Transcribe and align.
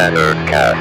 Mattercast. 0.00 0.80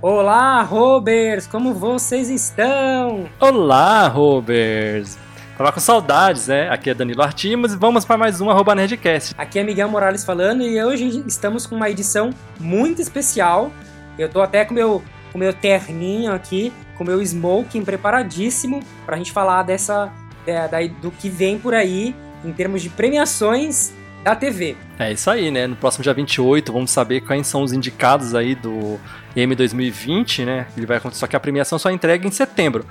Olá, 0.00 0.62
Robers! 0.62 1.48
Como 1.48 1.74
vocês 1.74 2.30
estão? 2.30 3.28
Olá, 3.40 4.06
Robers! 4.06 5.18
Tava 5.58 5.72
com 5.72 5.80
saudades, 5.80 6.46
né? 6.46 6.70
Aqui 6.70 6.90
é 6.90 6.94
Danilo 6.94 7.22
Artimos 7.22 7.72
e 7.72 7.76
vamos 7.76 8.04
para 8.04 8.16
mais 8.16 8.40
um 8.40 8.48
arroba 8.48 8.72
Nerdcast. 8.76 9.34
Aqui 9.36 9.58
é 9.58 9.64
Miguel 9.64 9.88
Morales 9.88 10.24
falando 10.24 10.62
e 10.62 10.80
hoje 10.80 11.24
estamos 11.26 11.66
com 11.66 11.74
uma 11.74 11.90
edição 11.90 12.30
muito 12.60 13.02
especial. 13.02 13.72
Eu 14.16 14.28
tô 14.28 14.40
até 14.40 14.64
com 14.64 14.72
meu, 14.72 15.02
o 15.34 15.38
meu 15.38 15.52
terninho 15.52 16.32
aqui, 16.32 16.72
com 16.96 17.02
meu 17.02 17.20
smoking 17.20 17.84
preparadíssimo 17.84 18.78
pra 19.04 19.16
gente 19.16 19.32
falar 19.32 19.64
dessa 19.64 20.12
é, 20.46 20.68
da, 20.68 20.78
do 21.02 21.10
que 21.10 21.28
vem 21.28 21.58
por 21.58 21.74
aí 21.74 22.14
em 22.46 22.52
termos 22.52 22.82
de 22.82 22.88
premiações 22.88 23.92
da 24.22 24.34
TV. 24.34 24.76
É 24.98 25.12
isso 25.12 25.30
aí, 25.30 25.50
né? 25.50 25.66
No 25.66 25.76
próximo 25.76 26.02
dia 26.02 26.12
28 26.12 26.72
vamos 26.72 26.90
saber 26.90 27.20
quais 27.20 27.46
são 27.46 27.62
os 27.62 27.72
indicados 27.72 28.34
aí 28.34 28.54
do 28.54 28.98
M 29.36 29.54
2020, 29.54 30.44
né? 30.44 30.66
Ele 30.76 30.86
vai 30.86 30.96
acontecer, 30.96 31.20
só 31.20 31.26
que 31.26 31.36
a 31.36 31.40
premiação 31.40 31.78
só 31.78 31.90
entrega 31.90 32.26
em 32.26 32.30
setembro. 32.30 32.84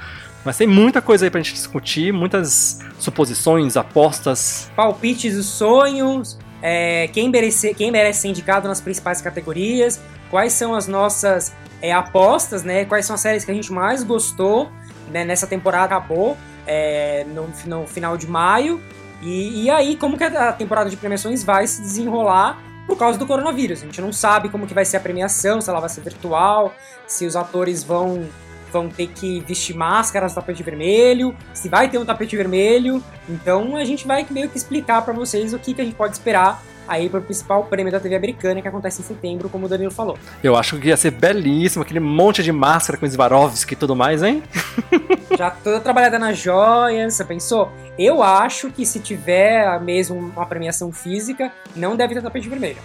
Mas 0.45 0.57
tem 0.57 0.67
muita 0.67 1.01
coisa 1.01 1.25
aí 1.25 1.31
pra 1.31 1.41
gente 1.41 1.53
discutir, 1.53 2.13
muitas 2.13 2.79
suposições, 2.99 3.75
apostas. 3.75 4.69
Palpites 4.75 5.35
dos 5.35 5.47
sonhos, 5.47 6.37
é, 6.61 7.07
quem, 7.09 7.29
merece, 7.29 7.73
quem 7.73 7.91
merece 7.91 8.21
ser 8.21 8.27
indicado 8.29 8.67
nas 8.67 8.79
principais 8.79 9.21
categorias, 9.21 9.99
quais 10.29 10.53
são 10.53 10.73
as 10.75 10.87
nossas 10.87 11.53
é, 11.81 11.91
apostas, 11.91 12.63
né? 12.63 12.85
Quais 12.85 13.05
são 13.05 13.15
as 13.15 13.21
séries 13.21 13.43
que 13.43 13.51
a 13.51 13.53
gente 13.53 13.73
mais 13.73 14.03
gostou 14.03 14.71
né, 15.09 15.23
nessa 15.23 15.47
temporada 15.47 15.95
acabou 15.95 16.37
é, 16.65 17.25
no, 17.25 17.49
no, 17.65 17.87
final 17.87 18.17
de 18.17 18.27
maio. 18.27 18.81
E, 19.25 19.63
e 19.63 19.69
aí, 19.71 19.95
como 19.95 20.17
que 20.17 20.23
a 20.23 20.53
temporada 20.53 20.89
de 20.89 20.95
premiações 20.95 21.43
vai 21.43 21.65
se 21.65 21.81
desenrolar 21.81 22.61
por 22.85 22.95
causa 22.97 23.17
do 23.17 23.25
coronavírus. 23.25 23.81
A 23.81 23.85
gente 23.85 23.99
não 23.99 24.13
sabe 24.13 24.49
como 24.49 24.67
que 24.67 24.73
vai 24.73 24.85
ser 24.85 24.97
a 24.97 24.99
premiação, 24.99 25.59
se 25.59 25.69
ela 25.69 25.79
vai 25.79 25.89
ser 25.89 26.01
virtual, 26.01 26.73
se 27.07 27.25
os 27.25 27.35
atores 27.35 27.83
vão 27.83 28.27
vão 28.71 28.89
ter 28.89 29.07
que 29.07 29.39
vestir 29.41 29.73
máscaras, 29.73 30.33
tapete 30.33 30.61
vermelho, 30.61 31.33
se 31.53 31.69
vai 31.69 31.89
ter 31.89 31.97
um 31.97 32.03
tapete 32.03 32.35
vermelho. 32.35 33.01
Então 33.29 33.77
a 33.77 33.85
gente 33.85 34.05
vai 34.05 34.25
meio 34.29 34.49
que 34.49 34.57
explicar 34.57 35.01
para 35.01 35.13
vocês 35.13 35.53
o 35.53 35.59
que, 35.59 35.73
que 35.73 35.81
a 35.81 35.85
gente 35.85 35.95
pode 35.95 36.13
esperar 36.13 36.61
aí 36.87 37.09
para 37.09 37.19
o 37.19 37.23
principal 37.23 37.63
prêmio 37.63 37.91
da 37.91 37.99
TV 37.99 38.15
americana 38.15 38.61
que 38.61 38.67
acontece 38.67 39.01
em 39.01 39.05
setembro, 39.05 39.49
como 39.49 39.65
o 39.65 39.69
Danilo 39.69 39.91
falou. 39.91 40.17
Eu 40.43 40.55
acho 40.55 40.77
que 40.77 40.87
ia 40.89 40.97
ser 40.97 41.11
belíssimo, 41.11 41.83
aquele 41.83 41.99
monte 41.99 42.43
de 42.43 42.51
máscara 42.51 42.97
com 42.99 43.09
Swarovski 43.09 43.73
e 43.73 43.77
tudo 43.77 43.95
mais, 43.95 44.23
hein? 44.23 44.43
Já 45.37 45.49
toda 45.51 45.79
trabalhada 45.79 46.17
nas 46.17 46.37
joias, 46.37 47.13
você 47.13 47.25
pensou? 47.25 47.71
Eu 47.97 48.23
acho 48.23 48.69
que 48.71 48.85
se 48.85 48.99
tiver 48.99 49.79
mesmo 49.81 50.17
uma 50.17 50.45
premiação 50.45 50.91
física, 50.91 51.51
não 51.75 51.95
deve 51.95 52.13
ter 52.13 52.21
tapete 52.21 52.47
vermelho. 52.47 52.77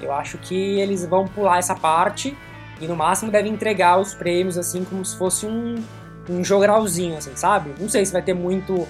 Eu 0.00 0.12
acho 0.12 0.38
que 0.38 0.80
eles 0.80 1.04
vão 1.04 1.26
pular 1.26 1.58
essa 1.58 1.74
parte 1.74 2.36
e 2.80 2.86
no 2.86 2.96
máximo 2.96 3.30
devem 3.30 3.52
entregar 3.52 3.98
os 3.98 4.14
prêmios 4.14 4.58
assim 4.58 4.84
como 4.84 5.04
se 5.04 5.16
fosse 5.16 5.46
um, 5.46 5.76
um 6.28 6.42
jogralzinho, 6.42 7.16
assim, 7.16 7.32
sabe? 7.36 7.72
Não 7.78 7.88
sei 7.88 8.04
se 8.04 8.12
vai 8.12 8.22
ter 8.22 8.34
muito 8.34 8.86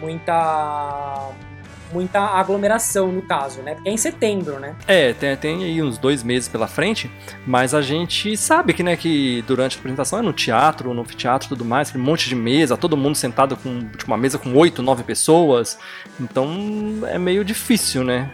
muita 0.00 1.30
muita 1.92 2.20
aglomeração 2.20 3.12
no 3.12 3.22
caso, 3.22 3.62
né? 3.62 3.74
Porque 3.74 3.88
é 3.88 3.92
em 3.92 3.96
setembro, 3.96 4.58
né? 4.58 4.74
É, 4.86 5.12
tem, 5.12 5.36
tem 5.36 5.64
aí 5.64 5.82
uns 5.82 5.98
dois 5.98 6.22
meses 6.22 6.48
pela 6.48 6.66
frente, 6.66 7.10
mas 7.46 7.74
a 7.74 7.82
gente 7.82 8.36
sabe 8.36 8.72
que, 8.72 8.82
né, 8.82 8.96
que 8.96 9.42
durante 9.46 9.76
a 9.76 9.78
apresentação 9.78 10.18
é 10.18 10.22
no 10.22 10.32
teatro, 10.32 10.92
no 10.92 11.04
teatro 11.04 11.46
e 11.46 11.48
tudo 11.50 11.64
mais, 11.64 11.94
um 11.94 11.98
monte 11.98 12.28
de 12.28 12.34
mesa, 12.34 12.76
todo 12.76 12.96
mundo 12.96 13.14
sentado 13.14 13.56
com 13.56 13.80
tipo, 13.90 14.06
uma 14.06 14.16
mesa 14.16 14.38
com 14.38 14.52
oito, 14.54 14.82
nove 14.82 15.02
pessoas, 15.02 15.78
então 16.20 16.48
é 17.06 17.18
meio 17.18 17.44
difícil, 17.44 18.04
né? 18.04 18.30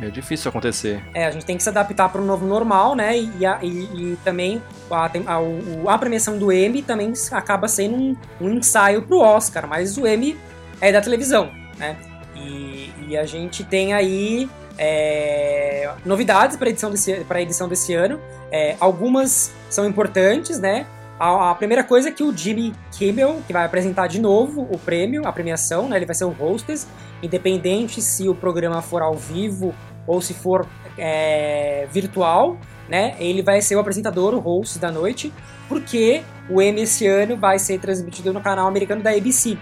É 0.00 0.10
difícil 0.10 0.48
acontecer. 0.48 1.02
É, 1.14 1.26
a 1.26 1.30
gente 1.30 1.46
tem 1.46 1.56
que 1.56 1.62
se 1.62 1.68
adaptar 1.68 2.08
para 2.08 2.20
o 2.20 2.24
novo 2.24 2.44
normal, 2.44 2.94
né? 2.96 3.16
E, 3.16 3.46
a, 3.46 3.60
e, 3.62 3.68
e 3.68 4.18
também 4.24 4.60
a, 4.90 5.06
a, 5.06 5.94
a, 5.94 5.98
premiação 5.98 6.36
do 6.36 6.52
Emmy 6.52 6.82
também 6.82 7.12
acaba 7.30 7.68
sendo 7.68 7.94
um, 7.94 8.16
um 8.40 8.50
ensaio 8.54 9.02
para 9.02 9.16
o 9.16 9.20
Oscar, 9.20 9.68
mas 9.68 9.96
o 9.96 10.06
Emmy 10.06 10.36
é 10.80 10.90
da 10.90 11.00
televisão, 11.00 11.50
né? 11.78 11.96
E, 12.44 13.16
a 13.16 13.24
gente 13.24 13.62
tem 13.64 13.92
aí 13.92 14.48
é, 14.76 15.90
novidades 16.04 16.56
para 16.56 16.68
edição 16.68 16.90
desse, 16.90 17.24
edição 17.36 17.68
desse 17.68 17.94
ano. 17.94 18.20
É, 18.50 18.76
algumas 18.80 19.52
são 19.70 19.86
importantes, 19.86 20.58
né? 20.58 20.86
A, 21.18 21.50
a, 21.50 21.54
primeira 21.54 21.84
coisa 21.84 22.08
é 22.08 22.12
que 22.12 22.22
o 22.22 22.36
Jimmy 22.36 22.74
Kimmel, 22.92 23.40
que 23.46 23.52
vai 23.52 23.64
apresentar 23.64 24.08
de 24.08 24.20
novo 24.20 24.66
o 24.70 24.78
prêmio, 24.78 25.26
a 25.26 25.32
premiação, 25.32 25.88
né? 25.88 25.96
Ele 25.96 26.06
vai 26.06 26.14
ser 26.14 26.24
o 26.24 26.30
hostess, 26.30 26.86
independente 27.22 28.02
se 28.02 28.28
o 28.28 28.34
programa 28.34 28.82
for 28.82 29.00
ao 29.00 29.14
vivo 29.14 29.74
ou 30.06 30.20
se 30.20 30.34
for 30.34 30.66
é, 30.98 31.86
virtual, 31.90 32.58
né? 32.88 33.14
Ele 33.18 33.42
vai 33.42 33.60
ser 33.60 33.76
o 33.76 33.80
apresentador, 33.80 34.34
o 34.34 34.38
host 34.38 34.78
da 34.78 34.90
noite, 34.90 35.32
porque 35.68 36.22
o 36.48 36.60
Emmy 36.60 36.82
esse 36.82 37.06
ano 37.06 37.36
vai 37.36 37.58
ser 37.58 37.78
transmitido 37.78 38.32
no 38.32 38.40
canal 38.40 38.66
americano 38.66 39.02
da 39.02 39.10
ABC, 39.10 39.56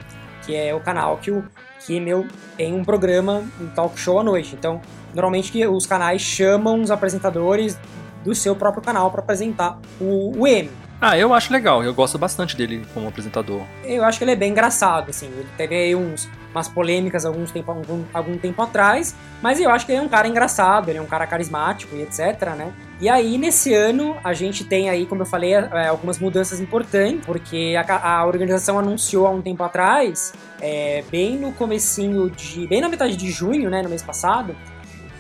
que 0.44 0.54
é 0.54 0.75
o 0.75 0.80
canal 0.80 1.16
que 1.19 1.30
o 1.30 1.44
Kimmel 1.80 2.26
tem 2.56 2.72
um 2.75 2.84
programa, 2.84 3.42
um 3.60 3.69
talk 3.69 3.98
show 3.98 4.19
à 4.19 4.25
noite. 4.25 4.54
Então, 4.54 4.80
normalmente 5.14 5.66
os 5.66 5.86
canais 5.86 6.20
chamam 6.20 6.80
os 6.80 6.91
apresentadores 6.91 7.78
do 8.25 8.34
seu 8.34 8.54
próprio 8.54 8.82
canal 8.82 9.10
para 9.10 9.20
apresentar 9.20 9.78
o, 10.00 10.38
o 10.38 10.47
Emmy. 10.47 10.70
Ah, 11.00 11.19
eu 11.19 11.34
acho 11.34 11.53
legal, 11.53 11.82
eu 11.82 11.92
gosto 11.92 12.16
bastante 12.16 12.56
dele 12.56 12.86
como 12.94 13.08
apresentador. 13.08 13.62
Eu 13.82 14.04
acho 14.04 14.19
que 14.19 14.25
ele 14.25 14.30
é 14.30 14.36
bem 14.36 14.53
engraçado, 14.53 15.10
assim. 15.10 15.26
Ele 15.26 15.48
teve 15.56 15.75
aí 15.75 15.97
uns, 15.97 16.28
umas 16.52 16.68
polêmicas 16.68 17.24
alguns 17.24 17.50
tempo, 17.50 17.70
algum, 17.70 18.04
algum 18.12 18.38
tempo 18.38 18.62
atrás, 18.62 19.14
mas 19.42 19.60
eu 19.60 19.70
acho 19.70 19.86
que 19.86 19.92
ele 19.92 20.00
é 20.00 20.02
um 20.02 20.08
cara 20.08 20.28
engraçado, 20.28 20.88
ele 20.88 20.98
é 20.98 21.02
um 21.02 21.06
cara 21.06 21.26
carismático 21.26 21.96
e 21.96 22.02
etc, 22.02 22.54
né? 22.56 22.72
E 23.00 23.08
aí, 23.08 23.36
nesse 23.36 23.74
ano, 23.74 24.16
a 24.22 24.32
gente 24.32 24.62
tem 24.64 24.88
aí, 24.88 25.06
como 25.06 25.22
eu 25.22 25.26
falei, 25.26 25.54
é, 25.54 25.88
algumas 25.88 26.20
mudanças 26.20 26.60
importantes, 26.60 27.26
porque 27.26 27.74
a, 27.76 28.18
a, 28.18 28.26
organização 28.26 28.78
anunciou 28.78 29.26
há 29.26 29.30
um 29.30 29.42
tempo 29.42 29.62
atrás, 29.64 30.32
é, 30.60 31.02
bem 31.10 31.36
no 31.36 31.52
comecinho 31.52 32.30
de... 32.30 32.66
bem 32.68 32.80
na 32.80 32.88
metade 32.88 33.16
de 33.16 33.28
junho, 33.30 33.68
né, 33.68 33.82
no 33.82 33.88
mês 33.88 34.02
passado, 34.02 34.54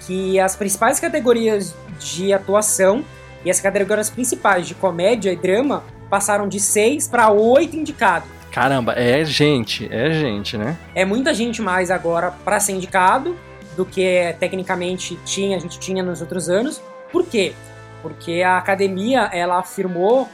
que 0.06 0.38
as 0.38 0.54
principais 0.54 1.00
categorias 1.00 1.74
de 1.98 2.32
atuação 2.32 3.04
e 3.44 3.50
as 3.50 3.60
categorias 3.60 4.08
principais 4.08 4.68
de 4.68 4.74
comédia 4.74 5.32
e 5.32 5.36
drama 5.36 5.82
passaram 6.08 6.46
de 6.46 6.60
seis 6.60 7.08
para 7.08 7.30
oito 7.30 7.74
indicados. 7.74 8.28
Caramba, 8.52 8.92
é 8.92 9.24
gente, 9.24 9.88
é 9.90 10.12
gente, 10.12 10.58
né? 10.58 10.76
É 10.94 11.06
muita 11.06 11.32
gente 11.32 11.62
mais 11.62 11.90
agora 11.90 12.30
para 12.30 12.60
ser 12.60 12.72
indicado 12.72 13.34
do 13.74 13.86
que 13.86 14.36
tecnicamente 14.38 15.18
tinha, 15.24 15.56
a 15.56 15.60
gente 15.60 15.80
tinha 15.80 16.02
nos 16.02 16.20
outros 16.20 16.50
anos. 16.50 16.82
Por 17.10 17.24
quê? 17.24 17.54
Porque 18.02 18.42
a 18.42 18.58
academia 18.58 19.30
ela 19.32 19.58
afirmou 19.58 20.28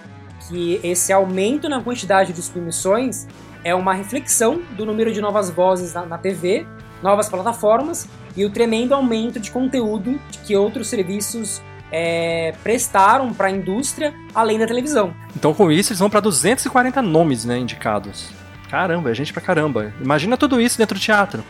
que 0.48 0.80
esse 0.82 1.12
aumento 1.12 1.68
na 1.68 1.80
quantidade 1.80 2.32
de 2.32 2.42
submissões 2.42 3.28
é 3.62 3.72
uma 3.72 3.94
reflexão 3.94 4.62
do 4.76 4.84
número 4.84 5.12
de 5.12 5.20
novas 5.20 5.48
vozes 5.48 5.94
na, 5.94 6.04
na 6.04 6.18
TV, 6.18 6.66
novas 7.00 7.28
plataformas 7.28 8.08
e 8.36 8.44
o 8.44 8.50
tremendo 8.50 8.94
aumento 8.94 9.38
de 9.38 9.52
conteúdo 9.52 10.20
que 10.44 10.56
outros 10.56 10.88
serviços 10.88 11.62
é, 11.90 12.54
prestaram 12.62 13.32
para 13.32 13.48
a 13.48 13.50
indústria 13.50 14.14
além 14.34 14.58
da 14.58 14.66
televisão. 14.66 15.14
Então, 15.36 15.54
com 15.54 15.70
isso, 15.70 15.92
eles 15.92 16.00
vão 16.00 16.10
para 16.10 16.20
240 16.20 17.00
nomes 17.02 17.44
né, 17.44 17.58
indicados. 17.58 18.30
Caramba, 18.70 19.10
é 19.10 19.14
gente 19.14 19.32
pra 19.32 19.40
caramba. 19.40 19.92
Imagina 20.00 20.36
tudo 20.36 20.60
isso 20.60 20.76
dentro 20.76 20.98
do 20.98 21.00
teatro. 21.00 21.42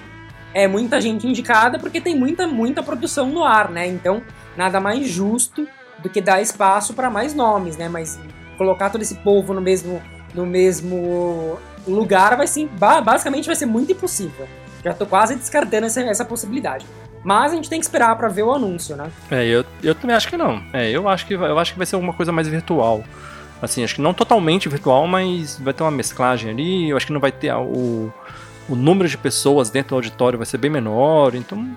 É 0.55 0.67
muita 0.67 1.01
gente 1.01 1.27
indicada 1.27 1.79
porque 1.79 2.01
tem 2.01 2.17
muita, 2.17 2.47
muita 2.47 2.83
produção 2.83 3.29
no 3.29 3.45
ar, 3.45 3.71
né? 3.71 3.87
Então, 3.87 4.23
nada 4.57 4.81
mais 4.81 5.09
justo 5.09 5.69
do 5.99 6.09
que 6.09 6.21
dar 6.21 6.41
espaço 6.41 6.95
para 6.95 7.11
mais 7.11 7.35
nomes, 7.35 7.77
né? 7.77 7.89
Mas 7.89 8.19
colocar 8.57 8.91
todo 8.91 9.03
esse 9.03 9.17
povo 9.17 9.53
no 9.53 9.61
mesmo, 9.61 10.01
no 10.35 10.47
mesmo 10.47 11.59
lugar 11.87 12.37
vai 12.37 12.47
ser, 12.47 12.69
basicamente 12.69 13.47
vai 13.47 13.57
ser 13.57 13.67
muito 13.67 13.93
impossível. 13.93 14.49
Já 14.85 14.95
tô 14.95 15.07
quase 15.07 15.35
descartando 15.35 15.87
essa, 15.87 16.01
essa 16.03 16.25
possibilidade. 16.25 16.87
Mas 17.25 17.53
a 17.53 17.55
gente 17.57 17.69
tem 17.69 17.79
que 17.81 17.85
esperar 17.85 18.17
para 18.17 18.29
ver 18.29 18.43
o 18.43 18.53
anúncio, 18.53 18.97
né? 18.97 19.11
É, 19.31 19.45
eu, 19.47 19.65
eu 19.83 19.95
também 19.95 20.15
acho 20.15 20.29
que 20.29 20.37
não. 20.37 20.63
É, 20.73 20.91
eu 20.91 21.09
acho 21.09 21.27
que, 21.27 21.35
eu 21.35 21.59
acho 21.59 21.73
que 21.73 21.79
vai 21.79 21.87
ser 21.87 21.97
alguma 21.97 22.13
coisa 22.13 22.33
mais 22.33 22.49
virtual. 22.49 23.03
Assim, 23.61 23.83
acho 23.83 23.97
que 23.97 24.01
não 24.01 24.15
totalmente 24.15 24.69
virtual, 24.69 25.07
mas 25.07 25.59
vai 25.59 25.75
ter 25.75 25.83
uma 25.83 25.91
mesclagem 25.91 26.51
ali. 26.51 26.89
Eu 26.89 26.97
acho 26.97 27.07
que 27.07 27.13
não 27.13 27.21
vai 27.21 27.33
ter 27.33 27.53
o, 27.53 28.13
o 28.69 28.77
número 28.77 29.09
de 29.09 29.19
pessoas 29.19 29.71
dentro 29.71 29.91
do 29.91 29.95
auditório 29.97 30.39
vai 30.39 30.47
ser 30.47 30.59
bem 30.59 30.71
menor. 30.71 31.35
Então, 31.35 31.69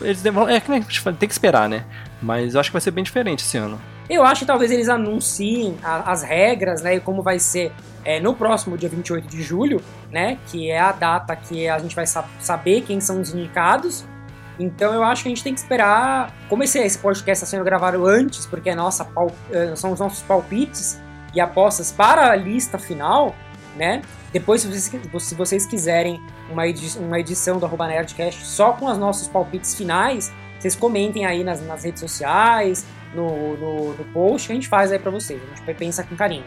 eles 0.00 0.22
devem, 0.22 0.48
é 0.48 0.60
que 0.60 0.70
tem 0.70 1.28
que 1.28 1.32
esperar, 1.32 1.68
né? 1.68 1.84
Mas 2.22 2.54
eu 2.54 2.60
acho 2.60 2.70
que 2.70 2.74
vai 2.74 2.80
ser 2.80 2.92
bem 2.92 3.02
diferente 3.02 3.40
esse 3.40 3.56
ano. 3.56 3.80
Eu 4.08 4.22
acho 4.22 4.40
que 4.40 4.46
talvez 4.46 4.70
eles 4.70 4.88
anunciem 4.88 5.76
a, 5.82 6.12
as 6.12 6.22
regras, 6.22 6.82
né, 6.82 6.96
e 6.96 7.00
como 7.00 7.22
vai 7.22 7.38
ser 7.38 7.72
é, 8.04 8.20
no 8.20 8.34
próximo 8.34 8.76
dia 8.76 8.88
28 8.88 9.26
de 9.26 9.42
julho, 9.42 9.80
né, 10.12 10.36
que 10.48 10.70
é 10.70 10.78
a 10.78 10.92
data 10.92 11.34
que 11.34 11.66
a 11.68 11.78
gente 11.78 11.96
vai 11.96 12.06
sab 12.06 12.26
saber 12.38 12.82
quem 12.82 13.00
são 13.00 13.20
os 13.20 13.34
indicados. 13.34 14.04
Então 14.58 14.92
eu 14.92 15.02
acho 15.02 15.22
que 15.22 15.28
a 15.28 15.30
gente 15.30 15.42
tem 15.42 15.54
que 15.54 15.60
esperar. 15.60 16.32
Como 16.48 16.62
esse, 16.62 16.98
podcast 16.98 17.44
está 17.44 17.46
sendo 17.46 17.64
gravado 17.64 18.06
antes, 18.06 18.46
porque 18.46 18.70
é 18.70 18.74
nossa, 18.74 19.04
pal, 19.04 19.30
é, 19.50 19.74
são 19.74 19.92
os 19.92 20.00
nossos 20.00 20.22
palpites 20.22 21.00
e 21.34 21.40
apostas 21.40 21.90
para 21.90 22.30
a 22.30 22.36
lista 22.36 22.78
final, 22.78 23.34
né? 23.76 24.02
Depois, 24.32 24.62
se 24.62 24.68
vocês, 24.68 25.02
se 25.22 25.34
vocês 25.34 25.66
quiserem 25.66 26.20
uma 26.50 26.66
edição, 26.66 27.02
uma 27.02 27.18
edição 27.20 27.58
do 27.58 27.66
Arroba 27.66 27.86
Nerdcast 27.86 28.44
só 28.44 28.72
com 28.72 28.86
os 28.86 28.98
nossos 28.98 29.28
palpites 29.28 29.74
finais, 29.74 30.32
vocês 30.58 30.74
comentem 30.74 31.26
aí 31.26 31.44
nas, 31.44 31.64
nas 31.64 31.84
redes 31.84 32.00
sociais, 32.00 32.84
no, 33.14 33.56
no, 33.56 33.94
no, 33.94 34.04
post 34.12 34.50
a 34.50 34.54
gente 34.54 34.66
faz 34.68 34.90
aí 34.90 34.98
pra 34.98 35.10
vocês. 35.10 35.40
A 35.40 35.56
gente 35.56 35.74
pensa 35.78 36.02
com 36.02 36.16
carinho. 36.16 36.44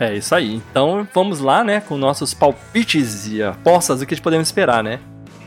É 0.00 0.14
isso 0.14 0.34
aí. 0.34 0.54
Então 0.54 1.06
vamos 1.12 1.40
lá, 1.40 1.62
né, 1.62 1.80
com 1.80 1.96
nossos 1.96 2.34
palpites 2.34 3.28
e 3.28 3.42
apostas 3.42 4.00
do 4.00 4.06
que 4.06 4.20
podemos 4.20 4.48
esperar, 4.48 4.82
né? 4.82 4.98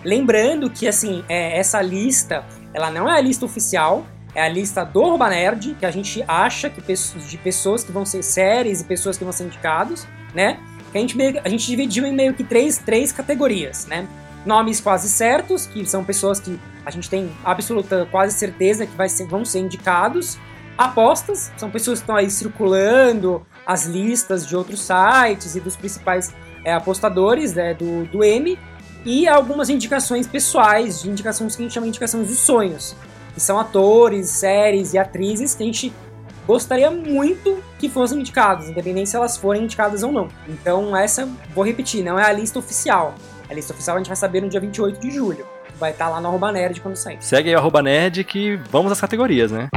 Lembrando 0.05 0.69
que, 0.69 0.87
assim, 0.87 1.25
é, 1.27 1.57
essa 1.57 1.81
lista, 1.81 2.45
ela 2.71 2.91
não 2.91 3.09
é 3.09 3.17
a 3.17 3.21
lista 3.21 3.43
oficial, 3.43 4.05
é 4.35 4.43
a 4.43 4.47
lista 4.47 4.83
do 4.83 5.03
Arroba 5.03 5.29
Nerd, 5.29 5.75
que 5.79 5.85
a 5.85 5.89
gente 5.89 6.23
acha 6.27 6.69
que 6.69 6.81
de 6.81 7.37
pessoas 7.39 7.83
que 7.83 7.91
vão 7.91 8.05
ser 8.05 8.21
séries 8.21 8.81
e 8.81 8.83
pessoas 8.83 9.17
que 9.17 9.23
vão 9.23 9.33
ser 9.33 9.45
indicados, 9.45 10.05
né? 10.33 10.59
Que 10.91 10.97
a 10.99 11.01
gente, 11.01 11.39
a 11.43 11.49
gente 11.49 11.65
dividiu 11.65 12.05
em 12.05 12.13
meio 12.13 12.35
que 12.35 12.43
três, 12.43 12.77
três 12.77 13.11
categorias, 13.11 13.87
né? 13.87 14.07
Nomes 14.45 14.79
quase 14.79 15.09
certos, 15.09 15.65
que 15.65 15.83
são 15.85 16.03
pessoas 16.03 16.39
que 16.39 16.59
a 16.85 16.91
gente 16.91 17.09
tem 17.09 17.31
absoluta 17.43 18.07
quase 18.11 18.37
certeza 18.37 18.85
que 18.85 18.95
vai 18.95 19.09
ser, 19.09 19.25
vão 19.25 19.43
ser 19.43 19.59
indicados. 19.59 20.37
Apostas, 20.77 21.51
são 21.57 21.71
pessoas 21.71 21.99
que 21.99 22.03
estão 22.03 22.15
aí 22.15 22.29
circulando 22.29 23.43
as 23.65 23.85
listas 23.85 24.45
de 24.45 24.55
outros 24.55 24.81
sites 24.81 25.55
e 25.55 25.59
dos 25.59 25.75
principais 25.75 26.31
é, 26.63 26.73
apostadores 26.73 27.53
né, 27.53 27.73
do, 27.73 28.05
do 28.05 28.23
M. 28.23 28.59
E 29.05 29.27
algumas 29.27 29.69
indicações 29.69 30.25
pessoais, 30.25 31.03
de 31.03 31.09
indicações 31.09 31.55
que 31.55 31.61
a 31.61 31.65
gente 31.65 31.73
chama 31.73 31.85
de 31.85 31.89
indicações 31.89 32.27
dos 32.27 32.39
sonhos 32.39 32.95
que 33.35 33.41
são 33.41 33.59
atores, 33.59 34.29
séries 34.29 34.93
e 34.93 34.97
atrizes 34.97 35.53
que 35.53 35.61
a 35.61 35.65
gente 35.65 35.93
gostaria 36.47 36.89
muito 36.89 37.61
que 37.77 37.89
fossem 37.89 38.19
indicados, 38.19 38.69
independente 38.69 39.09
se 39.09 39.15
elas 39.15 39.35
forem 39.35 39.63
indicadas 39.63 40.03
ou 40.03 40.11
não. 40.11 40.29
Então, 40.47 40.95
essa, 40.95 41.27
vou 41.53 41.65
repetir, 41.65 42.03
não 42.03 42.17
é 42.17 42.25
a 42.25 42.31
lista 42.31 42.57
oficial. 42.57 43.13
A 43.49 43.53
lista 43.53 43.73
oficial 43.73 43.97
a 43.97 43.99
gente 43.99 44.07
vai 44.07 44.15
saber 44.15 44.41
no 44.41 44.47
dia 44.47 44.59
28 44.59 44.99
de 44.99 45.11
julho. 45.11 45.45
Vai 45.77 45.91
estar 45.91 46.07
lá 46.07 46.21
no 46.21 46.29
arroba 46.29 46.51
nerd 46.51 46.79
quando 46.79 46.95
sair. 46.95 47.17
Segue 47.19 47.49
aí 47.49 47.55
o 47.55 47.59
arroba 47.59 47.81
nerd 47.81 48.23
que 48.23 48.55
vamos 48.71 48.91
às 48.91 49.01
categorias, 49.01 49.51
né? 49.51 49.67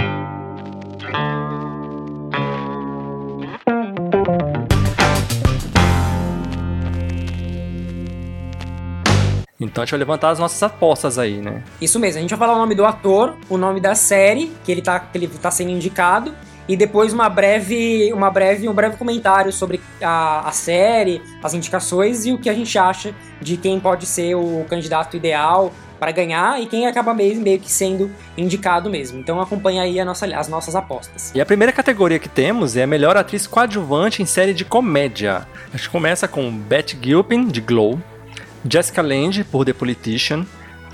Então 9.60 9.82
a 9.82 9.84
gente 9.84 9.90
vai 9.90 9.98
levantar 9.98 10.30
as 10.30 10.38
nossas 10.38 10.62
apostas 10.62 11.18
aí, 11.18 11.38
né? 11.38 11.64
Isso 11.80 11.98
mesmo, 11.98 12.18
a 12.18 12.20
gente 12.20 12.30
vai 12.30 12.38
falar 12.38 12.54
o 12.54 12.58
nome 12.58 12.74
do 12.74 12.84
ator, 12.84 13.36
o 13.48 13.58
nome 13.58 13.80
da 13.80 13.94
série 13.94 14.52
que 14.64 14.70
ele 14.70 14.80
tá, 14.80 15.00
que 15.00 15.18
ele 15.18 15.26
tá 15.26 15.50
sendo 15.50 15.70
indicado, 15.70 16.32
e 16.68 16.76
depois 16.76 17.12
uma 17.12 17.28
breve, 17.28 18.12
uma 18.12 18.30
breve, 18.30 18.68
um 18.68 18.74
breve 18.74 18.96
comentário 18.96 19.50
sobre 19.52 19.80
a, 20.02 20.46
a 20.46 20.52
série, 20.52 21.20
as 21.42 21.54
indicações 21.54 22.26
e 22.26 22.32
o 22.32 22.38
que 22.38 22.48
a 22.48 22.54
gente 22.54 22.78
acha 22.78 23.14
de 23.40 23.56
quem 23.56 23.80
pode 23.80 24.06
ser 24.06 24.34
o 24.36 24.64
candidato 24.68 25.16
ideal 25.16 25.72
para 25.98 26.12
ganhar 26.12 26.62
e 26.62 26.66
quem 26.66 26.86
acaba 26.86 27.12
mesmo 27.12 27.42
meio 27.42 27.58
que 27.58 27.72
sendo 27.72 28.10
indicado 28.36 28.88
mesmo. 28.88 29.18
Então 29.18 29.40
acompanha 29.40 29.82
aí 29.82 30.02
nossa, 30.04 30.26
as 30.26 30.46
nossas 30.46 30.76
apostas. 30.76 31.32
E 31.34 31.40
a 31.40 31.46
primeira 31.46 31.72
categoria 31.72 32.18
que 32.18 32.28
temos 32.28 32.76
é 32.76 32.84
a 32.84 32.86
melhor 32.86 33.16
atriz 33.16 33.46
coadjuvante 33.46 34.22
em 34.22 34.26
série 34.26 34.54
de 34.54 34.64
comédia. 34.64 35.48
A 35.72 35.76
gente 35.76 35.90
começa 35.90 36.28
com 36.28 36.50
Beth 36.50 36.94
Gilpin, 37.02 37.46
de 37.46 37.60
Glow, 37.60 37.98
Jessica 38.64 39.02
Lange, 39.02 39.44
por 39.44 39.64
The 39.64 39.72
Politician, 39.72 40.46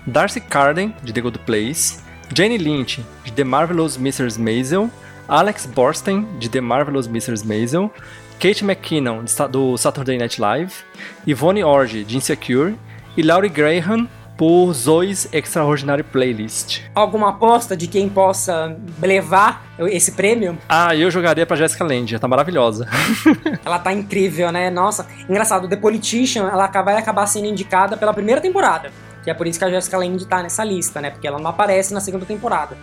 Darcy 0.06 0.40
Carden, 0.40 0.94
de 1.02 1.12
The 1.12 1.20
Good 1.20 1.38
Place, 1.46 2.00
Jane 2.34 2.58
Lynch, 2.58 3.00
de 3.25 3.32
The 3.32 3.44
Marvelous 3.44 3.96
Mrs. 3.96 4.38
Maisel, 4.38 4.90
Alex 5.28 5.66
Borstein, 5.66 6.26
de 6.38 6.49
The 6.49 6.61
Marvelous 6.61 7.06
Mrs. 7.06 7.44
Maisel, 7.44 7.90
Kate 8.38 8.64
McKinnon, 8.64 9.25
do 9.50 9.76
Saturday 9.76 10.19
Night 10.19 10.38
Live, 10.38 10.84
Yvonne 11.26 11.64
Orji, 11.64 12.05
de 12.05 12.16
Insecure, 12.16 12.75
e 13.16 13.22
Laurie 13.22 13.49
Graham, 13.49 14.08
por 14.36 14.72
Zoe's 14.72 15.28
Extraordinary 15.32 16.02
Playlist. 16.02 16.82
Alguma 16.94 17.31
aposta 17.31 17.76
de 17.76 17.86
quem 17.86 18.08
possa 18.08 18.76
levar 19.00 19.64
esse 19.78 20.12
prêmio? 20.12 20.58
Ah, 20.69 20.94
eu 20.94 21.10
jogaria 21.10 21.46
pra 21.46 21.56
Jessica 21.56 21.84
Lange, 21.84 22.19
tá 22.19 22.26
maravilhosa. 22.26 22.88
ela 23.64 23.78
tá 23.78 23.92
incrível, 23.92 24.50
né? 24.50 24.70
Nossa, 24.70 25.06
engraçado, 25.28 25.69
The 25.69 25.76
Politician, 25.76 26.48
ela 26.48 26.66
vai 26.82 26.96
acabar 26.96 27.26
sendo 27.26 27.46
indicada 27.46 27.96
pela 27.96 28.12
primeira 28.12 28.40
temporada. 28.40 28.90
Que 29.22 29.31
é 29.31 29.34
por 29.34 29.46
isso 29.46 29.58
que 29.58 29.64
a 29.64 29.70
Jessica 29.70 29.96
Lange 29.96 30.26
tá 30.26 30.42
nessa 30.42 30.62
lista, 30.62 31.00
né? 31.00 31.10
Porque 31.10 31.26
ela 31.26 31.38
não 31.38 31.48
aparece 31.48 31.94
na 31.94 32.00
segunda 32.00 32.26
temporada. 32.26 32.76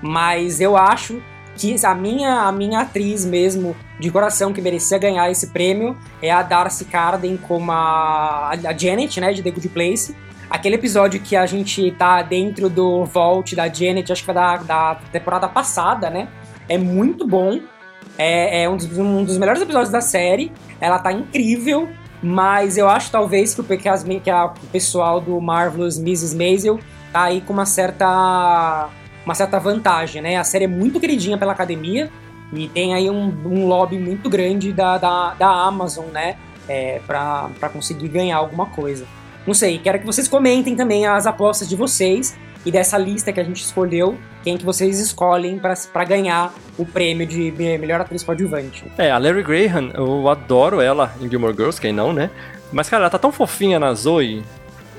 Mas 0.00 0.60
eu 0.60 0.76
acho 0.76 1.22
que 1.56 1.74
a 1.84 1.94
minha, 1.94 2.42
a 2.42 2.52
minha 2.52 2.80
atriz 2.80 3.24
mesmo, 3.24 3.76
de 4.00 4.10
coração, 4.10 4.52
que 4.52 4.60
merecia 4.62 4.98
ganhar 4.98 5.30
esse 5.30 5.48
prêmio, 5.48 5.96
é 6.22 6.30
a 6.30 6.42
Darcy 6.42 6.86
Carden 6.86 7.36
como 7.36 7.70
a, 7.70 8.50
a 8.50 8.72
Janet, 8.72 9.20
né, 9.20 9.32
de 9.32 9.42
The 9.42 9.50
Good 9.50 9.68
Place. 9.68 10.16
Aquele 10.52 10.74
episódio 10.74 11.18
que 11.18 11.34
a 11.34 11.46
gente 11.46 11.90
tá 11.92 12.20
dentro 12.20 12.68
do 12.68 13.06
Vault 13.06 13.56
da 13.56 13.68
Janet, 13.68 14.12
acho 14.12 14.20
que 14.20 14.26
foi 14.26 14.34
da, 14.34 14.58
da 14.58 14.96
temporada 15.10 15.48
passada, 15.48 16.10
né? 16.10 16.28
É 16.68 16.76
muito 16.76 17.26
bom. 17.26 17.58
É, 18.18 18.64
é 18.64 18.68
um, 18.68 18.76
dos, 18.76 18.98
um, 18.98 19.24
dos, 19.24 19.38
melhores 19.38 19.62
episódios 19.62 19.90
da 19.90 20.02
série. 20.02 20.52
Ela 20.78 20.98
tá 20.98 21.10
incrível, 21.10 21.88
mas 22.22 22.76
eu 22.76 22.86
acho 22.86 23.10
talvez 23.10 23.54
que 23.54 23.62
o, 23.62 23.64
que, 23.64 23.88
as, 23.88 24.04
que 24.04 24.30
a, 24.30 24.44
o 24.44 24.66
pessoal 24.70 25.22
do 25.22 25.40
Marvelous 25.40 25.98
Mrs. 25.98 26.36
Maisel 26.36 26.78
tá 27.10 27.22
aí 27.22 27.40
com 27.40 27.54
uma 27.54 27.64
certa, 27.64 28.90
uma 29.24 29.34
certa 29.34 29.58
vantagem, 29.58 30.20
né? 30.20 30.36
A 30.36 30.44
série 30.44 30.66
é 30.66 30.68
muito 30.68 31.00
queridinha 31.00 31.38
pela 31.38 31.52
academia 31.52 32.10
e 32.52 32.68
tem 32.68 32.92
aí 32.92 33.08
um, 33.08 33.34
um 33.46 33.66
lobby 33.66 33.98
muito 33.98 34.28
grande 34.28 34.70
da, 34.70 34.98
da, 34.98 35.32
da 35.32 35.48
Amazon, 35.48 36.08
né? 36.08 36.36
É, 36.68 37.00
para 37.06 37.70
conseguir 37.72 38.08
ganhar 38.08 38.36
alguma 38.36 38.66
coisa. 38.66 39.06
Não 39.46 39.54
sei, 39.54 39.78
quero 39.78 39.98
que 39.98 40.06
vocês 40.06 40.28
comentem 40.28 40.76
também 40.76 41.06
as 41.06 41.26
apostas 41.26 41.68
de 41.68 41.74
vocês 41.74 42.36
e 42.64 42.70
dessa 42.70 42.96
lista 42.96 43.32
que 43.32 43.40
a 43.40 43.44
gente 43.44 43.62
escolheu, 43.62 44.16
quem 44.42 44.56
que 44.56 44.64
vocês 44.64 45.00
escolhem 45.00 45.58
para 45.58 46.04
ganhar 46.04 46.52
o 46.78 46.86
prêmio 46.86 47.26
de 47.26 47.50
melhor 47.52 48.00
atriz 48.00 48.22
coadjuvante. 48.22 48.84
É, 48.96 49.10
a 49.10 49.18
Larry 49.18 49.42
Graham, 49.42 49.90
eu 49.94 50.28
adoro 50.28 50.80
ela 50.80 51.12
em 51.20 51.28
Gilmore 51.28 51.54
Girls, 51.54 51.80
quem 51.80 51.92
não, 51.92 52.12
né? 52.12 52.30
Mas, 52.72 52.88
cara, 52.88 53.04
ela 53.04 53.10
tá 53.10 53.18
tão 53.18 53.32
fofinha 53.32 53.78
na 53.78 53.92
Zoe. 53.92 54.42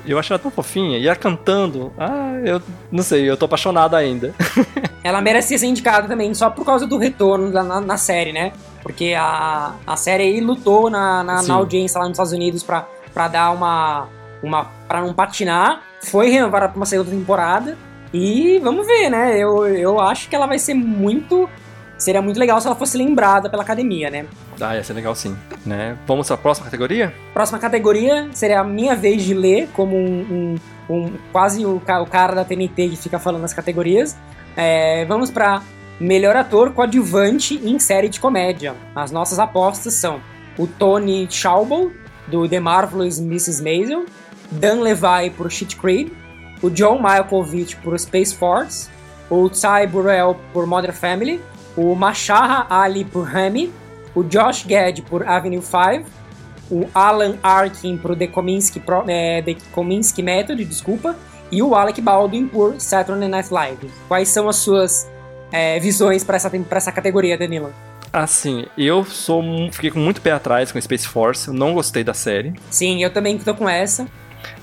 Eu 0.06 0.20
acho 0.20 0.34
ela 0.34 0.40
tão 0.40 0.52
fofinha. 0.52 0.98
E 0.98 1.08
ela 1.08 1.16
cantando. 1.16 1.92
Ah, 1.98 2.40
eu 2.46 2.62
não 2.92 3.02
sei, 3.02 3.28
eu 3.28 3.38
tô 3.38 3.46
apaixonado 3.46 3.96
ainda. 3.96 4.34
ela 5.04 5.22
merecia 5.22 5.58
ser 5.58 5.66
indicada 5.66 6.08
também, 6.08 6.34
só 6.34 6.50
por 6.50 6.66
causa 6.66 6.86
do 6.86 6.98
retorno 6.98 7.50
na, 7.50 7.82
na 7.82 7.98
série, 7.98 8.32
né? 8.34 8.52
Porque 8.84 9.16
a, 9.18 9.74
a 9.88 9.96
série 9.96 10.24
aí 10.24 10.42
lutou 10.42 10.90
na, 10.90 11.24
na, 11.24 11.42
na 11.42 11.54
audiência 11.54 11.98
lá 11.98 12.06
nos 12.06 12.16
Estados 12.16 12.34
Unidos 12.34 12.62
pra, 12.62 12.86
pra 13.14 13.30
dar 13.30 13.52
uma 13.52 14.10
uma 14.44 14.66
para 14.88 15.02
não 15.02 15.14
patinar, 15.14 15.82
foi 16.02 16.30
renovada 16.30 16.68
para 16.68 16.78
uma 16.78 16.86
segunda 16.86 17.10
temporada 17.10 17.78
e 18.14 18.60
vamos 18.60 18.86
ver, 18.86 19.10
né? 19.10 19.38
Eu, 19.38 19.66
eu 19.66 20.00
acho 20.00 20.30
que 20.30 20.36
ela 20.36 20.46
vai 20.46 20.60
ser 20.60 20.76
muito 20.76 21.50
seria 21.98 22.22
muito 22.22 22.38
legal 22.38 22.60
se 22.60 22.68
ela 22.68 22.76
fosse 22.76 22.98
lembrada 22.98 23.50
pela 23.50 23.64
academia, 23.64 24.10
né? 24.10 24.26
Ah, 24.60 24.76
ia 24.76 24.84
ser 24.84 24.94
legal 24.94 25.16
sim. 25.16 25.36
Né? 25.66 25.98
Vamos 26.06 26.28
para 26.28 26.36
a 26.36 26.38
próxima 26.38 26.66
categoria? 26.66 27.14
Próxima 27.34 27.58
categoria 27.60 28.30
seria 28.34 28.60
a 28.60 28.64
minha 28.64 28.96
vez 28.96 29.24
de 29.24 29.34
ler, 29.34 29.70
como 29.74 29.96
um, 29.96 30.58
um, 30.90 30.94
um 30.94 31.14
quase 31.32 31.66
o, 31.66 31.78
o, 31.78 32.06
cara 32.06 32.36
da 32.36 32.44
TNT 32.44 32.90
que 32.90 32.98
fica 32.98 33.18
falando 33.18 33.46
as 33.46 33.54
categorias. 33.54 34.18
É, 34.56 35.06
vamos 35.06 35.32
para 35.32 35.62
melhor 36.00 36.36
ator 36.36 36.72
coadjuvante 36.72 37.56
em 37.64 37.80
série 37.80 38.10
de 38.10 38.20
comédia. 38.20 38.76
As 38.96 39.12
nossas 39.12 39.40
apostas 39.40 39.94
são 39.94 40.20
o 40.58 40.68
Tony 40.68 41.28
Schaubel, 41.30 41.92
do 42.28 42.48
The 42.48 42.60
Marvelous 42.60 43.20
Mrs. 43.20 43.64
Maisel, 43.64 44.06
Dan 44.52 44.82
Levy 44.82 45.30
por 45.36 45.52
Shit 45.52 45.76
Creed, 45.76 46.12
o 46.62 46.70
John 46.70 47.00
Malkovich 47.00 47.76
por 47.78 47.98
Space 48.00 48.36
Force, 48.36 48.90
o 49.30 49.50
Ty 49.50 49.88
Burrell 49.90 50.36
por 50.52 50.66
Modern 50.66 50.94
Family, 50.94 51.42
o 51.76 51.96
Mashaha 51.96 52.68
Ali 52.70 53.04
por 53.04 53.24
Remy, 53.24 53.72
o 54.16 54.24
Josh 54.24 54.66
Gad 54.66 55.02
por 55.04 55.28
Avenue 55.28 55.62
5, 55.62 56.10
o 56.70 56.88
Alan 56.94 57.36
Arkin 57.42 57.98
por 57.98 58.16
The 58.16 58.28
Kominsky, 58.28 58.82
é, 59.08 59.42
The 59.42 59.58
Kominsky 59.72 60.24
Method, 60.24 60.64
desculpa, 60.66 61.16
e 61.52 61.62
o 61.62 61.76
Alec 61.76 62.02
Baldwin 62.02 62.48
por 62.48 62.80
Saturday 62.80 63.28
Night 63.28 63.54
Live. 63.54 63.92
Quais 64.08 64.30
são 64.30 64.50
as 64.50 64.56
suas 64.58 65.10
é, 65.52 65.80
visões 65.80 66.24
para 66.24 66.36
essa, 66.36 66.52
essa 66.72 66.92
categoria, 66.92 67.38
Danilo? 67.38 67.74
Assim, 68.12 68.66
eu 68.78 69.04
sou 69.04 69.44
fiquei 69.72 69.90
com 69.90 70.00
muito 70.00 70.22
pé 70.22 70.32
atrás 70.32 70.72
com 70.72 70.80
Space 70.80 71.08
Force, 71.08 71.50
não 71.52 71.74
gostei 71.74 72.04
da 72.04 72.14
série. 72.14 72.54
Sim, 72.70 73.04
eu 73.04 73.12
também 73.12 73.38
tô 73.40 73.56
com 73.56 73.68
essa. 73.68 74.08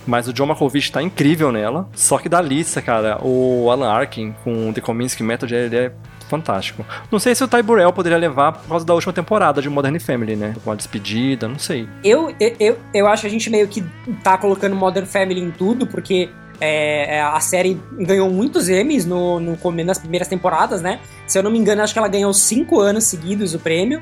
Mas 0.06 0.28
o 0.28 0.32
John 0.32 0.46
Malkovich 0.46 0.90
tá 0.90 1.02
incrível 1.02 1.52
nela. 1.52 1.88
Só 1.94 2.18
que 2.18 2.28
da 2.28 2.40
lista, 2.40 2.80
cara, 2.80 3.18
o 3.22 3.70
Alan 3.70 3.90
Arkin 3.90 4.34
com 4.44 4.72
The 4.72 4.80
Kominsky 4.80 5.22
Method, 5.22 5.54
ele 5.54 5.76
é 5.76 5.92
fantástico. 6.30 6.87
Não 7.10 7.18
sei 7.18 7.34
se 7.34 7.42
o 7.42 7.49
Ty 7.49 7.62
Burrell 7.62 7.92
poderia 7.92 8.16
levar 8.16 8.52
por 8.52 8.68
causa 8.68 8.87
da 8.87 8.94
última 8.94 9.12
temporada 9.12 9.60
de 9.60 9.68
Modern 9.68 9.99
Family, 9.99 10.37
né? 10.37 10.54
Uma 10.64 10.76
despedida, 10.76 11.49
não 11.49 11.58
sei. 11.58 11.88
Eu, 12.04 12.34
eu, 12.38 12.56
eu, 12.60 12.78
eu 12.94 13.06
acho 13.08 13.22
que 13.22 13.26
a 13.26 13.30
gente 13.30 13.50
meio 13.50 13.66
que 13.66 13.84
tá 14.22 14.38
colocando 14.38 14.76
Modern 14.76 15.06
Family 15.06 15.40
em 15.40 15.50
tudo, 15.50 15.88
porque 15.88 16.30
é, 16.60 17.16
é 17.16 17.22
a 17.22 17.40
série 17.40 17.80
ganhou 17.99 18.30
muitos 18.30 18.68
Emmys 18.68 19.04
no, 19.04 19.40
no, 19.40 19.58
nas 19.84 19.99
primeiras 19.99 20.28
temporadas, 20.28 20.80
né? 20.80 21.00
Se 21.26 21.37
eu 21.37 21.42
não 21.42 21.50
me 21.50 21.58
engano, 21.58 21.82
acho 21.82 21.92
que 21.92 21.99
ela 21.99 22.08
ganhou 22.08 22.32
cinco 22.32 22.78
anos 22.78 23.04
seguidos 23.04 23.52
o 23.54 23.58
prêmio. 23.58 24.00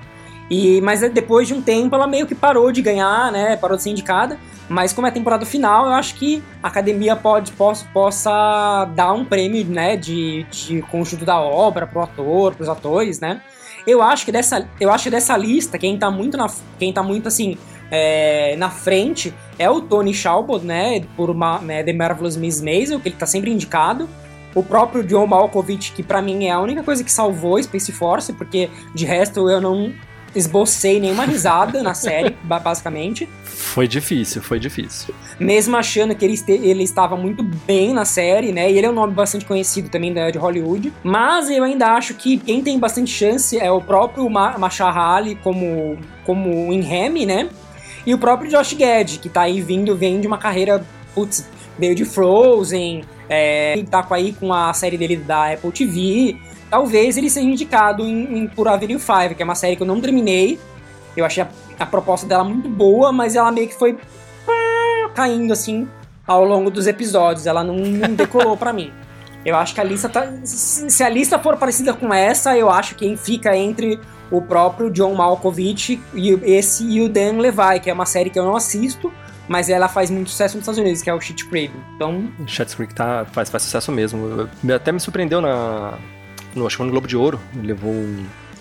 E, 0.51 0.81
mas 0.81 1.01
depois 1.11 1.47
de 1.47 1.55
um 1.55 1.61
tempo 1.61 1.95
ela 1.95 2.07
meio 2.07 2.27
que 2.27 2.35
parou 2.35 2.73
de 2.73 2.81
ganhar, 2.81 3.31
né? 3.31 3.57
Parou 3.57 3.77
de 3.77 3.83
ser 3.83 3.91
indicada. 3.91 4.39
Mas 4.69 4.93
como 4.93 5.07
é 5.07 5.11
a 5.11 5.13
temporada 5.13 5.47
final, 5.47 5.87
eu 5.87 5.93
acho 5.93 6.15
que 6.15 6.43
a 6.63 6.69
academia 6.69 7.17
pode 7.17 7.53
possa, 7.53 7.87
possa 7.93 8.85
dar 8.95 9.13
um 9.15 9.25
prêmio, 9.25 9.65
né, 9.65 9.97
de, 9.97 10.45
de 10.51 10.83
conjunto 10.83 11.25
da 11.25 11.41
obra 11.41 11.87
pro 11.87 12.03
ator, 12.03 12.55
pros 12.55 12.69
atores, 12.69 13.19
né? 13.19 13.41
Eu 13.87 14.03
acho 14.03 14.27
que 14.27 14.33
dessa, 14.33 14.69
eu 14.79 14.91
acho 14.93 15.05
que 15.05 15.11
dessa 15.11 15.35
lista, 15.37 15.79
quem 15.79 15.97
tá 15.97 16.11
muito 16.11 16.37
na, 16.37 16.47
quem 16.79 16.93
tá 16.93 17.03
muito 17.03 17.29
assim 17.29 17.57
é, 17.91 18.55
na 18.57 18.69
frente 18.69 19.33
é 19.59 19.71
o 19.71 19.81
Tony 19.81 20.13
Shalhoub, 20.13 20.63
né, 20.63 21.03
por 21.17 21.31
uma, 21.31 21.59
né, 21.61 21.83
The 21.83 21.95
Marvelous 21.95 22.37
Miss 22.37 22.61
Maisel, 22.61 23.01
que 23.01 23.09
ele 23.09 23.17
tá 23.17 23.25
sempre 23.25 23.51
indicado. 23.51 24.07
O 24.55 24.63
próprio 24.63 25.03
John 25.05 25.27
Malkovich, 25.27 25.93
que 25.93 26.03
para 26.03 26.21
mim 26.21 26.47
é 26.47 26.51
a 26.51 26.61
única 26.61 26.83
coisa 26.83 27.03
que 27.03 27.13
salvou 27.13 27.63
Space 27.63 27.93
Force, 27.93 28.33
porque 28.33 28.69
de 28.95 29.07
resto 29.07 29.49
eu 29.49 29.61
não 29.61 29.95
esbocei 30.39 31.01
nenhuma 31.01 31.25
risada 31.25 31.83
na 31.83 31.95
série, 31.95 32.37
basicamente. 32.43 33.29
Foi 33.45 33.89
difícil, 33.89 34.41
foi 34.41 34.59
difícil. 34.59 35.15
Mesmo 35.39 35.77
achando 35.77 36.15
que 36.15 36.25
ele, 36.25 36.35
este, 36.35 36.53
ele 36.53 36.83
estava 36.83 37.17
muito 37.17 37.43
bem 37.43 37.93
na 37.93 38.05
série, 38.05 38.53
né? 38.53 38.71
E 38.71 38.79
ele 38.79 38.87
é 38.87 38.91
um 38.91 38.95
nome 38.95 39.13
bastante 39.13 39.45
conhecido 39.45 39.89
também 39.89 40.13
da, 40.13 40.31
de 40.31 40.39
Hollywood. 40.39 40.93
Mas 41.03 41.51
eu 41.51 41.65
ainda 41.65 41.89
acho 41.95 42.15
que 42.15 42.39
quem 42.39 42.63
tem 42.63 42.79
bastante 42.79 43.11
chance 43.11 43.59
é 43.59 43.71
o 43.71 43.81
próprio 43.81 44.29
Ma 44.31 44.57
Machar 44.59 45.23
como, 45.43 45.99
como 46.25 46.73
Inham, 46.73 47.27
né? 47.27 47.49
E 48.07 48.15
o 48.15 48.19
próprio 48.19 48.51
Josh 48.51 48.75
Gad, 48.75 49.19
que 49.19 49.29
tá 49.29 49.43
aí 49.43 49.61
vindo, 49.61 49.97
vem 49.97 50.21
de 50.21 50.27
uma 50.27 50.39
carreira, 50.39 50.85
putz, 51.15 51.47
veio 51.79 51.95
de 51.95 52.05
Frozen, 52.05 53.05
é, 53.29 53.83
tá 53.91 54.07
aí 54.11 54.33
com 54.33 54.53
a 54.53 54.73
série 54.73 54.97
dele 54.97 55.17
da 55.17 55.53
Apple 55.53 55.71
TV. 55.71 56.37
Talvez 56.71 57.17
ele 57.17 57.31
seja 57.31 57.47
indicado 57.47 58.05
em, 58.05 58.39
em 58.39 58.47
Por 58.47 58.69
Avenue 58.69 58.99
5, 58.99 59.35
que 59.35 59.43
é 59.43 59.45
uma 59.45 59.55
série 59.55 59.77
que 59.77 59.83
eu 59.83 59.87
não 59.87 60.01
terminei. 60.01 60.59
Eu 61.17 61.25
achei 61.25 61.43
a, 61.43 61.49
a 61.79 61.87
proposta 61.87 62.27
dela 62.27 62.45
muito 62.45 62.69
boa, 62.69 63.13
mas 63.13 63.35
ela 63.35 63.51
meio 63.51 63.69
que 63.69 63.75
foi 63.75 63.99
caindo 65.15 65.53
assim 65.53 65.89
ao 66.27 66.45
longo 66.45 66.71
dos 66.71 66.87
episódios. 66.87 67.47
Ela 67.47 67.65
não, 67.65 67.77
não 67.77 68.15
decolou 68.15 68.57
para 68.57 68.73
mim. 68.73 68.93
Eu 69.45 69.57
acho 69.57 69.75
que 69.75 69.81
a 69.81 69.85
lista 69.85 70.09
tá. 70.09 70.31
Se 70.45 71.03
a 71.03 71.09
lista 71.09 71.39
for 71.39 71.57
parecida 71.57 71.95
com 71.95 72.13
essa, 72.13 72.57
eu 72.57 72.71
acho 72.71 72.95
que 72.95 73.17
fica 73.17 73.57
entre 73.57 73.99
o 74.31 74.43
próprio 74.43 74.91
John 74.91 75.15
Malkovich 75.15 76.01
e 76.15 76.31
esse 76.43 76.85
e 76.85 77.01
o 77.01 77.09
Dan 77.09 77.39
Levy, 77.39 77.81
que 77.83 77.89
é 77.89 77.93
uma 77.93 78.05
série 78.05 78.29
que 78.31 78.39
eu 78.39 78.45
não 78.45 78.55
assisto, 78.55 79.11
mas 79.49 79.71
ela 79.71 79.89
faz 79.89 80.11
muito 80.11 80.29
sucesso 80.29 80.57
nos 80.57 80.63
Estados 80.63 80.79
Unidos, 80.79 81.01
que 81.01 81.09
é 81.09 81.15
o 81.15 81.21
Shit 81.21 81.49
Creek. 81.49 81.73
Então. 81.97 82.29
Shit 82.47 82.77
Creek 82.77 82.95
tá, 82.95 83.27
faz, 83.33 83.49
faz 83.49 83.63
sucesso 83.63 83.91
mesmo. 83.91 84.49
Até 84.75 84.93
me 84.93 85.01
surpreendeu 85.01 85.41
na. 85.41 85.95
No, 86.55 86.67
acho 86.67 86.77
que 86.77 86.83
no 86.83 86.91
Globo 86.91 87.07
de 87.07 87.17
Ouro. 87.17 87.41
Levou 87.63 87.93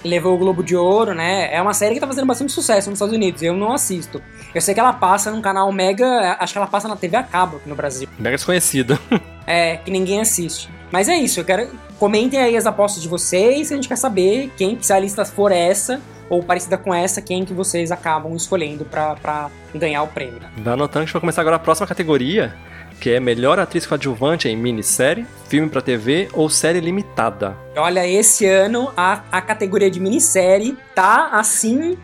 levou 0.03 0.35
o 0.35 0.37
Globo 0.37 0.63
de 0.63 0.75
Ouro, 0.75 1.13
né? 1.13 1.53
É 1.53 1.61
uma 1.61 1.73
série 1.73 1.95
que 1.95 1.99
tá 1.99 2.07
fazendo 2.07 2.25
bastante 2.25 2.51
sucesso 2.51 2.89
nos 2.89 2.97
Estados 2.97 3.15
Unidos. 3.15 3.41
Eu 3.41 3.55
não 3.55 3.73
assisto. 3.73 4.21
Eu 4.53 4.61
sei 4.61 4.73
que 4.73 4.79
ela 4.79 4.93
passa 4.93 5.31
num 5.31 5.41
canal 5.41 5.71
mega. 5.71 6.37
Acho 6.39 6.53
que 6.53 6.57
ela 6.57 6.67
passa 6.67 6.87
na 6.87 6.95
TV 6.95 7.17
a 7.17 7.23
cabo 7.23 7.57
aqui 7.57 7.69
no 7.69 7.75
Brasil. 7.75 8.07
Mega 8.17 8.37
desconhecida. 8.37 8.99
é, 9.45 9.77
que 9.77 9.91
ninguém 9.91 10.21
assiste. 10.21 10.69
Mas 10.91 11.09
é 11.09 11.17
isso, 11.17 11.39
eu 11.39 11.45
quero. 11.45 11.69
Comentem 11.99 12.39
aí 12.39 12.55
as 12.55 12.65
apostas 12.65 13.01
de 13.01 13.09
vocês, 13.09 13.71
a 13.71 13.75
gente 13.75 13.87
quer 13.87 13.97
saber 13.97 14.51
quem, 14.55 14.77
se 14.79 14.93
a 14.93 14.99
lista 14.99 15.25
for 15.25 15.51
essa, 15.51 15.99
ou 16.29 16.43
parecida 16.43 16.77
com 16.77 16.93
essa, 16.93 17.21
quem 17.21 17.43
que 17.43 17.53
vocês 17.53 17.91
acabam 17.91 18.35
escolhendo 18.35 18.85
para 18.85 19.49
ganhar 19.73 20.03
o 20.03 20.07
prêmio. 20.07 20.39
Vai 20.57 20.73
anotando 20.73 20.91
que 20.91 20.97
a 20.97 21.01
gente 21.01 21.13
vai 21.13 21.19
começar 21.19 21.41
agora 21.41 21.55
a 21.55 21.59
próxima 21.59 21.87
categoria, 21.87 22.55
que 22.99 23.11
é 23.11 23.19
melhor 23.19 23.59
atriz 23.59 23.85
coadjuvante 23.85 24.47
em 24.47 24.55
minissérie, 24.55 25.25
filme 25.47 25.69
para 25.69 25.81
TV 25.81 26.29
ou 26.33 26.49
série 26.49 26.79
limitada. 26.79 27.55
Olha, 27.75 28.07
esse 28.07 28.45
ano 28.45 28.91
a, 28.97 29.21
a 29.31 29.41
categoria 29.41 29.89
de 29.89 29.99
minissérie 29.99 30.77
tá 30.95 31.29
assim 31.31 31.97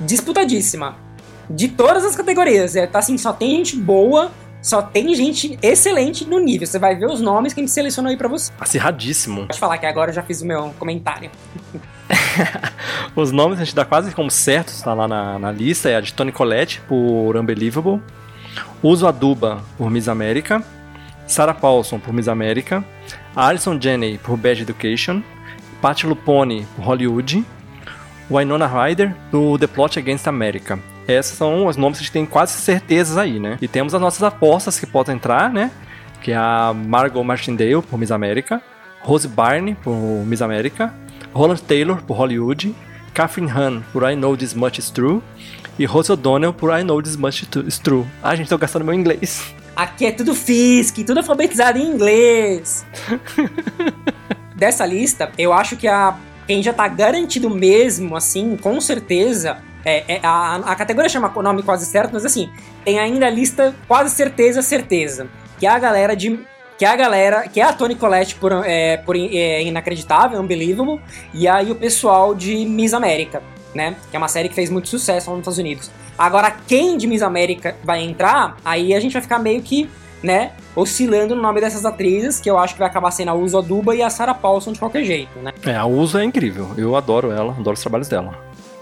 disputadíssima. 0.00 0.96
De 1.48 1.68
todas 1.68 2.04
as 2.04 2.16
categorias, 2.16 2.74
é, 2.74 2.86
tá 2.86 3.00
assim, 3.00 3.18
só 3.18 3.32
tem 3.32 3.56
gente 3.56 3.76
boa, 3.76 4.32
só 4.62 4.80
tem 4.80 5.14
gente 5.14 5.58
excelente 5.60 6.24
no 6.24 6.38
nível. 6.38 6.66
Você 6.66 6.78
vai 6.78 6.96
ver 6.96 7.06
os 7.06 7.20
nomes 7.20 7.52
que 7.52 7.60
a 7.60 7.62
gente 7.62 7.72
selecionou 7.72 8.10
aí 8.10 8.16
pra 8.16 8.28
você. 8.28 8.50
Acirradíssimo. 8.58 9.46
Pode 9.46 9.58
falar 9.58 9.76
que 9.76 9.84
agora 9.84 10.10
eu 10.10 10.14
já 10.14 10.22
fiz 10.22 10.40
o 10.40 10.46
meu 10.46 10.74
comentário. 10.78 11.30
os 13.14 13.30
nomes 13.30 13.60
a 13.60 13.64
gente 13.64 13.74
dá 13.74 13.84
quase 13.84 14.14
como 14.14 14.30
certos, 14.30 14.80
tá 14.80 14.94
lá 14.94 15.06
na, 15.06 15.38
na 15.38 15.52
lista. 15.52 15.90
É 15.90 15.96
a 15.96 16.00
de 16.00 16.14
Tony 16.14 16.32
Collette 16.32 16.80
por 16.88 17.36
Unbelievable. 17.36 18.00
Uso 18.82 19.06
Aduba 19.06 19.62
por 19.78 19.90
Miss 19.90 20.08
América, 20.08 20.62
Sarah 21.26 21.54
Paulson 21.54 21.98
por 21.98 22.12
Miss 22.12 22.28
América, 22.28 22.84
Alison 23.34 23.78
Janney 23.80 24.18
por 24.18 24.36
Bad 24.36 24.62
Education, 24.62 25.22
Pat 25.80 26.04
Lupone 26.04 26.66
por 26.76 26.84
Hollywood, 26.84 27.44
Winona 28.30 28.66
Ryder 28.66 29.14
por 29.30 29.58
The 29.58 29.66
Plot 29.66 29.98
Against 29.98 30.26
America. 30.26 30.78
Esses 31.06 31.36
são 31.36 31.66
os 31.66 31.76
nomes 31.76 31.98
que 31.98 32.02
a 32.02 32.04
gente 32.04 32.12
tem 32.12 32.26
quase 32.26 32.52
certezas 32.52 33.18
aí, 33.18 33.38
né? 33.38 33.58
E 33.60 33.68
temos 33.68 33.94
as 33.94 34.00
nossas 34.00 34.22
apostas 34.22 34.80
que 34.80 34.86
podem 34.86 35.16
entrar, 35.16 35.50
né? 35.50 35.70
Que 36.22 36.32
é 36.32 36.36
a 36.36 36.72
Margot 36.74 37.22
Martindale 37.22 37.82
por 37.82 37.98
Miss 37.98 38.10
América, 38.10 38.62
Rose 39.02 39.28
Byrne 39.28 39.74
por 39.74 39.94
Miss 39.94 40.40
América, 40.40 40.94
Roland 41.34 41.58
Taylor 41.58 42.02
por 42.02 42.16
Hollywood, 42.16 42.74
Catherine 43.12 43.50
Hahn 43.50 43.82
por 43.92 44.10
I 44.10 44.16
Know 44.16 44.36
This 44.36 44.54
Much 44.54 44.78
Is 44.78 44.90
True 44.90 45.20
e 45.78 45.84
Rose 45.84 46.12
O'Donnell 46.12 46.52
por 46.52 46.76
I 46.78 46.82
Know 46.82 47.02
This 47.02 47.16
Much 47.16 47.46
Is 47.66 47.78
True. 47.78 48.06
Ah, 48.22 48.34
gente, 48.34 48.48
tô 48.48 48.58
gastando 48.58 48.84
meu 48.84 48.94
inglês. 48.94 49.54
Aqui 49.74 50.06
é 50.06 50.12
tudo 50.12 50.34
FISC, 50.34 51.02
tudo 51.04 51.18
alfabetizado 51.18 51.78
em 51.78 51.86
inglês. 51.86 52.86
Dessa 54.54 54.86
lista, 54.86 55.32
eu 55.36 55.52
acho 55.52 55.76
que 55.76 55.88
a 55.88 56.16
quem 56.46 56.62
já 56.62 56.72
tá 56.72 56.86
garantido 56.86 57.50
mesmo, 57.50 58.16
assim, 58.16 58.56
com 58.56 58.80
certeza, 58.80 59.58
é, 59.84 60.16
é 60.16 60.20
a, 60.22 60.56
a 60.56 60.76
categoria 60.76 61.08
chama 61.08 61.32
nome 61.42 61.62
quase 61.62 61.86
certo, 61.86 62.12
mas 62.12 62.24
assim, 62.24 62.50
tem 62.84 62.98
ainda 62.98 63.26
a 63.26 63.30
lista 63.30 63.74
quase 63.88 64.14
certeza, 64.14 64.62
certeza. 64.62 65.26
Que 65.58 65.66
é 65.66 65.70
a 65.70 65.78
galera 65.78 66.14
de. 66.14 66.38
Que 66.78 66.84
é 66.84 66.88
a 66.88 66.96
galera. 66.96 67.48
Que 67.48 67.60
é 67.60 67.64
a 67.64 67.72
Tony 67.72 67.94
Collette 67.94 68.34
por, 68.36 68.52
é, 68.64 68.96
por 68.98 69.16
é, 69.16 69.62
Inacreditável, 69.62 70.40
Unbelievable. 70.40 71.00
E 71.32 71.48
aí 71.48 71.70
o 71.70 71.74
pessoal 71.74 72.34
de 72.34 72.64
Miss 72.66 72.92
América 72.92 73.42
né? 73.74 73.96
Que 74.10 74.16
é 74.16 74.18
uma 74.18 74.28
série 74.28 74.48
que 74.48 74.54
fez 74.54 74.70
muito 74.70 74.88
sucesso 74.88 75.30
lá 75.30 75.36
nos 75.36 75.42
Estados 75.42 75.58
Unidos. 75.58 75.90
Agora, 76.16 76.54
quem 76.66 76.96
de 76.96 77.06
Miss 77.06 77.22
América 77.22 77.76
vai 77.82 78.02
entrar, 78.02 78.56
aí 78.64 78.94
a 78.94 79.00
gente 79.00 79.12
vai 79.12 79.22
ficar 79.22 79.38
meio 79.38 79.60
que, 79.62 79.90
né, 80.22 80.52
oscilando 80.76 81.34
no 81.34 81.42
nome 81.42 81.60
dessas 81.60 81.84
atrizes, 81.84 82.40
que 82.40 82.48
eu 82.48 82.58
acho 82.58 82.74
que 82.74 82.78
vai 82.78 82.88
acabar 82.88 83.10
sendo 83.10 83.30
a 83.30 83.34
Uso 83.34 83.58
Aduba 83.58 83.94
e 83.94 84.02
a 84.02 84.10
Sarah 84.10 84.34
Paulson 84.34 84.72
de 84.72 84.78
qualquer 84.78 85.04
jeito, 85.04 85.38
né? 85.40 85.52
É, 85.64 85.74
a 85.74 85.84
Uso 85.84 86.18
é 86.18 86.24
incrível. 86.24 86.70
Eu 86.76 86.96
adoro 86.96 87.32
ela, 87.32 87.52
adoro 87.52 87.74
os 87.74 87.80
trabalhos 87.80 88.08
dela. 88.08 88.34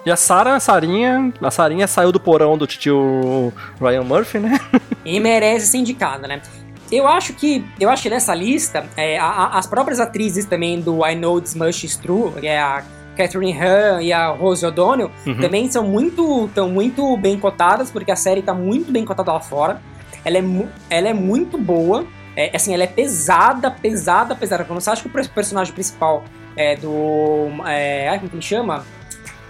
E 0.04 0.10
a 0.10 0.16
Sarah, 0.16 0.56
a 0.56 0.60
Sarinha, 0.60 1.32
a 1.40 1.50
Sarinha 1.50 1.86
saiu 1.86 2.10
do 2.10 2.18
porão 2.18 2.58
do 2.58 2.66
tio 2.66 3.52
Ryan 3.80 4.02
Murphy, 4.02 4.38
né? 4.38 4.58
e 5.04 5.18
merece 5.20 5.68
ser 5.68 5.78
indicada, 5.78 6.26
né? 6.26 6.42
Eu 6.90 7.06
acho 7.06 7.32
que 7.32 7.64
eu 7.80 7.88
acho 7.88 8.02
que 8.02 8.10
nessa 8.10 8.34
lista, 8.34 8.84
é, 8.96 9.18
a, 9.18 9.24
a, 9.24 9.58
as 9.58 9.66
próprias 9.66 10.00
atrizes 10.00 10.44
também 10.44 10.80
do 10.80 11.06
I 11.06 11.14
Know 11.14 11.40
This 11.40 11.54
Much 11.54 11.84
Is 11.84 11.96
True, 11.96 12.32
que 12.32 12.46
é 12.46 12.60
a 12.60 12.82
Catherine 13.22 13.56
Han 13.58 14.02
e 14.02 14.12
a 14.12 14.28
Rose 14.28 14.64
O'Donnell 14.64 15.10
uhum. 15.26 15.40
também 15.40 15.70
são 15.70 15.84
muito, 15.84 16.48
tão 16.54 16.68
muito 16.68 17.16
bem 17.16 17.38
cotadas, 17.38 17.90
porque 17.90 18.10
a 18.10 18.16
série 18.16 18.42
tá 18.42 18.52
muito 18.52 18.90
bem 18.90 19.04
cotada 19.04 19.32
lá 19.32 19.40
fora. 19.40 19.80
Ela 20.24 20.38
é, 20.38 20.44
ela 20.90 21.08
é 21.08 21.14
muito 21.14 21.56
boa. 21.56 22.04
É, 22.36 22.54
assim, 22.54 22.72
ela 22.72 22.84
é 22.84 22.86
pesada, 22.86 23.70
pesada, 23.70 24.34
pesada. 24.34 24.64
Quando 24.64 24.80
você 24.80 24.90
acha 24.90 25.02
que 25.02 25.08
o 25.08 25.28
personagem 25.30 25.72
principal 25.72 26.24
é 26.56 26.76
do. 26.76 27.48
É, 27.66 28.16
como 28.18 28.30
que 28.30 28.36
ele 28.36 28.42
chama? 28.42 28.84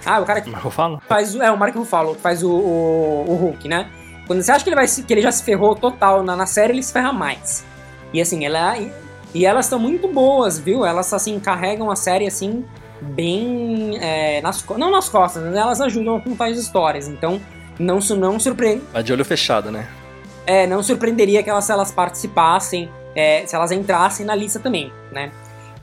Ah, 0.05 0.21
o 0.21 0.25
cara 0.25 0.41
que. 0.41 0.51
Marco 0.51 0.69
Ruffalo? 0.69 1.03
Faz, 1.09 1.35
é, 1.35 1.51
o 1.51 1.57
Marco 1.57 1.79
Ruffalo, 1.79 2.15
que 2.15 2.21
faz 2.21 2.43
o, 2.43 2.51
o, 2.51 3.25
o, 3.29 3.35
Hulk, 3.37 3.69
né? 3.69 3.89
Quando 4.27 4.43
você 4.43 4.53
acha 4.53 4.65
que 4.65 4.71
ele, 4.71 4.77
vai, 4.77 4.87
que 4.87 5.13
ele 5.13 5.23
já 5.23 5.31
se 5.31 5.43
ferrou 5.43 5.75
total 5.75 6.23
na, 6.23 6.37
na 6.37 6.47
série, 6.47 6.73
ele 6.73 6.83
se 6.83 6.93
ferra 6.93 7.13
mais. 7.13 7.65
E 8.13 8.21
assim, 8.21 8.45
ela. 8.45 8.77
E 9.35 9.47
elas 9.47 9.67
estão 9.67 9.79
muito 9.79 10.09
boas, 10.09 10.59
viu? 10.59 10.85
Elas, 10.85 11.13
assim, 11.13 11.41
carregam 11.41 11.91
a 11.91 11.97
série, 11.97 12.27
assim, 12.27 12.65
bem 13.03 13.99
é, 14.01 14.41
nas 14.41 14.65
não 14.77 14.91
nas 14.91 15.09
costas, 15.09 15.43
né? 15.43 15.59
elas 15.59 15.81
ajudam 15.81 16.17
a 16.17 16.21
contar 16.21 16.47
as 16.47 16.59
histórias. 16.59 17.09
Então 17.09 17.41
não 17.79 17.99
não 18.17 18.39
surpreende. 18.39 18.83
A 18.95 19.03
de 19.03 19.13
olho 19.13 19.25
fechado, 19.25 19.71
né? 19.71 19.89
É, 20.47 20.67
não 20.67 20.83
surpreenderia 20.83 21.43
que 21.43 21.51
elas 21.51 21.65
se 21.65 21.73
elas 21.73 21.93
participassem, 21.93 22.89
é, 23.15 23.47
se 23.47 23.55
elas 23.55 23.71
entrassem 23.71 24.27
na 24.27 24.35
lista 24.35 24.59
também, 24.59 24.93
né? 25.11 25.31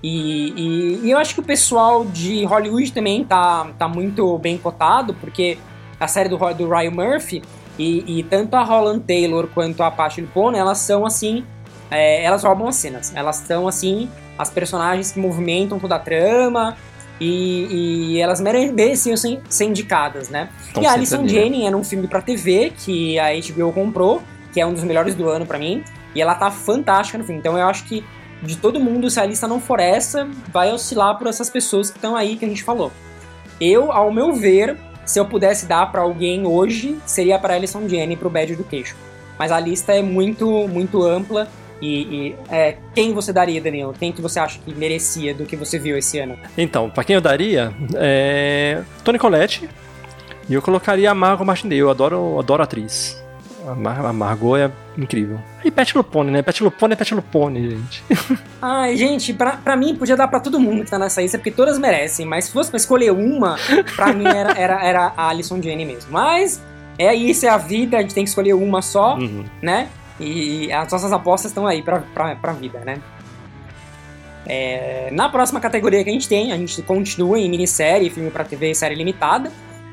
E, 0.02 0.54
e, 0.56 1.06
e, 1.06 1.12
eu 1.12 1.18
acho 1.18 1.34
que 1.34 1.42
o 1.42 1.44
pessoal 1.44 2.06
de 2.06 2.46
Hollywood 2.46 2.94
também 2.94 3.24
tá, 3.24 3.68
tá 3.78 3.88
muito 3.88 4.38
bem 4.38 4.58
cotado, 4.58 5.14
porque 5.16 5.58
a 6.00 6.08
série 6.08 6.30
do, 6.30 6.38
do 6.54 6.70
Ryan 6.70 6.92
Murphy 6.92 7.42
e, 7.78 8.20
e 8.20 8.24
tanto 8.24 8.56
a 8.56 8.64
Holland 8.64 9.04
Taylor 9.06 9.48
quanto 9.54 9.84
a 9.84 9.92
Patty 9.92 10.22
LuPone, 10.22 10.58
elas 10.58 10.78
são 10.80 11.06
assim, 11.06 11.46
é, 11.90 12.24
elas 12.24 12.44
roubam 12.44 12.68
as 12.68 12.76
cenas. 12.76 13.14
Elas 13.16 13.38
são 13.38 13.68
assim, 13.68 14.10
as 14.38 14.50
personagens 14.50 15.12
que 15.12 15.20
movimentam 15.20 15.80
toda 15.80 15.96
a 15.96 16.00
trama, 16.00 16.78
e, 17.20 18.16
e 18.16 18.22
elas 18.22 18.40
mereciam 18.40 19.18
ser, 19.18 19.42
ser 19.50 19.66
indicadas, 19.66 20.30
né? 20.30 20.50
E 20.80 20.86
a 20.86 20.94
Alison 20.94 21.28
Janney 21.28 21.66
era 21.66 21.76
um 21.76 21.84
filme 21.84 22.08
para 22.08 22.22
TV 22.22 22.72
que 22.78 23.20
a 23.20 23.28
HBO 23.34 23.74
comprou, 23.74 24.22
que 24.54 24.60
é 24.60 24.66
um 24.66 24.74
dos 24.74 24.84
melhores 24.84 25.16
do 25.16 25.30
ano 25.30 25.46
para 25.46 25.60
mim, 25.60 25.84
e 26.16 26.22
ela 26.22 26.36
tá 26.36 26.50
fantástica 26.50 27.18
no 27.18 27.24
filme. 27.24 27.40
Então 27.40 27.58
eu 27.58 27.68
acho 27.68 27.86
que 27.86 28.04
de 28.42 28.56
todo 28.56 28.80
mundo, 28.80 29.10
se 29.10 29.20
a 29.20 29.26
lista 29.26 29.48
não 29.48 29.60
for 29.60 29.80
essa, 29.80 30.28
vai 30.52 30.72
oscilar 30.72 31.18
por 31.18 31.28
essas 31.28 31.50
pessoas 31.50 31.90
que 31.90 31.98
estão 31.98 32.16
aí 32.16 32.38
que 32.38 32.46
a 32.46 32.48
gente 32.48 32.64
falou. 32.64 32.92
Eu, 33.60 33.92
ao 33.92 34.12
meu 34.12 34.34
ver, 34.34 34.78
se 35.06 35.20
eu 35.20 35.26
pudesse 35.26 35.66
dar 35.66 35.92
para 35.92 36.02
alguém 36.02 36.48
hoje, 36.48 36.98
seria 37.06 37.38
para 37.38 37.56
Alison 37.56 37.88
Janney 37.88 38.16
pro 38.16 38.30
Bad 38.30 38.54
Education. 38.54 38.96
Mas 39.38 39.52
a 39.52 39.60
lista 39.60 39.94
é 39.94 40.02
muito, 40.02 40.68
muito 40.68 41.04
ampla. 41.04 41.48
E, 41.82 42.02
e 42.02 42.36
é, 42.50 42.78
quem 42.94 43.14
você 43.14 43.32
daria, 43.32 43.62
Danilo? 43.62 43.94
Quem 43.98 44.12
que 44.12 44.22
você 44.22 44.40
acha 44.40 44.60
que 44.60 44.74
merecia 44.74 45.34
do 45.34 45.46
que 45.46 45.56
você 45.56 45.80
viu 45.80 45.98
esse 45.98 46.20
ano? 46.20 46.38
Então, 46.58 46.90
pra 46.90 47.04
quem 47.04 47.16
eu 47.16 47.22
daria, 47.22 47.74
é. 47.96 48.82
Tony 49.04 49.18
Colette. 49.18 49.70
E 50.50 50.54
eu 50.54 50.62
colocaria 50.62 51.12
a 51.12 51.14
Margot 51.14 51.46
Martindale. 51.46 51.80
Eu 51.80 51.90
adoro, 51.90 52.40
adoro 52.40 52.62
a 52.62 52.66
atriz. 52.66 53.22
A, 53.68 53.76
Mar 53.76 54.04
a 54.04 54.12
Margot 54.12 54.58
é 54.58 54.72
incrível. 54.98 55.40
E 55.64 55.70
Pet 55.70 55.96
Lupone, 55.96 56.32
né? 56.32 56.42
Pet 56.42 56.64
Lupone 56.64 56.94
é 56.94 56.96
Pet 56.96 57.14
Lupone, 57.14 57.70
gente. 57.70 58.04
Ai, 58.62 58.98
gente, 58.98 59.34
pra, 59.34 59.58
pra 59.58 59.76
mim 59.76 59.96
podia 59.96 60.18
dar 60.18 60.28
pra 60.28 60.40
todo 60.40 60.60
mundo 60.60 60.84
que 60.84 60.90
tá 60.90 60.98
nessa 60.98 61.22
lista, 61.22 61.38
porque 61.38 61.52
todas 61.52 61.78
merecem. 61.78 62.26
Mas 62.26 62.46
se 62.46 62.52
fosse 62.52 62.70
pra 62.70 62.78
escolher 62.78 63.12
uma, 63.12 63.58
pra 63.96 64.12
mim 64.12 64.26
era, 64.26 64.58
era, 64.58 64.84
era 64.84 65.14
a 65.16 65.30
Alison 65.30 65.62
Jane 65.62 65.86
mesmo. 65.86 66.12
Mas 66.12 66.62
é 66.98 67.14
isso, 67.14 67.46
é 67.46 67.50
a 67.50 67.58
vida, 67.58 67.98
a 67.98 68.02
gente 68.02 68.14
tem 68.14 68.24
que 68.24 68.30
escolher 68.30 68.54
uma 68.54 68.82
só, 68.82 69.16
uhum. 69.16 69.46
né? 69.62 69.88
E 70.20 70.72
as 70.72 70.92
nossas 70.92 71.12
apostas 71.12 71.52
estão 71.52 71.66
aí 71.66 71.82
pra, 71.82 72.00
pra, 72.14 72.36
pra 72.36 72.54
vida, 72.54 72.80
né? 72.80 73.02
É, 74.46 75.10
na 75.12 75.30
próxima 75.30 75.60
categoria 75.60 76.04
que 76.04 76.10
a 76.10 76.14
gente 76.14 76.28
tem, 76.28 76.52
a 76.52 76.58
gente 76.58 76.82
continua 76.82 77.40
em 77.40 77.50
minissérie, 77.50 78.10
filme 78.10 78.32
para 78.32 78.44
TV 78.44 78.72
e 78.72 78.76
série 78.76 78.96
limitada. 78.96 79.52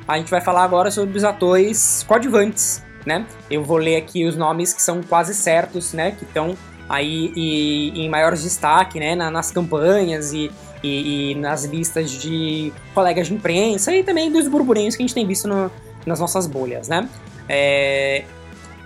A 0.08 0.18
gente 0.18 0.30
vai 0.30 0.40
falar 0.40 0.64
agora 0.64 0.90
sobre 0.90 1.16
os 1.16 1.24
atores 1.24 2.04
coadjuvantes, 2.08 2.82
né? 3.04 3.26
Eu 3.50 3.62
vou 3.62 3.76
ler 3.76 3.96
aqui 3.96 4.24
os 4.24 4.36
nomes 4.36 4.72
que 4.72 4.80
são 4.80 5.02
quase 5.02 5.34
certos, 5.34 5.92
né? 5.92 6.12
Que 6.12 6.24
estão 6.24 6.56
aí 6.88 7.32
e, 7.36 8.04
em 8.04 8.08
maior 8.08 8.34
destaque, 8.34 8.98
né? 8.98 9.14
Na, 9.14 9.30
nas 9.30 9.50
campanhas 9.50 10.32
e, 10.32 10.50
e, 10.82 11.32
e, 11.32 11.34
nas 11.34 11.64
listas 11.64 12.10
de 12.10 12.72
colegas 12.94 13.26
de 13.26 13.34
imprensa 13.34 13.94
e 13.94 14.02
também 14.02 14.32
dos 14.32 14.48
burburinhos 14.48 14.96
que 14.96 15.02
a 15.02 15.06
gente 15.06 15.14
tem 15.14 15.26
visto 15.26 15.46
no, 15.46 15.70
nas 16.06 16.18
nossas 16.18 16.46
bolhas, 16.46 16.88
né? 16.88 17.08
É, 17.48 18.24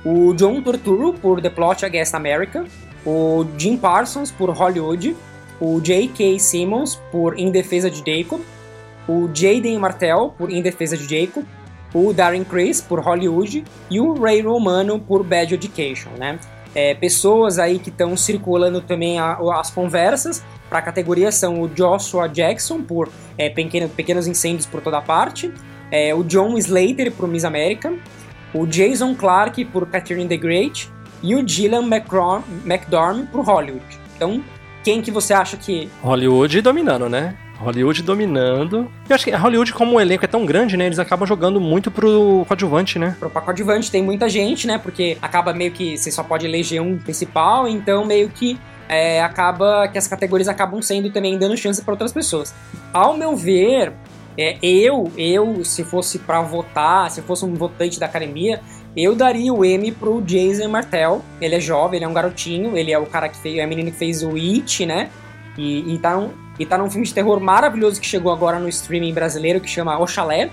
o 0.04 0.33
John 0.35 0.62
Turturro 0.62 1.12
por 1.14 1.40
The 1.40 1.50
Plot 1.50 1.85
Against 1.85 2.14
America, 2.14 2.64
o 3.04 3.47
Jim 3.59 3.76
Parsons 3.76 4.30
por 4.30 4.50
Hollywood, 4.50 5.16
o 5.61 5.80
J.K. 5.80 6.38
Simmons 6.38 6.97
por 7.11 7.38
Em 7.38 7.50
Defesa 7.50 7.90
de 7.90 7.99
Jacob, 7.99 8.40
o 9.09 9.28
Jaden 9.33 9.78
Martell 9.78 10.35
por 10.37 10.50
Em 10.50 10.62
Defesa 10.62 10.97
de 10.97 11.04
Jacob, 11.04 11.45
o 11.92 12.12
Darren 12.12 12.45
Criss 12.45 12.80
por 12.80 13.00
Hollywood 13.00 13.64
e 13.90 14.00
o 14.00 14.14
Ray 14.14 14.40
Romano 14.40 14.99
por 14.99 15.25
Bad 15.25 15.54
Education, 15.54 16.11
né? 16.19 16.38
É, 16.73 16.95
pessoas 16.95 17.59
aí 17.59 17.80
que 17.80 17.90
estão 17.90 18.16
circulando 18.16 18.80
também 18.80 19.19
a, 19.19 19.38
as 19.59 19.71
conversas 19.71 20.42
para 20.69 20.78
a 20.78 20.83
categoria 20.83 21.33
são 21.33 21.61
o 21.61 21.69
Joshua 21.69 22.28
Jackson 22.28 22.80
por 22.80 23.11
é, 23.37 23.50
pequeno, 23.50 23.88
Pequenos 23.88 24.28
Incêndios 24.28 24.66
por 24.66 24.80
Toda 24.80 25.00
Parte, 25.02 25.52
é, 25.90 26.14
o 26.14 26.23
John 26.23 26.57
Slater 26.57 27.11
por 27.11 27.26
Miss 27.26 27.45
America, 27.45 27.92
o 28.52 28.66
Jason 28.66 29.14
Clarke 29.14 29.64
por 29.64 29.87
Catherine 29.87 30.28
the 30.28 30.37
Great 30.37 30.90
e 31.23 31.35
o 31.35 31.47
Gillian 31.47 31.85
McDorm 31.85 33.26
por 33.30 33.45
Hollywood. 33.45 33.85
Então, 34.16 34.42
quem 34.83 35.02
que 35.02 35.11
você 35.11 35.33
acha 35.35 35.57
que... 35.57 35.88
Hollywood 36.02 36.61
dominando, 36.62 37.09
né? 37.09 37.37
Hollywood 37.61 38.02
dominando. 38.02 38.90
Eu 39.09 39.14
acho 39.14 39.25
que 39.25 39.30
Hollywood, 39.30 39.73
como 39.75 39.97
o 39.97 40.00
elenco 40.00 40.25
é 40.25 40.28
tão 40.28 40.47
grande, 40.47 40.76
né? 40.76 40.87
Eles 40.87 40.99
acabam 40.99 41.26
jogando 41.26 41.61
muito 41.61 41.90
pro 41.90 42.45
coadjuvante, 42.49 42.99
né? 42.99 43.14
Pro 43.21 43.28
coadjuvante 43.28 43.90
tem 43.90 44.02
muita 44.02 44.28
gente, 44.28 44.66
né? 44.66 44.78
Porque 44.78 45.19
acaba 45.21 45.52
meio 45.52 45.71
que 45.71 45.99
você 45.99 46.11
só 46.11 46.23
pode 46.23 46.47
eleger 46.47 46.80
um 46.80 46.97
principal, 46.97 47.69
então 47.69 48.04
meio 48.07 48.30
que 48.30 48.59
é, 48.88 49.23
acaba 49.23 49.87
que 49.88 49.99
as 49.99 50.09
categorias 50.09 50.49
acabam 50.49 50.80
sendo 50.80 51.11
também 51.11 51.38
dando 51.38 51.57
chance 51.57 51.83
para 51.83 51.92
outras 51.92 52.12
pessoas. 52.12 52.54
Ao 52.92 53.14
meu 53.14 53.37
ver, 53.37 53.92
é, 54.37 54.59
eu, 54.63 55.11
eu, 55.17 55.65
se 55.65 55.85
fosse 55.85 56.19
para 56.19 56.41
votar, 56.41 57.11
se 57.11 57.21
fosse 57.23 57.45
um 57.45 57.55
votante 57.55 57.99
da 57.99 58.07
academia, 58.07 58.61
eu 58.97 59.15
daria 59.15 59.53
o 59.53 59.65
M 59.65 59.93
pro 59.93 60.21
Jason 60.23 60.69
Martell. 60.69 61.23
Ele 61.41 61.54
é 61.54 61.61
jovem, 61.61 61.99
ele 61.99 62.04
é 62.04 62.09
um 62.09 62.13
garotinho, 62.13 62.76
ele 62.76 62.93
é 62.93 62.99
o 62.99 63.07
cara 63.07 63.28
que 63.28 63.37
fez, 63.37 63.59
é 63.59 63.65
o 63.65 63.69
menino 63.69 63.91
que 63.91 63.97
fez 63.97 64.23
o 64.23 64.35
It, 64.37 64.87
né? 64.87 65.11
E, 65.57 65.95
e, 65.95 65.99
tá 65.99 66.17
um, 66.17 66.31
e 66.59 66.67
tá 66.67 66.78
num 66.78 66.91
filme 66.91 67.07
de 67.07 67.13
terror 67.13 67.41
maravilhoso 67.41 68.00
que 68.00 68.07
chegou 68.07 68.33
agora 68.33 68.59
no 68.59 68.69
streaming 68.69 69.13
brasileiro 69.13 69.61
que 69.61 69.69
chama 69.69 69.99
O 69.99 70.07
Chalé. 70.07 70.50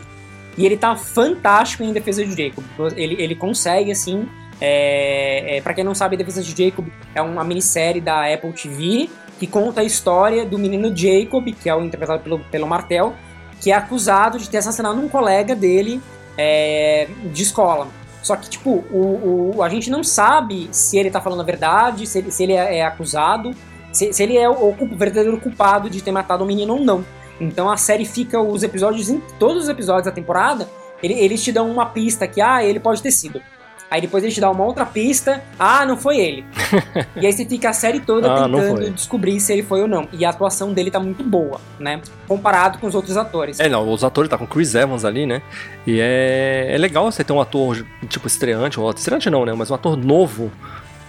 E 0.57 0.65
ele 0.65 0.75
tá 0.75 0.95
fantástico 0.95 1.83
em 1.83 1.93
Defesa 1.93 2.25
de 2.25 2.31
Jacob. 2.31 2.63
Ele, 2.95 3.15
ele 3.21 3.35
consegue, 3.35 3.91
assim. 3.91 4.27
É, 4.59 5.57
é, 5.57 5.61
para 5.61 5.73
quem 5.75 5.83
não 5.83 5.93
sabe, 5.93 6.17
Defesa 6.17 6.41
de 6.41 6.65
Jacob 6.65 6.87
é 7.13 7.21
uma 7.21 7.43
minissérie 7.43 8.01
da 8.01 8.25
Apple 8.33 8.51
TV 8.53 9.07
que 9.39 9.45
conta 9.45 9.81
a 9.81 9.83
história 9.83 10.45
do 10.45 10.57
menino 10.57 10.95
Jacob, 10.95 11.45
que 11.53 11.69
é 11.69 11.75
o 11.75 11.83
interpretado 11.83 12.23
pelo, 12.23 12.39
pelo 12.39 12.67
Martel, 12.67 13.13
que 13.61 13.71
é 13.71 13.75
acusado 13.75 14.37
de 14.37 14.49
ter 14.49 14.57
assassinado 14.57 14.99
um 14.99 15.09
colega 15.09 15.55
dele 15.55 16.01
é, 16.37 17.07
de 17.33 17.43
escola. 17.43 17.87
Só 18.21 18.35
que, 18.35 18.49
tipo, 18.49 18.83
o, 18.91 19.55
o, 19.55 19.63
a 19.63 19.69
gente 19.69 19.89
não 19.89 20.03
sabe 20.03 20.67
se 20.71 20.97
ele 20.97 21.09
tá 21.09 21.21
falando 21.21 21.41
a 21.41 21.45
verdade, 21.45 22.05
se 22.05 22.19
ele, 22.19 22.31
se 22.31 22.43
ele 22.43 22.53
é, 22.53 22.79
é 22.79 22.85
acusado, 22.85 23.51
se, 23.91 24.11
se, 24.11 24.21
ele 24.21 24.37
é 24.37 24.49
o, 24.49 24.75
o 24.79 24.95
verdadeiro 24.95 25.39
culpado 25.39 25.89
de 25.89 26.01
ter 26.01 26.11
matado 26.11 26.43
o 26.43 26.47
menino 26.47 26.73
ou 26.73 26.81
não. 26.81 27.05
Então 27.39 27.69
a 27.69 27.77
série 27.77 28.05
fica, 28.05 28.41
os 28.41 28.63
episódios, 28.63 29.13
todos 29.39 29.63
os 29.63 29.69
episódios 29.69 30.05
da 30.05 30.11
temporada, 30.11 30.67
ele, 31.01 31.13
eles 31.13 31.43
te 31.43 31.51
dão 31.51 31.71
uma 31.71 31.85
pista 31.85 32.27
que, 32.27 32.41
ah, 32.41 32.63
ele 32.63 32.79
pode 32.79 33.01
ter 33.01 33.11
sido. 33.11 33.41
Aí 33.89 34.01
depois 34.01 34.23
ele 34.23 34.33
te 34.33 34.41
dá 34.41 34.51
uma 34.51 34.65
outra 34.65 34.85
pista, 34.85 35.41
ah, 35.57 35.85
não 35.85 35.95
foi 35.95 36.17
ele. 36.17 36.45
e 37.15 37.25
aí 37.25 37.31
você 37.31 37.45
fica 37.45 37.69
a 37.69 37.73
série 37.73 38.01
toda 38.01 38.31
ah, 38.31 38.43
tentando 38.43 38.89
descobrir 38.91 39.39
se 39.39 39.53
ele 39.53 39.63
foi 39.63 39.81
ou 39.81 39.87
não. 39.87 40.07
E 40.11 40.25
a 40.25 40.29
atuação 40.29 40.73
dele 40.73 40.91
tá 40.91 40.99
muito 40.99 41.23
boa, 41.23 41.61
né? 41.79 42.01
Comparado 42.27 42.79
com 42.79 42.87
os 42.87 42.95
outros 42.95 43.15
atores. 43.15 43.59
É, 43.59 43.69
não, 43.69 43.89
os 43.89 44.03
atores 44.03 44.29
tá 44.29 44.37
com 44.37 44.45
Chris 44.45 44.75
Evans 44.75 45.05
ali, 45.05 45.25
né? 45.25 45.41
E 45.85 45.99
é, 46.01 46.67
é 46.71 46.77
legal 46.77 47.09
você 47.09 47.23
ter 47.23 47.31
um 47.31 47.39
ator, 47.39 47.85
tipo, 48.09 48.27
estreante, 48.27 48.77
ou 48.77 48.91
estreante 48.91 49.29
não, 49.29 49.45
né? 49.45 49.53
Mas 49.53 49.71
um 49.71 49.75
ator 49.75 49.95
novo 49.95 50.51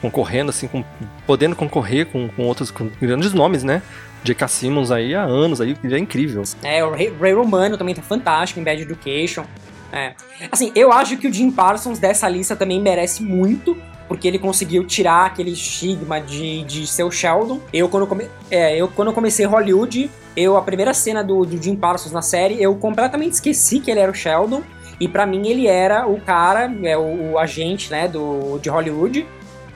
concorrendo, 0.01 0.51
assim, 0.51 0.69
com, 0.69 0.85
podendo 1.27 1.57
concorrer 1.57 2.07
com, 2.07 2.29
com 2.29 2.45
outros 2.45 2.71
com 2.71 2.88
grandes 3.01 3.33
nomes, 3.33 3.64
né? 3.64 3.83
J.K. 4.23 4.49
Simmons 4.49 4.91
aí 4.91 5.14
há 5.14 5.23
anos, 5.23 5.61
aí 5.61 5.77
é 5.85 5.99
incrível. 5.99 6.43
É, 6.62 6.85
o 6.85 6.91
Ray, 6.91 7.12
Ray 7.21 7.33
Romano 7.33 7.77
também 7.77 7.95
tá 7.95 8.03
fantástico 8.03 8.61
em 8.61 8.64
Bad 8.64 8.83
Education. 8.83 9.45
É. 9.92 10.14
Assim, 10.51 10.70
eu 10.74 10.92
acho 10.92 11.16
que 11.16 11.27
o 11.27 11.33
Jim 11.33 11.51
Parsons 11.51 11.98
dessa 11.98 12.29
lista 12.29 12.55
também 12.55 12.81
merece 12.81 13.22
muito, 13.22 13.77
porque 14.07 14.27
ele 14.29 14.38
conseguiu 14.38 14.87
tirar 14.87 15.27
aquele 15.27 15.53
estigma 15.53 16.20
de, 16.20 16.64
de 16.64 16.87
ser 16.87 17.05
o 17.05 17.11
Sheldon. 17.11 17.61
Eu 17.72 17.88
quando, 17.88 18.07
come, 18.07 18.29
é, 18.51 18.77
eu, 18.77 18.88
quando 18.88 19.12
comecei 19.12 19.46
Hollywood, 19.46 20.11
eu 20.37 20.57
a 20.57 20.62
primeira 20.62 20.94
cena 20.94 21.22
do, 21.22 21.44
do 21.44 21.62
Jim 21.62 21.77
Parsons 21.77 22.12
na 22.12 22.22
série, 22.22 22.62
eu 22.62 22.74
completamente 22.77 23.33
esqueci 23.33 23.81
que 23.81 23.90
ele 23.90 24.01
era 24.01 24.11
o 24.11 24.14
Sheldon. 24.14 24.62
E 25.01 25.07
para 25.07 25.24
mim 25.24 25.46
ele 25.46 25.66
era 25.66 26.09
o 26.09 26.20
cara, 26.20 26.72
é, 26.83 26.96
o, 26.96 27.33
o, 27.33 27.38
agente, 27.38 27.90
né, 27.90 28.09
do, 28.09 28.59
de 28.59 28.68
Hollywood, 28.68 29.27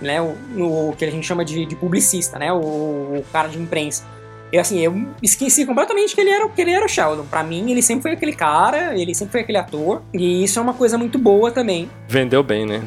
né, 0.01 0.20
o, 0.20 0.90
o 0.90 0.94
que 0.98 1.05
a 1.05 1.11
gente 1.11 1.25
chama 1.25 1.44
de, 1.44 1.64
de 1.64 1.77
publicista, 1.77 2.40
né, 2.40 2.53
o, 2.53 2.57
o 2.57 3.25
cara 3.33 3.48
de 3.48 3.57
imprensa. 3.57 4.05
Eu, 4.53 4.61
assim, 4.61 4.81
eu 4.81 5.09
esqueci 5.23 5.65
completamente 5.65 6.15
que 6.15 6.21
ele 6.21 6.31
era, 6.31 6.47
que 6.49 6.61
ele 6.61 6.73
era 6.73 6.85
o 6.85 6.88
Sheldon. 6.88 7.25
Pra 7.25 7.43
mim, 7.43 7.71
ele 7.71 7.81
sempre 7.81 8.03
foi 8.03 8.12
aquele 8.12 8.35
cara, 8.35 8.95
ele 8.95 9.15
sempre 9.15 9.33
foi 9.33 9.41
aquele 9.41 9.57
ator. 9.57 10.03
E 10.12 10.45
isso 10.45 10.59
é 10.59 10.62
uma 10.62 10.75
coisa 10.75 10.99
muito 10.99 11.19
boa 11.19 11.51
também. 11.51 11.88
Vendeu 12.07 12.43
bem, 12.43 12.67
né? 12.67 12.83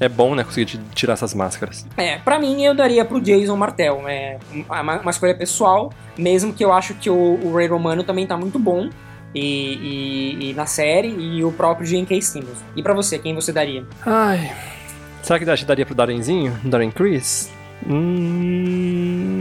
É 0.00 0.08
bom, 0.08 0.34
né, 0.34 0.42
conseguir 0.42 0.80
tirar 0.94 1.12
essas 1.12 1.34
máscaras. 1.34 1.86
É, 1.94 2.16
pra 2.18 2.38
mim 2.38 2.64
eu 2.64 2.74
daria 2.74 3.04
pro 3.04 3.20
Jason 3.20 3.54
Martel. 3.54 4.02
É 4.08 4.38
uma, 4.66 5.00
uma 5.00 5.10
escolha 5.10 5.34
pessoal, 5.34 5.92
mesmo 6.16 6.54
que 6.54 6.64
eu 6.64 6.72
acho 6.72 6.94
que 6.94 7.10
o, 7.10 7.38
o 7.44 7.54
Ray 7.54 7.66
Romano 7.66 8.02
também 8.02 8.26
tá 8.26 8.36
muito 8.36 8.58
bom. 8.58 8.88
E, 9.34 10.38
e, 10.40 10.50
e, 10.50 10.54
na 10.54 10.66
série, 10.66 11.08
e 11.08 11.44
o 11.44 11.52
próprio 11.52 11.86
J.K. 11.86 12.20
Simmons. 12.20 12.58
E 12.74 12.82
para 12.82 12.94
você, 12.94 13.16
quem 13.16 13.32
você 13.32 13.52
daria? 13.52 13.84
Ai. 14.04 14.50
Será 15.22 15.38
que 15.38 15.44
daria 15.44 15.86
pro 15.86 15.94
Darenzinho? 15.94 16.58
Darren 16.64 16.90
Chris? 16.90 17.48
Hum. 17.88 19.39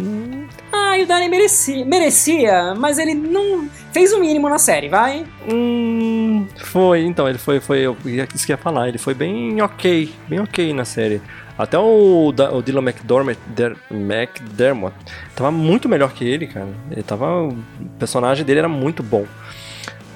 O 1.04 1.08
Darren 1.08 1.30
merecia, 1.30 1.86
merecia, 1.86 2.76
mas 2.76 2.98
ele 2.98 3.14
não 3.14 3.70
fez 3.92 4.12
o 4.12 4.20
mínimo 4.20 4.50
na 4.50 4.58
série, 4.58 4.90
vai? 4.90 5.26
Hum, 5.52 6.46
foi, 6.58 7.04
então, 7.06 7.28
ele 7.28 7.38
foi, 7.38 7.60
foi, 7.60 7.80
eu 7.80 7.98
isso 8.36 8.46
que 8.46 8.52
ia 8.52 8.58
falar, 8.58 8.90
ele 8.90 8.98
foi 8.98 9.14
bem 9.14 9.62
ok, 9.62 10.14
bem 10.28 10.40
ok 10.40 10.74
na 10.74 10.86
série. 10.86 11.22
Até 11.58 11.78
o, 11.78 12.30
o 12.30 12.62
Dylan 12.62 12.82
McDermott, 12.82 13.40
Der, 13.48 13.76
McDermott 13.92 14.96
tava 15.36 15.52
muito 15.52 15.90
melhor 15.90 16.14
que 16.14 16.26
ele, 16.26 16.48
cara. 16.48 16.70
Ele 16.90 17.04
tava, 17.04 17.44
o 17.44 17.58
personagem 17.98 18.46
dele 18.46 18.60
era 18.60 18.70
muito 18.70 19.04
bom. 19.04 19.26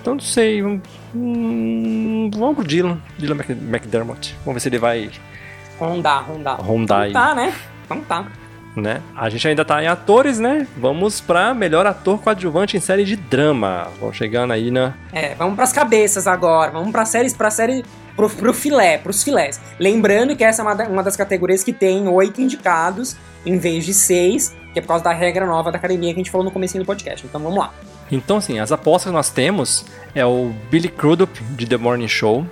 Então 0.01 0.15
não 0.15 0.21
sei, 0.21 0.63
hum, 0.63 2.29
vamos 2.33 2.55
pro 2.55 2.65
Dylan, 2.65 2.97
Dylan 3.17 3.35
McDermott. 3.35 4.35
Vamos 4.45 4.55
ver 4.55 4.59
se 4.61 4.69
ele 4.69 4.79
vai 4.79 5.09
rondar, 5.79 6.25
rondar. 6.25 6.61
Rondar, 6.61 7.07
rondar 7.07 7.35
né? 7.35 7.53
Então 7.85 8.01
tá. 8.01 8.25
Né? 8.75 9.01
A 9.15 9.29
gente 9.29 9.47
ainda 9.47 9.63
tá 9.63 9.83
em 9.83 9.87
atores, 9.87 10.39
né? 10.39 10.67
Vamos 10.75 11.21
pra 11.21 11.53
melhor 11.53 11.85
ator 11.85 12.19
coadjuvante 12.19 12.75
em 12.75 12.79
série 12.79 13.05
de 13.05 13.15
drama. 13.15 13.87
Vamos 13.99 14.17
chegando 14.17 14.51
aí 14.51 14.71
na. 14.71 14.95
É, 15.11 15.35
vamos 15.35 15.55
pras 15.55 15.71
cabeças 15.71 16.25
agora. 16.25 16.71
Vamos 16.71 16.91
pra 16.91 17.05
séries, 17.05 17.33
pra 17.33 17.51
série. 17.51 17.85
Pro, 18.15 18.29
pro 18.29 18.53
filé, 18.53 18.97
pros 18.97 19.23
filés. 19.23 19.59
Lembrando 19.79 20.35
que 20.35 20.43
essa 20.43 20.61
é 20.61 20.65
uma, 20.65 20.83
uma 20.87 21.03
das 21.03 21.15
categorias 21.15 21.63
que 21.63 21.73
tem 21.73 22.07
oito 22.07 22.41
indicados 22.41 23.15
em 23.45 23.57
vez 23.57 23.85
de 23.85 23.93
seis, 23.93 24.55
que 24.71 24.79
é 24.79 24.81
por 24.81 24.89
causa 24.89 25.03
da 25.03 25.13
regra 25.13 25.45
nova 25.45 25.71
da 25.71 25.77
academia 25.77 26.13
que 26.13 26.19
a 26.19 26.23
gente 26.23 26.31
falou 26.31 26.45
no 26.45 26.51
começo 26.51 26.77
do 26.77 26.85
podcast. 26.85 27.25
Então 27.25 27.41
vamos 27.41 27.57
lá. 27.57 27.73
Então, 28.11 28.37
assim, 28.37 28.59
as 28.59 28.71
apostas 28.71 29.09
que 29.11 29.15
nós 29.15 29.29
temos 29.29 29.85
é 30.13 30.25
o 30.25 30.51
Billy 30.69 30.89
Crudup, 30.89 31.43
de 31.55 31.65
The 31.65 31.77
Morning 31.77 32.07
Show, 32.07 32.45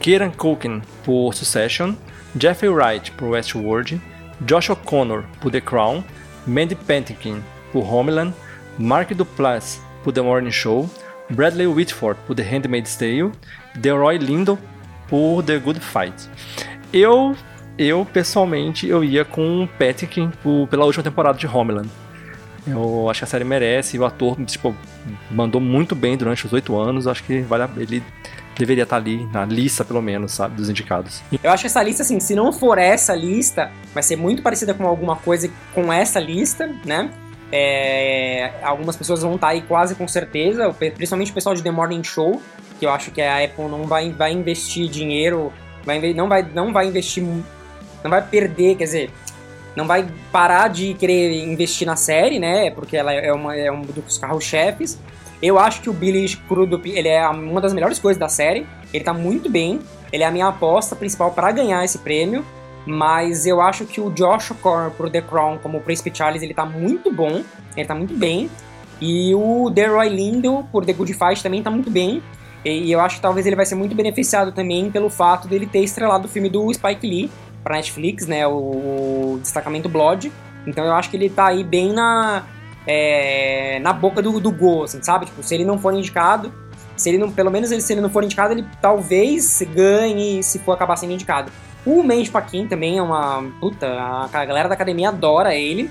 Kieran 0.00 0.30
Culkin, 0.30 0.82
por 1.04 1.34
Succession, 1.34 1.94
Jeffrey 2.38 2.70
Wright, 2.70 3.12
por 3.12 3.30
Westworld, 3.30 4.00
Josh 4.46 4.70
O'Connor, 4.70 5.24
por 5.40 5.50
The 5.50 5.60
Crown, 5.60 6.02
Mandy 6.46 6.74
Patinkin, 6.74 7.42
por 7.72 7.84
Homeland, 7.84 8.34
Mark 8.78 9.14
Duplass, 9.14 9.80
por 10.02 10.12
The 10.12 10.22
Morning 10.22 10.50
Show, 10.50 10.88
Bradley 11.30 11.66
Whitford, 11.66 12.18
por 12.26 12.34
The 12.34 12.42
Handmaid's 12.42 12.96
Tale, 12.96 13.32
Delroy 13.76 14.18
Lindo, 14.18 14.58
por 15.08 15.42
The 15.42 15.58
Good 15.58 15.80
Fight. 15.80 16.28
Eu, 16.92 17.36
eu 17.78 18.04
pessoalmente, 18.04 18.86
eu 18.86 19.04
ia 19.04 19.24
com 19.24 19.64
o 19.64 19.68
Patrick 19.68 20.28
pela 20.68 20.84
última 20.84 21.02
temporada 21.02 21.38
de 21.38 21.46
Homeland. 21.46 21.88
Eu 22.66 23.08
acho 23.10 23.20
que 23.20 23.24
a 23.24 23.26
série 23.26 23.44
merece, 23.44 23.98
o 23.98 24.04
ator 24.04 24.36
tipo, 24.44 24.74
mandou 25.30 25.60
muito 25.60 25.94
bem 25.94 26.16
durante 26.16 26.46
os 26.46 26.52
oito 26.52 26.78
anos, 26.78 27.06
acho 27.06 27.24
que 27.24 27.40
vale 27.40 27.64
a, 27.64 27.70
ele 27.76 28.02
deveria 28.58 28.84
estar 28.84 28.96
ali 28.96 29.26
na 29.32 29.44
lista, 29.44 29.84
pelo 29.84 30.02
menos, 30.02 30.32
sabe, 30.32 30.56
dos 30.56 30.68
indicados. 30.68 31.22
Eu 31.42 31.50
acho 31.50 31.62
que 31.62 31.66
essa 31.66 31.82
lista, 31.82 32.02
assim, 32.02 32.20
se 32.20 32.34
não 32.34 32.52
for 32.52 32.78
essa 32.78 33.14
lista, 33.14 33.70
vai 33.94 34.02
ser 34.02 34.16
muito 34.16 34.42
parecida 34.42 34.74
com 34.74 34.86
alguma 34.86 35.16
coisa 35.16 35.50
com 35.74 35.92
essa 35.92 36.20
lista, 36.20 36.70
né? 36.84 37.10
É, 37.50 38.50
algumas 38.62 38.96
pessoas 38.96 39.20
vão 39.20 39.34
estar 39.34 39.48
aí 39.48 39.60
quase 39.62 39.94
com 39.94 40.08
certeza, 40.08 40.72
principalmente 40.72 41.30
o 41.30 41.34
pessoal 41.34 41.54
de 41.54 41.62
The 41.62 41.70
Morning 41.70 42.02
Show, 42.02 42.40
que 42.80 42.86
eu 42.86 42.90
acho 42.90 43.10
que 43.10 43.20
a 43.20 43.44
Apple 43.44 43.66
não 43.66 43.84
vai, 43.84 44.10
vai 44.10 44.32
investir 44.32 44.88
dinheiro, 44.88 45.52
vai, 45.84 46.14
não, 46.14 46.28
vai, 46.28 46.42
não 46.42 46.72
vai 46.72 46.86
investir, 46.86 47.22
não 47.22 48.10
vai 48.10 48.22
perder, 48.22 48.76
quer 48.76 48.84
dizer, 48.84 49.10
não 49.76 49.86
vai 49.86 50.06
parar 50.30 50.68
de 50.68 50.94
querer 50.94 51.44
investir 51.44 51.86
na 51.86 51.96
série, 51.96 52.38
né? 52.38 52.70
Porque 52.70 52.96
ela 52.96 53.12
é, 53.12 53.32
uma, 53.32 53.56
é 53.56 53.70
um 53.70 53.82
dos 53.82 54.18
carros-chefes. 54.18 54.98
Eu 55.42 55.58
acho 55.58 55.82
que 55.82 55.90
o 55.90 55.92
Billy 55.92 56.36
Crudup, 56.48 56.88
ele 56.88 57.08
é 57.08 57.28
uma 57.28 57.60
das 57.60 57.72
melhores 57.72 57.98
coisas 57.98 58.18
da 58.18 58.28
série. 58.28 58.66
Ele 58.92 59.02
tá 59.02 59.12
muito 59.12 59.50
bem. 59.50 59.80
Ele 60.12 60.22
é 60.22 60.26
a 60.26 60.30
minha 60.30 60.46
aposta 60.46 60.94
principal 60.94 61.32
para 61.32 61.50
ganhar 61.50 61.84
esse 61.84 61.98
prêmio. 61.98 62.44
Mas 62.86 63.46
eu 63.46 63.60
acho 63.60 63.84
que 63.84 64.00
o 64.00 64.10
Josh 64.10 64.52
O'Connor 64.52 64.92
pro 64.92 65.10
The 65.10 65.20
Crown 65.20 65.58
como 65.58 65.80
Príncipe 65.80 66.12
Charles, 66.14 66.42
ele 66.42 66.54
tá 66.54 66.64
muito 66.64 67.12
bom. 67.12 67.42
Ele 67.76 67.86
tá 67.86 67.94
muito 67.94 68.14
bem. 68.14 68.48
E 69.00 69.34
o 69.34 69.68
Deroy 69.68 70.08
Lindo 70.08 70.64
por 70.70 70.84
The 70.84 70.92
Good 70.92 71.14
Fight 71.14 71.42
também 71.42 71.60
tá 71.60 71.70
muito 71.70 71.90
bem. 71.90 72.22
E 72.64 72.92
eu 72.92 73.00
acho 73.00 73.16
que 73.16 73.22
talvez 73.22 73.44
ele 73.44 73.56
vai 73.56 73.66
ser 73.66 73.74
muito 73.74 73.94
beneficiado 73.96 74.52
também 74.52 74.90
pelo 74.90 75.10
fato 75.10 75.48
dele 75.48 75.66
ter 75.66 75.80
estrelado 75.80 76.26
o 76.26 76.30
filme 76.30 76.48
do 76.48 76.72
Spike 76.72 77.04
Lee 77.04 77.30
para 77.64 77.74
Netflix, 77.74 78.26
né? 78.26 78.46
O, 78.46 78.52
o, 78.52 79.38
destacamento 79.42 79.88
Blood. 79.88 80.32
Então 80.66 80.84
eu 80.84 80.92
acho 80.92 81.10
que 81.10 81.16
ele 81.16 81.28
tá 81.28 81.46
aí 81.46 81.64
bem 81.64 81.92
na 81.92 82.44
é, 82.86 83.78
na 83.80 83.92
boca 83.92 84.20
do, 84.20 84.40
do 84.40 84.50
gol, 84.50 84.84
assim, 84.84 85.02
sabe? 85.02 85.26
Tipo, 85.26 85.42
se 85.42 85.54
ele 85.54 85.64
não 85.64 85.78
for 85.78 85.94
indicado, 85.94 86.52
se 86.96 87.08
ele 87.08 87.18
não, 87.18 87.30
pelo 87.30 87.50
menos 87.50 87.70
ele, 87.70 87.80
se 87.80 87.92
ele 87.92 88.00
não 88.00 88.10
for 88.10 88.22
indicado, 88.24 88.52
ele 88.52 88.64
talvez 88.80 89.62
ganhe 89.74 90.42
se 90.42 90.58
for 90.58 90.72
acabar 90.72 90.96
sendo 90.96 91.12
indicado. 91.12 91.50
O 91.84 92.02
Mandy 92.02 92.30
Paquin 92.30 92.66
também 92.68 92.98
é 92.98 93.02
uma 93.02 93.42
puta, 93.60 93.88
a, 94.32 94.44
galera 94.44 94.68
da 94.68 94.74
academia 94.74 95.08
adora 95.08 95.54
ele. 95.54 95.90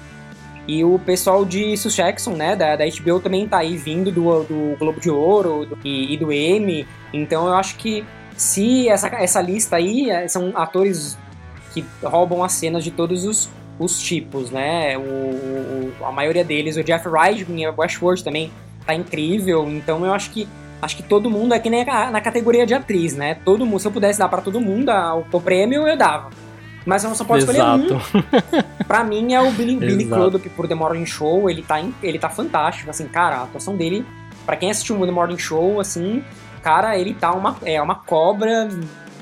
E 0.67 0.83
o 0.83 0.99
pessoal 0.99 1.43
de 1.43 1.75
Succession, 1.75 2.33
né, 2.33 2.55
da, 2.55 2.75
da 2.75 2.85
HBO 2.85 3.19
também 3.19 3.47
tá 3.47 3.57
aí 3.57 3.75
vindo 3.75 4.11
do, 4.11 4.43
do 4.43 4.77
Globo 4.77 5.01
de 5.01 5.09
Ouro 5.09 5.65
do, 5.65 5.77
e, 5.83 6.13
e, 6.13 6.17
do 6.17 6.31
Emmy. 6.31 6.87
Então 7.11 7.47
eu 7.47 7.55
acho 7.55 7.75
que 7.77 8.05
se 8.37 8.87
essa, 8.87 9.07
essa 9.07 9.41
lista 9.41 9.75
aí 9.75 10.09
é, 10.09 10.27
são 10.27 10.53
atores 10.55 11.17
que 11.73 11.83
roubam 12.03 12.43
as 12.43 12.53
cenas 12.53 12.83
de 12.83 12.91
todos 12.91 13.25
os, 13.25 13.49
os 13.79 13.99
tipos, 13.99 14.51
né? 14.51 14.97
O, 14.97 15.01
o, 15.01 15.93
a 16.05 16.11
maioria 16.11 16.43
deles, 16.43 16.77
o 16.77 16.83
Jeff 16.83 17.07
Wright 17.07 17.45
em 17.51 17.67
Westworld 17.67 18.23
também 18.23 18.51
tá 18.85 18.93
incrível. 18.93 19.67
Então 19.69 20.05
eu 20.05 20.13
acho 20.13 20.29
que 20.31 20.47
acho 20.81 20.97
que 20.97 21.03
todo 21.03 21.29
mundo 21.29 21.53
é 21.53 21.59
que 21.59 21.69
nem 21.69 21.85
na 21.85 22.21
categoria 22.21 22.65
de 22.65 22.73
atriz, 22.73 23.15
né? 23.15 23.35
Todo 23.45 23.65
mundo, 23.65 23.79
se 23.79 23.87
eu 23.87 23.91
pudesse 23.91 24.19
dar 24.19 24.29
para 24.29 24.41
todo 24.41 24.59
mundo 24.59 24.89
o, 24.91 25.37
o 25.37 25.41
prêmio, 25.41 25.87
eu 25.87 25.97
dava. 25.97 26.29
Mas 26.85 27.03
eu 27.03 27.13
só 27.13 27.23
posso 27.23 27.39
escolher 27.39 27.63
um. 27.63 27.99
pra 28.87 29.03
mim 29.03 29.33
é 29.33 29.41
o 29.41 29.51
Billy, 29.51 29.75
Billy 29.77 30.05
Crudup 30.05 30.49
por 30.49 30.67
The 30.67 30.75
Morning 30.75 31.05
Show. 31.05 31.49
Ele 31.49 31.61
tá, 31.61 31.79
ele 32.01 32.17
tá 32.17 32.29
fantástico, 32.29 32.89
assim, 32.89 33.07
cara, 33.07 33.37
a 33.37 33.43
atuação 33.43 33.75
dele, 33.75 34.05
para 34.45 34.55
quem 34.55 34.71
assistiu 34.71 34.99
o 34.99 35.05
The 35.05 35.11
Morning 35.11 35.37
Show, 35.37 35.79
assim, 35.79 36.23
cara, 36.63 36.97
ele 36.97 37.13
tá 37.13 37.31
uma, 37.33 37.57
é 37.63 37.81
uma 37.81 37.95
cobra 37.95 38.67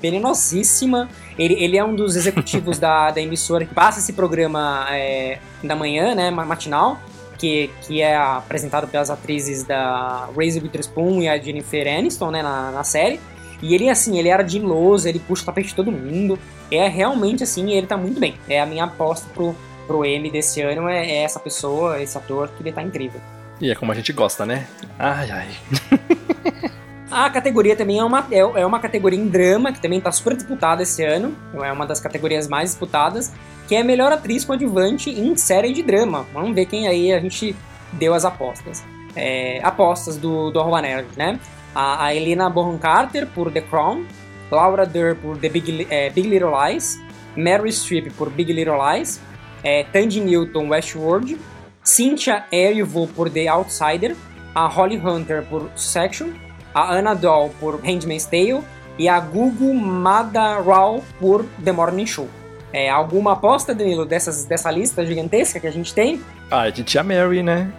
venenosíssima. 0.02 1.10
Ele, 1.38 1.54
ele 1.56 1.78
é 1.78 1.84
um 1.84 1.96
dos 1.96 2.16
executivos 2.16 2.80
da, 2.80 3.12
da 3.12 3.22
emissora 3.22 3.66
que 3.66 3.74
passa 3.74 4.00
esse 4.00 4.14
programa 4.14 4.88
é, 4.90 5.40
da 5.64 5.76
manhã, 5.76 6.16
né, 6.16 6.32
matinal, 6.32 7.00
que, 7.38 7.70
que 7.82 8.02
é 8.02 8.16
apresentado 8.16 8.88
pelas 8.88 9.10
atrizes 9.10 9.64
da 9.64 10.30
Reese 10.36 10.60
Witherspoon 10.60 11.22
e 11.22 11.30
a 11.30 11.38
Jennifer 11.38 11.88
Aniston, 11.88 12.32
né, 12.32 12.44
na, 12.44 12.72
na 12.72 12.84
série. 12.84 13.20
E 13.62 13.76
ele, 13.76 13.90
assim, 13.90 14.18
ele 14.18 14.30
era 14.30 14.44
de 14.44 14.60
lousa, 14.60 15.10
ele 15.10 15.20
puxa 15.20 15.44
o 15.44 15.46
tapete 15.46 15.70
de 15.70 15.76
todo 15.76 15.92
mundo. 15.92 16.40
É 16.72 16.88
realmente 16.88 17.44
assim, 17.44 17.72
ele 17.72 17.88
tá 17.88 17.98
muito 17.98 18.20
bem. 18.20 18.36
É 18.48 18.62
a 18.62 18.66
minha 18.66 18.86
aposta 18.86 19.28
pro, 19.34 19.56
pro 19.86 20.06
M 20.06 20.30
desse 20.30 20.62
ano, 20.62 20.88
é, 20.88 21.06
é 21.06 21.24
essa 21.24 21.40
pessoa, 21.40 22.02
esse 22.02 22.18
ator, 22.18 22.50
que 22.50 22.64
ele 22.64 22.72
tá 22.72 22.82
incrível. 22.82 23.20
E 23.60 23.70
é 23.70 23.76
como 23.76 23.92
a 23.92 23.96
gente 23.96 24.14
gosta, 24.14 24.46
né? 24.46 24.68
Ai, 24.98 25.32
ai. 25.32 25.48
a 27.12 27.30
categoria 27.30 27.76
também 27.76 28.00
é 28.00 28.04
uma, 28.04 28.26
é, 28.32 28.40
é 28.40 28.66
uma 28.66 28.80
categoria 28.80 29.20
em 29.20 29.28
drama, 29.28 29.72
que 29.72 29.82
também 29.82 30.00
tá 30.00 30.12
super 30.12 30.36
disputada 30.36 30.84
esse 30.84 31.04
ano. 31.04 31.36
É 31.54 31.72
uma 31.72 31.86
das 31.86 32.00
categorias 32.00 32.48
mais 32.48 32.70
disputadas, 32.72 33.34
que 33.68 33.76
é 33.76 33.84
melhor 33.84 34.12
atriz 34.12 34.46
coadjuvante 34.46 35.10
em 35.10 35.36
série 35.36 35.74
de 35.74 35.82
drama. 35.82 36.26
Vamos 36.34 36.54
ver 36.54 36.66
quem 36.66 36.88
aí 36.88 37.12
a 37.12 37.20
gente 37.20 37.56
deu 37.94 38.14
as 38.14 38.26
apostas. 38.26 38.84
É, 39.16 39.60
apostas 39.64 40.18
do, 40.18 40.52
do 40.52 40.60
Arroba 40.60 40.82
Nerd, 40.82 41.08
né? 41.18 41.40
A, 41.74 42.06
a 42.06 42.16
Helena 42.16 42.50
Bonham 42.50 42.78
Carter 42.78 43.28
por 43.28 43.52
The 43.52 43.62
Crown, 43.62 44.06
Laura 44.52 44.86
Dern 44.86 45.16
por 45.16 45.38
The 45.38 45.50
Big, 45.50 45.88
é, 45.90 46.10
Big 46.10 46.28
Little 46.28 46.52
Lies, 46.52 47.00
Mary 47.36 47.72
Streep 47.72 48.12
por 48.12 48.30
Big 48.30 48.52
Little 48.52 48.78
Lies, 48.78 49.20
é, 49.64 49.84
Tandy 49.84 50.20
Newton 50.20 50.70
Westworld, 50.70 51.38
Cynthia 51.84 52.46
Erivo 52.52 53.08
por 53.08 53.30
The 53.30 53.48
Outsider, 53.48 54.16
a 54.54 54.68
Holly 54.68 54.98
Hunter 54.98 55.44
por 55.44 55.70
Section, 55.76 56.30
a 56.74 56.94
Anna 56.94 57.14
Doll 57.14 57.50
por 57.60 57.82
Handmaid's 57.84 58.26
Tale 58.26 58.62
e 58.98 59.08
a 59.08 59.20
Gugu 59.20 59.74
Madarao 59.74 61.04
por 61.20 61.46
The 61.64 61.72
Morning 61.72 62.06
Show. 62.06 62.30
É, 62.72 62.90
alguma 62.90 63.34
aposta, 63.34 63.74
Danilo, 63.74 64.06
dessas, 64.06 64.46
dessa 64.46 64.70
lista 64.70 65.06
gigantesca 65.06 65.60
que 65.60 65.66
a 65.66 65.72
gente 65.72 65.94
tem? 65.94 66.22
Ah, 66.52 66.62
a 66.62 66.66
gente 66.68 66.84
tinha 66.84 67.04
Mary, 67.04 67.42
né? 67.42 67.72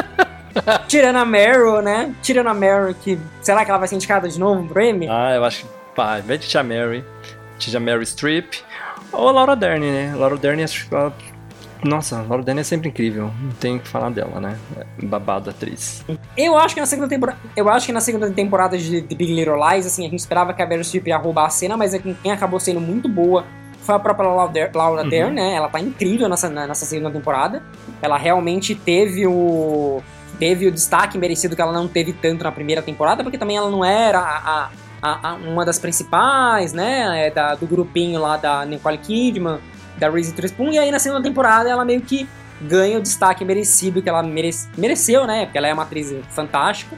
Tirando 0.88 1.16
a 1.16 1.24
Meryl, 1.24 1.80
né? 1.80 2.12
Tirando 2.22 2.48
a 2.48 2.54
Meryl, 2.54 2.94
que 2.94 3.18
será 3.40 3.64
que 3.64 3.70
ela 3.70 3.78
vai 3.78 3.86
ser 3.86 3.94
indicada 3.94 4.28
de 4.28 4.38
novo 4.38 4.66
pro 4.66 4.82
Emmy? 4.82 5.06
Ah, 5.08 5.34
eu 5.34 5.44
acho 5.44 5.64
que, 5.64 5.70
pá, 5.94 6.14
ao 6.14 6.18
invés 6.18 6.40
de 6.40 6.48
Tia 6.48 6.62
Mary, 6.62 7.04
Tia 7.58 7.78
Mary 7.78 8.04
Streep 8.04 8.54
ou 9.12 9.28
a 9.28 9.32
Laura 9.32 9.54
Dern, 9.54 9.84
né? 9.84 10.14
Laura 10.16 10.36
Dern, 10.36 10.62
acho 10.62 10.88
que 10.88 10.94
ela... 10.94 11.12
Nossa, 11.82 12.22
Laura 12.28 12.42
Dern 12.42 12.60
é 12.60 12.64
sempre 12.64 12.88
incrível, 12.88 13.30
não 13.40 13.52
tem 13.52 13.76
o 13.76 13.80
que 13.80 13.88
falar 13.88 14.10
dela, 14.10 14.40
né? 14.40 14.58
Babado 15.02 15.50
atriz. 15.50 16.04
Eu 16.36 16.56
acho 16.58 16.74
que 16.74 16.80
na 16.80 16.86
segunda 16.86 17.08
temporada, 17.08 17.38
eu 17.56 17.68
acho 17.68 17.86
que 17.86 17.92
na 17.92 18.00
segunda 18.00 18.30
temporada 18.30 18.76
de, 18.76 19.00
de 19.00 19.14
Big 19.14 19.34
Little 19.34 19.56
Lies, 19.56 19.86
assim, 19.86 20.06
a 20.06 20.10
gente 20.10 20.20
esperava 20.20 20.52
que 20.52 20.62
a 20.62 20.66
Meryl 20.66 20.84
Streep 20.84 21.06
ia 21.06 21.16
roubar 21.16 21.46
a 21.46 21.50
cena, 21.50 21.76
mas 21.76 21.94
é 21.94 21.98
quem 21.98 22.32
acabou 22.32 22.60
sendo 22.60 22.80
muito 22.80 23.08
boa 23.08 23.44
foi 23.80 23.94
a 23.94 23.98
própria 23.98 24.28
Laura 24.28 25.04
Dern, 25.04 25.30
uhum. 25.30 25.34
né? 25.34 25.54
Ela 25.54 25.68
tá 25.68 25.80
incrível 25.80 26.28
nessa, 26.28 26.48
nessa 26.48 26.84
segunda 26.84 27.10
temporada. 27.10 27.62
Ela 28.02 28.16
realmente 28.16 28.74
teve 28.74 29.26
o 29.26 30.02
teve 30.38 30.66
o 30.66 30.72
destaque 30.72 31.18
merecido 31.18 31.54
que 31.54 31.60
ela 31.60 31.72
não 31.72 31.86
teve 31.86 32.14
tanto 32.14 32.44
na 32.44 32.50
primeira 32.50 32.80
temporada, 32.80 33.22
porque 33.22 33.36
também 33.36 33.58
ela 33.58 33.70
não 33.70 33.84
era 33.84 34.18
a, 34.18 34.70
a, 35.02 35.28
a 35.30 35.34
uma 35.34 35.66
das 35.66 35.78
principais, 35.78 36.72
né, 36.72 37.26
é 37.26 37.30
da, 37.30 37.54
do 37.54 37.66
grupinho 37.66 38.18
lá 38.18 38.38
da 38.38 38.64
Nicole 38.64 38.96
Kidman, 38.96 39.58
da 40.00 40.10
Reese 40.10 40.30
Witherspoon, 40.30 40.72
e 40.72 40.78
aí 40.78 40.90
na 40.90 40.98
segunda 40.98 41.22
temporada 41.22 41.68
ela 41.68 41.84
meio 41.84 42.00
que 42.00 42.28
ganha 42.60 42.98
o 42.98 43.02
destaque 43.02 43.44
merecido 43.44 44.02
que 44.02 44.08
ela 44.08 44.22
merece, 44.22 44.68
mereceu, 44.76 45.26
né, 45.26 45.44
porque 45.44 45.58
ela 45.58 45.68
é 45.68 45.72
uma 45.72 45.82
atriz 45.82 46.12
fantástica, 46.30 46.96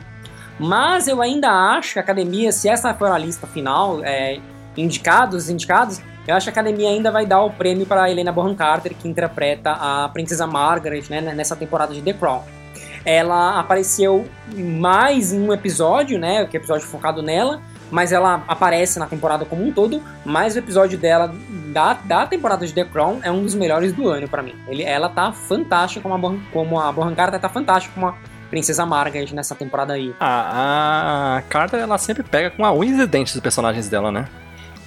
mas 0.58 1.08
eu 1.08 1.20
ainda 1.20 1.50
acho 1.50 1.94
que 1.94 1.98
a 1.98 2.02
Academia, 2.02 2.52
se 2.52 2.68
essa 2.68 2.94
for 2.94 3.10
a 3.10 3.18
lista 3.18 3.46
final, 3.46 4.00
é, 4.02 4.38
indicados, 4.76 5.50
indicados, 5.50 6.00
eu 6.26 6.34
acho 6.34 6.44
que 6.44 6.50
a 6.50 6.52
Academia 6.52 6.88
ainda 6.88 7.10
vai 7.10 7.26
dar 7.26 7.42
o 7.42 7.50
prêmio 7.50 7.84
para 7.84 8.08
Helena 8.10 8.30
Bonham 8.30 8.54
Carter, 8.54 8.94
que 8.94 9.08
interpreta 9.08 9.72
a 9.72 10.08
Princesa 10.08 10.46
Margaret, 10.46 11.04
né, 11.10 11.20
nessa 11.20 11.56
temporada 11.56 11.92
de 11.92 12.00
The 12.00 12.12
Crown 12.12 12.42
ela 13.04 13.58
apareceu 13.58 14.26
mais 14.56 15.32
em 15.32 15.40
um 15.40 15.52
episódio, 15.52 16.18
né? 16.18 16.44
Que 16.46 16.56
é 16.56 16.60
episódio 16.60 16.86
focado 16.86 17.22
nela, 17.22 17.60
mas 17.92 18.10
ela 18.10 18.42
aparece 18.48 18.98
na 18.98 19.06
temporada 19.06 19.44
como 19.44 19.64
um 19.64 19.70
todo. 19.70 20.02
Mas 20.24 20.56
o 20.56 20.58
episódio 20.58 20.98
dela 20.98 21.32
da, 21.72 21.92
da 21.92 22.26
temporada 22.26 22.66
de 22.66 22.72
The 22.72 22.84
Crown 22.86 23.20
é 23.22 23.30
um 23.30 23.42
dos 23.42 23.54
melhores 23.54 23.92
do 23.92 24.08
ano 24.08 24.26
para 24.26 24.42
mim. 24.42 24.54
Ele, 24.66 24.82
ela 24.82 25.10
tá 25.10 25.30
fantástica 25.30 26.08
como 26.08 26.26
a, 26.26 26.36
como 26.52 26.80
a 26.80 26.90
Bohan 26.90 27.14
Carter 27.14 27.38
tá 27.38 27.50
fantástica 27.50 27.94
como 27.94 28.08
a 28.08 28.14
Princesa 28.50 28.84
Margaret 28.86 29.32
nessa 29.32 29.54
temporada 29.54 29.92
aí. 29.92 30.14
Ah, 30.18 31.36
a 31.38 31.42
Carter 31.42 31.80
ela 31.80 31.98
sempre 31.98 32.22
pega 32.22 32.50
com 32.50 32.64
a 32.64 32.72
unhas 32.72 32.98
e 32.98 33.06
dentes 33.06 33.34
dos 33.34 33.42
personagens 33.42 33.88
dela, 33.88 34.10
né? 34.10 34.26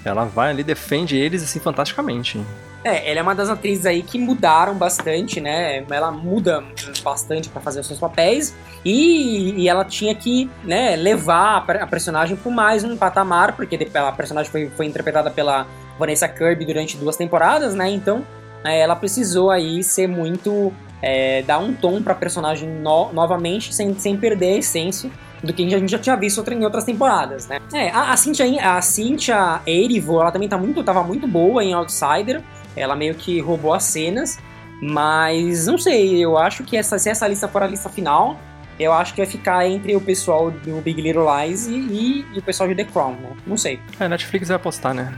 Ela 0.08 0.26
vai 0.26 0.52
ali, 0.52 0.64
defende 0.64 1.18
eles, 1.18 1.44
assim, 1.44 1.60
fantasticamente. 1.60 2.40
É, 2.84 3.10
ela 3.10 3.20
é 3.20 3.24
uma 3.24 3.34
das 3.34 3.50
atrizes 3.50 3.86
aí 3.88 4.04
que 4.04 4.20
mudaram 4.20 4.76
bastante, 4.76 5.42
né? 5.42 5.84
Ela 5.90 6.12
muda 6.12 6.64
bastante 7.04 7.50
para 7.50 7.60
fazer 7.60 7.80
os 7.80 7.88
seus 7.88 8.00
papéis 8.00 8.56
e, 8.86 9.60
e, 9.60 9.68
ela 9.68 9.84
tinha 9.84 10.14
que 10.14 10.48
né, 10.64 10.96
levar 10.96 11.66
a 11.68 11.88
personagem 11.88 12.38
para 12.38 12.52
mais 12.52 12.84
um 12.84 12.96
patamar, 12.96 13.56
porque 13.56 13.90
a 13.96 14.12
personagem 14.12 14.52
foi, 14.52 14.70
foi 14.70 14.86
interpretada 14.86 15.32
pela 15.32 15.66
Vanessa 15.98 16.28
Kirby 16.28 16.64
durante 16.64 16.96
duas 16.96 17.16
temporadas, 17.16 17.74
né? 17.74 17.90
Então 17.90 18.24
é, 18.64 18.82
ela 18.82 18.96
precisou 18.96 19.50
aí 19.50 19.84
ser 19.84 20.08
muito 20.08 20.72
é, 21.02 21.42
dar 21.42 21.58
um 21.58 21.74
tom 21.74 22.04
para 22.04 22.14
a 22.14 22.16
personagem 22.16 22.70
no, 22.70 23.12
novamente 23.12 23.74
sem, 23.74 23.98
sem 23.98 24.16
perder 24.16 24.54
a 24.54 24.58
essência 24.58 25.10
do 25.46 25.54
que 25.54 25.66
a 25.74 25.80
gente 25.80 25.92
já 25.92 26.00
tinha 26.00 26.16
visto 26.16 26.44
em 26.52 26.64
outras 26.64 26.84
temporadas, 26.84 27.48
né? 27.48 27.60
É, 27.74 27.90
a, 27.90 28.12
a 28.12 28.18
Cynthia, 28.18 28.76
a 28.76 28.82
Cynthia 28.82 29.62
Erivo, 29.66 30.22
ela 30.22 30.32
também 30.32 30.50
tá 30.50 30.58
muito, 30.58 30.84
tava 30.84 31.04
muito 31.04 31.28
boa 31.28 31.64
em 31.64 31.74
Outsider, 31.74 32.42
ela 32.76 32.96
meio 32.96 33.16
que 33.16 33.40
roubou 33.40 33.74
as 33.74 33.84
cenas, 33.84 34.38
mas 34.82 35.68
não 35.68 35.78
sei, 35.78 36.24
eu 36.24 36.38
acho 36.38 36.64
que 36.64 36.76
essa, 36.76 37.00
se 37.00 37.10
essa 37.10 37.28
lista 37.28 37.48
for 37.48 37.64
a 37.64 37.68
lista 37.68 37.90
final, 37.90 38.38
eu 38.80 38.92
acho 38.92 39.14
que 39.14 39.22
vai 39.22 39.30
ficar 39.30 39.68
entre 39.68 39.96
o 39.96 40.02
pessoal 40.02 40.52
do 40.52 40.82
Big 40.82 41.02
Little 41.02 41.26
Lies 41.26 41.68
e, 41.68 41.74
e, 41.74 42.26
e 42.34 42.40
o 42.40 42.42
pessoal 42.42 42.68
de 42.68 42.76
The 42.76 42.84
Crown, 42.84 43.14
né? 43.14 43.30
Não 43.48 43.58
sei. 43.58 43.80
É, 44.00 44.08
Netflix 44.08 44.50
vai 44.50 44.58
apostar, 44.58 44.94
né? 44.94 45.14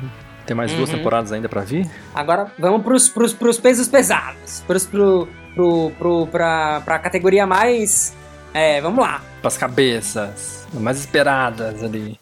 Tem 0.45 0.55
mais 0.55 0.71
uhum. 0.71 0.77
duas 0.77 0.89
temporadas 0.89 1.31
ainda 1.31 1.49
para 1.49 1.61
vir. 1.61 1.89
Agora 2.15 2.51
vamos 2.57 2.81
pros, 2.83 3.09
pros, 3.09 3.33
pros 3.33 3.59
pesos 3.59 3.87
pesados. 3.87 4.63
Pros, 4.65 4.85
pro, 4.85 5.27
pro, 5.53 5.91
pro, 5.97 6.27
pra, 6.27 6.81
pra 6.85 6.99
categoria 6.99 7.45
mais. 7.45 8.15
É, 8.53 8.81
vamos 8.81 9.03
lá. 9.03 9.21
Pras 9.41 9.57
cabeças 9.57 10.67
mais 10.73 10.99
esperadas 10.99 11.83
ali. 11.83 12.19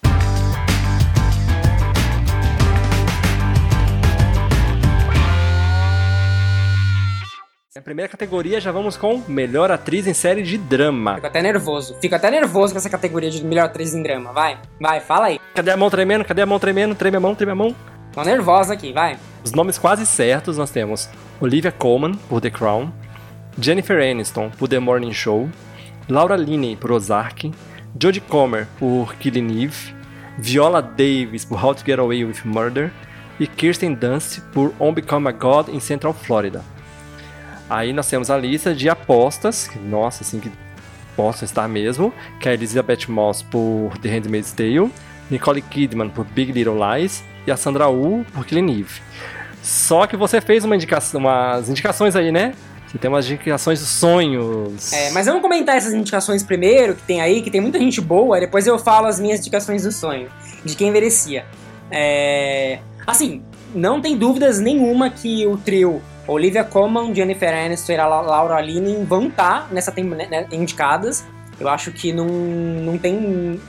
Na 7.76 7.82
primeira 7.82 8.10
categoria 8.10 8.62
já 8.62 8.72
vamos 8.72 8.96
com 8.96 9.22
melhor 9.28 9.70
atriz 9.70 10.08
em 10.08 10.14
série 10.14 10.44
de 10.44 10.58
drama. 10.58 11.16
Fico 11.16 11.28
até 11.28 11.42
nervoso. 11.42 11.98
Fico 12.00 12.16
até 12.16 12.32
nervoso 12.32 12.74
com 12.74 12.78
essa 12.78 12.90
categoria 12.90 13.30
de 13.30 13.44
melhor 13.44 13.66
atriz 13.66 13.94
em 13.94 14.02
drama. 14.02 14.32
Vai, 14.32 14.58
vai, 14.80 15.02
fala 15.02 15.26
aí. 15.26 15.40
Cadê 15.54 15.72
a 15.72 15.78
mão 15.78 15.90
tremendo? 15.90 16.24
Cadê 16.24 16.42
a 16.42 16.46
mão 16.46 16.58
tremendo? 16.58 16.96
Treme 16.96 17.18
a 17.18 17.20
mão, 17.20 17.36
treme 17.36 17.52
a 17.52 17.56
mão. 17.56 17.76
Tô 18.14 18.24
nervosa 18.24 18.74
aqui, 18.74 18.94
vai. 18.94 19.18
Os 19.44 19.52
nomes 19.52 19.78
quase 19.78 20.06
certos 20.06 20.58
nós 20.58 20.72
temos 20.72 21.10
Olivia 21.42 21.70
Colman, 21.70 22.14
por 22.30 22.40
The 22.40 22.50
Crown, 22.50 22.94
Jennifer 23.60 24.02
Aniston, 24.02 24.50
por 24.52 24.70
The 24.70 24.80
Morning 24.80 25.12
Show, 25.12 25.50
Laura 26.08 26.36
Linney, 26.36 26.76
por 26.76 26.92
Ozark, 26.92 27.52
Jodie 28.00 28.22
Comer, 28.22 28.68
por 28.78 29.16
Killing 29.16 29.64
Eve, 29.64 29.96
Viola 30.38 30.82
Davis, 30.82 31.46
por 31.46 31.64
How 31.64 31.74
to 31.74 31.84
Get 31.86 32.00
Away 32.00 32.26
with 32.26 32.42
Murder, 32.46 32.92
e 33.40 33.48
Kirsten 33.48 33.94
Dunst, 33.94 34.42
por 34.54 34.74
On 34.80 34.94
Become 34.94 35.28
a 35.30 35.32
God 35.32 35.70
in 35.70 35.80
Central 35.80 36.14
Florida. 36.14 36.64
Aí 37.70 37.92
nós 37.92 38.10
temos 38.10 38.30
a 38.30 38.38
lista 38.38 38.74
de 38.74 38.88
apostas, 38.88 39.70
nossa, 39.84 40.24
assim, 40.24 40.40
que 40.40 40.52
possam 41.16 41.46
estar 41.46 41.68
mesmo, 41.68 42.14
que 42.40 42.48
é 42.48 42.54
Elizabeth 42.54 43.08
Moss 43.08 43.42
por 43.42 43.98
The 44.02 44.10
Handmaid's 44.10 44.52
Tale, 44.52 44.92
Nicole 45.30 45.62
Kidman 45.62 46.10
por 46.10 46.26
Big 46.26 46.52
Little 46.52 46.78
Lies 46.78 47.24
e 47.48 47.52
a 47.52 47.58
Sandra 47.58 47.90
Uh 47.90 48.26
por 48.34 48.46
Killing 48.46 48.80
Eve. 48.80 49.02
Só 49.64 50.06
que 50.06 50.16
você 50.16 50.40
fez 50.40 50.64
uma 50.64 50.76
indicação, 50.76 51.20
umas 51.20 51.70
indicações 51.70 52.16
aí, 52.16 52.32
né? 52.32 52.54
Você 52.88 52.98
tem 52.98 53.10
umas 53.10 53.26
indicações 53.30 53.80
de 53.80 53.86
sonhos. 53.86 54.94
É, 54.94 55.12
mas 55.12 55.26
vamos 55.26 55.42
comentar 55.42 55.76
essas 55.76 55.94
indicações 55.94 56.44
primeiro, 56.44 56.96
que 56.96 57.04
tem 57.04 57.22
aí, 57.22 57.42
que 57.42 57.52
tem 57.52 57.62
muita 57.62 57.80
gente 57.80 58.00
boa, 58.00 58.40
depois 58.40 58.66
eu 58.68 58.78
falo 58.78 59.08
as 59.08 59.20
minhas 59.20 59.40
indicações 59.40 59.84
do 59.84 59.92
sonho, 59.92 60.30
de 60.64 60.76
quem 60.76 60.92
merecia. 60.92 61.46
É... 61.92 62.80
Assim, 63.06 63.44
não 63.74 64.02
tem 64.02 64.18
dúvidas 64.18 64.60
nenhuma 64.60 65.10
que 65.10 65.46
o 65.46 65.58
trio 65.58 66.02
Olivia 66.28 66.64
Colman, 66.64 67.14
Jennifer 67.14 67.54
Aniston 67.54 67.94
e 67.94 67.98
Laura 67.98 68.60
Linney 68.62 69.04
vão 69.04 69.28
estar 69.28 69.62
tá 69.62 69.68
nessa 69.72 69.92
tem, 69.92 70.04
né, 70.04 70.28
né, 70.30 70.48
indicadas. 70.52 71.26
Eu 71.60 71.70
acho 71.70 71.92
que 71.92 72.12
não, 72.12 72.28
não 72.28 72.98
tem 72.98 73.60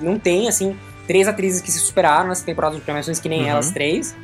não 0.00 0.18
tem 0.18 0.48
assim 0.48 0.76
três 1.06 1.26
atrizes 1.26 1.60
que 1.60 1.70
se 1.70 1.78
superaram 1.78 2.28
nessa 2.28 2.44
temporada 2.44 2.76
de 2.76 2.82
premiações 2.82 3.18
que 3.18 3.28
nem 3.28 3.42
uhum. 3.42 3.48
elas 3.48 3.70
três. 3.70 4.14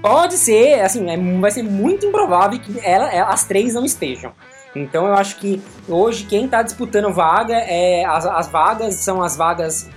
Pode 0.00 0.36
ser, 0.36 0.80
assim, 0.80 1.10
é, 1.10 1.16
vai 1.40 1.50
ser 1.50 1.62
muito 1.62 2.06
improvável 2.06 2.58
que 2.58 2.78
ela, 2.82 3.12
ela, 3.12 3.30
as 3.30 3.44
três 3.44 3.74
não 3.74 3.84
estejam. 3.84 4.32
Então 4.74 5.06
eu 5.06 5.14
acho 5.14 5.36
que 5.36 5.62
hoje 5.88 6.24
quem 6.24 6.44
está 6.44 6.62
disputando 6.62 7.12
vaga 7.12 7.54
é 7.54 8.04
as, 8.04 8.26
as 8.26 8.48
vagas 8.48 8.94
são 8.96 9.22
as 9.22 9.36
vagas 9.36 9.88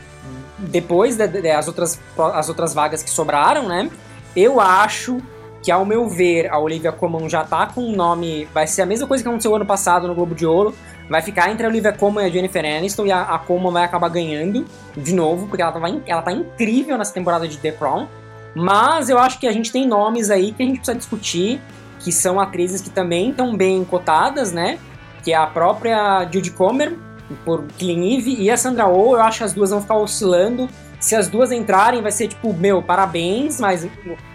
depois 0.58 1.18
das 1.18 1.68
outras, 1.68 2.00
as 2.34 2.50
outras 2.50 2.74
vagas 2.74 3.04
que 3.04 3.10
sobraram, 3.10 3.68
né? 3.68 3.90
Eu 4.36 4.60
acho 4.60 5.22
que 5.62 5.72
ao 5.72 5.86
meu 5.86 6.08
ver 6.08 6.52
a 6.52 6.58
Olivia 6.58 6.92
Colman 6.92 7.30
já 7.30 7.44
tá 7.44 7.68
com 7.68 7.82
um 7.82 7.96
nome, 7.96 8.48
vai 8.54 8.66
ser 8.66 8.82
a 8.82 8.86
mesma 8.86 9.08
coisa 9.08 9.24
que 9.24 9.30
aconteceu 9.30 9.56
ano 9.56 9.66
passado 9.66 10.08
no 10.08 10.16
Globo 10.16 10.34
de 10.34 10.46
Ouro, 10.46 10.74
vai 11.10 11.22
ficar 11.22 11.52
entre 11.52 11.66
a 11.66 11.70
Olivia 11.70 11.92
Colman 11.92 12.24
e 12.24 12.28
a 12.28 12.32
Jennifer 12.32 12.64
Aniston 12.66 13.06
e 13.06 13.12
a, 13.12 13.22
a 13.22 13.40
Colman 13.40 13.72
vai 13.72 13.84
acabar 13.84 14.10
ganhando 14.10 14.66
de 14.96 15.14
novo, 15.14 15.48
porque 15.48 15.62
ela, 15.62 15.72
tava, 15.72 16.02
ela 16.08 16.22
tá 16.22 16.32
incrível 16.32 16.98
nessa 16.98 17.14
temporada 17.14 17.48
de 17.48 17.58
The 17.58 17.72
Crown. 17.74 18.08
Mas 18.56 19.10
eu 19.10 19.18
acho 19.18 19.40
que 19.40 19.48
a 19.48 19.52
gente 19.52 19.72
tem 19.72 19.88
nomes 19.88 20.30
aí 20.30 20.52
que 20.52 20.62
a 20.62 20.66
gente 20.66 20.78
precisa 20.78 20.98
discutir, 20.98 21.62
que 22.00 22.12
são 22.12 22.40
atrizes 22.40 22.82
que 22.82 22.90
também 22.90 23.30
estão 23.30 23.56
bem 23.56 23.84
cotadas, 23.84 24.52
né? 24.52 24.80
Que 25.24 25.34
é 25.34 25.36
a 25.36 25.48
própria 25.48 26.28
Judy 26.32 26.52
Comer, 26.52 26.98
por 27.46 27.64
Killing 27.78 28.18
Eve, 28.18 28.36
e 28.36 28.50
a 28.50 28.58
Sandra 28.58 28.88
Oh, 28.88 29.16
eu 29.16 29.22
acho 29.22 29.40
que 29.40 29.44
as 29.44 29.54
duas 29.54 29.70
vão 29.70 29.82
ficar 29.82 29.96
oscilando. 29.96 30.70
Se 31.00 31.16
as 31.16 31.28
duas 31.28 31.52
entrarem, 31.52 32.02
vai 32.02 32.12
ser 32.12 32.28
tipo, 32.28 32.54
meu, 32.54 32.82
parabéns, 32.82 33.60
mas 33.60 33.88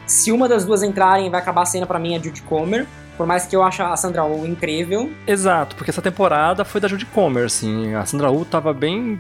se 0.07 0.33
uma 0.33 0.49
das 0.49 0.65
duas 0.65 0.83
entrarem, 0.83 1.31
vai 1.31 1.41
acabar 1.41 1.65
sendo 1.65 1.87
para 1.87 1.99
mim 1.99 2.17
a 2.17 2.19
Judy 2.19 2.43
Comer. 2.43 2.87
Por 3.17 3.27
mais 3.27 3.47
que 3.47 3.57
eu 3.57 3.63
ache 3.63 3.81
a 3.81 3.97
Sandra 3.97 4.25
Oh 4.25 4.45
incrível. 4.45 5.11
Exato, 5.27 5.75
porque 5.75 5.91
essa 5.91 6.03
temporada 6.03 6.65
foi 6.65 6.81
da 6.81 6.89
Judy 6.89 7.07
Comer, 7.07 7.47
assim. 7.47 7.95
A 7.95 8.05
Sandra 8.05 8.31
Oh 8.31 8.45
tava 8.45 8.75
bem 8.75 9.19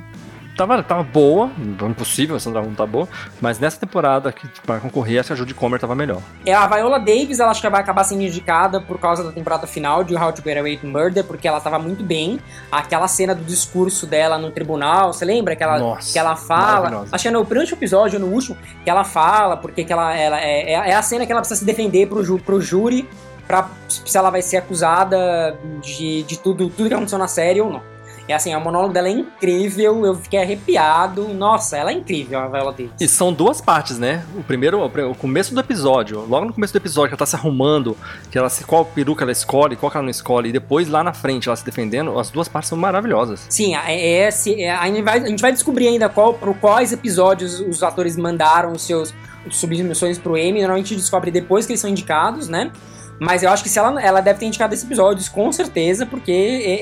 tava, 0.57 0.83
tava 0.83 1.03
boa, 1.03 1.51
impossível 1.89 2.37
a 2.37 2.41
Sandra 2.41 2.63
Oh 2.63 2.75
tá 2.75 2.87
boa, 2.87 3.09
mas 3.41 3.59
nessa 3.59 3.79
temporada 3.79 4.33
que 4.33 4.49
para 4.65 4.81
concorrer, 4.81 5.21
acho 5.21 5.29
que 5.29 5.33
a 5.35 5.37
Judy 5.37 5.55
Comer 5.55 5.79
tava 5.79 5.95
melhor. 5.95 6.21
É, 6.45 6.55
a 6.55 6.67
Viola 6.67 6.99
Davis, 6.99 7.39
ela 7.39 7.51
acho 7.51 7.61
que 7.61 7.69
vai 7.69 7.81
acabar 7.81 8.05
sendo 8.05 8.23
indicada 8.23 8.81
por 8.81 8.99
causa 8.99 9.23
da 9.23 9.33
temporada 9.33 9.67
final 9.67 10.03
de 10.03 10.17
How 10.17 10.33
to 10.33 10.43
Get 10.43 10.57
Away 10.57 10.81
with 10.83 10.89
Murder, 10.89 11.25
porque 11.25 11.47
ela 11.47 11.61
tava 11.61 11.79
muito 11.79 12.03
bem. 12.03 12.41
Aquela 12.73 13.07
cena 13.09 13.35
do 13.35 13.45
discurso 13.45 14.07
dela 14.07 14.39
no 14.39 14.51
tribunal, 14.51 15.13
você 15.13 15.25
lembra 15.25 15.55
que 15.55 15.63
ela, 15.63 15.79
Nossa, 15.79 16.13
que 16.13 16.19
ela 16.19 16.37
fala? 16.37 17.07
Acho 17.13 17.23
que 17.23 17.29
é 17.29 17.31
no 17.31 17.45
primeiro 17.45 17.73
episódio, 17.73 18.19
no 18.19 18.27
último, 18.27 18.57
que 18.83 18.91
ela 18.91 19.05
fala, 19.05 19.57
porque 19.57 19.85
que 19.85 19.93
ela, 19.93 20.15
ela 20.15 20.41
é, 20.41 20.73
é, 20.73 20.91
é 20.91 20.95
a 20.95 21.03
cena 21.03 21.27
que 21.27 21.33
ela 21.33 21.41
precisa 21.41 21.61
se 21.61 21.65
defender 21.65 22.07
pro, 22.09 22.25
ju, 22.25 22.39
pro 22.39 22.61
júri 22.61 23.09
pra 23.47 23.69
se 23.89 24.17
ela 24.17 24.29
vai 24.29 24.43
ser 24.43 24.57
acusada 24.57 25.57
de, 25.81 26.25
de 26.25 26.39
tudo, 26.39 26.69
tudo 26.69 26.89
que 26.89 26.95
aconteceu 26.95 27.19
na 27.19 27.29
série 27.29 27.61
ou 27.61 27.71
não. 27.71 27.96
É 28.29 28.35
assim, 28.35 28.55
o 28.55 28.61
monólogo 28.61 28.93
dela 28.93 29.09
é 29.09 29.13
incrível, 29.13 30.05
eu 30.05 30.15
fiquei 30.17 30.41
arrepiado. 30.41 31.29
Nossa, 31.29 31.77
ela 31.77 31.91
é 31.91 31.95
incrível, 31.95 32.39
a 32.39 32.49
Viola 32.49 32.73
Davis. 32.73 32.93
E 33.01 33.07
são 33.07 33.33
duas 33.33 33.61
partes, 33.61 33.99
né? 33.99 34.25
O 34.37 34.43
primeiro, 34.43 34.85
o 34.85 35.15
começo 35.15 35.55
do 35.55 35.61
episódio, 35.61 36.25
logo 36.27 36.47
no 36.47 36.53
começo 36.53 36.73
do 36.73 36.77
episódio, 36.77 37.11
que 37.11 37.15
ela 37.15 37.19
tá 37.19 37.27
se 37.27 37.37
arrumando, 37.37 37.97
que 38.31 38.37
ela 38.37 38.49
se 38.49 38.65
qual 38.65 38.85
peruca 38.85 39.25
ela 39.25 39.33
escolhe, 39.33 39.77
qual 39.77 39.91
que 39.91 39.97
ela 39.97 40.05
não 40.05 40.11
escolhe, 40.11 40.49
e 40.49 40.53
depois 40.53 40.89
lá 40.89 41.05
na 41.05 41.13
frente 41.13 41.49
ela 41.49 41.57
se 41.57 41.65
defendendo, 41.65 42.19
as 42.19 42.31
duas 42.31 42.49
partes 42.49 42.69
são 42.69 42.79
maravilhosas. 42.79 43.47
Sim, 43.49 43.77
é, 43.77 44.25
é, 44.25 44.29
é, 44.29 44.71
a, 44.71 44.87
gente 44.87 45.03
vai, 45.03 45.19
a 45.19 45.27
gente 45.27 45.41
vai 45.41 45.53
descobrir 45.53 45.89
ainda 45.89 46.09
qual, 46.09 46.35
por 46.35 46.55
quais 46.57 46.93
episódios 46.93 47.61
os 47.61 47.83
atores 47.83 48.17
mandaram 48.17 48.73
os 48.73 48.83
seus 48.83 49.15
submissões 49.51 50.19
pro 50.19 50.37
Emmy. 50.37 50.61
Normalmente 50.61 50.87
a 50.87 50.89
gente 50.89 51.01
descobre 51.01 51.31
depois 51.31 51.67
que 51.67 51.73
eles 51.73 51.81
são 51.81 51.89
indicados, 51.89 52.49
né? 52.49 52.73
Mas 53.21 53.43
eu 53.43 53.51
acho 53.51 53.63
que 53.63 53.69
se 53.69 53.79
ela, 53.79 54.01
ela 54.03 54.21
deve 54.21 54.39
ter 54.39 54.47
indicado 54.47 54.75
esse 54.75 54.85
episódio, 54.85 55.31
com 55.31 55.51
certeza, 55.51 56.05
porque 56.05 56.33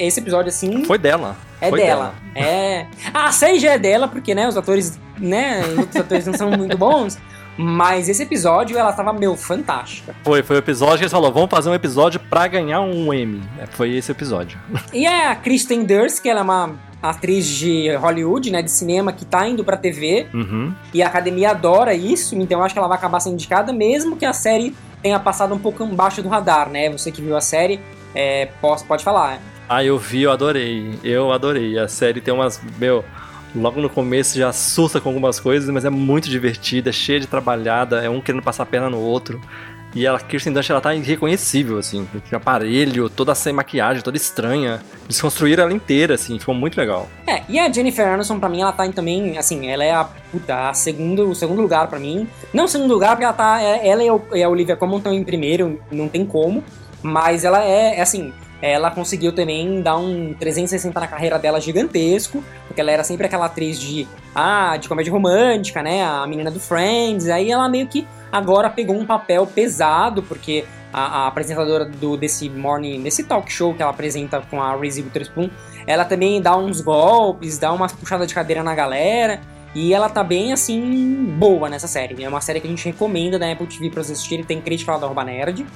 esse 0.00 0.20
episódio, 0.20 0.48
assim. 0.48 0.84
Foi 0.84 0.98
dela. 0.98 1.36
É 1.60 1.68
Foi 1.70 1.80
dela. 1.80 2.14
dela. 2.34 2.48
É. 2.48 2.86
Ah, 3.12 3.28
a 3.28 3.32
série 3.32 3.58
já 3.58 3.72
é 3.72 3.78
dela, 3.78 4.08
porque, 4.08 4.34
né, 4.34 4.48
os 4.48 4.56
atores, 4.56 4.98
né, 5.18 5.62
os 5.62 5.78
outros 5.78 5.96
atores 5.96 6.26
não 6.26 6.34
são 6.34 6.50
muito 6.50 6.76
bons. 6.76 7.18
Mas 7.56 8.08
esse 8.08 8.22
episódio, 8.22 8.76
ela 8.76 8.92
tava, 8.92 9.12
meu, 9.12 9.36
fantástica. 9.36 10.14
Foi, 10.24 10.42
foi 10.42 10.56
o 10.56 10.58
episódio 10.58 10.98
que 10.98 11.02
eles 11.04 11.12
falaram, 11.12 11.32
vamos 11.32 11.50
fazer 11.50 11.70
um 11.70 11.74
episódio 11.74 12.18
pra 12.18 12.48
ganhar 12.48 12.80
um 12.80 13.14
Emmy. 13.14 13.42
É, 13.58 13.66
foi 13.66 13.94
esse 13.94 14.10
episódio. 14.10 14.58
E 14.92 15.06
é 15.06 15.28
a 15.28 15.36
Kristen 15.36 15.84
Durst, 15.84 16.20
que 16.20 16.28
ela 16.28 16.40
é 16.40 16.42
uma 16.42 16.72
atriz 17.00 17.46
de 17.46 17.94
Hollywood, 17.94 18.50
né, 18.50 18.60
de 18.62 18.70
cinema, 18.70 19.12
que 19.12 19.24
tá 19.24 19.46
indo 19.46 19.62
pra 19.62 19.76
TV. 19.76 20.26
Uhum. 20.34 20.74
E 20.92 21.02
a 21.02 21.06
academia 21.06 21.50
adora 21.50 21.94
isso, 21.94 22.34
então 22.34 22.58
eu 22.58 22.64
acho 22.64 22.74
que 22.74 22.78
ela 22.78 22.88
vai 22.88 22.96
acabar 22.96 23.20
sendo 23.20 23.34
indicada, 23.34 23.72
mesmo 23.72 24.16
que 24.16 24.24
a 24.24 24.32
série 24.32 24.74
tenha 25.04 25.20
passado 25.20 25.54
um 25.54 25.58
pouco 25.58 25.84
embaixo 25.84 26.22
do 26.22 26.30
radar, 26.30 26.70
né? 26.70 26.88
Você 26.88 27.12
que 27.12 27.20
viu 27.20 27.36
a 27.36 27.40
série, 27.40 27.78
é, 28.14 28.46
pode, 28.58 28.82
pode 28.84 29.04
falar. 29.04 29.38
Ah, 29.68 29.84
eu 29.84 29.98
vi, 29.98 30.22
eu 30.22 30.32
adorei. 30.32 30.98
Eu 31.04 31.30
adorei. 31.30 31.78
A 31.78 31.86
série 31.86 32.22
tem 32.22 32.32
umas. 32.32 32.58
Meu. 32.78 33.04
Logo 33.54 33.80
no 33.80 33.88
começo 33.88 34.36
já 34.36 34.48
assusta 34.48 35.00
com 35.00 35.10
algumas 35.10 35.38
coisas, 35.38 35.70
mas 35.70 35.84
é 35.84 35.90
muito 35.90 36.28
divertida, 36.28 36.90
cheia 36.90 37.20
de 37.20 37.28
trabalhada, 37.28 38.04
é 38.04 38.10
um 38.10 38.20
querendo 38.20 38.42
passar 38.42 38.64
a 38.64 38.66
perna 38.66 38.90
no 38.90 38.98
outro. 38.98 39.40
E 39.94 40.04
ela, 40.04 40.18
Kirsten 40.18 40.52
Dunst, 40.52 40.68
ela 40.70 40.80
tá 40.80 40.94
irreconhecível, 40.94 41.78
assim. 41.78 42.06
De 42.28 42.34
aparelho, 42.34 43.08
toda 43.08 43.34
sem 43.34 43.52
maquiagem, 43.52 44.02
toda 44.02 44.16
estranha. 44.16 44.80
Desconstruíram 45.06 45.64
ela 45.64 45.72
inteira, 45.72 46.14
assim, 46.14 46.38
ficou 46.38 46.54
muito 46.54 46.76
legal. 46.76 47.08
É, 47.26 47.42
e 47.48 47.58
a 47.58 47.70
Jennifer 47.72 48.06
Aniston, 48.06 48.40
pra 48.40 48.48
mim, 48.48 48.62
ela 48.62 48.72
tá 48.72 48.88
também, 48.88 49.38
assim, 49.38 49.68
ela 49.68 49.84
é 49.84 49.92
a, 49.92 50.04
puta, 50.04 50.68
a 50.68 50.74
segundo, 50.74 51.30
o 51.30 51.34
segundo 51.34 51.62
lugar 51.62 51.86
pra 51.86 51.98
mim. 51.98 52.28
Não 52.52 52.66
segundo 52.66 52.92
lugar, 52.92 53.10
porque 53.10 53.24
ela 53.24 53.32
tá, 53.32 53.62
é, 53.62 53.86
ela 53.86 54.02
e 54.34 54.42
a 54.42 54.48
Olivia 54.48 54.76
Colman 54.76 54.98
estão 54.98 55.12
em 55.12 55.22
primeiro, 55.22 55.80
não 55.90 56.08
tem 56.08 56.26
como. 56.26 56.64
Mas 57.00 57.44
ela 57.44 57.62
é, 57.62 57.98
é 57.98 58.00
assim, 58.00 58.32
ela 58.64 58.90
conseguiu 58.90 59.30
também 59.30 59.82
dar 59.82 59.98
um 59.98 60.32
360 60.32 60.98
na 60.98 61.06
carreira 61.06 61.38
dela 61.38 61.60
gigantesco, 61.60 62.42
porque 62.66 62.80
ela 62.80 62.90
era 62.90 63.04
sempre 63.04 63.26
aquela 63.26 63.44
atriz 63.44 63.78
de, 63.78 64.08
ah, 64.34 64.78
de 64.78 64.88
comédia 64.88 65.12
romântica, 65.12 65.82
né, 65.82 66.02
a 66.02 66.26
menina 66.26 66.50
do 66.50 66.58
Friends, 66.58 67.28
aí 67.28 67.50
ela 67.50 67.68
meio 67.68 67.86
que 67.86 68.06
agora 68.32 68.70
pegou 68.70 68.96
um 68.96 69.04
papel 69.04 69.46
pesado, 69.46 70.22
porque 70.22 70.64
a, 70.90 71.24
a 71.24 71.26
apresentadora 71.26 71.84
do, 71.84 72.16
desse 72.16 72.48
morning, 72.48 73.02
desse 73.02 73.24
talk 73.24 73.52
show 73.52 73.74
que 73.74 73.82
ela 73.82 73.90
apresenta 73.90 74.40
com 74.40 74.62
a 74.62 74.74
Reese 74.74 75.02
Witherspoon, 75.02 75.50
ela 75.86 76.06
também 76.06 76.40
dá 76.40 76.56
uns 76.56 76.80
golpes, 76.80 77.58
dá 77.58 77.70
umas 77.70 77.92
puxadas 77.92 78.26
de 78.26 78.34
cadeira 78.34 78.62
na 78.62 78.74
galera, 78.74 79.40
e 79.74 79.92
ela 79.92 80.08
tá 80.08 80.24
bem, 80.24 80.52
assim, 80.52 81.34
boa 81.36 81.68
nessa 81.68 81.88
série. 81.88 82.22
É 82.22 82.28
uma 82.28 82.40
série 82.40 82.60
que 82.60 82.66
a 82.66 82.70
gente 82.70 82.84
recomenda 82.86 83.38
da 83.38 83.50
Apple 83.50 83.66
TV 83.66 83.90
pra 83.90 84.02
vocês 84.04 84.16
assistirem, 84.18 84.44
tem 84.44 84.60
crítica 84.60 84.92
lá 84.92 84.98
da 84.98 85.06
Arroba 85.06 85.24
Nerd. 85.24 85.66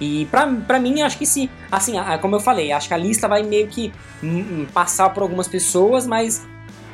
E 0.00 0.26
pra, 0.26 0.78
mim, 0.78 1.02
acho 1.02 1.18
que 1.18 1.26
se. 1.26 1.50
Assim, 1.70 1.92
como 2.22 2.36
eu 2.36 2.40
falei, 2.40 2.72
acho 2.72 2.88
que 2.88 2.94
a 2.94 2.96
lista 2.96 3.28
vai 3.28 3.42
meio 3.42 3.68
que 3.68 3.92
hum, 4.22 4.66
passar 4.72 5.10
por 5.10 5.22
algumas 5.22 5.46
pessoas, 5.46 6.06
mas. 6.06 6.46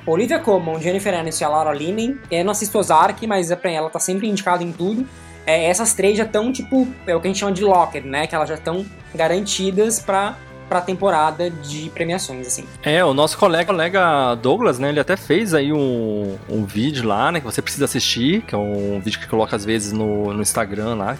Olivia 0.04 0.38
Colman, 0.38 0.80
Jennifer 0.80 1.12
Aniston 1.12 1.44
e 1.44 1.46
a 1.46 1.48
Laura 1.48 1.72
Linney, 1.72 2.16
eu 2.30 2.44
não 2.44 2.52
assisto 2.52 2.78
Ozark, 2.78 3.26
mas 3.26 3.50
ela 3.50 3.90
tá 3.90 3.98
sempre 3.98 4.28
indicada 4.28 4.62
em 4.62 4.70
tudo. 4.70 5.04
É, 5.44 5.64
essas 5.64 5.94
três 5.94 6.16
já 6.16 6.22
estão, 6.22 6.52
tipo, 6.52 6.86
é 7.08 7.14
o 7.14 7.20
que 7.20 7.26
a 7.26 7.30
gente 7.30 7.40
chama 7.40 7.50
de 7.50 7.64
locked, 7.64 8.06
né? 8.06 8.26
Que 8.26 8.34
elas 8.34 8.48
já 8.48 8.54
estão 8.54 8.86
garantidas 9.12 9.98
pra, 9.98 10.36
pra 10.68 10.80
temporada 10.80 11.50
de 11.50 11.90
premiações, 11.90 12.46
assim. 12.46 12.64
É, 12.84 13.04
o 13.04 13.12
nosso 13.12 13.36
colega, 13.36 13.66
colega 13.66 14.36
Douglas, 14.36 14.78
né? 14.78 14.90
Ele 14.90 15.00
até 15.00 15.16
fez 15.16 15.54
aí 15.54 15.72
um, 15.72 16.36
um 16.48 16.64
vídeo 16.64 17.04
lá, 17.04 17.32
né? 17.32 17.40
Que 17.40 17.46
você 17.46 17.60
precisa 17.60 17.84
assistir, 17.84 18.42
que 18.42 18.54
é 18.54 18.58
um 18.58 19.00
vídeo 19.00 19.18
que 19.18 19.26
coloca 19.26 19.56
às 19.56 19.64
vezes 19.64 19.92
no, 19.92 20.32
no 20.32 20.42
Instagram 20.42 20.94
lá 20.94 21.18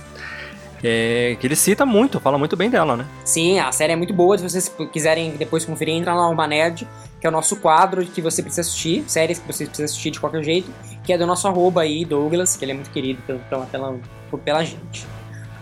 é, 0.83 1.37
que 1.41 1.47
ele 1.47 1.57
cita 1.57 1.87
muito, 1.87 2.21
fala 2.21 2.39
muito 2.39 2.57
bem 2.57 2.71
dela, 2.71 2.97
né? 2.97 3.07
Sim, 3.25 3.59
a 3.59 3.73
série 3.73 3.93
é 3.93 3.97
muito 3.97 4.13
boa. 4.13 4.37
Se 4.37 4.45
vocês 4.45 4.75
quiserem 4.93 5.33
depois 5.33 5.65
conferir, 5.65 5.95
entra 5.95 6.15
lá 6.15 6.31
no 6.31 6.47
Nerd, 6.47 6.87
que 7.21 7.27
é 7.27 7.31
o 7.31 7.33
nosso 7.33 7.57
quadro 7.57 8.05
que 8.05 8.21
você 8.21 8.43
precisa 8.43 8.63
assistir, 8.63 9.05
séries 9.07 9.39
que 9.39 9.47
você 9.47 9.65
precisa 9.65 9.85
assistir 9.85 10.11
de 10.11 10.21
qualquer 10.21 10.43
jeito, 10.43 10.71
que 11.03 11.13
é 11.13 11.19
do 11.19 11.27
nosso 11.27 11.49
arroba 11.49 11.83
aí, 11.83 12.05
Douglas, 12.05 12.57
que 12.57 12.65
ele 12.65 12.73
é 12.73 12.75
muito 12.75 12.91
querido 12.91 13.23
pela, 13.49 13.67
pela, 13.67 13.99
pela 14.45 14.65
gente. 14.65 15.07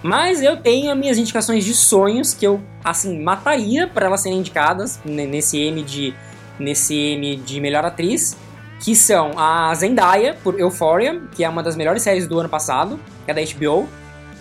Mas 0.02 0.42
eu 0.42 0.56
tenho 0.58 0.92
as 0.92 0.98
minhas 0.98 1.16
indicações 1.16 1.64
de 1.64 1.72
sonhos 1.72 2.34
que 2.34 2.46
eu, 2.46 2.60
assim, 2.84 3.22
mataria 3.22 3.86
para 3.86 4.06
elas 4.06 4.20
serem 4.20 4.38
indicadas 4.38 5.00
nesse 5.04 5.58
M 5.58 5.82
de 5.82 6.14
nesse 6.58 6.94
M 6.94 7.36
de 7.36 7.60
melhor 7.60 7.84
atriz, 7.84 8.36
que 8.80 8.94
são 8.94 9.32
a 9.36 9.74
Zendaya 9.74 10.36
por 10.44 10.60
Euphoria, 10.60 11.20
que 11.34 11.42
é 11.42 11.48
uma 11.48 11.62
das 11.62 11.74
melhores 11.74 12.02
séries 12.02 12.28
do 12.28 12.38
ano 12.38 12.48
passado, 12.48 13.00
que 13.24 13.30
é 13.30 13.34
da 13.34 13.40
HBO 13.40 13.88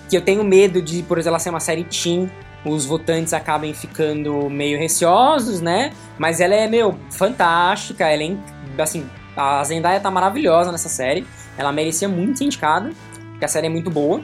que 0.09 0.17
eu 0.17 0.21
tenho 0.21 0.43
medo 0.43 0.81
de, 0.81 1.03
por 1.03 1.17
exemplo, 1.17 1.35
ela 1.35 1.39
ser 1.39 1.49
uma 1.49 1.59
série 1.59 1.83
teen, 1.83 2.29
os 2.65 2.85
votantes 2.85 3.33
acabem 3.33 3.73
ficando 3.73 4.49
meio 4.49 4.79
receosos, 4.79 5.61
né? 5.61 5.91
Mas 6.17 6.39
ela 6.39 6.55
é, 6.55 6.67
meu, 6.67 6.97
fantástica, 7.11 8.07
ela 8.07 8.23
é, 8.23 8.81
assim, 8.81 9.05
a 9.35 9.63
Zendaya 9.63 9.99
tá 9.99 10.09
maravilhosa 10.09 10.71
nessa 10.71 10.89
série, 10.89 11.25
ela 11.57 11.71
merecia 11.71 12.07
muito 12.07 12.37
ser 12.37 12.45
indicada, 12.45 12.91
porque 13.31 13.45
a 13.45 13.47
série 13.47 13.67
é 13.67 13.69
muito 13.69 13.89
boa, 13.89 14.21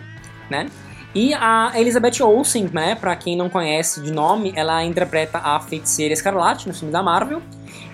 né? 0.49 0.67
E 1.13 1.33
a 1.33 1.71
Elizabeth 1.75 2.21
Olsen, 2.21 2.69
né, 2.71 2.93
pra 2.93 3.15
quem 3.15 3.35
não 3.35 3.49
conhece 3.49 3.99
de 4.01 4.11
nome, 4.11 4.53
ela 4.55 4.83
interpreta 4.83 5.39
a 5.39 5.59
Feiticeira 5.59 6.13
Escarlate 6.13 6.67
no 6.67 6.73
filme 6.73 6.91
da 6.91 7.01
Marvel, 7.01 7.41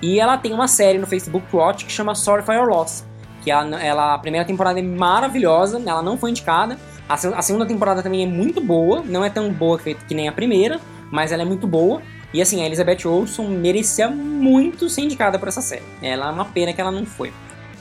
e 0.01 0.19
ela 0.19 0.37
tem 0.37 0.53
uma 0.53 0.67
série 0.67 0.97
no 0.97 1.07
Facebook 1.07 1.47
Watch 1.55 1.85
que 1.85 1.91
chama 1.91 2.13
Sorry 2.13 2.43
for 2.43 2.53
Your 2.53 2.67
Loss, 2.67 3.05
que 3.41 3.49
ela, 3.49 3.81
ela 3.81 4.13
a 4.13 4.19
primeira 4.19 4.45
temporada 4.45 4.79
é 4.79 4.83
maravilhosa, 4.83 5.81
ela 5.85 6.01
não 6.01 6.17
foi 6.17 6.31
indicada, 6.31 6.77
a, 7.07 7.13
a 7.13 7.41
segunda 7.41 7.65
temporada 7.65 8.01
também 8.01 8.23
é 8.23 8.27
muito 8.27 8.59
boa, 8.61 9.03
não 9.05 9.23
é 9.23 9.29
tão 9.29 9.51
boa 9.51 9.77
que, 9.77 9.93
que 9.93 10.15
nem 10.15 10.27
a 10.27 10.31
primeira, 10.31 10.79
mas 11.11 11.31
ela 11.31 11.43
é 11.43 11.45
muito 11.45 11.67
boa. 11.67 12.01
E 12.33 12.41
assim, 12.41 12.61
a 12.61 12.65
Elizabeth 12.65 13.07
Olsen 13.07 13.47
merecia 13.47 14.09
muito 14.09 14.89
ser 14.89 15.01
indicada 15.01 15.39
por 15.39 15.47
essa 15.47 15.61
série. 15.61 15.83
Ela 16.01 16.27
é 16.27 16.31
uma 16.31 16.45
pena 16.45 16.73
que 16.73 16.81
ela 16.81 16.91
não 16.91 17.05
foi. 17.05 17.31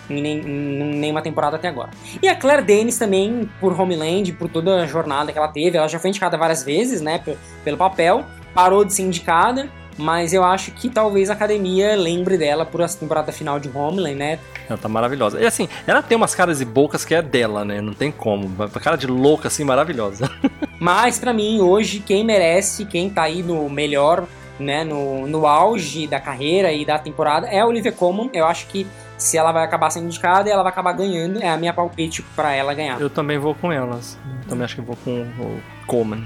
Em, 0.08 0.20
nem, 0.20 0.38
em 0.38 0.98
nenhuma 0.98 1.22
temporada 1.22 1.56
até 1.56 1.66
agora. 1.66 1.90
E 2.22 2.28
a 2.28 2.36
Claire 2.36 2.62
Denis 2.62 2.98
também, 2.98 3.48
por 3.58 3.78
Homeland, 3.78 4.32
por 4.34 4.50
toda 4.50 4.82
a 4.82 4.86
jornada 4.86 5.32
que 5.32 5.38
ela 5.38 5.48
teve, 5.48 5.78
ela 5.78 5.88
já 5.88 5.98
foi 5.98 6.10
indicada 6.10 6.36
várias 6.36 6.62
vezes, 6.62 7.00
né, 7.00 7.22
pelo 7.64 7.78
papel, 7.78 8.24
parou 8.54 8.84
de 8.84 8.92
ser 8.92 9.02
indicada, 9.02 9.68
mas 9.98 10.32
eu 10.32 10.44
acho 10.44 10.70
que 10.72 10.88
talvez 10.88 11.30
a 11.30 11.32
academia 11.32 11.96
lembre 11.96 12.36
dela 12.36 12.64
por 12.64 12.80
essa 12.80 12.98
temporada 12.98 13.32
final 13.32 13.58
de 13.58 13.68
Homeland, 13.68 14.16
né? 14.16 14.38
Ela 14.68 14.78
tá 14.78 14.88
maravilhosa. 14.88 15.40
E 15.40 15.46
assim, 15.46 15.68
ela 15.86 16.02
tem 16.02 16.16
umas 16.16 16.34
caras 16.34 16.60
e 16.60 16.64
bocas 16.64 17.04
que 17.04 17.14
é 17.14 17.22
dela, 17.22 17.64
né? 17.64 17.80
Não 17.80 17.92
tem 17.92 18.10
como. 18.10 18.46
Uma 18.46 18.68
cara 18.68 18.96
de 18.96 19.06
louca, 19.06 19.48
assim, 19.48 19.64
maravilhosa. 19.64 20.30
Mas 20.80 21.18
para 21.18 21.32
mim, 21.32 21.60
hoje, 21.60 22.00
quem 22.00 22.24
merece, 22.24 22.84
quem 22.84 23.08
tá 23.10 23.22
aí 23.22 23.42
no 23.42 23.68
melhor, 23.68 24.26
né, 24.58 24.84
no, 24.84 25.26
no 25.26 25.46
auge 25.46 26.06
da 26.06 26.20
carreira 26.20 26.72
e 26.72 26.84
da 26.84 26.98
temporada 26.98 27.46
é 27.48 27.60
a 27.60 27.66
Olivia 27.66 27.92
Colman. 27.92 28.30
Eu 28.32 28.46
acho 28.46 28.66
que 28.66 28.86
se 29.16 29.36
ela 29.36 29.52
vai 29.52 29.64
acabar 29.64 29.90
sendo 29.90 30.06
indicada, 30.06 30.50
ela 30.50 30.62
vai 30.62 30.72
acabar 30.72 30.92
ganhando. 30.92 31.42
É 31.42 31.48
a 31.48 31.56
minha 31.56 31.72
palpite 31.72 32.22
para 32.34 32.52
ela 32.52 32.74
ganhar. 32.74 33.00
Eu 33.00 33.10
também 33.10 33.38
vou 33.38 33.54
com 33.54 33.72
elas. 33.72 34.18
Também 34.48 34.64
acho 34.64 34.74
que 34.74 34.80
vou 34.80 34.96
com 35.04 35.22
o 35.22 35.60
Coleman. 35.86 36.24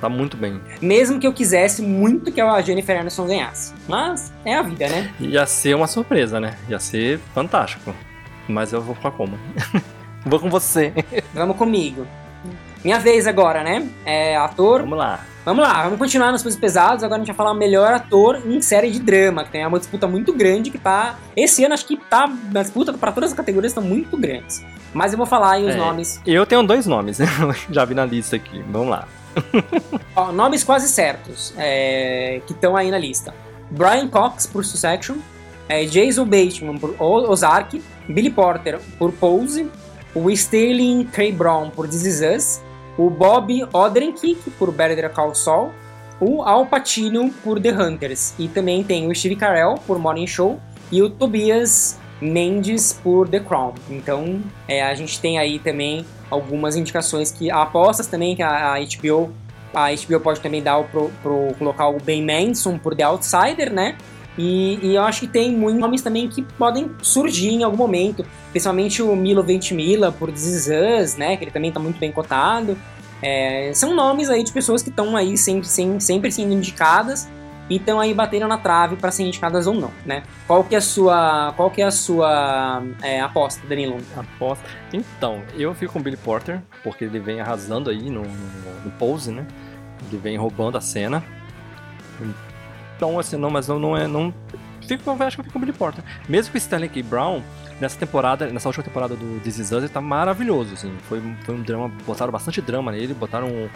Tá 0.00 0.08
muito 0.08 0.36
bem. 0.36 0.60
Mesmo 0.80 1.18
que 1.18 1.26
eu 1.26 1.32
quisesse 1.32 1.82
muito 1.82 2.30
que 2.30 2.40
a 2.40 2.60
Jennifer 2.60 3.00
Aniston 3.00 3.26
ganhasse. 3.26 3.74
Mas 3.88 4.32
é 4.44 4.54
a 4.54 4.62
vida, 4.62 4.88
né? 4.88 5.12
Ia 5.20 5.46
ser 5.46 5.74
uma 5.74 5.86
surpresa, 5.86 6.38
né? 6.38 6.56
Ia 6.68 6.78
ser 6.78 7.18
fantástico. 7.34 7.94
Mas 8.48 8.72
eu 8.72 8.80
vou 8.80 8.94
com 8.94 9.08
a 9.08 9.10
Coma. 9.10 9.38
vou 10.24 10.40
com 10.40 10.48
você. 10.48 10.92
Vamos 11.34 11.56
comigo. 11.56 12.06
Minha 12.84 12.98
vez 12.98 13.26
agora, 13.26 13.64
né? 13.64 13.88
É 14.04 14.36
ator. 14.36 14.80
Vamos 14.80 14.98
lá. 14.98 15.20
Vamos 15.44 15.64
lá, 15.64 15.84
vamos 15.84 15.98
continuar 15.98 16.30
nos 16.30 16.42
pesos 16.42 16.60
pesados. 16.60 17.02
Agora 17.02 17.16
a 17.16 17.24
gente 17.24 17.28
vai 17.28 17.36
falar 17.36 17.54
melhor 17.54 17.92
ator 17.94 18.42
em 18.46 18.60
série 18.60 18.90
de 18.90 18.98
drama, 18.98 19.44
que 19.44 19.50
tem 19.50 19.66
uma 19.66 19.78
disputa 19.78 20.06
muito 20.06 20.30
grande 20.30 20.70
que 20.70 20.76
tá. 20.76 21.18
Esse 21.34 21.64
ano 21.64 21.72
acho 21.72 21.86
que 21.86 21.96
tá. 21.96 22.30
A 22.54 22.62
disputa 22.62 22.92
para 22.92 23.10
todas 23.12 23.30
as 23.30 23.36
categorias 23.36 23.70
estão 23.70 23.82
muito 23.82 24.14
grandes. 24.16 24.62
Mas 24.92 25.12
eu 25.12 25.16
vou 25.16 25.26
falar 25.26 25.52
aí 25.52 25.64
os 25.64 25.74
é, 25.74 25.78
nomes. 25.78 26.20
Eu 26.26 26.44
tenho 26.44 26.62
dois 26.62 26.86
nomes, 26.86 27.18
já 27.70 27.84
vi 27.84 27.94
na 27.94 28.04
lista 28.04 28.36
aqui. 28.36 28.62
Vamos 28.68 28.90
lá. 28.90 29.08
Ó, 30.14 30.32
nomes 30.32 30.64
quase 30.64 30.88
certos 30.88 31.54
é, 31.56 32.40
que 32.46 32.52
estão 32.52 32.76
aí 32.76 32.90
na 32.90 32.98
lista: 32.98 33.34
Brian 33.70 34.08
Cox 34.08 34.46
por 34.46 34.64
Succession, 34.64 35.16
é, 35.68 35.84
Jason 35.84 36.24
Bateman 36.24 36.78
por 36.78 36.94
Ozark, 37.00 37.82
Billy 38.08 38.30
Porter 38.30 38.80
por 38.98 39.12
Pose, 39.12 39.70
o 40.14 40.30
Sterling 40.30 41.04
K. 41.04 41.32
Brown 41.32 41.70
por 41.70 41.88
This 41.88 42.04
Is 42.04 42.20
Us, 42.20 42.60
o 42.96 43.08
Bob 43.10 43.66
Odenkirk 43.72 44.50
por 44.58 44.72
Better 44.72 45.10
Call 45.10 45.34
Saul, 45.34 45.70
o 46.20 46.42
Al 46.42 46.66
Pacino 46.66 47.30
por 47.44 47.60
The 47.60 47.72
Hunters. 47.72 48.34
E 48.38 48.48
também 48.48 48.82
tem 48.82 49.08
o 49.08 49.14
Steve 49.14 49.36
Carell 49.36 49.74
por 49.86 49.98
Morning 49.98 50.26
Show. 50.26 50.60
E 50.90 51.02
o 51.02 51.10
Tobias 51.10 51.98
Mendes 52.20 52.92
por 52.92 53.28
The 53.28 53.40
Crown. 53.40 53.74
Então 53.90 54.40
é, 54.66 54.82
a 54.82 54.94
gente 54.94 55.20
tem 55.20 55.38
aí 55.38 55.58
também 55.58 56.04
algumas 56.30 56.76
indicações 56.76 57.30
que 57.30 57.50
apostas 57.50 58.06
também 58.06 58.36
que 58.36 58.42
a, 58.42 58.74
a 58.74 58.78
HBO 58.80 59.32
a 59.74 59.90
HBO 59.90 60.20
pode 60.20 60.40
também 60.40 60.62
dar 60.62 60.82
pro, 60.84 61.10
pro 61.22 61.54
colocar 61.58 61.88
o 61.88 61.98
Ben 62.00 62.24
Manson 62.24 62.78
por 62.78 62.94
The 62.94 63.02
Outsider, 63.02 63.72
né? 63.72 63.96
E, 64.36 64.78
e, 64.82 64.94
eu 64.94 65.02
acho 65.02 65.20
que 65.20 65.26
tem 65.26 65.50
muitos 65.52 65.80
nomes 65.80 66.00
também 66.00 66.28
que 66.28 66.42
podem 66.42 66.90
surgir 67.02 67.50
em 67.50 67.64
algum 67.64 67.76
momento, 67.76 68.24
principalmente 68.50 69.02
o 69.02 69.16
Milo 69.16 69.42
Ventimiglia 69.42 70.12
por 70.12 70.30
This 70.30 70.46
Is 70.46 70.68
Us, 70.68 71.16
né? 71.16 71.36
Que 71.36 71.44
ele 71.44 71.50
também 71.50 71.68
está 71.68 71.80
muito 71.80 71.98
bem 71.98 72.12
cotado. 72.12 72.78
É, 73.20 73.72
são 73.74 73.94
nomes 73.96 74.30
aí 74.30 74.44
de 74.44 74.52
pessoas 74.52 74.80
que 74.80 74.90
estão 74.90 75.16
aí 75.16 75.36
sempre, 75.36 75.66
sempre, 75.66 76.00
sempre 76.00 76.32
sendo 76.32 76.52
indicadas 76.52 77.28
e 77.68 77.76
estão 77.76 78.00
aí 78.00 78.14
batendo 78.14 78.48
na 78.48 78.58
trave 78.58 78.96
para 78.96 79.10
ser 79.10 79.24
indicadas 79.24 79.66
ou 79.66 79.74
não, 79.74 79.90
né? 80.04 80.22
Qual 80.46 80.64
que 80.64 80.74
é 80.74 80.78
a 80.78 80.80
sua, 80.80 81.52
qual 81.56 81.70
que 81.70 81.82
é 81.82 81.84
a 81.84 81.90
sua 81.90 82.82
é, 83.02 83.20
aposta, 83.20 83.66
Danilo? 83.66 83.98
Aposta. 84.16 84.64
Então, 84.92 85.42
eu 85.54 85.74
fico 85.74 85.92
com 85.92 85.98
o 85.98 86.02
Billy 86.02 86.16
Porter 86.16 86.60
porque 86.82 87.04
ele 87.04 87.18
vem 87.18 87.40
arrasando 87.40 87.90
aí 87.90 88.10
no, 88.10 88.22
no, 88.22 88.80
no 88.84 88.90
pose, 88.92 89.30
né? 89.30 89.46
Ele 90.06 90.18
vem 90.18 90.36
roubando 90.36 90.78
a 90.78 90.80
cena. 90.80 91.22
Então, 92.96 93.18
assim, 93.18 93.36
não, 93.36 93.50
mas 93.50 93.68
não, 93.68 93.78
não 93.78 93.96
é, 93.96 94.06
não 94.06 94.34
fico, 94.86 95.10
acho 95.10 95.36
que 95.36 95.40
eu 95.40 95.44
fico 95.44 95.52
com 95.52 95.58
o 95.58 95.60
Billy 95.60 95.72
Porter. 95.72 96.02
Mesmo 96.28 96.50
que 96.50 96.56
o 96.56 96.58
Stanley 96.58 96.88
K. 96.88 97.02
Brown 97.02 97.42
nessa 97.80 97.98
temporada, 97.98 98.46
nessa 98.48 98.68
última 98.68 98.84
temporada 98.84 99.14
do 99.14 99.40
This 99.40 99.58
Is 99.58 99.72
Us, 99.72 99.78
ele 99.78 99.88
tá 99.88 100.00
maravilhoso, 100.00 100.74
assim. 100.74 100.92
Foi, 101.08 101.22
foi 101.44 101.54
um 101.54 101.62
drama, 101.62 101.88
botaram 102.06 102.32
bastante 102.32 102.60
drama 102.60 102.92
nele, 102.92 103.14
botaram 103.14 103.48
um, 103.48 103.68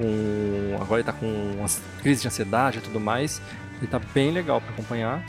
um, 0.00 0.76
agora 0.80 1.00
ele 1.00 1.06
tá 1.06 1.12
com 1.12 1.26
uma 1.26 1.68
crise 2.02 2.22
de 2.22 2.28
ansiedade 2.28 2.78
e 2.78 2.80
tudo 2.80 3.00
mais. 3.00 3.40
Ele 3.78 3.86
tá 3.86 4.00
bem 4.14 4.30
legal 4.30 4.60
para 4.60 4.70
acompanhar. 4.70 5.24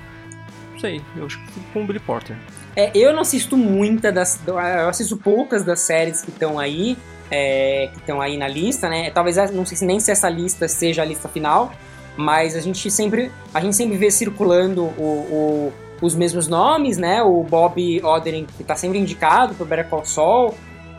não 0.72 0.80
sei, 0.80 1.02
eu 1.16 1.26
acho 1.26 1.40
que 1.44 1.60
com 1.74 1.84
o 1.84 1.88
Billy 1.88 2.00
Porter. 2.00 2.36
É, 2.76 2.92
eu 2.96 3.12
não 3.14 3.22
assisto 3.22 3.58
muita 3.58 4.12
das. 4.12 4.40
Eu 4.46 4.90
assisto 4.90 5.18
poucas 5.18 5.64
das 5.64 5.80
séries 5.80 6.22
que 6.22 6.30
estão 6.30 6.60
aí. 6.60 6.98
É, 7.30 7.90
que 7.92 8.00
estão 8.00 8.22
aí 8.22 8.38
na 8.38 8.48
lista, 8.48 8.88
né? 8.88 9.10
Talvez 9.10 9.36
não 9.52 9.66
sei 9.66 9.76
se 9.76 9.86
nem 9.86 10.00
se 10.00 10.10
essa 10.12 10.30
lista 10.30 10.66
seja 10.66 11.02
a 11.02 11.06
lista 11.06 11.28
final, 11.28 11.74
mas 12.16 12.56
a 12.56 12.62
gente 12.62 12.90
sempre 12.90 13.30
a 13.54 13.60
gente 13.60 13.76
sempre 13.76 13.98
vê 13.98 14.10
circulando 14.10 14.84
o, 14.84 15.72
o, 15.72 15.74
os 16.02 16.16
mesmos 16.16 16.48
nomes, 16.48 16.98
né? 16.98 17.22
O 17.22 17.44
Bob 17.44 18.02
Oderin 18.04 18.46
que 18.46 18.62
está 18.62 18.76
sempre 18.76 19.00
indicado 19.00 19.54
para 19.56 19.66
Better 19.66 19.90
Call 19.90 20.06
Saul, 20.06 20.54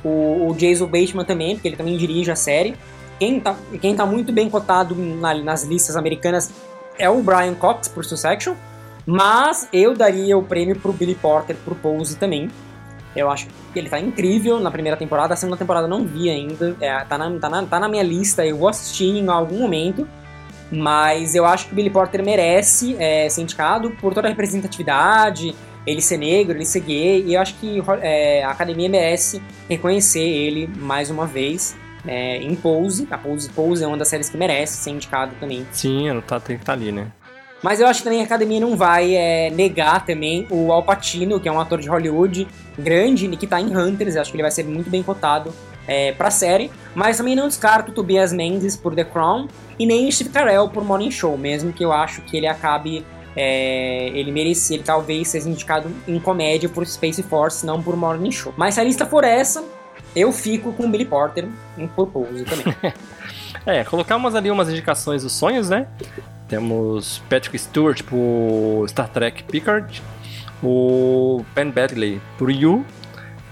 o, 0.04 0.48
o, 0.48 0.54
Jason 0.54 0.86
Bateman 0.86 1.24
também, 1.24 1.54
porque 1.54 1.68
ele 1.68 1.76
também 1.76 1.96
dirige 1.96 2.30
a 2.30 2.36
série. 2.36 2.74
Quem 3.18 3.38
está 3.38 3.56
quem 3.80 3.96
tá 3.96 4.06
muito 4.06 4.32
bem 4.32 4.48
cotado 4.48 4.94
na, 4.94 5.34
nas 5.34 5.64
listas 5.64 5.96
americanas 5.96 6.52
é 6.98 7.08
o 7.08 7.22
Brian 7.22 7.54
Cox 7.54 7.88
por 7.88 8.04
Succession, 8.04 8.54
mas 9.06 9.68
eu 9.72 9.94
daria 9.94 10.36
o 10.36 10.42
prêmio 10.42 10.78
pro 10.78 10.92
Billy 10.92 11.14
Porter 11.14 11.56
por 11.64 11.74
Pose 11.76 12.16
também. 12.16 12.50
Eu 13.16 13.30
acho 13.30 13.48
que 13.72 13.78
ele 13.78 13.88
tá 13.88 13.98
incrível 13.98 14.60
na 14.60 14.70
primeira 14.70 14.96
temporada, 14.96 15.34
a 15.34 15.36
segunda 15.36 15.56
temporada 15.56 15.88
não 15.88 16.04
vi 16.04 16.28
ainda, 16.28 16.76
é, 16.80 17.04
tá, 17.04 17.18
na, 17.18 17.38
tá, 17.38 17.48
na, 17.48 17.62
tá 17.64 17.80
na 17.80 17.88
minha 17.88 18.02
lista, 18.02 18.44
eu 18.46 18.58
vou 18.58 18.68
assistir 18.68 19.06
em 19.06 19.28
algum 19.28 19.58
momento, 19.60 20.06
mas 20.70 21.34
eu 21.34 21.44
acho 21.44 21.66
que 21.66 21.72
o 21.72 21.74
Billy 21.74 21.90
Porter 21.90 22.24
merece 22.24 22.96
é, 22.98 23.28
ser 23.28 23.42
indicado 23.42 23.90
por 23.92 24.12
toda 24.12 24.28
a 24.28 24.30
representatividade, 24.30 25.54
ele 25.86 26.00
ser 26.00 26.18
negro, 26.18 26.56
ele 26.56 26.66
ser 26.66 26.80
gay, 26.80 27.24
e 27.26 27.34
eu 27.34 27.40
acho 27.40 27.54
que 27.54 27.82
é, 28.02 28.44
a 28.44 28.50
academia 28.50 28.88
merece 28.88 29.40
reconhecer 29.68 30.20
ele 30.20 30.68
mais 30.76 31.10
uma 31.10 31.26
vez. 31.26 31.76
É, 32.06 32.36
em 32.38 32.54
Pose, 32.54 33.08
a 33.10 33.18
Pose, 33.18 33.50
Pose 33.50 33.82
é 33.82 33.86
uma 33.86 33.96
das 33.96 34.08
séries 34.08 34.30
que 34.30 34.36
merece 34.36 34.76
ser 34.76 34.90
indicado 34.90 35.34
também. 35.40 35.66
Sim, 35.72 36.06
tá, 36.26 36.38
tem 36.38 36.56
que 36.56 36.62
estar 36.62 36.74
tá 36.74 36.78
ali, 36.78 36.92
né? 36.92 37.10
Mas 37.62 37.80
eu 37.80 37.88
acho 37.88 38.00
que 38.00 38.04
também 38.04 38.20
a 38.20 38.24
academia 38.24 38.60
não 38.60 38.76
vai 38.76 39.14
é, 39.16 39.50
negar 39.50 40.04
também 40.06 40.46
o 40.48 40.72
Al 40.72 40.84
Pacino, 40.84 41.40
que 41.40 41.48
é 41.48 41.52
um 41.52 41.58
ator 41.58 41.80
de 41.80 41.88
Hollywood 41.88 42.46
grande 42.78 43.26
e 43.26 43.36
que 43.36 43.46
tá 43.46 43.60
em 43.60 43.76
Hunters. 43.76 44.14
Eu 44.14 44.22
acho 44.22 44.30
que 44.30 44.36
ele 44.36 44.42
vai 44.42 44.50
ser 44.50 44.64
muito 44.64 44.88
bem 44.88 45.02
cotado 45.02 45.52
é, 45.88 46.12
pra 46.12 46.30
série. 46.30 46.70
Mas 46.94 47.16
também 47.16 47.34
não 47.34 47.48
descarto 47.48 47.90
Tobias 47.90 48.32
Mendes 48.32 48.76
por 48.76 48.94
The 48.94 49.04
Crown 49.04 49.48
e 49.78 49.86
nem 49.86 50.10
Steve 50.10 50.30
Carell 50.30 50.68
por 50.68 50.84
Morning 50.84 51.10
Show, 51.10 51.38
mesmo 51.38 51.72
que 51.72 51.84
eu 51.84 51.92
acho 51.92 52.20
que 52.22 52.36
ele 52.36 52.46
acabe. 52.46 53.04
É, 53.40 54.08
ele 54.14 54.32
merecia, 54.32 54.76
ele 54.76 54.82
talvez 54.82 55.28
seja 55.28 55.48
indicado 55.48 55.88
em 56.08 56.18
comédia 56.18 56.68
por 56.68 56.84
Space 56.84 57.22
Force, 57.22 57.64
não 57.64 57.80
por 57.80 57.96
Morning 57.96 58.32
Show. 58.32 58.52
Mas 58.56 58.74
se 58.74 58.80
a 58.80 58.84
lista 58.84 59.06
for 59.06 59.22
essa, 59.22 59.64
eu 60.14 60.32
fico 60.32 60.72
com 60.72 60.90
Billy 60.90 61.04
Porter 61.04 61.48
em 61.76 61.86
Purpose 61.86 62.44
também. 62.44 62.74
é, 63.64 63.84
colocamos 63.84 64.34
ali 64.34 64.50
umas 64.50 64.68
indicações 64.68 65.22
dos 65.22 65.32
sonhos, 65.32 65.70
né? 65.70 65.86
Temos 66.48 67.22
Patrick 67.30 67.56
Stewart 67.58 68.02
por 68.02 68.88
Star 68.88 69.08
Trek 69.08 69.44
Picard, 69.44 70.02
o 70.60 71.44
Ben 71.54 71.70
Badley 71.70 72.20
por 72.38 72.50
You 72.50 72.84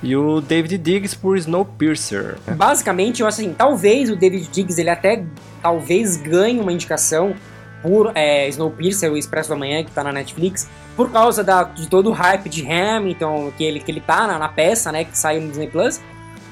e 0.03 0.15
o 0.17 0.41
David 0.41 0.79
Diggs 0.79 1.17
por 1.17 1.37
Snowpiercer. 1.37 2.37
Basicamente, 2.57 3.23
eu 3.23 3.27
assim, 3.27 3.53
talvez 3.53 4.11
o 4.11 4.17
David 4.17 4.49
Diggs 4.51 4.81
ele 4.81 4.91
até 4.91 5.25
talvez 5.63 6.17
ganhe 6.17 6.61
uma 6.61 6.73
indicação 6.73 7.35
por 7.83 8.13
é, 8.15 8.49
Snowpiercer, 8.49 9.13
o 9.13 9.17
Expresso 9.17 9.51
da 9.51 9.57
Manhã, 9.57 9.85
que 9.85 9.91
tá 9.91 10.03
na 10.03 10.13
Netflix, 10.13 10.69
por 10.97 11.11
causa 11.11 11.45
da, 11.45 11.65
de 11.65 11.89
todo 11.89 12.11
o 12.11 12.13
hype 12.13 12.49
de 12.49 12.67
Hamilton, 12.67 13.53
que 13.57 13.65
ele, 13.65 13.81
que 13.81 13.91
ele 13.91 14.01
tá 14.01 14.27
na, 14.27 14.39
na 14.39 14.49
peça, 14.49 14.91
né, 14.91 15.05
que 15.05 15.17
saiu 15.17 15.43
no 15.43 15.49
Disney 15.49 15.69
Plus. 15.69 16.01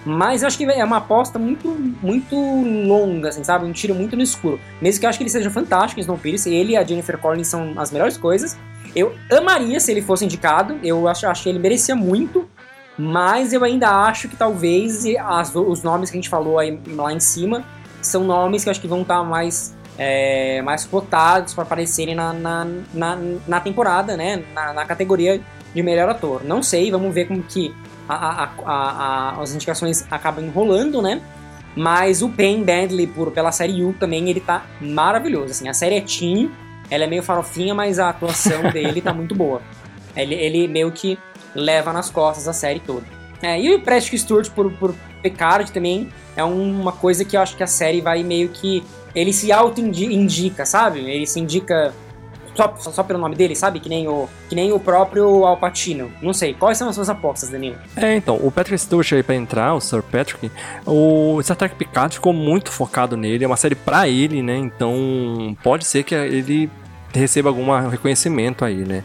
Mas 0.05 0.43
eu 0.43 0.49
acho 0.49 0.59
que 0.59 0.65
é 0.65 0.85
uma 0.85 0.99
aposta 0.99 1.39
muito, 1.39 1.69
muito 2.03 2.37
longa, 2.37 3.31
assim, 3.31 3.43
sabe? 3.43 3.65
Um 3.65 3.73
tiro 3.73 3.95
muito 3.95 4.15
no 4.15 4.23
escuro. 4.23 4.61
Mesmo 4.81 5.01
que 5.01 5.07
eu 5.07 5.11
acho 5.11 5.19
que 5.19 5.23
ele 5.23 5.31
seja 5.31 5.51
fantástico, 5.51 5.99
Snowpiercer, 5.99 6.53
ele 6.53 6.73
e 6.73 6.77
a 6.77 6.85
Jennifer 6.85 7.17
Collins 7.17 7.49
são 7.49 7.73
as 7.79 7.91
melhores 7.91 8.19
coisas. 8.19 8.57
Eu 8.95 9.15
amaria 9.33 9.81
se 9.81 9.91
ele 9.91 10.03
fosse 10.03 10.25
indicado, 10.25 10.79
eu 10.83 11.09
acho, 11.09 11.27
acho 11.27 11.43
que 11.43 11.49
ele 11.49 11.59
merecia 11.59 11.97
muito, 11.97 12.47
mas 12.97 13.53
eu 13.53 13.65
ainda 13.65 13.91
acho 14.07 14.29
que 14.29 14.37
talvez 14.37 15.05
as, 15.19 15.55
os 15.55 15.83
nomes 15.83 16.11
que 16.11 16.17
a 16.17 16.21
gente 16.21 16.29
falou 16.29 16.59
aí 16.59 16.81
lá 16.89 17.13
em 17.13 17.21
cima 17.21 17.65
são 18.01 18.25
nomes 18.25 18.63
que 18.63 18.69
eu 18.69 18.71
acho 18.71 18.81
que 18.81 18.87
vão 18.87 19.03
estar 19.03 19.19
tá 19.19 19.25
mais, 19.25 19.77
é, 19.99 20.63
mais 20.63 20.85
cotados 20.85 21.55
para 21.55 21.65
aparecerem 21.65 22.15
na, 22.15 22.33
na, 22.33 22.67
na, 22.93 23.19
na, 23.49 23.61
temporada, 23.61 24.17
né? 24.17 24.45
Na, 24.55 24.73
na 24.73 24.85
categoria 24.85 25.41
de 25.75 25.83
melhor 25.83 26.09
ator. 26.09 26.45
Não 26.45 26.63
sei, 26.63 26.91
vamos 26.91 27.13
ver 27.13 27.27
como 27.27 27.43
que 27.43 27.75
a, 28.09 28.51
a, 28.65 29.41
as 29.41 29.55
indicações 29.55 30.07
acabam 30.11 30.45
enrolando, 30.45 31.01
né? 31.01 31.21
Mas 31.77 32.23
o 32.23 32.29
Pen 32.29 32.63
Badley 32.63 33.07
por, 33.07 33.33
pela 33.33 33.51
série 33.51 33.83
U 33.83 33.93
também, 33.99 34.29
ele 34.29 34.41
tá 34.41 34.65
maravilhoso. 34.81 35.51
Assim, 35.51 35.69
a 35.69 35.75
série 35.75 35.97
é 35.97 36.01
teen, 36.01 36.51
ela 36.89 37.05
é 37.05 37.07
meio 37.07 37.23
farofinha, 37.23 37.75
mas 37.75 37.99
a 37.99 38.11
atuação 38.11 38.63
dele 38.71 39.01
tá 39.01 39.13
muito 39.13 39.35
boa. 39.35 39.61
Ele, 40.15 40.35
ele 40.35 40.69
meio 40.69 40.93
que 40.93 41.19
leva 41.55 41.93
nas 41.93 42.11
costas 42.11 42.49
a 42.49 42.53
série 42.53 42.81
toda. 42.81 43.05
É, 43.43 43.61
e 43.61 43.75
o 43.75 43.81
Preston 43.81 44.17
Stewart 44.17 44.51
por, 44.51 44.71
por 44.73 44.95
Picard 45.23 45.71
também 45.71 46.09
é 46.37 46.43
uma 46.43 46.93
coisa 46.93 47.25
que 47.25 47.37
eu 47.37 47.41
acho 47.41 47.57
que 47.57 47.63
a 47.63 47.67
série 47.67 48.01
vai 48.01 48.23
meio 48.23 48.49
que. 48.49 48.83
Ele 49.15 49.33
se 49.33 49.53
auto-indica, 49.53 50.67
sabe? 50.67 50.99
Ele 50.99 51.27
se 51.27 51.39
indica 51.39 51.95
só, 52.55 52.75
só 52.79 53.03
pelo 53.03 53.19
nome 53.19 53.35
dele, 53.35 53.55
sabe? 53.55 53.81
Que 53.81 53.89
nem 53.89 54.09
o, 54.09 54.29
que 54.49 54.55
nem 54.55 54.73
o 54.73 54.79
próprio 54.79 55.45
Alpatino. 55.45 56.11
Não 56.23 56.33
sei. 56.33 56.55
Quais 56.55 56.79
são 56.79 56.89
as 56.89 56.95
suas 56.95 57.09
apostas, 57.09 57.51
Danilo? 57.51 57.77
É, 57.97 58.17
então, 58.17 58.37
o 58.43 58.51
Patrick 58.51 58.81
Stewart 58.81 59.13
aí 59.13 59.23
pra 59.23 59.35
entrar, 59.35 59.75
o 59.75 59.81
Sir 59.81 60.03
Patrick, 60.03 60.51
o 60.87 61.41
Star 61.43 61.57
Trek 61.57 61.75
Picard 61.75 62.15
ficou 62.15 62.33
muito 62.33 62.71
focado 62.71 63.17
nele, 63.17 63.45
é 63.45 63.47
uma 63.47 63.57
série 63.57 63.75
pra 63.75 64.09
ele, 64.09 64.43
né? 64.43 64.57
Então, 64.57 65.57
pode 65.63 65.85
ser 65.85 66.03
que 66.05 66.15
ele 66.15 66.71
receba 67.13 67.49
algum 67.49 67.71
reconhecimento 67.89 68.65
aí, 68.65 68.85
né? 68.85 69.05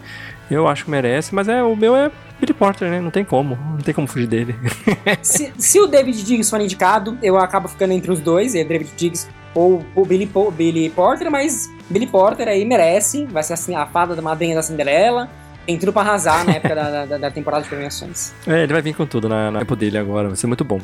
Eu 0.49 0.67
acho 0.67 0.85
que 0.85 0.91
merece, 0.91 1.33
mas 1.33 1.47
é 1.47 1.61
o 1.61 1.75
meu 1.75 1.95
é 1.95 2.09
Billy 2.39 2.53
Porter, 2.53 2.89
né? 2.89 3.01
Não 3.01 3.11
tem 3.11 3.23
como, 3.23 3.55
não 3.55 3.79
tem 3.79 3.93
como 3.93 4.07
fugir 4.07 4.27
dele. 4.27 4.55
se, 5.21 5.51
se, 5.57 5.79
o 5.79 5.87
David 5.87 6.23
Diggs 6.23 6.49
for 6.49 6.61
indicado, 6.61 7.17
eu 7.21 7.37
acabo 7.37 7.67
ficando 7.67 7.93
entre 7.93 8.11
os 8.11 8.19
dois, 8.19 8.55
é 8.55 8.63
David 8.63 8.91
Diggs 8.95 9.27
ou 9.53 9.83
o 9.95 10.05
Billy, 10.05 10.29
Billy 10.53 10.89
Porter, 10.89 11.29
mas 11.29 11.69
Billy 11.89 12.07
Porter 12.07 12.47
aí 12.47 12.63
merece, 12.65 13.25
vai 13.25 13.43
ser 13.43 13.53
assim 13.53 13.75
a 13.75 13.85
fada 13.85 14.15
da 14.15 14.21
madrinha 14.21 14.55
da 14.55 14.61
Cinderela. 14.61 15.29
Tem 15.65 15.77
tudo 15.77 15.93
pra 15.93 16.01
arrasar 16.01 16.43
na 16.45 16.53
época 16.53 16.73
da, 16.73 17.05
da, 17.05 17.17
da, 17.19 17.29
temporada 17.29 17.61
de 17.61 17.69
premiações. 17.69 18.33
É, 18.47 18.63
ele 18.63 18.73
vai 18.73 18.81
vir 18.81 18.95
com 18.95 19.05
tudo 19.05 19.29
na, 19.29 19.51
na 19.51 19.59
tempo 19.59 19.75
dele 19.75 19.99
agora, 19.99 20.27
vai 20.27 20.35
ser 20.35 20.47
muito 20.47 20.63
bom. 20.63 20.81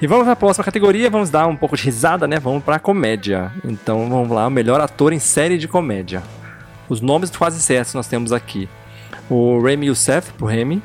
E 0.00 0.06
vamos 0.06 0.24
para 0.24 0.32
a 0.32 0.36
próxima 0.36 0.64
categoria, 0.64 1.10
vamos 1.10 1.28
dar 1.28 1.46
um 1.46 1.56
pouco 1.56 1.76
de 1.76 1.82
risada, 1.82 2.26
né? 2.26 2.38
Vamos 2.38 2.64
pra 2.64 2.78
comédia. 2.78 3.52
Então 3.62 4.08
vamos 4.08 4.30
lá, 4.30 4.46
o 4.46 4.50
melhor 4.50 4.80
ator 4.80 5.12
em 5.12 5.18
série 5.18 5.58
de 5.58 5.68
comédia. 5.68 6.22
Os 6.88 7.02
nomes 7.02 7.28
quase 7.28 7.60
certos 7.60 7.92
nós 7.92 8.08
temos 8.08 8.32
aqui. 8.32 8.66
O 9.30 9.60
Remy 9.60 9.86
Youssef 9.86 10.32
por 10.34 10.50
Remy, 10.50 10.82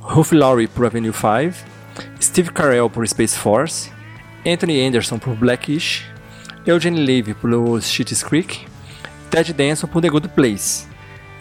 Ruth 0.00 0.32
Laurie 0.32 0.68
por 0.68 0.86
Avenue 0.86 1.12
5, 1.12 1.64
Steve 2.20 2.50
Carell 2.50 2.88
por 2.88 3.04
Space 3.04 3.36
Force, 3.36 3.90
Anthony 4.46 4.86
Anderson 4.86 5.18
por 5.18 5.34
Blackish, 5.34 6.04
Eugene 6.66 6.98
Levy 6.98 7.34
pelo 7.34 7.80
Schitt's 7.80 8.22
Creek, 8.22 8.66
Ted 9.30 9.52
Danson 9.52 9.86
por 9.86 10.00
The 10.00 10.08
Good 10.08 10.28
Place. 10.28 10.86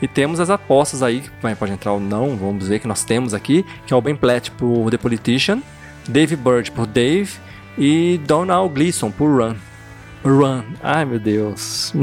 E 0.01 0.07
temos 0.07 0.41
as 0.41 0.49
apostas 0.49 1.01
aí, 1.01 1.23
pode 1.57 1.71
entrar 1.71 1.93
ou 1.93 1.99
não, 1.99 2.35
vamos 2.35 2.67
ver 2.67 2.79
que 2.79 2.87
nós 2.87 3.05
temos 3.05 3.33
aqui, 3.33 3.65
que 3.87 3.93
é 3.93 3.95
o 3.95 4.01
Ben 4.01 4.15
Platt 4.15 4.51
por 4.51 4.91
The 4.91 4.97
Politician, 4.97 5.61
Dave 6.07 6.35
Bird 6.35 6.71
por 6.71 6.85
Dave 6.85 7.29
e 7.77 8.19
Donald 8.27 8.73
Gleason 8.73 9.11
por 9.11 9.29
Run. 9.29 9.55
Run. 10.25 10.63
Ai, 10.81 11.05
meu 11.05 11.19
Deus. 11.19 11.93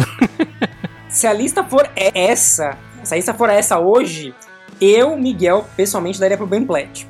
Se 1.09 1.27
a 1.27 1.33
lista 1.33 1.65
for 1.65 1.91
essa, 1.97 2.79
se 3.03 3.15
a 3.15 3.17
lista 3.17 3.35
for 3.35 3.49
essa 3.49 3.79
hoje, 3.79 4.35
eu, 4.81 5.17
Miguel, 5.17 5.67
pessoalmente 5.77 6.19
daria 6.19 6.37
pro 6.37 6.47
Ben 6.47 6.65
Platt. 6.65 7.07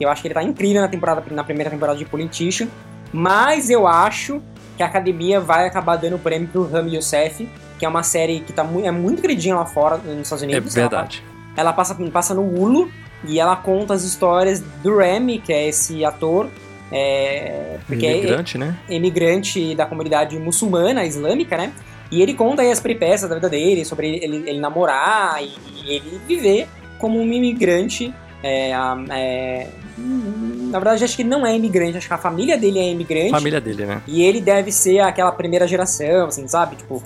Eu 0.00 0.08
acho 0.08 0.22
que 0.22 0.28
ele 0.28 0.34
tá 0.34 0.42
incrível 0.42 0.82
na 0.82 0.88
temporada 0.88 1.22
na 1.30 1.44
primeira 1.44 1.70
temporada 1.70 1.98
de 1.98 2.04
Politician, 2.04 2.68
mas 3.12 3.70
eu 3.70 3.86
acho 3.86 4.42
que 4.76 4.82
a 4.82 4.86
academia 4.86 5.40
vai 5.40 5.66
acabar 5.66 5.96
dando 5.96 6.16
o 6.16 6.18
prêmio 6.18 6.48
pro 6.48 6.68
Rami 6.68 6.96
Youssef, 6.96 7.48
que 7.78 7.84
é 7.84 7.88
uma 7.88 8.02
série 8.02 8.40
que 8.40 8.52
tá 8.52 8.64
mu 8.64 8.84
é 8.84 8.90
muito 8.90 9.22
queridinha 9.22 9.54
lá 9.54 9.66
fora, 9.66 9.98
nos 9.98 10.22
Estados 10.22 10.42
Unidos. 10.42 10.76
É 10.76 10.80
verdade. 10.80 11.22
Ela, 11.56 11.68
ela 11.68 11.72
passa, 11.72 11.94
passa 12.10 12.34
no 12.34 12.42
Hulu 12.42 12.90
e 13.26 13.38
ela 13.38 13.54
conta 13.56 13.94
as 13.94 14.02
histórias 14.02 14.60
do 14.82 14.96
Remy, 14.96 15.38
que 15.38 15.52
é 15.52 15.68
esse 15.68 16.04
ator. 16.04 16.48
É, 16.90 17.78
porque 17.86 18.06
é 18.06 18.18
imigrante, 18.18 18.56
é, 18.56 18.60
né? 18.60 18.78
Imigrante 18.88 19.74
da 19.74 19.86
comunidade 19.86 20.38
muçulmana, 20.38 21.04
islâmica, 21.04 21.56
né? 21.56 21.72
E 22.10 22.22
ele 22.22 22.34
conta 22.34 22.62
aí 22.62 22.70
as 22.70 22.80
peripécias 22.80 23.28
da 23.28 23.34
vida 23.34 23.48
dele, 23.48 23.84
sobre 23.84 24.16
ele, 24.16 24.48
ele 24.48 24.60
namorar 24.60 25.42
e, 25.42 25.52
e, 25.82 25.94
ele 25.94 26.20
viver 26.26 26.68
como 26.98 27.18
um 27.18 27.32
imigrante. 27.32 28.12
É, 28.42 28.72
é, 29.10 29.68
na 29.96 30.78
verdade, 30.78 31.04
acho 31.04 31.16
que 31.16 31.22
ele 31.22 31.28
não 31.28 31.46
é 31.46 31.56
imigrante, 31.56 31.96
acho 31.96 32.08
que 32.08 32.14
a 32.14 32.18
família 32.18 32.58
dele 32.58 32.78
é 32.78 32.90
imigrante. 32.90 33.30
Família 33.30 33.60
dele, 33.60 33.86
né? 33.86 34.02
E 34.06 34.22
ele 34.22 34.40
deve 34.40 34.70
ser 34.70 35.00
aquela 35.00 35.32
primeira 35.32 35.66
geração, 35.66 36.26
assim, 36.26 36.46
sabe? 36.46 36.76
Tipo, 36.76 37.02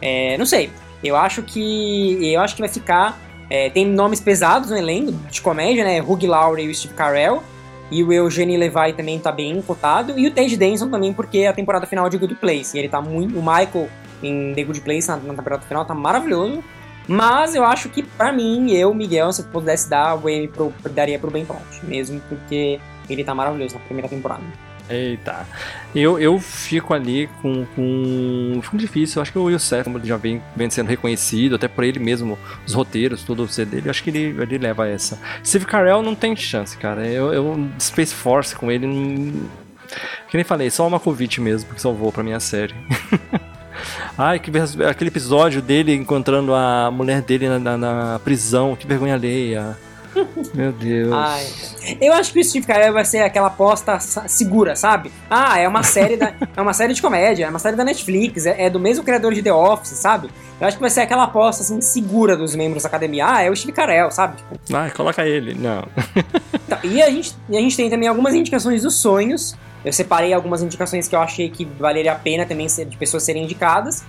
é, 0.00 0.36
não 0.36 0.46
sei. 0.46 0.70
Eu 1.02 1.16
acho 1.16 1.42
que. 1.42 2.18
Eu 2.32 2.40
acho 2.40 2.54
que 2.54 2.60
vai 2.60 2.68
ficar. 2.68 3.18
É, 3.48 3.68
tem 3.70 3.86
nomes 3.86 4.20
pesados 4.20 4.70
no 4.70 4.76
elenco 4.76 5.12
de 5.30 5.40
comédia, 5.40 5.84
né? 5.84 6.00
Hugh 6.00 6.26
Laurie 6.26 6.66
e 6.66 6.70
o 6.70 6.74
Steve 6.74 6.94
Carell. 6.94 7.42
E 7.90 8.02
o 8.02 8.10
Eugene 8.10 8.56
Levi 8.56 8.94
também 8.96 9.18
tá 9.18 9.30
bem 9.30 9.60
cotado. 9.60 10.18
E 10.18 10.26
o 10.26 10.30
Ted 10.30 10.56
Danson 10.56 10.88
também, 10.88 11.12
porque 11.12 11.38
é 11.38 11.48
a 11.48 11.52
temporada 11.52 11.86
final 11.86 12.08
de 12.08 12.16
Good 12.16 12.36
Place. 12.36 12.76
E 12.76 12.80
ele 12.80 12.88
tá 12.88 13.02
muito. 13.02 13.38
O 13.38 13.42
Michael 13.42 13.88
em 14.22 14.54
The 14.54 14.64
Good 14.64 14.80
Place 14.82 15.08
na, 15.08 15.16
na 15.16 15.34
temporada 15.34 15.62
final 15.62 15.84
tá 15.84 15.94
maravilhoso. 15.94 16.62
Mas 17.08 17.54
eu 17.54 17.64
acho 17.64 17.88
que, 17.88 18.02
pra 18.02 18.32
mim, 18.32 18.70
eu, 18.72 18.94
Miguel, 18.94 19.32
se 19.32 19.42
eu 19.42 19.46
pudesse 19.46 19.90
dar, 19.90 20.14
o 20.14 20.28
M 20.28 20.46
pro, 20.48 20.72
daria 20.90 21.18
pro 21.18 21.30
Ben 21.30 21.44
Platt, 21.44 21.84
mesmo 21.84 22.20
porque 22.28 22.78
ele 23.08 23.24
tá 23.24 23.34
maravilhoso 23.34 23.74
na 23.74 23.80
primeira 23.80 24.08
temporada. 24.08 24.42
Eita. 24.88 25.46
Eu, 25.94 26.18
eu 26.18 26.38
fico 26.38 26.92
ali 26.92 27.28
com, 27.40 27.64
com. 27.74 28.60
Fico 28.62 28.76
difícil. 28.76 29.18
Eu 29.18 29.22
acho 29.22 29.32
que 29.32 29.38
o 29.38 29.50
ele 29.50 30.06
já 30.06 30.16
vem, 30.16 30.42
vem 30.54 30.70
sendo 30.70 30.88
reconhecido, 30.88 31.54
até 31.54 31.68
por 31.68 31.84
ele 31.84 31.98
mesmo, 31.98 32.38
os 32.66 32.74
roteiros, 32.74 33.22
tudo 33.22 33.44
o 33.44 33.64
dele, 33.64 33.86
eu 33.86 33.90
acho 33.90 34.02
que 34.02 34.10
ele, 34.10 34.42
ele 34.42 34.58
leva 34.58 34.88
essa. 34.88 35.18
Steve 35.44 35.66
Carell 35.66 36.02
não 36.02 36.14
tem 36.14 36.36
chance, 36.36 36.76
cara. 36.76 37.06
Eu, 37.06 37.32
eu 37.32 37.68
Space 37.80 38.14
Force 38.14 38.54
com 38.54 38.70
ele. 38.70 38.86
Não... 38.86 39.48
Que 40.28 40.36
nem 40.36 40.44
falei, 40.44 40.70
só 40.70 40.86
uma 40.86 41.00
Covid 41.00 41.40
mesmo 41.40 41.74
que 41.74 41.80
salvou 41.80 42.10
pra 42.10 42.22
minha 42.22 42.40
série. 42.40 42.74
Ai, 44.16 44.38
que 44.38 44.50
aquele 44.88 45.08
episódio 45.08 45.62
dele 45.62 45.94
encontrando 45.94 46.54
a 46.54 46.90
mulher 46.90 47.22
dele 47.22 47.48
na, 47.48 47.58
na, 47.58 47.76
na 47.76 48.18
prisão, 48.18 48.76
que 48.76 48.86
vergonha 48.86 49.14
alheia. 49.14 49.76
Meu 50.54 50.72
Deus. 50.72 51.12
Ai, 51.12 51.46
eu 52.00 52.12
acho 52.12 52.32
que 52.32 52.40
o 52.40 52.44
Steve 52.44 52.66
Carell 52.66 52.92
vai 52.92 53.04
ser 53.04 53.20
aquela 53.20 53.46
aposta 53.48 53.98
segura, 54.00 54.76
sabe? 54.76 55.10
Ah, 55.28 55.58
é 55.58 55.66
uma 55.66 55.82
série 55.82 56.16
da, 56.16 56.32
é 56.56 56.60
uma 56.60 56.72
série 56.72 56.92
de 56.92 57.00
comédia, 57.00 57.46
é 57.46 57.48
uma 57.48 57.58
série 57.58 57.76
da 57.76 57.84
Netflix, 57.84 58.46
é, 58.46 58.64
é, 58.64 58.70
do 58.70 58.78
mesmo 58.78 59.04
criador 59.04 59.32
de 59.32 59.42
The 59.42 59.52
Office, 59.52 59.98
sabe? 59.98 60.30
Eu 60.60 60.66
acho 60.66 60.76
que 60.76 60.80
vai 60.80 60.90
ser 60.90 61.00
aquela 61.00 61.24
aposta 61.24 61.62
assim 61.62 61.80
segura 61.80 62.36
dos 62.36 62.54
membros 62.54 62.82
da 62.82 62.88
academia. 62.88 63.26
Ah, 63.28 63.42
é 63.42 63.50
o 63.50 63.56
Steve 63.56 63.72
Carell, 63.72 64.10
sabe? 64.10 64.36
Tipo, 64.36 64.76
ah, 64.76 64.90
coloca 64.90 65.26
ele. 65.26 65.54
Não. 65.54 65.82
Tá, 66.68 66.78
e 66.84 67.02
a 67.02 67.10
gente, 67.10 67.34
a 67.48 67.54
gente 67.54 67.76
tem 67.76 67.90
também 67.90 68.08
algumas 68.08 68.34
indicações 68.34 68.82
dos 68.82 68.94
sonhos. 68.94 69.56
Eu 69.84 69.92
separei 69.92 70.32
algumas 70.32 70.62
indicações 70.62 71.08
que 71.08 71.14
eu 71.14 71.20
achei 71.20 71.50
que 71.50 71.64
valeria 71.64 72.12
a 72.12 72.16
pena 72.16 72.46
também 72.46 72.66
de 72.66 72.96
pessoas 72.96 73.22
serem 73.22 73.44
indicadas. 73.44 74.04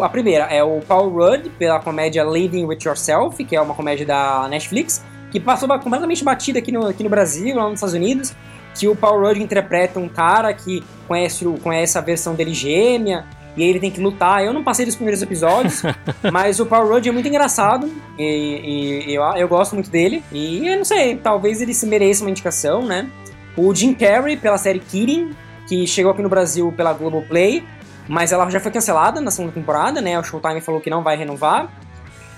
A 0.00 0.08
primeira 0.08 0.44
é 0.44 0.62
o 0.62 0.80
Paul 0.80 1.10
Rudd, 1.10 1.50
pela 1.58 1.80
comédia 1.80 2.22
Living 2.22 2.64
With 2.64 2.78
Yourself, 2.84 3.42
que 3.44 3.56
é 3.56 3.60
uma 3.60 3.74
comédia 3.74 4.06
da 4.06 4.46
Netflix 4.48 5.02
que 5.30 5.38
passou 5.38 5.68
completamente 5.78 6.24
batida 6.24 6.58
aqui 6.58 6.72
no, 6.72 6.86
aqui 6.86 7.02
no 7.02 7.08
Brasil, 7.08 7.56
lá 7.56 7.64
nos 7.64 7.74
Estados 7.74 7.94
Unidos, 7.94 8.34
que 8.74 8.88
o 8.88 8.96
Paul 8.96 9.20
Rudd 9.20 9.38
interpreta 9.40 9.98
um 9.98 10.08
cara 10.08 10.52
que 10.52 10.82
conhece, 11.06 11.46
o, 11.46 11.54
conhece 11.58 11.96
a 11.96 12.00
versão 12.00 12.34
dele 12.34 12.52
gêmea, 12.52 13.24
e 13.56 13.62
aí 13.62 13.68
ele 13.68 13.80
tem 13.80 13.90
que 13.90 14.00
lutar. 14.00 14.44
Eu 14.44 14.52
não 14.52 14.62
passei 14.62 14.84
dos 14.84 14.94
primeiros 14.94 15.22
episódios, 15.22 15.82
mas 16.32 16.60
o 16.60 16.66
Paul 16.66 16.88
Rudd 16.88 17.08
é 17.08 17.12
muito 17.12 17.28
engraçado, 17.28 17.90
e, 18.18 19.06
e 19.06 19.14
eu, 19.14 19.22
eu 19.22 19.48
gosto 19.48 19.74
muito 19.74 19.90
dele, 19.90 20.22
e 20.32 20.66
eu 20.66 20.76
não 20.76 20.84
sei, 20.84 21.16
talvez 21.16 21.60
ele 21.60 21.74
se 21.74 21.86
mereça 21.86 22.24
uma 22.24 22.30
indicação, 22.30 22.84
né? 22.84 23.08
O 23.56 23.74
Jim 23.74 23.94
Carrey, 23.94 24.36
pela 24.36 24.58
série 24.58 24.80
Kidding, 24.80 25.30
que 25.66 25.86
chegou 25.86 26.12
aqui 26.12 26.22
no 26.22 26.28
Brasil 26.28 26.72
pela 26.76 26.92
Globoplay, 26.92 27.64
mas 28.08 28.32
ela 28.32 28.48
já 28.50 28.58
foi 28.58 28.72
cancelada 28.72 29.20
na 29.20 29.30
segunda 29.30 29.52
temporada, 29.52 30.00
né? 30.00 30.18
O 30.18 30.24
Showtime 30.24 30.60
falou 30.60 30.80
que 30.80 30.90
não 30.90 31.02
vai 31.02 31.16
renovar. 31.16 31.70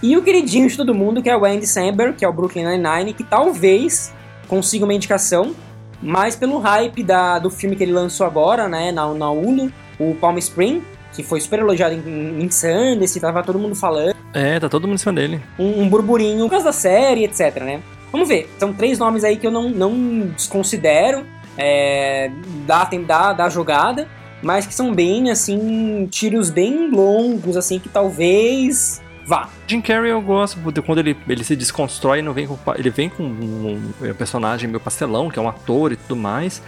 E 0.03 0.17
o 0.17 0.23
queridinho 0.23 0.69
de 0.69 0.77
todo 0.77 0.95
mundo, 0.95 1.23
que 1.23 1.31
é 1.31 1.37
o 1.37 1.45
Andy 1.45 1.67
Samberg, 1.67 2.17
que 2.17 2.25
é 2.25 2.29
o 2.29 2.33
Brooklyn 2.33 2.65
Nine-Nine, 2.65 3.13
que 3.15 3.23
talvez 3.23 4.13
consiga 4.49 4.85
uma 4.85 4.93
indicação, 4.93 5.55
mas 6.03 6.35
pelo 6.35 6.59
hype 6.59 7.03
da, 7.03 7.39
do 7.39 7.49
filme 7.49 7.77
que 7.77 7.85
ele 7.85 7.93
lançou 7.93 8.27
agora, 8.27 8.69
né, 8.69 8.91
na, 8.91 9.15
na 9.15 9.31
Hulu, 9.31 9.73
o 9.99 10.15
Palm 10.17 10.37
Spring, 10.39 10.83
que 11.13 11.23
foi 11.23 11.41
super 11.41 11.61
elogiado 11.61 11.95
em, 11.95 12.43
em 12.43 12.51
Sundance, 12.51 13.21
tava 13.21 13.43
todo 13.43 13.59
mundo 13.59 13.75
falando. 13.75 14.17
É, 14.35 14.59
tá 14.59 14.69
todo 14.69 14.89
mundo 14.89 14.97
em 14.97 14.99
cima 14.99 15.13
dele. 15.13 15.41
Um, 15.59 15.83
um 15.83 15.89
burburinho 15.89 16.45
por 16.45 16.51
causa 16.51 16.67
da 16.67 16.73
série, 16.73 17.25
etc, 17.25 17.63
né? 17.63 17.81
Vamos 18.13 18.29
ver, 18.29 18.49
são 18.59 18.73
três 18.73 18.99
nomes 18.99 19.25
aí 19.25 19.37
que 19.37 19.47
eu 19.47 19.51
não, 19.51 19.71
não 19.71 20.29
desconsidero 20.37 21.27
é, 21.57 22.31
da, 22.67 22.85
da, 22.85 23.33
da 23.33 23.49
jogada, 23.49 24.07
mas 24.43 24.67
que 24.67 24.75
são 24.75 24.95
bem, 24.95 25.31
assim, 25.31 26.07
tiros 26.11 26.51
bem 26.51 26.91
longos, 26.91 27.57
assim, 27.57 27.79
que 27.79 27.89
talvez 27.89 29.01
vá. 29.27 29.49
Jim 29.67 29.81
Carrey 29.81 30.11
eu 30.11 30.21
gosto 30.21 30.59
quando 30.83 30.99
ele, 30.99 31.17
ele 31.29 31.45
se 31.45 31.57
desconstrói, 31.57 32.21
não 32.23 32.33
vem 32.33 32.47
com, 32.47 32.59
ele 32.77 32.91
vem 32.91 33.09
com 33.09 33.23
um, 33.23 33.93
um 34.01 34.15
personagem 34.15 34.69
meio 34.69 34.81
pastelão, 34.81 35.31
que 35.31 35.39
é 35.39 35.43
um 35.43 35.49
ator 35.49 35.93
e 35.93 35.97
tudo 35.97 36.17
mais, 36.17 36.63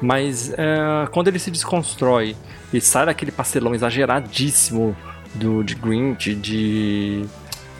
mas 0.00 0.52
é, 0.52 1.08
quando 1.10 1.28
ele 1.28 1.38
se 1.38 1.50
desconstrói 1.50 2.36
e 2.72 2.80
sai 2.80 3.06
daquele 3.06 3.32
pastelão 3.32 3.74
exageradíssimo 3.74 4.96
do, 5.34 5.64
de 5.64 5.74
Grinch, 5.74 6.34
de 6.34 7.24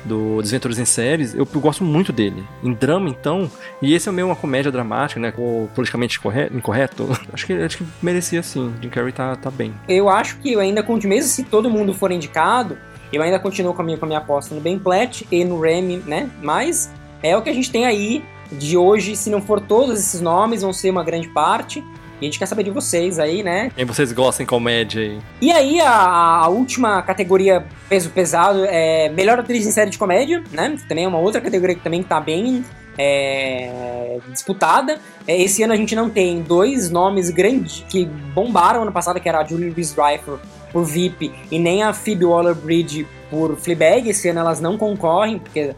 do 0.05 0.41
Desventuras 0.43 0.79
em 0.79 0.85
Séries, 0.85 1.35
eu, 1.35 1.49
eu, 1.53 1.61
gosto 1.61 1.83
muito 1.83 2.13
dele. 2.13 2.45
Em 2.63 2.73
drama, 2.73 3.09
então, 3.09 3.51
e 3.81 3.95
esse 3.95 4.09
é 4.09 4.13
meio 4.13 4.29
uma 4.29 4.37
comédia 4.37 4.71
dramática, 4.71 5.21
né? 5.21 5.33
O 5.37 5.69
politicamente 5.75 6.19
incorreto. 6.19 6.57
incorreto 6.57 7.09
acho, 7.33 7.47
que, 7.47 7.53
acho 7.53 7.79
que 7.79 7.87
merecia 8.03 8.43
sim. 8.43 8.73
Jim 8.81 8.89
Carrey 8.89 9.13
tá, 9.13 9.35
tá 9.37 9.51
bem. 9.51 9.75
Eu 9.89 10.09
acho 10.09 10.39
que 10.39 10.53
eu 10.53 10.61
ainda 10.61 10.85
mesmo 11.05 11.29
se 11.29 11.43
todo 11.45 11.71
mundo 11.71 11.93
for 11.93 12.11
indicado, 12.13 12.79
eu 13.13 13.23
ainda 13.23 13.39
continuo 13.39 13.75
com 13.75 13.83
a 13.83 13.85
minha, 13.85 13.99
com 13.99 14.05
a 14.05 14.09
minha 14.09 14.19
aposta 14.19 14.55
no 14.55 14.61
Ben 14.61 14.79
Platt 14.79 15.27
e 15.31 15.45
no 15.45 15.61
Remy, 15.61 15.99
né? 16.07 16.31
Mas 16.43 16.91
é 17.23 17.37
o 17.37 17.43
que 17.43 17.51
a 17.51 17.55
gente 17.55 17.71
tem 17.71 17.87
aí 17.87 18.25
de 18.53 18.77
hoje. 18.77 19.17
Se 19.17 19.31
não 19.31 19.41
for 19.41 19.61
todos 19.61 19.99
esses 19.99 20.21
nomes, 20.21 20.63
vão 20.63 20.73
ser 20.73 20.91
uma 20.91 21.05
grande 21.05 21.29
parte. 21.29 21.83
E 22.21 22.25
a 22.25 22.31
gente 22.31 22.39
quer 22.39 22.47
saber 22.47 22.63
de 22.63 22.71
vocês 22.71 23.19
aí, 23.19 23.43
né? 23.43 23.71
Quem 23.75 23.85
vocês 23.85 24.13
gostam 24.13 24.45
em 24.45 24.47
comédia 24.47 25.03
aí. 25.03 25.19
E 25.41 25.51
aí, 25.51 25.81
a, 25.81 26.43
a, 26.45 26.49
última 26.49 27.03
categoria 27.03 27.67
peso 27.89 28.11
pesado 28.11 28.65
é 28.65 29.09
melhor 29.09 29.39
atriz 29.39 29.67
em 29.67 29.71
série 29.71 29.91
de 29.91 29.99
comédia, 29.99 30.43
né? 30.53 30.77
Também 30.89 31.05
é 31.05 31.09
uma 31.09 31.19
outra 31.19 31.41
categoria 31.41 31.75
que 31.75 31.83
também 31.83 32.03
tá 32.03 32.21
bem 32.21 32.65
é, 32.97 34.19
disputada. 34.31 35.01
É, 35.27 35.41
esse 35.41 35.63
ano 35.63 35.73
a 35.73 35.77
gente 35.77 35.95
não 35.95 36.09
tem 36.09 36.43
dois 36.43 36.91
nomes 36.91 37.31
grandes 37.31 37.85
que 37.89 38.05
bombaram 38.05 38.83
ano 38.83 38.93
passado, 38.93 39.21
que 39.21 39.29
era 39.29 39.41
a 39.41 39.45
Julie 39.45 39.71
Louis-Dreyfus 39.71 40.41
por 40.73 40.85
VIP 40.85 41.33
e 41.51 41.59
nem 41.59 41.83
a 41.83 41.93
Phoebe 41.93 42.25
Waller-Bridge 42.25 43.07
por 43.31 43.57
Fleabag. 43.57 44.09
Esse 44.09 44.29
ano 44.29 44.41
elas 44.41 44.61
não 44.61 44.79
concorrem, 44.79 45.39
porque 45.39 45.75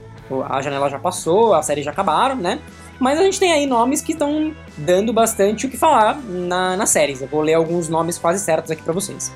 a 0.48 0.60
janela 0.60 0.88
já 0.88 0.98
passou, 0.98 1.54
a 1.54 1.62
série 1.62 1.82
já 1.82 1.90
acabaram, 1.90 2.36
né? 2.36 2.58
Mas 2.98 3.18
a 3.18 3.22
gente 3.22 3.38
tem 3.38 3.52
aí 3.52 3.66
nomes 3.66 4.00
que 4.00 4.12
estão 4.12 4.54
dando 4.76 5.12
bastante 5.12 5.66
o 5.66 5.70
que 5.70 5.76
falar 5.76 6.18
na, 6.20 6.76
nas 6.76 6.90
séries. 6.90 7.20
Eu 7.20 7.28
vou 7.28 7.42
ler 7.42 7.54
alguns 7.54 7.88
nomes 7.88 8.18
quase 8.18 8.42
certos 8.42 8.70
aqui 8.70 8.82
para 8.82 8.92
vocês. 8.92 9.32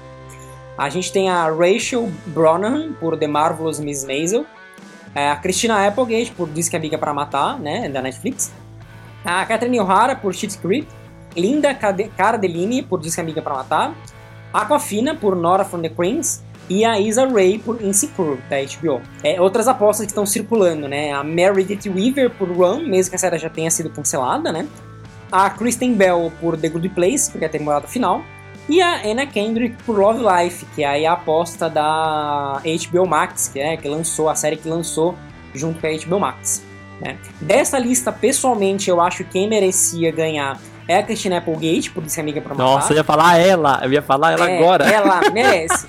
A 0.79 0.89
gente 0.89 1.13
tem 1.13 1.29
a 1.29 1.45
Rachel 1.51 2.11
Brosnahan 2.27 2.93
por 2.95 3.19
The 3.19 3.27
Marvelous 3.27 3.79
Miss 3.79 4.05
Maisel. 4.05 4.47
É, 5.15 5.31
a 5.31 5.37
Christina 5.37 5.87
Applegate 5.87 6.33
por 6.33 6.49
Diz 6.49 6.69
que 6.69 6.77
Amiga 6.77 6.97
para 6.97 7.13
Matar, 7.13 7.59
né, 7.59 7.89
da 7.89 8.01
Netflix. 8.01 8.53
A 9.25 9.45
Catherine 9.45 9.79
O'Hara 9.81 10.17
por 10.17 10.35
Schitt's 10.35 10.57
Creek. 10.57 10.89
Linda 11.37 11.75
Cardellini 11.75 12.83
por 12.83 13.01
Diz 13.01 13.15
que 13.15 13.21
Amiga 13.21 13.43
para 13.43 13.55
Matar. 13.55 13.95
Aquafina 14.53 15.15
por 15.15 15.37
Nora 15.37 15.65
from 15.65 15.83
the 15.83 15.89
Queens 15.89 16.43
e 16.71 16.85
a 16.85 17.01
Isa 17.01 17.27
Ray 17.27 17.59
por 17.59 17.83
Insecure, 17.83 18.39
da 18.49 18.57
HBO. 18.59 19.03
É, 19.25 19.41
outras 19.41 19.67
apostas 19.67 20.07
que 20.07 20.13
estão 20.13 20.25
circulando, 20.25 20.87
né? 20.87 21.13
A 21.13 21.25
Meredith 21.25 21.91
Weaver 21.91 22.31
por 22.31 22.49
Run, 22.49 22.87
mesmo 22.87 23.11
que 23.11 23.17
a 23.17 23.19
série 23.19 23.37
já 23.39 23.51
tenha 23.51 23.71
sido 23.73 23.91
cancelada, 23.91 24.53
né? 24.53 24.69
A 25.33 25.51
Kristen 25.51 25.95
Bell 25.95 26.33
por 26.41 26.57
The 26.57 26.69
Good 26.69 26.91
Place, 26.91 27.29
porque 27.29 27.45
é 27.45 27.49
a 27.49 27.51
temporada 27.51 27.89
final. 27.89 28.23
E 28.69 28.81
a 28.81 29.03
Anna 29.05 29.27
Kendrick 29.27 29.83
por 29.83 29.99
Love 29.99 30.23
Life, 30.23 30.65
que 30.77 30.85
é 30.85 31.05
a 31.07 31.13
aposta 31.15 31.69
da 31.69 32.63
HBO 32.63 33.05
Max, 33.05 33.49
que 33.49 33.59
é 33.59 33.77
que 33.77 33.89
lançou, 33.89 34.29
a 34.29 34.37
série 34.37 34.57
que 34.57 34.69
lançou 34.69 35.17
junto 35.53 35.81
com 35.81 35.89
a 35.89 35.91
HBO 35.91 36.21
Max. 36.21 36.63
Né? 37.01 37.17
Dessa 37.41 37.81
lista, 37.81 38.13
pessoalmente, 38.13 38.89
eu 38.89 39.01
acho 39.01 39.25
que 39.25 39.31
quem 39.31 39.49
merecia 39.49 40.13
ganhar 40.13 40.57
é 40.87 40.99
a 40.99 41.03
Christina 41.03 41.39
Applegate, 41.39 41.91
por 41.91 42.05
isso 42.05 42.21
amiga 42.21 42.41
pra 42.41 42.55
matar. 42.55 42.63
Nossa, 42.63 42.93
eu 42.93 42.99
ia 42.99 43.05
falar 43.05 43.39
ela, 43.39 43.81
eu 43.83 43.93
ia 43.93 44.03
falar 44.03 44.33
ela 44.33 44.49
é, 44.49 44.59
agora. 44.59 44.85
Ela 44.85 45.31
merece. 45.33 45.89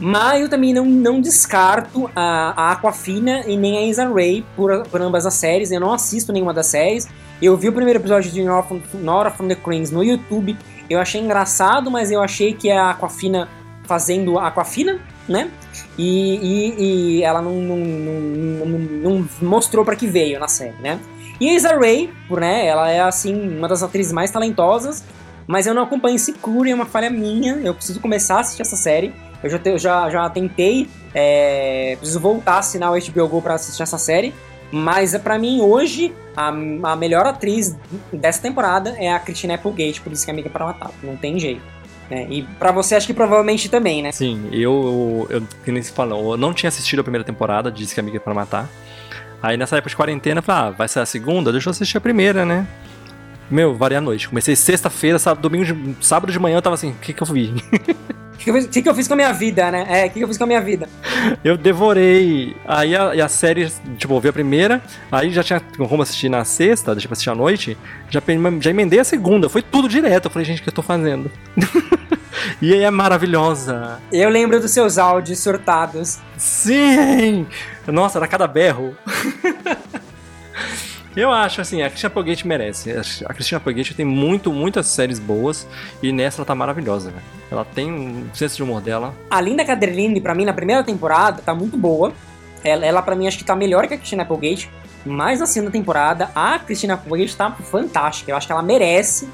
Mas 0.00 0.40
eu 0.40 0.48
também 0.48 0.72
não, 0.72 0.86
não 0.86 1.20
descarto 1.20 2.10
a, 2.16 2.54
a 2.56 2.72
Aquafina 2.72 3.42
e 3.46 3.56
nem 3.56 3.76
a 3.76 3.82
Isa 3.82 4.08
Ray 4.08 4.44
por, 4.56 4.86
por 4.88 5.02
ambas 5.02 5.26
as 5.26 5.34
séries. 5.34 5.70
Eu 5.70 5.80
não 5.80 5.92
assisto 5.92 6.32
nenhuma 6.32 6.54
das 6.54 6.66
séries. 6.66 7.06
Eu 7.40 7.56
vi 7.56 7.68
o 7.68 7.72
primeiro 7.72 7.98
episódio 8.00 8.30
de 8.32 8.42
Nora 8.42 8.62
from, 8.62 8.80
Nora 8.94 9.30
from 9.30 9.46
the 9.46 9.54
Cranes 9.54 9.90
no 9.90 10.02
YouTube. 10.02 10.56
Eu 10.88 10.98
achei 10.98 11.20
engraçado, 11.20 11.90
mas 11.90 12.10
eu 12.10 12.22
achei 12.22 12.54
que 12.54 12.70
a 12.70 12.90
Aquafina 12.90 13.46
fazendo 13.84 14.38
a 14.38 14.46
Aquafina, 14.46 15.00
né? 15.28 15.50
E, 15.98 16.36
e, 16.36 17.18
e 17.18 17.22
ela 17.22 17.42
não, 17.42 17.60
não, 17.60 17.76
não, 17.76 18.78
não 18.78 19.28
mostrou 19.42 19.84
para 19.84 19.96
que 19.96 20.06
veio 20.06 20.40
na 20.40 20.48
série, 20.48 20.76
né? 20.80 20.98
E 21.40 21.48
a 21.48 21.54
Isa 21.54 21.76
Ray, 21.76 22.10
né, 22.30 22.66
ela 22.66 22.90
é 22.90 23.00
assim, 23.00 23.56
uma 23.56 23.66
das 23.66 23.82
atrizes 23.82 24.12
mais 24.12 24.30
talentosas, 24.30 25.02
mas 25.46 25.66
eu 25.66 25.72
não 25.72 25.82
acompanho 25.82 26.16
esse 26.16 26.26
Secure, 26.26 26.70
é 26.70 26.74
uma 26.74 26.84
falha 26.84 27.08
minha, 27.08 27.54
eu 27.64 27.74
preciso 27.74 27.98
começar 27.98 28.36
a 28.36 28.40
assistir 28.40 28.62
essa 28.62 28.76
série. 28.76 29.12
Eu 29.42 29.50
já, 29.50 29.58
te, 29.58 29.78
já, 29.78 30.10
já 30.10 30.28
tentei, 30.28 30.88
é, 31.14 31.96
preciso 31.98 32.20
voltar 32.20 32.54
a 32.54 32.58
assinar 32.58 32.92
o 32.92 32.98
HBO 32.98 33.28
Go 33.28 33.42
pra 33.42 33.54
assistir 33.54 33.82
essa 33.82 33.98
série, 33.98 34.34
mas 34.70 35.16
para 35.16 35.38
mim 35.38 35.60
hoje 35.60 36.14
a, 36.36 36.48
a, 36.48 36.96
melhor 36.96 37.26
atriz 37.26 37.76
dessa 38.12 38.42
temporada 38.42 38.94
é 38.98 39.10
a 39.12 39.18
Christina 39.18 39.54
Applegate, 39.54 40.00
por 40.00 40.12
isso 40.12 40.24
que 40.24 40.30
é 40.30 40.34
amiga 40.34 40.50
para 40.50 40.66
matar, 40.66 40.90
não 41.02 41.16
tem 41.16 41.38
jeito. 41.38 41.62
Né? 42.10 42.26
E 42.28 42.42
para 42.42 42.70
você 42.72 42.94
acho 42.94 43.06
que 43.06 43.14
provavelmente 43.14 43.68
também, 43.68 44.02
né? 44.02 44.12
Sim, 44.12 44.48
eu, 44.52 45.26
eu, 45.30 45.42
que 45.64 45.72
nem 45.72 45.82
se 45.82 45.92
falou, 45.92 46.32
eu 46.32 46.36
não 46.36 46.52
tinha 46.52 46.68
assistido 46.68 47.00
a 47.00 47.02
primeira 47.02 47.24
temporada 47.24 47.70
de 47.70 47.78
Disse 47.78 47.94
que 47.94 48.00
é 48.00 48.02
amiga 48.02 48.20
para 48.20 48.34
matar. 48.34 48.68
Aí 49.42 49.56
nessa 49.56 49.76
época 49.76 49.88
de 49.88 49.96
quarentena, 49.96 50.40
eu 50.40 50.42
falei, 50.42 50.68
ah, 50.68 50.70
vai 50.70 50.86
ser 50.86 51.00
a 51.00 51.06
segunda? 51.06 51.50
Deixa 51.50 51.68
eu 51.68 51.70
assistir 51.70 51.96
a 51.96 52.00
primeira, 52.00 52.44
né? 52.44 52.66
Meu, 53.50 53.74
varia 53.74 53.98
a 53.98 54.00
noite. 54.00 54.28
Comecei 54.28 54.54
sexta-feira, 54.54 55.18
sábado, 55.18 55.42
domingo, 55.42 55.64
de, 55.64 56.04
sábado 56.04 56.30
de 56.30 56.38
manhã 56.38 56.58
eu 56.58 56.62
tava 56.62 56.74
assim, 56.74 56.90
o 56.90 56.94
que 56.96 57.12
que 57.12 57.22
eu 57.22 57.26
vi? 57.26 57.54
que, 58.40 58.44
que, 58.44 58.50
eu 58.50 58.54
fiz, 58.54 58.66
que, 58.66 58.82
que 58.82 58.88
eu 58.88 58.94
fiz 58.94 59.06
com 59.06 59.14
a 59.14 59.16
minha 59.16 59.32
vida, 59.32 59.70
né? 59.70 59.84
É, 59.86 60.06
o 60.06 60.10
que, 60.10 60.18
que 60.18 60.24
eu 60.24 60.28
fiz 60.28 60.38
com 60.38 60.44
a 60.44 60.46
minha 60.46 60.60
vida? 60.60 60.88
Eu 61.44 61.58
devorei. 61.58 62.56
Aí 62.66 62.96
a, 62.96 63.24
a 63.24 63.28
série, 63.28 63.70
tipo, 63.98 64.14
eu 64.14 64.20
vi 64.20 64.28
a 64.28 64.32
primeira, 64.32 64.82
aí 65.12 65.30
já 65.30 65.42
tinha 65.42 65.60
como 65.60 66.02
assistir 66.02 66.30
na 66.30 66.44
sexta, 66.44 66.94
deixa 66.94 67.06
eu 67.06 67.12
assistir 67.12 67.30
à 67.30 67.34
noite, 67.34 67.76
já, 68.08 68.22
já 68.60 68.70
emendei 68.70 68.98
a 68.98 69.04
segunda, 69.04 69.48
foi 69.48 69.60
tudo 69.60 69.88
direto. 69.88 70.26
Eu 70.26 70.30
falei, 70.30 70.46
gente, 70.46 70.60
o 70.60 70.62
que 70.62 70.70
eu 70.70 70.74
tô 70.74 70.82
fazendo? 70.82 71.30
e 72.62 72.72
aí 72.72 72.82
é 72.82 72.90
maravilhosa. 72.90 74.00
Eu 74.10 74.30
lembro 74.30 74.58
dos 74.58 74.70
seus 74.70 74.96
áudios 74.96 75.38
surtados. 75.38 76.18
Sim! 76.38 77.46
Nossa, 77.86 78.18
era 78.18 78.26
cada 78.26 78.46
berro. 78.46 78.96
Eu 81.16 81.30
acho, 81.32 81.60
assim, 81.60 81.82
a 81.82 81.88
Christina 81.88 82.08
Applegate 82.08 82.46
merece. 82.46 82.92
A 83.26 83.34
Christina 83.34 83.58
Applegate 83.58 83.94
tem 83.94 84.06
muito, 84.06 84.52
muitas 84.52 84.86
séries 84.86 85.18
boas 85.18 85.66
e 86.02 86.12
nessa 86.12 86.40
ela 86.40 86.46
tá 86.46 86.54
maravilhosa, 86.54 87.10
velho. 87.10 87.22
Ela 87.50 87.64
tem 87.64 87.92
um 87.92 88.28
senso 88.32 88.56
de 88.56 88.62
humor 88.62 88.80
dela. 88.80 89.12
A 89.28 89.40
Linda 89.40 89.64
Caderline, 89.64 90.20
pra 90.20 90.34
mim, 90.34 90.44
na 90.44 90.52
primeira 90.52 90.84
temporada, 90.84 91.42
tá 91.42 91.52
muito 91.54 91.76
boa. 91.76 92.12
Ela, 92.62 92.86
ela 92.86 93.02
pra 93.02 93.16
mim, 93.16 93.26
acho 93.26 93.38
que 93.38 93.44
tá 93.44 93.56
melhor 93.56 93.88
que 93.88 93.94
a 93.94 93.98
Christina 93.98 94.22
Applegate. 94.22 94.70
Mas 95.04 95.40
na 95.40 95.46
segunda 95.46 95.72
temporada, 95.72 96.30
a 96.34 96.58
Christina 96.58 96.94
Applegate 96.94 97.36
tá 97.36 97.50
fantástica. 97.50 98.30
Eu 98.30 98.36
acho 98.36 98.46
que 98.46 98.52
ela 98.52 98.62
merece 98.62 99.28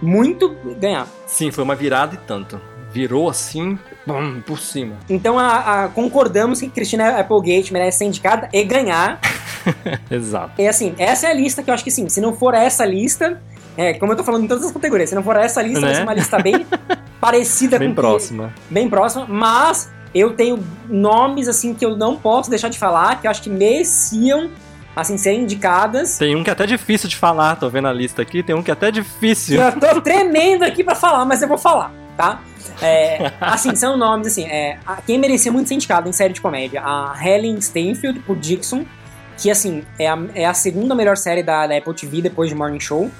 muito 0.00 0.54
ganhar. 0.78 1.08
Sim, 1.26 1.50
foi 1.50 1.64
uma 1.64 1.74
virada 1.74 2.14
e 2.14 2.18
tanto. 2.18 2.60
Virou 2.92 3.28
assim, 3.28 3.78
bum, 4.06 4.40
por 4.40 4.58
cima. 4.58 4.96
Então 5.08 5.38
a, 5.38 5.84
a, 5.84 5.88
concordamos 5.88 6.60
que 6.60 6.68
Christina 6.68 7.18
Applegate 7.18 7.72
merece 7.72 7.98
ser 7.98 8.04
indicada 8.04 8.48
e 8.52 8.62
ganhar. 8.64 9.20
Exato. 10.10 10.60
E 10.60 10.68
assim, 10.68 10.94
essa 10.98 11.26
é 11.26 11.30
a 11.30 11.34
lista 11.34 11.62
que 11.62 11.70
eu 11.70 11.74
acho 11.74 11.84
que 11.84 11.90
sim, 11.90 12.08
se 12.08 12.20
não 12.20 12.34
for 12.34 12.54
essa 12.54 12.84
lista, 12.84 13.40
é, 13.76 13.94
como 13.94 14.12
eu 14.12 14.16
tô 14.16 14.24
falando 14.24 14.44
em 14.44 14.48
todas 14.48 14.64
as 14.64 14.72
categorias, 14.72 15.10
se 15.10 15.14
não 15.14 15.22
for 15.22 15.36
essa 15.36 15.60
lista, 15.60 15.80
né? 15.80 15.86
vai 15.86 15.94
ser 15.96 16.02
uma 16.02 16.14
lista 16.14 16.38
bem 16.38 16.66
parecida 17.20 17.78
bem 17.78 17.88
com 17.88 17.94
próxima. 17.94 18.52
Que, 18.68 18.74
bem 18.74 18.88
próxima, 18.88 19.26
mas 19.28 19.90
eu 20.14 20.32
tenho 20.34 20.62
nomes 20.88 21.48
assim 21.48 21.74
que 21.74 21.84
eu 21.84 21.96
não 21.96 22.16
posso 22.16 22.48
deixar 22.48 22.68
de 22.68 22.78
falar, 22.78 23.20
que 23.20 23.26
eu 23.26 23.30
acho 23.30 23.42
que 23.42 23.50
mereciam 23.50 24.50
assim, 24.94 25.18
serem 25.18 25.42
indicadas. 25.42 26.16
Tem 26.16 26.34
um 26.34 26.42
que 26.42 26.48
é 26.48 26.54
até 26.54 26.64
difícil 26.64 27.06
de 27.06 27.16
falar, 27.16 27.56
tô 27.56 27.68
vendo 27.68 27.86
a 27.86 27.92
lista 27.92 28.22
aqui, 28.22 28.42
tem 28.42 28.56
um 28.56 28.62
que 28.62 28.70
é 28.70 28.72
até 28.72 28.90
difícil. 28.90 29.60
Eu 29.60 29.78
tô 29.78 30.00
tremendo 30.00 30.62
aqui 30.62 30.82
para 30.82 30.94
falar, 30.94 31.26
mas 31.26 31.42
eu 31.42 31.48
vou 31.48 31.58
falar, 31.58 31.92
tá? 32.16 32.40
É, 32.80 33.32
assim, 33.40 33.74
são 33.74 33.96
nomes, 33.96 34.28
assim, 34.28 34.44
é, 34.44 34.78
quem 35.06 35.18
merecia 35.18 35.50
muito 35.50 35.68
ser 35.68 35.74
indicado 35.74 36.08
em 36.08 36.12
série 36.12 36.32
de 36.32 36.40
comédia, 36.40 36.82
a 36.84 37.14
Helen 37.22 37.60
Steinfeld 37.60 38.20
por 38.20 38.36
Dixon, 38.36 38.84
que, 39.38 39.50
assim, 39.50 39.84
é 39.98 40.08
a, 40.08 40.18
é 40.34 40.44
a 40.46 40.54
segunda 40.54 40.94
melhor 40.94 41.16
série 41.16 41.42
da, 41.42 41.66
da 41.66 41.76
Apple 41.76 41.94
TV 41.94 42.22
depois 42.22 42.48
de 42.48 42.54
Morning 42.54 42.80
Show, 42.80 43.10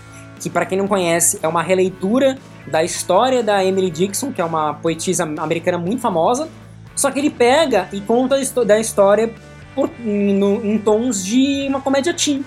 que, 0.40 0.50
para 0.50 0.66
quem 0.66 0.78
não 0.78 0.88
conhece, 0.88 1.38
é 1.42 1.48
uma 1.48 1.62
releitura 1.62 2.38
da 2.66 2.82
história 2.82 3.42
da 3.42 3.64
Emily 3.64 3.90
Dixon, 3.90 4.32
que 4.32 4.40
é 4.40 4.44
uma 4.44 4.74
poetisa 4.74 5.24
americana 5.24 5.78
muito 5.78 6.00
famosa, 6.00 6.48
só 6.94 7.10
que 7.10 7.18
ele 7.18 7.30
pega 7.30 7.88
e 7.92 8.00
conta 8.00 8.36
da 8.64 8.80
história 8.80 9.30
por, 9.74 9.90
no, 10.00 10.64
em 10.64 10.78
tons 10.78 11.24
de 11.24 11.66
uma 11.68 11.80
comédia 11.80 12.14
teen. 12.14 12.44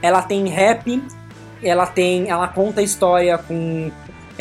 Ela 0.00 0.22
tem 0.22 0.46
rap, 0.48 1.02
ela 1.62 1.86
tem, 1.86 2.30
ela 2.30 2.48
conta 2.48 2.80
a 2.80 2.84
história 2.84 3.36
com 3.36 3.90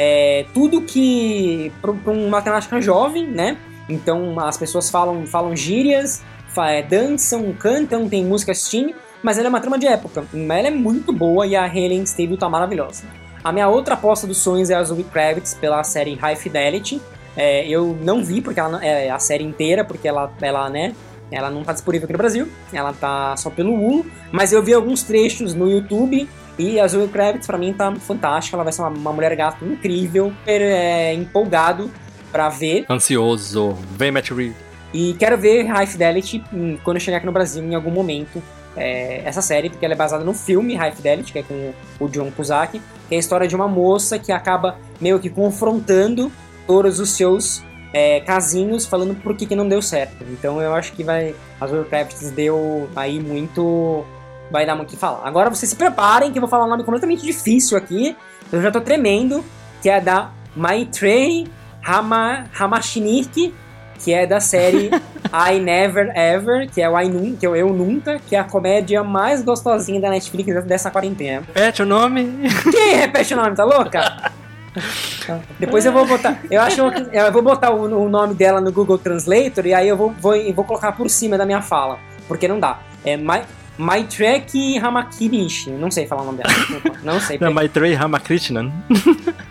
é, 0.02 0.46
tudo 0.54 0.82
que 0.82 1.74
para 1.82 1.92
um 1.92 2.30
matemática 2.30 2.80
jovem, 2.80 3.28
né? 3.28 3.58
Então 3.90 4.40
as 4.40 4.56
pessoas 4.56 4.90
falam, 4.90 5.28
falam 5.28 5.54
gírias, 5.54 6.24
é, 6.58 6.82
dançam, 6.82 7.52
cantam, 7.52 8.08
tem 8.08 8.24
músicas 8.24 8.70
teen, 8.70 8.96
mas 9.22 9.38
ela 9.38 9.48
é 9.48 9.50
uma 9.50 9.60
trama 9.60 9.78
de 9.78 9.88
época. 9.88 10.24
Ela 10.34 10.70
é 10.70 10.72
muito 10.72 11.12
boa 11.12 11.46
e 11.46 11.54
a 11.54 11.68
Helen 11.68 12.04
Stable 12.04 12.38
tá 12.38 12.48
maravilhosa. 12.48 13.04
A 13.44 13.52
minha 13.52 13.68
outra 13.68 13.96
aposta 13.96 14.26
dos 14.26 14.38
sonhos 14.38 14.70
é 14.70 14.76
a 14.76 14.84
Zoe 14.84 15.04
Kravitz 15.04 15.54
pela 15.54 15.84
série 15.84 16.16
High 16.16 16.38
Fidelity. 16.38 17.02
É, 17.36 17.68
eu 17.68 17.98
não 18.02 18.24
vi 18.24 18.40
porque 18.40 18.60
ela, 18.60 18.84
é, 18.84 19.10
a 19.10 19.20
série 19.20 19.44
inteira, 19.44 19.84
porque 19.84 20.08
ela, 20.08 20.32
ela, 20.42 20.70
né, 20.70 20.96
ela 21.30 21.50
não 21.50 21.62
tá 21.64 21.74
disponível 21.74 22.06
aqui 22.06 22.14
no 22.14 22.18
Brasil, 22.18 22.48
ela 22.72 22.94
tá 22.94 23.36
só 23.36 23.50
pelo 23.50 23.74
Hulu, 23.74 24.06
mas 24.32 24.54
eu 24.54 24.64
vi 24.64 24.74
alguns 24.74 25.04
trechos 25.04 25.54
no 25.54 25.70
YouTube 25.70 26.28
e 26.60 26.80
a 26.80 26.86
Zoe 26.88 27.08
Kravitz 27.08 27.48
pra 27.48 27.58
mim 27.58 27.74
tá 27.74 27.96
fantástica, 27.96 28.58
ela 28.58 28.64
vai 28.66 28.74
ser 28.74 28.82
uma, 28.82 28.90
uma 28.90 29.14
mulher 29.14 29.34
gato 29.36 29.66
incrível, 29.66 30.34
super 30.40 30.62
é, 30.62 31.14
empolgado 31.14 31.90
pra 32.32 32.50
ver. 32.50 32.86
Ansioso, 32.90 33.78
vem 33.92 34.12
Matt 34.12 34.30
Reeves. 34.32 34.58
E 34.94 35.14
quero 35.14 35.38
ver 35.38 35.64
High 35.64 35.88
Fidelity 35.88 36.44
quando 36.84 36.98
eu 36.98 37.02
chegar 37.02 37.18
aqui 37.18 37.26
no 37.26 37.32
Brasil 37.32 37.64
em 37.64 37.74
algum 37.74 37.92
momento. 37.92 38.44
É, 38.76 39.22
essa 39.26 39.42
série, 39.42 39.70
porque 39.70 39.84
ela 39.84 39.94
é 39.94 39.98
baseada 39.98 40.24
no 40.24 40.34
filme 40.34 40.76
High 40.76 40.92
Fidelity, 40.92 41.32
que 41.32 41.40
é 41.40 41.44
com 41.44 41.74
o 42.00 42.08
John 42.08 42.30
Cusack, 42.32 42.80
que 43.08 43.16
é 43.16 43.18
a 43.18 43.20
história 43.20 43.48
de 43.48 43.56
uma 43.56 43.68
moça 43.68 44.20
que 44.20 44.32
acaba 44.32 44.78
meio 45.02 45.20
que 45.20 45.30
confrontando 45.30 46.32
todos 46.68 47.00
os 47.00 47.10
seus 47.10 47.64
é, 47.94 48.20
casinhos 48.20 48.86
falando 48.86 49.16
por 49.16 49.36
que, 49.36 49.46
que 49.46 49.56
não 49.56 49.68
deu 49.68 49.82
certo. 49.82 50.24
Então 50.30 50.62
eu 50.62 50.74
acho 50.74 50.94
que 50.94 51.04
vai. 51.04 51.36
As 51.60 51.72
Warcrafts 51.72 52.32
deu 52.32 52.90
aí 52.96 53.20
muito. 53.20 54.06
Vai 54.52 54.66
dar 54.66 54.76
muito 54.76 54.90
o 54.90 54.92
que 54.92 54.98
falar. 54.98 55.28
Agora 55.28 55.50
vocês 55.50 55.70
se 55.70 55.76
preparem, 55.76 56.32
que 56.32 56.38
eu 56.38 56.42
vou 56.42 56.50
falar 56.50 56.66
um 56.66 56.70
nome 56.70 56.84
completamente 56.84 57.24
difícil 57.24 57.78
aqui. 57.78 58.16
Eu 58.52 58.62
já 58.62 58.72
tô 58.72 58.82
tremendo. 58.82 59.44
Que 59.82 59.90
é 59.90 60.02
da 60.02 60.32
Maitrey 60.56 61.48
Hama, 61.86 62.48
Hamashinik, 62.58 63.54
que 64.00 64.14
é 64.14 64.26
da 64.26 64.40
série 64.40 64.90
I 65.32 65.60
Never 65.60 66.12
Ever, 66.16 66.70
que 66.70 66.82
é 66.82 66.90
o 66.90 67.00
I 67.00 67.08
Nun, 67.08 67.36
que 67.36 67.46
é 67.46 67.50
o 67.50 67.56
Eu 67.56 67.70
Nunca, 67.70 68.20
que 68.28 68.36
é 68.36 68.40
a 68.40 68.44
comédia 68.44 69.04
mais 69.04 69.42
gostosinha 69.42 70.02
da 70.02 70.10
Netflix 70.10 70.66
dessa 70.66 70.90
quarentena. 70.90 71.44
Repete 71.48 71.82
o 71.82 71.86
nome? 71.86 72.50
Quem 72.72 72.96
repete 72.96 73.34
o 73.34 73.38
nome, 73.38 73.56
tá 73.56 73.64
louca? 73.64 74.32
Depois 75.60 75.86
eu 75.86 75.92
vou 75.92 76.06
botar. 76.06 76.40
Eu 76.50 76.62
acho 76.62 76.82
eu 76.82 77.32
vou 77.32 77.42
botar 77.42 77.72
o, 77.72 77.84
o, 77.84 78.10
nome 78.10 78.34
dela 78.34 78.62
no 78.62 78.72
Google 78.72 78.98
Translator 78.98 79.66
e 79.66 79.74
aí 79.74 79.88
eu 79.88 79.98
vou, 79.98 80.12
vou, 80.12 80.34
vou 80.54 80.64
colocar 80.64 80.92
por 80.92 81.10
cima 81.10 81.38
da 81.38 81.46
minha 81.46 81.62
fala. 81.62 82.00
Porque 82.28 82.48
não 82.48 82.60
dá. 82.60 82.80
É 83.04 83.18
My, 83.18 83.42
Maitrek 83.80 84.78
Hamakirishi. 84.78 85.72
Não 85.72 85.90
sei 85.90 86.06
falar 86.06 86.24
o 86.24 86.26
nome 86.26 86.40
dela. 86.40 86.54
Não 87.02 87.20
sei. 87.20 87.38
Não, 87.40 87.54
Maitrek 87.54 87.96
Hamakrishnan. 87.96 88.72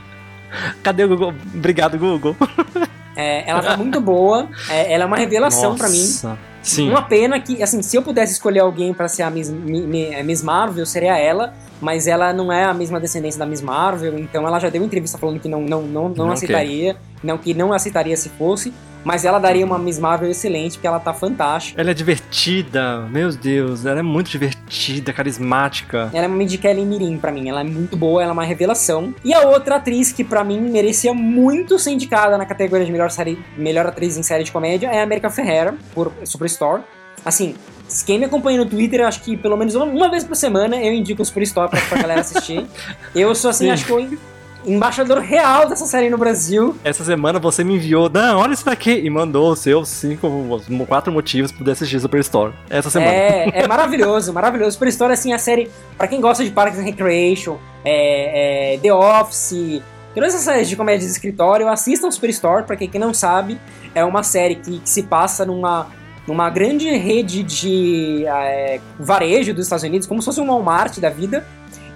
Cadê 0.84 1.04
o 1.04 1.08
Google? 1.08 1.34
Obrigado, 1.54 1.98
Google. 1.98 2.36
É, 3.16 3.48
ela 3.48 3.62
tá 3.62 3.76
muito 3.76 4.00
boa. 4.00 4.48
É, 4.68 4.92
ela 4.92 5.04
é 5.04 5.06
uma 5.06 5.16
revelação 5.16 5.76
para 5.76 5.88
mim. 5.88 6.06
Sim. 6.62 6.90
Uma 6.90 7.02
pena 7.02 7.40
que, 7.40 7.62
assim, 7.62 7.80
se 7.80 7.96
eu 7.96 8.02
pudesse 8.02 8.34
escolher 8.34 8.60
alguém 8.60 8.92
para 8.92 9.08
ser 9.08 9.22
a 9.22 9.30
Miss, 9.30 9.50
Miss 9.50 10.42
Marvel, 10.42 10.84
seria 10.84 11.16
ela 11.16 11.54
mas 11.80 12.06
ela 12.06 12.32
não 12.32 12.52
é 12.52 12.64
a 12.64 12.74
mesma 12.74 12.98
descendência 12.98 13.38
da 13.38 13.46
Miss 13.46 13.62
Marvel, 13.62 14.18
então 14.18 14.46
ela 14.46 14.58
já 14.58 14.68
deu 14.68 14.82
entrevista 14.82 15.16
falando 15.16 15.38
que 15.40 15.48
não, 15.48 15.60
não, 15.60 15.82
não, 15.82 16.08
não, 16.08 16.26
não 16.26 16.32
aceitaria, 16.32 16.96
não, 17.22 17.38
que 17.38 17.54
não 17.54 17.72
aceitaria 17.72 18.16
se 18.16 18.28
fosse, 18.30 18.72
mas 19.04 19.24
ela 19.24 19.38
daria 19.38 19.64
uma 19.64 19.78
Miss 19.78 19.98
Marvel 19.98 20.30
excelente, 20.30 20.72
porque 20.72 20.86
ela 20.86 21.00
tá 21.00 21.12
fantástica. 21.12 21.80
Ela 21.80 21.90
é 21.90 21.94
divertida, 21.94 23.00
meu 23.10 23.30
Deus, 23.30 23.86
ela 23.86 24.00
é 24.00 24.02
muito 24.02 24.30
divertida, 24.30 25.12
carismática. 25.12 26.10
Ela 26.12 26.24
é 26.24 26.28
uma 26.28 26.36
Mindy 26.36 26.58
Kelly 26.58 26.84
Mirim 26.84 27.18
pra 27.18 27.32
mim, 27.32 27.48
ela 27.48 27.60
é 27.60 27.64
muito 27.64 27.96
boa, 27.96 28.22
ela 28.22 28.30
é 28.30 28.32
uma 28.32 28.44
revelação. 28.44 29.14
E 29.24 29.32
a 29.32 29.42
outra 29.42 29.76
atriz 29.76 30.12
que 30.12 30.24
para 30.24 30.44
mim 30.44 30.60
merecia 30.60 31.14
muito 31.14 31.78
ser 31.78 31.90
indicada 31.90 32.36
na 32.36 32.46
categoria 32.46 32.84
de 32.84 32.92
melhor, 32.92 33.10
série, 33.10 33.38
melhor 33.56 33.86
atriz 33.86 34.16
em 34.16 34.22
série 34.22 34.44
de 34.44 34.52
comédia 34.52 34.88
é 34.88 35.00
a 35.00 35.02
America 35.02 35.30
Ferrera, 35.30 35.74
por 35.94 36.12
Superstore. 36.24 36.82
Assim, 37.24 37.54
quem 38.04 38.18
me 38.18 38.26
acompanha 38.26 38.58
no 38.58 38.66
Twitter, 38.66 39.06
acho 39.06 39.22
que 39.22 39.36
pelo 39.36 39.56
menos 39.56 39.74
uma, 39.74 39.84
uma 39.84 40.10
vez 40.10 40.24
por 40.24 40.36
semana 40.36 40.76
eu 40.76 40.92
indico 40.92 41.22
o 41.22 41.24
Super 41.24 41.42
Store 41.42 41.70
pra, 41.70 41.80
pra 41.80 41.98
galera 42.02 42.20
assistir. 42.20 42.66
eu 43.14 43.34
sou 43.34 43.50
assim, 43.50 43.66
Sim. 43.66 43.70
acho 43.70 43.86
que 43.86 43.92
eu 43.92 44.18
embaixador 44.64 45.18
real 45.18 45.68
dessa 45.68 45.86
série 45.86 46.10
no 46.10 46.18
Brasil. 46.18 46.76
Essa 46.84 47.04
semana 47.04 47.38
você 47.38 47.64
me 47.64 47.74
enviou, 47.74 48.10
não, 48.10 48.38
olha 48.38 48.52
isso 48.52 48.64
daqui, 48.64 48.90
e 48.92 49.08
mandou 49.08 49.52
os 49.52 49.60
seus 49.60 49.88
cinco, 49.88 50.28
quatro 50.86 51.12
motivos 51.12 51.50
pra 51.50 51.58
poder 51.58 51.72
assistir 51.72 52.00
Superstore. 52.00 52.52
Essa 52.68 52.90
semana. 52.90 53.12
É, 53.12 53.62
é 53.62 53.68
maravilhoso, 53.68 54.32
maravilhoso. 54.32 54.72
Superstore, 54.72 55.12
assim, 55.12 55.32
a 55.32 55.38
série, 55.38 55.70
pra 55.96 56.06
quem 56.06 56.20
gosta 56.20 56.44
de 56.44 56.50
Parks 56.50 56.78
and 56.78 56.82
Recreation, 56.82 57.56
é, 57.84 58.74
é, 58.74 58.78
The 58.78 58.92
Office, 58.92 59.82
todas 60.14 60.34
essas 60.34 60.44
séries 60.44 60.68
de 60.68 60.76
comédia 60.76 61.06
de 61.06 61.12
escritório, 61.12 61.68
assistam 61.68 62.10
Superstore, 62.10 62.64
pra 62.64 62.76
quem 62.76 62.90
não 63.00 63.14
sabe, 63.14 63.58
é 63.94 64.04
uma 64.04 64.22
série 64.22 64.56
que, 64.56 64.78
que 64.80 64.90
se 64.90 65.02
passa 65.02 65.44
numa 65.44 65.86
numa 66.26 66.50
grande 66.50 66.90
rede 66.90 67.42
de 67.42 68.26
é, 68.26 68.80
varejo 69.00 69.54
dos 69.54 69.64
Estados 69.64 69.82
Unidos, 69.82 70.06
como 70.06 70.20
se 70.20 70.26
fosse 70.26 70.38
um 70.42 70.46
Walmart 70.46 70.98
da 70.98 71.08
vida. 71.08 71.42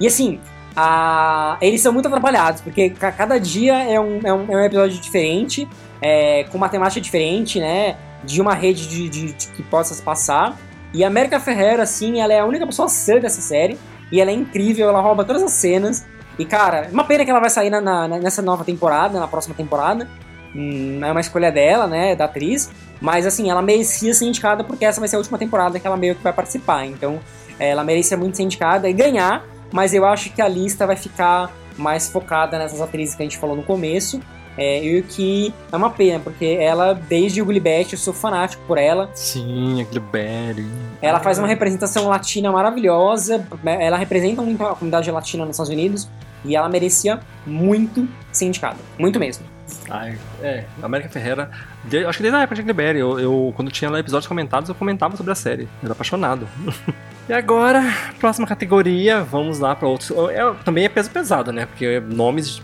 E 0.00 0.06
assim, 0.06 0.40
a, 0.74 1.58
eles 1.60 1.80
são 1.80 1.92
muito 1.92 2.06
atrapalhados, 2.06 2.60
porque 2.60 2.90
cada 2.90 3.38
dia 3.38 3.82
é 3.82 4.00
um, 4.00 4.20
é 4.24 4.32
um, 4.32 4.52
é 4.52 4.56
um 4.56 4.64
episódio 4.64 4.98
diferente, 5.00 5.68
é, 6.00 6.44
com 6.44 6.56
uma 6.56 6.68
temática 6.68 7.00
diferente, 7.00 7.60
né? 7.60 7.96
De 8.24 8.40
uma 8.40 8.54
rede 8.54 8.88
de, 8.88 9.08
de, 9.08 9.32
de, 9.32 9.46
que 9.48 9.62
possa 9.62 9.94
se 9.94 10.02
passar. 10.02 10.56
E 10.94 11.04
a 11.04 11.06
América 11.06 11.40
Ferreira, 11.40 11.82
assim, 11.82 12.20
ela 12.20 12.32
é 12.32 12.40
a 12.40 12.44
única 12.44 12.66
pessoa 12.66 12.88
sã 12.88 13.18
dessa 13.18 13.40
série. 13.40 13.78
E 14.10 14.20
ela 14.20 14.30
é 14.30 14.34
incrível, 14.34 14.88
ela 14.88 15.00
rouba 15.00 15.24
todas 15.24 15.42
as 15.42 15.52
cenas. 15.52 16.06
E, 16.38 16.44
cara, 16.44 16.88
uma 16.92 17.04
pena 17.04 17.24
que 17.24 17.30
ela 17.30 17.40
vai 17.40 17.50
sair 17.50 17.70
na, 17.70 17.80
na, 17.80 18.08
nessa 18.08 18.42
nova 18.42 18.64
temporada, 18.64 19.18
na 19.18 19.26
próxima 19.26 19.54
temporada. 19.54 20.08
Hum, 20.54 21.00
é 21.02 21.10
uma 21.10 21.20
escolha 21.20 21.50
dela, 21.50 21.86
né, 21.86 22.14
da 22.14 22.26
atriz. 22.26 22.70
Mas 23.00 23.26
assim, 23.26 23.50
ela 23.50 23.62
merecia 23.62 24.12
ser 24.14 24.26
indicada 24.26 24.62
porque 24.62 24.84
essa 24.84 25.00
vai 25.00 25.08
ser 25.08 25.16
a 25.16 25.18
última 25.18 25.38
temporada 25.38 25.80
que 25.80 25.86
ela 25.86 25.96
meio 25.96 26.14
que 26.14 26.22
vai 26.22 26.32
participar. 26.32 26.84
Então, 26.86 27.20
ela 27.58 27.82
merecia 27.82 28.16
muito 28.16 28.36
ser 28.36 28.42
indicada 28.42 28.88
e 28.88 28.92
ganhar, 28.92 29.44
mas 29.72 29.94
eu 29.94 30.04
acho 30.04 30.30
que 30.30 30.42
a 30.42 30.48
lista 30.48 30.86
vai 30.86 30.96
ficar 30.96 31.50
mais 31.76 32.08
focada 32.08 32.58
nessas 32.58 32.80
atrizes 32.80 33.14
que 33.14 33.22
a 33.22 33.24
gente 33.24 33.38
falou 33.38 33.56
no 33.56 33.62
começo. 33.62 34.20
É, 34.56 34.84
e 34.84 35.00
o 35.00 35.02
que 35.02 35.52
é 35.72 35.76
uma 35.76 35.88
pena, 35.88 36.20
porque 36.20 36.58
ela, 36.60 36.92
desde 36.92 37.40
o 37.40 37.50
Gilbert, 37.50 37.88
eu 37.90 37.98
sou 37.98 38.12
fanático 38.12 38.62
por 38.66 38.76
ela. 38.76 39.10
Sim, 39.14 39.80
a 39.80 39.90
Gilbert. 39.90 40.62
Ela 41.00 41.20
faz 41.20 41.38
uma 41.38 41.48
representação 41.48 42.06
latina 42.06 42.52
maravilhosa, 42.52 43.46
ela 43.64 43.96
representa 43.96 44.42
muito 44.42 44.62
a 44.62 44.74
comunidade 44.74 45.10
latina 45.10 45.46
nos 45.46 45.54
Estados 45.54 45.72
Unidos, 45.72 46.06
e 46.44 46.54
ela 46.54 46.68
merecia 46.68 47.20
muito 47.46 48.06
ser 48.30 48.44
indicada. 48.44 48.76
Muito 48.98 49.18
mesmo. 49.18 49.51
Ai, 49.90 50.18
é, 50.42 50.64
América 50.82 51.08
Ferreira. 51.10 51.50
de- 51.84 52.04
acho 52.04 52.18
que 52.18 52.22
desde 52.22 52.38
a 52.38 52.42
época 52.42 52.56
de 52.56 52.62
Gilbert, 52.66 52.96
eu, 52.96 53.18
eu, 53.20 53.52
quando 53.56 53.70
tinha 53.70 53.90
lá 53.90 53.98
episódios 53.98 54.26
comentados, 54.26 54.68
eu 54.68 54.74
comentava 54.74 55.16
sobre 55.16 55.32
a 55.32 55.34
série. 55.34 55.62
Eu 55.64 55.84
era 55.84 55.92
apaixonado. 55.92 56.48
e 57.28 57.32
agora, 57.32 57.82
próxima 58.20 58.46
categoria, 58.46 59.22
vamos 59.22 59.58
lá 59.58 59.74
pra 59.74 59.88
outros. 59.88 60.10
É, 60.30 60.52
também 60.64 60.84
é 60.84 60.88
peso 60.88 61.10
pesado, 61.10 61.52
né? 61.52 61.66
Porque 61.66 62.00
nomes 62.00 62.62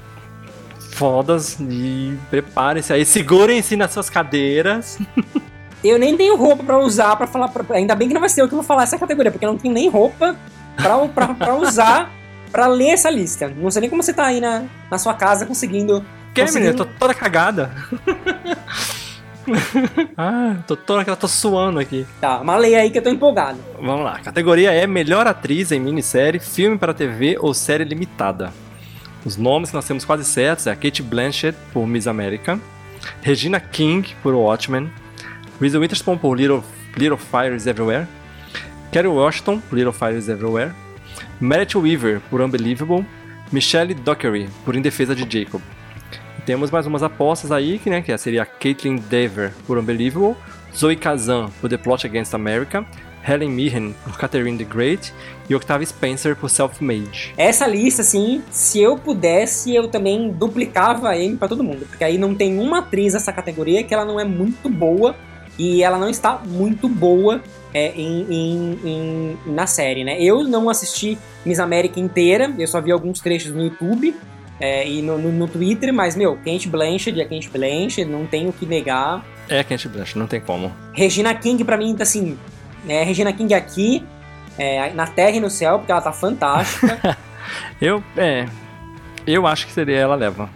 fodas 0.93 1.57
e 1.61 2.17
preparem-se 2.31 2.93
aí, 2.93 3.05
segurem-se 3.05 3.77
nas 3.77 3.93
suas 3.93 4.11
cadeiras. 4.11 4.99
Eu 5.85 5.97
nem 5.97 6.17
tenho 6.17 6.37
roupa 6.37 6.65
pra 6.65 6.79
usar 6.79 7.15
pra 7.15 7.27
falar. 7.29 7.49
pra- 7.49 7.77
Ainda 7.77 7.95
bem 7.95 8.09
que 8.09 8.15
não 8.15 8.21
vai 8.21 8.29
ser 8.29 8.43
eu 8.43 8.49
que 8.49 8.55
vou 8.55 8.65
falar 8.65 8.83
essa 8.83 8.99
categoria, 8.99 9.31
porque 9.31 9.47
eu 9.47 9.53
não 9.53 9.59
tenho 9.59 9.73
nem 9.73 9.89
roupa 9.89 10.35
pra 10.77 11.55
usar 11.55 12.11
pra 12.51 12.67
ler 12.67 12.89
essa 12.89 13.09
lista. 13.09 13.47
Não 13.57 13.71
sei 13.71 13.83
nem 13.83 13.89
como 13.91 14.03
você 14.03 14.13
tá 14.13 14.25
aí 14.27 14.41
na, 14.41 14.65
na 14.91 14.99
sua 14.99 15.15
casa 15.15 15.47
conseguindo. 15.47 16.05
Que, 16.39 16.45
Conseguiu? 16.47 16.70
menina? 16.70 16.84
Tô 16.84 16.99
toda 16.99 17.14
cagada. 17.14 17.72
ah, 20.16 20.57
tô 20.66 20.76
toda 20.76 21.16
tô 21.16 21.26
suando 21.26 21.80
aqui. 21.80 22.07
Tá, 22.20 22.43
mas 22.45 22.61
leia 22.61 22.78
aí 22.80 22.91
que 22.91 22.99
eu 22.99 23.03
tô 23.03 23.11
empolgado. 23.11 23.59
Vamos 23.80 24.05
lá. 24.05 24.20
Categoria 24.20 24.72
é 24.72 24.86
Melhor 24.86 25.26
Atriz 25.26 25.72
em 25.72 25.80
Minissérie, 25.80 26.39
Filme 26.39 26.78
para 26.78 26.95
TV 26.95 27.36
ou 27.41 27.53
Série 27.53 27.82
Limitada. 27.84 28.53
Os 29.24 29.36
nomes 29.36 29.70
que 29.70 29.76
nós 29.76 29.84
temos 29.84 30.05
quase 30.05 30.24
certos 30.24 30.66
é 30.68 30.70
a 30.70 30.76
Kate 30.76 31.03
Blanchett 31.03 31.59
por 31.72 31.86
Miss 31.86 32.07
America, 32.07 32.59
Regina 33.20 33.59
King 33.59 34.09
por 34.22 34.32
Watchmen, 34.32 34.91
Reese 35.61 35.76
Witherspoon 35.76 36.18
por 36.18 36.36
Little, 36.36 36.62
Little 36.97 37.18
Fires 37.18 37.66
Everywhere, 37.66 38.07
Kerry 38.93 39.09
Washington 39.09 39.61
por 39.61 39.76
Little 39.76 39.93
Fires 39.93 40.28
Everywhere, 40.28 40.72
Meredith 41.41 41.76
Weaver 41.76 42.20
por 42.30 42.41
Unbelievable, 42.41 43.05
Michelle 43.51 43.93
Dockery 43.93 44.49
por 44.64 44.76
Em 44.76 44.80
Defesa 44.80 45.16
de 45.16 45.22
Jacob. 45.28 45.61
Temos 46.49 46.71
mais 46.71 46.87
umas 46.87 47.03
apostas 47.03 47.53
aí, 47.53 47.79
que, 47.79 47.91
né, 47.91 48.01
que 48.01 48.17
seria 48.17 48.47
Caitlin 48.47 48.97
Dever 48.97 49.53
por 49.67 49.77
Unbelievable, 49.77 50.35
Zoe 50.75 50.97
Kazan 50.97 51.51
por 51.61 51.69
The 51.69 51.77
Plot 51.77 52.07
Against 52.07 52.33
America, 52.33 52.87
Helen 53.23 53.51
Mirren 53.51 53.95
por 54.03 54.17
Catherine 54.17 54.57
the 54.57 54.65
Great 54.65 55.13
e 55.47 55.55
Octavia 55.55 55.85
Spencer 55.87 56.35
por 56.35 56.49
Self-Made. 56.49 57.35
Essa 57.37 57.67
lista, 57.67 58.01
assim, 58.01 58.43
se 58.51 58.81
eu 58.81 58.97
pudesse, 58.97 59.75
eu 59.75 59.89
também 59.89 60.31
duplicava 60.33 61.11
a 61.11 61.19
M 61.19 61.37
pra 61.37 61.49
todo 61.49 61.63
mundo. 61.63 61.85
Porque 61.87 62.03
aí 62.03 62.17
não 62.17 62.35
tem 62.35 62.59
uma 62.59 62.79
atriz 62.79 63.13
nessa 63.13 63.31
categoria 63.31 63.85
que 63.85 63.93
ela 63.93 64.07
não 64.07 64.19
é 64.19 64.25
muito 64.25 64.71
boa 64.71 65.15
e 65.59 65.83
ela 65.83 65.99
não 65.99 66.09
está 66.09 66.39
muito 66.47 66.89
boa 66.89 67.43
é, 67.75 67.89
em, 67.95 68.23
em- 68.31 68.79
em- 68.87 69.39
na 69.53 69.67
série, 69.67 70.03
né? 70.03 70.19
Eu 70.19 70.45
não 70.45 70.71
assisti 70.71 71.19
Miss 71.45 71.59
América 71.59 72.01
inteira, 72.01 72.51
eu 72.59 72.67
só 72.67 72.81
vi 72.81 72.91
alguns 72.91 73.21
trechos 73.21 73.53
no 73.53 73.63
YouTube 73.65 74.15
é, 74.61 74.87
e 74.89 75.01
no, 75.03 75.17
no- 75.19 75.33
no 75.33 75.47
Twitter, 75.49 75.93
mas, 75.93 76.17
meu, 76.17 76.37
Kate 76.37 76.69
Blanchett 76.69 77.21
é 77.21 77.25
Kate 77.25 77.49
Blanchett, 77.49 78.05
não 78.05 78.27
tenho 78.27 78.51
o 78.51 78.53
que 78.53 78.67
negar. 78.67 79.25
É 79.49 79.61
a 79.61 79.65
Kate 79.65 79.89
Blanchett, 79.89 80.19
não 80.19 80.27
tem 80.27 80.41
como. 80.41 80.73
Regina 80.93 81.35
King, 81.35 81.63
pra 81.65 81.77
mim, 81.77 81.95
tá 81.95 82.03
assim, 82.03 82.39
é, 82.89 83.03
Regina 83.03 83.33
King 83.33 83.55
aqui, 83.55 84.05
é, 84.59 84.91
na 84.93 85.07
terra 85.07 85.37
e 85.37 85.41
no 85.41 85.49
céu, 85.51 85.79
porque 85.79 85.93
ela 85.93 86.01
tá 86.01 86.13
fantástica. 86.13 87.17
Eu, 87.81 88.03
é, 88.17 88.47
eu 89.27 89.47
acho 89.47 89.67
que 89.67 89.73
seria 89.73 89.97
ela 89.97 90.15
leva. 90.15 90.51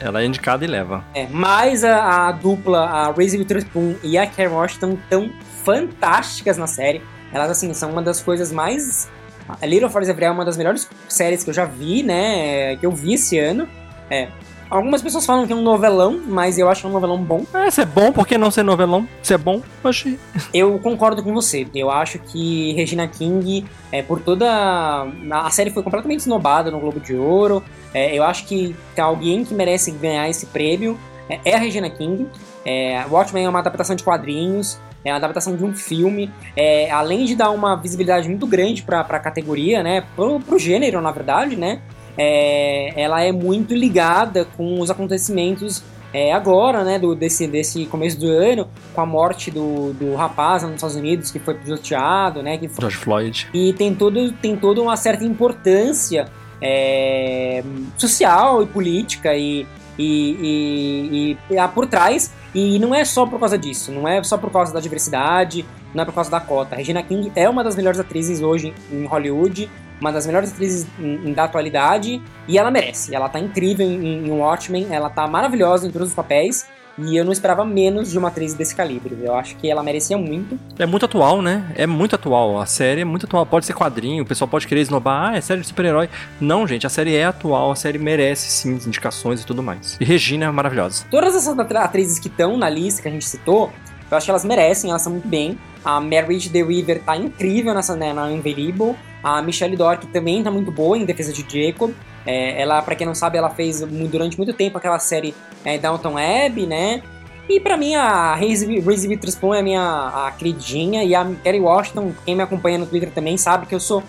Ela 0.00 0.22
é 0.22 0.26
indicada 0.26 0.64
e 0.64 0.66
leva. 0.66 1.04
É, 1.14 1.26
mas 1.30 1.84
a, 1.84 2.26
a 2.28 2.32
dupla, 2.32 2.80
a 2.84 3.12
Reese 3.12 3.38
Witherspoon 3.38 3.94
e 4.02 4.18
a 4.18 4.26
Kerry 4.26 4.52
Washington 4.52 4.94
estão 4.94 5.30
fantásticas 5.64 6.56
na 6.58 6.66
série. 6.66 7.00
Elas, 7.32 7.50
assim, 7.50 7.72
são 7.74 7.90
uma 7.92 8.02
das 8.02 8.20
coisas 8.20 8.50
mais... 8.50 9.08
A 9.48 9.66
Little 9.66 9.88
Fires 9.88 10.08
Everywhere 10.08 10.32
é 10.32 10.34
uma 10.34 10.44
das 10.44 10.56
melhores 10.56 10.88
séries 11.08 11.44
que 11.44 11.50
eu 11.50 11.54
já 11.54 11.64
vi, 11.64 12.02
né? 12.02 12.76
Que 12.76 12.86
eu 12.86 12.92
vi 12.92 13.14
esse 13.14 13.38
ano. 13.38 13.68
É. 14.10 14.28
Algumas 14.72 15.02
pessoas 15.02 15.26
falam 15.26 15.46
que 15.46 15.52
é 15.52 15.56
um 15.56 15.60
novelão, 15.60 16.18
mas 16.26 16.58
eu 16.58 16.66
acho 16.66 16.80
que 16.80 16.86
é 16.86 16.90
um 16.90 16.94
novelão 16.94 17.22
bom. 17.22 17.44
É, 17.52 17.70
se 17.70 17.82
é 17.82 17.84
bom, 17.84 18.10
por 18.10 18.26
que 18.26 18.38
não 18.38 18.50
ser 18.50 18.62
novelão? 18.62 19.06
Se 19.22 19.34
é 19.34 19.36
bom, 19.36 19.60
achei. 19.84 20.18
Eu 20.54 20.78
concordo 20.78 21.22
com 21.22 21.34
você. 21.34 21.66
Eu 21.74 21.90
acho 21.90 22.18
que 22.18 22.72
Regina 22.72 23.06
King, 23.06 23.66
é, 23.90 24.00
por 24.00 24.20
toda. 24.20 25.06
A 25.30 25.50
série 25.50 25.70
foi 25.70 25.82
completamente 25.82 26.20
esnobada 26.20 26.70
no 26.70 26.80
Globo 26.80 27.00
de 27.00 27.14
Ouro. 27.14 27.62
É, 27.92 28.16
eu 28.16 28.22
acho 28.24 28.46
que, 28.46 28.74
que 28.94 29.00
alguém 29.00 29.44
que 29.44 29.52
merece 29.52 29.90
ganhar 29.90 30.26
esse 30.30 30.46
prêmio 30.46 30.98
é, 31.28 31.38
é 31.44 31.54
a 31.54 31.58
Regina 31.58 31.90
King. 31.90 32.26
É, 32.64 33.04
Watchmen 33.10 33.44
é 33.44 33.48
uma 33.50 33.58
adaptação 33.58 33.94
de 33.94 34.02
quadrinhos, 34.02 34.78
é 35.04 35.10
uma 35.10 35.16
adaptação 35.16 35.56
de 35.56 35.64
um 35.64 35.74
filme. 35.74 36.30
É, 36.56 36.90
além 36.90 37.24
de 37.24 37.34
dar 37.34 37.50
uma 37.50 37.76
visibilidade 37.76 38.28
muito 38.28 38.46
grande 38.46 38.82
para 38.82 39.00
a 39.00 39.18
categoria, 39.18 39.82
né? 39.82 40.04
Pro, 40.14 40.40
pro 40.40 40.58
gênero, 40.58 41.00
na 41.00 41.10
verdade, 41.10 41.56
né? 41.56 41.80
É, 42.16 43.00
ela 43.00 43.22
é 43.22 43.32
muito 43.32 43.74
ligada 43.74 44.44
com 44.56 44.80
os 44.80 44.90
acontecimentos 44.90 45.82
é, 46.12 46.32
agora, 46.32 46.84
né? 46.84 46.98
Do, 46.98 47.14
desse, 47.14 47.46
desse 47.46 47.86
começo 47.86 48.18
do 48.18 48.28
ano, 48.28 48.68
com 48.94 49.00
a 49.00 49.06
morte 49.06 49.50
do, 49.50 49.92
do 49.94 50.14
rapaz 50.14 50.62
nos 50.62 50.74
Estados 50.74 50.96
Unidos 50.96 51.30
que 51.30 51.38
foi 51.38 51.54
pisoteado, 51.54 52.42
né? 52.42 52.58
Que 52.58 52.68
foi 52.68 52.80
George 52.82 52.96
Floyd. 52.96 53.48
e 53.52 53.72
tem, 53.72 53.94
todo, 53.94 54.32
tem 54.32 54.56
toda 54.56 54.80
uma 54.80 54.96
certa 54.96 55.24
importância 55.24 56.26
é, 56.60 57.64
social 57.96 58.62
e 58.62 58.66
política 58.66 59.34
e, 59.34 59.66
e, 59.98 61.36
e, 61.50 61.54
e 61.54 61.58
há 61.58 61.66
por 61.66 61.86
trás. 61.86 62.32
E 62.54 62.78
não 62.78 62.94
é 62.94 63.04
só 63.04 63.24
por 63.26 63.38
causa 63.38 63.56
disso, 63.56 63.90
não 63.90 64.06
é 64.06 64.22
só 64.22 64.36
por 64.36 64.50
causa 64.50 64.72
da 64.72 64.80
diversidade, 64.80 65.64
não 65.94 66.02
é 66.02 66.04
por 66.04 66.14
causa 66.14 66.30
da 66.30 66.40
cota. 66.40 66.76
Regina 66.76 67.02
King 67.02 67.32
é 67.34 67.48
uma 67.48 67.64
das 67.64 67.76
melhores 67.76 67.98
atrizes 67.98 68.42
hoje 68.42 68.74
em 68.90 69.06
Hollywood, 69.06 69.70
uma 70.00 70.12
das 70.12 70.26
melhores 70.26 70.52
atrizes 70.52 70.86
da 71.34 71.44
atualidade, 71.44 72.20
e 72.46 72.58
ela 72.58 72.70
merece. 72.70 73.14
Ela 73.14 73.28
tá 73.28 73.38
incrível 73.38 73.86
em, 73.86 74.26
em 74.26 74.30
Watchmen, 74.30 74.88
ela 74.90 75.08
tá 75.08 75.26
maravilhosa 75.26 75.86
em 75.86 75.90
todos 75.90 76.08
os 76.08 76.14
papéis. 76.14 76.66
E 76.98 77.16
eu 77.16 77.24
não 77.24 77.32
esperava 77.32 77.64
menos 77.64 78.10
de 78.10 78.18
uma 78.18 78.28
atriz 78.28 78.54
desse 78.54 78.74
calibre. 78.74 79.16
Eu 79.22 79.34
acho 79.34 79.56
que 79.56 79.70
ela 79.70 79.82
merecia 79.82 80.18
muito. 80.18 80.58
É 80.78 80.86
muito 80.86 81.06
atual, 81.06 81.40
né? 81.40 81.72
É 81.74 81.86
muito 81.86 82.14
atual. 82.14 82.60
A 82.60 82.66
série 82.66 83.00
é 83.00 83.04
muito 83.04 83.26
atual. 83.26 83.46
Pode 83.46 83.66
ser 83.66 83.74
quadrinho, 83.74 84.22
o 84.22 84.26
pessoal 84.26 84.48
pode 84.48 84.66
querer 84.66 84.80
esnobar. 84.82 85.32
Ah, 85.32 85.36
é 85.36 85.40
série 85.40 85.60
de 85.60 85.66
super-herói. 85.66 86.08
Não, 86.40 86.66
gente, 86.66 86.86
a 86.86 86.90
série 86.90 87.14
é 87.14 87.24
atual. 87.24 87.70
A 87.70 87.76
série 87.76 87.98
merece, 87.98 88.50
sim, 88.50 88.78
indicações 88.86 89.42
e 89.42 89.46
tudo 89.46 89.62
mais. 89.62 89.96
E 90.00 90.04
Regina 90.04 90.46
é 90.46 90.50
maravilhosa. 90.50 91.04
Todas 91.10 91.34
essas 91.34 91.58
atrizes 91.58 92.18
que 92.18 92.28
estão 92.28 92.56
na 92.56 92.68
lista 92.68 93.02
que 93.02 93.08
a 93.08 93.10
gente 93.10 93.24
citou, 93.24 93.72
eu 94.10 94.16
acho 94.16 94.26
que 94.26 94.30
elas 94.30 94.44
merecem, 94.44 94.90
elas 94.90 95.02
são 95.02 95.12
muito 95.12 95.28
bem. 95.28 95.58
A 95.84 96.00
Marriage 96.00 96.50
The 96.50 96.62
Weaver 96.62 97.02
tá 97.02 97.16
incrível 97.16 97.74
nessa 97.74 97.96
né, 97.96 98.12
na 98.12 98.24
Unbelievable. 98.24 98.96
A 99.22 99.40
Michelle 99.40 99.76
Dork 99.76 100.06
também 100.08 100.42
tá 100.42 100.50
muito 100.50 100.70
boa 100.70 100.98
em 100.98 101.04
Defesa 101.04 101.32
de 101.32 101.42
Jacob. 101.42 101.92
É, 102.26 102.60
ela, 102.60 102.82
pra 102.82 102.94
quem 102.94 103.06
não 103.06 103.14
sabe, 103.14 103.38
ela 103.38 103.50
fez 103.50 103.80
durante 103.80 104.36
muito 104.36 104.52
tempo 104.52 104.78
aquela 104.78 104.98
série 104.98 105.34
é, 105.64 105.78
Downton 105.78 106.16
Abbey, 106.18 106.66
né? 106.66 107.02
E 107.48 107.60
pra 107.60 107.76
mim 107.76 107.94
a 107.94 108.34
Reese 108.34 108.66
Witherspoon 108.66 109.54
é 109.54 109.60
a 109.60 109.62
minha 109.62 109.80
a 110.26 110.30
queridinha. 110.32 111.04
E 111.04 111.14
a 111.14 111.24
Kerry 111.42 111.60
Washington, 111.60 112.12
quem 112.24 112.34
me 112.34 112.42
acompanha 112.42 112.78
no 112.78 112.86
Twitter 112.86 113.10
também 113.10 113.36
sabe 113.36 113.66
que 113.66 113.74
eu 113.74 113.80
sou 113.80 114.02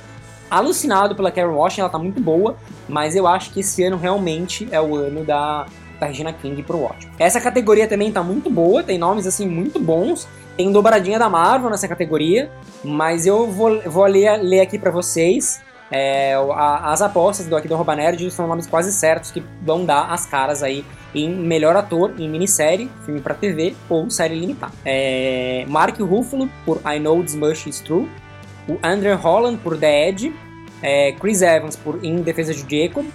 alucinado 0.50 1.16
pela 1.16 1.32
Kerry 1.32 1.52
Washington, 1.52 1.82
ela 1.82 1.90
tá 1.90 2.00
muito 2.00 2.22
boa. 2.22 2.56
Mas 2.88 3.16
eu 3.16 3.28
acho 3.28 3.52
que 3.52 3.62
esse 3.62 3.84
ano 3.84 3.98
realmente 3.98 4.68
é 4.72 4.80
o 4.80 4.96
ano 4.96 5.26
da, 5.26 5.66
da 6.00 6.06
Regina 6.06 6.32
King 6.32 6.62
pro 6.64 6.78
Watchmen. 6.78 7.14
Essa 7.18 7.42
categoria 7.42 7.88
também 7.88 8.12
tá 8.12 8.22
muito 8.22 8.50
boa, 8.50 8.84
tem 8.84 8.98
nomes 8.98 9.26
assim 9.26 9.48
muito 9.48 9.80
bons. 9.80 10.28
Tem 10.56 10.72
dobradinha 10.72 11.18
da 11.18 11.28
Marvel 11.28 11.72
nessa 11.72 11.88
categoria, 11.88 12.52
mas 12.84 13.26
eu 13.26 13.50
vou, 13.50 13.82
vou 13.82 14.06
ler, 14.06 14.38
ler 14.38 14.60
aqui 14.60 14.78
pra 14.78 14.92
vocês. 14.92 15.60
É, 15.96 16.34
a- 16.34 16.92
as 16.92 17.02
apostas 17.04 17.46
do 17.46 17.56
aqui 17.56 17.68
do 17.68 17.76
Arroba 17.76 17.96
Nerd 17.96 18.32
são 18.32 18.48
nomes 18.48 18.66
quase 18.66 18.92
certos 18.92 19.30
que 19.32 19.44
vão 19.62 19.86
dar 19.86 20.12
as 20.12 20.26
caras 20.26 20.64
aí 20.64 20.84
em 21.14 21.30
melhor 21.30 21.76
ator 21.76 22.12
em 22.18 22.28
minissérie, 22.28 22.90
filme 23.06 23.22
pra 23.22 23.36
TV 23.36 23.76
ou 23.88 24.10
série 24.10 24.34
limitada. 24.40 24.74
É, 24.84 25.64
Mark 25.68 26.00
Ruffalo 26.00 26.50
por 26.66 26.82
I 26.84 27.00
Know 27.00 27.22
This 27.24 27.36
Much 27.36 27.68
Is 27.68 27.80
True, 27.80 28.10
o 28.68 28.80
Andrew 28.82 29.16
Holland 29.16 29.58
por 29.60 29.78
The 29.78 30.10
Edge, 30.10 30.34
é, 30.82 31.12
Chris 31.12 31.44
Evans 31.44 31.76
por 31.76 32.04
Em 32.04 32.24
Defesa 32.24 32.54
de 32.56 32.62
Jacob, 32.62 33.06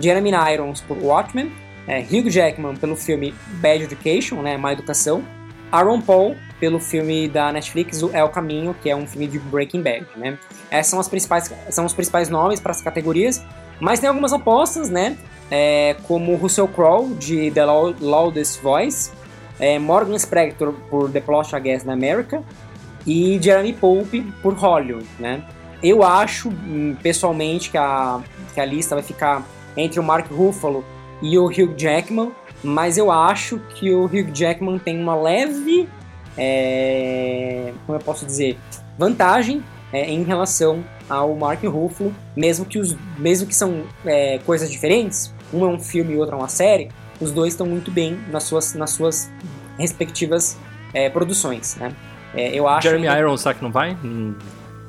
Jeremy 0.00 0.32
Irons 0.52 0.80
por 0.80 0.98
Watchmen, 0.98 1.52
é, 1.86 2.00
Hugh 2.00 2.28
Jackman 2.28 2.74
pelo 2.74 2.96
filme 2.96 3.32
Bad 3.62 3.84
Education, 3.84 4.42
né, 4.42 4.56
Má 4.56 4.72
Educação, 4.72 5.22
Aaron 5.70 6.00
Paul 6.00 6.34
pelo 6.58 6.78
filme 6.78 7.28
da 7.28 7.52
Netflix 7.52 8.02
O 8.02 8.10
É 8.12 8.22
o 8.24 8.28
Caminho, 8.28 8.74
que 8.82 8.88
é 8.90 8.96
um 8.96 9.06
filme 9.06 9.26
de 9.26 9.38
Breaking 9.38 9.82
Bad, 9.82 10.06
né? 10.16 10.38
Essas 10.70 10.90
são, 10.90 11.00
as 11.00 11.08
principais, 11.08 11.52
são 11.70 11.84
os 11.84 11.92
principais 11.92 12.28
nomes 12.28 12.60
para 12.60 12.72
as 12.72 12.80
categorias, 12.80 13.42
mas 13.80 14.00
tem 14.00 14.08
algumas 14.08 14.32
apostas, 14.32 14.88
né? 14.90 15.16
É, 15.50 15.94
como 16.08 16.34
Russell 16.34 16.66
Crowe, 16.68 17.14
de 17.14 17.50
The 17.50 17.64
Loud- 17.64 18.02
Loudest 18.02 18.60
Voice, 18.60 19.10
é, 19.60 19.78
Morgan 19.78 20.18
Spector 20.18 20.72
por 20.90 21.10
The 21.10 21.20
Plot 21.20 21.54
Against 21.54 21.88
America 21.88 22.42
e 23.06 23.38
Jeremy 23.40 23.72
Pope 23.72 24.22
por 24.42 24.54
Hollywood, 24.54 25.06
né? 25.18 25.42
Eu 25.82 26.02
acho, 26.02 26.48
hum, 26.48 26.96
pessoalmente, 27.02 27.70
que 27.70 27.78
a, 27.78 28.20
que 28.54 28.60
a 28.60 28.64
lista 28.64 28.94
vai 28.94 29.04
ficar 29.04 29.44
entre 29.76 30.00
o 30.00 30.02
Mark 30.02 30.26
Ruffalo 30.32 30.84
e 31.22 31.38
o 31.38 31.46
Hugh 31.46 31.74
Jackman, 31.76 32.32
mas 32.64 32.98
eu 32.98 33.12
acho 33.12 33.60
que 33.74 33.92
o 33.92 34.06
Hugh 34.06 34.30
Jackman 34.32 34.78
tem 34.78 35.00
uma 35.00 35.14
leve, 35.14 35.88
é, 36.36 37.72
como 37.86 37.98
eu 37.98 38.02
posso 38.02 38.26
dizer, 38.26 38.58
vantagem 38.98 39.62
é, 39.92 40.10
em 40.10 40.22
relação 40.22 40.84
ao 41.08 41.34
Mark 41.34 41.62
Ruffalo, 41.64 42.14
mesmo 42.34 42.64
que 42.64 42.78
os, 42.78 42.96
mesmo 43.18 43.46
que 43.46 43.54
são 43.54 43.84
é, 44.04 44.38
coisas 44.44 44.70
diferentes, 44.70 45.32
um 45.52 45.64
é 45.64 45.68
um 45.68 45.78
filme 45.78 46.14
e 46.14 46.16
outro 46.16 46.34
é 46.34 46.38
uma 46.38 46.48
série, 46.48 46.90
os 47.20 47.32
dois 47.32 47.52
estão 47.54 47.66
muito 47.66 47.90
bem 47.90 48.18
nas 48.30 48.42
suas, 48.42 48.74
nas 48.74 48.90
suas 48.90 49.30
respectivas 49.78 50.56
é, 50.92 51.08
produções, 51.08 51.76
né? 51.76 51.94
É, 52.34 52.54
eu 52.54 52.68
acho 52.68 52.82
Jeremy 52.88 53.08
que... 53.08 53.14
Irons, 53.14 53.40
será 53.40 53.54
que 53.54 53.62
não 53.62 53.72
vai? 53.72 53.96
Hum, 54.04 54.34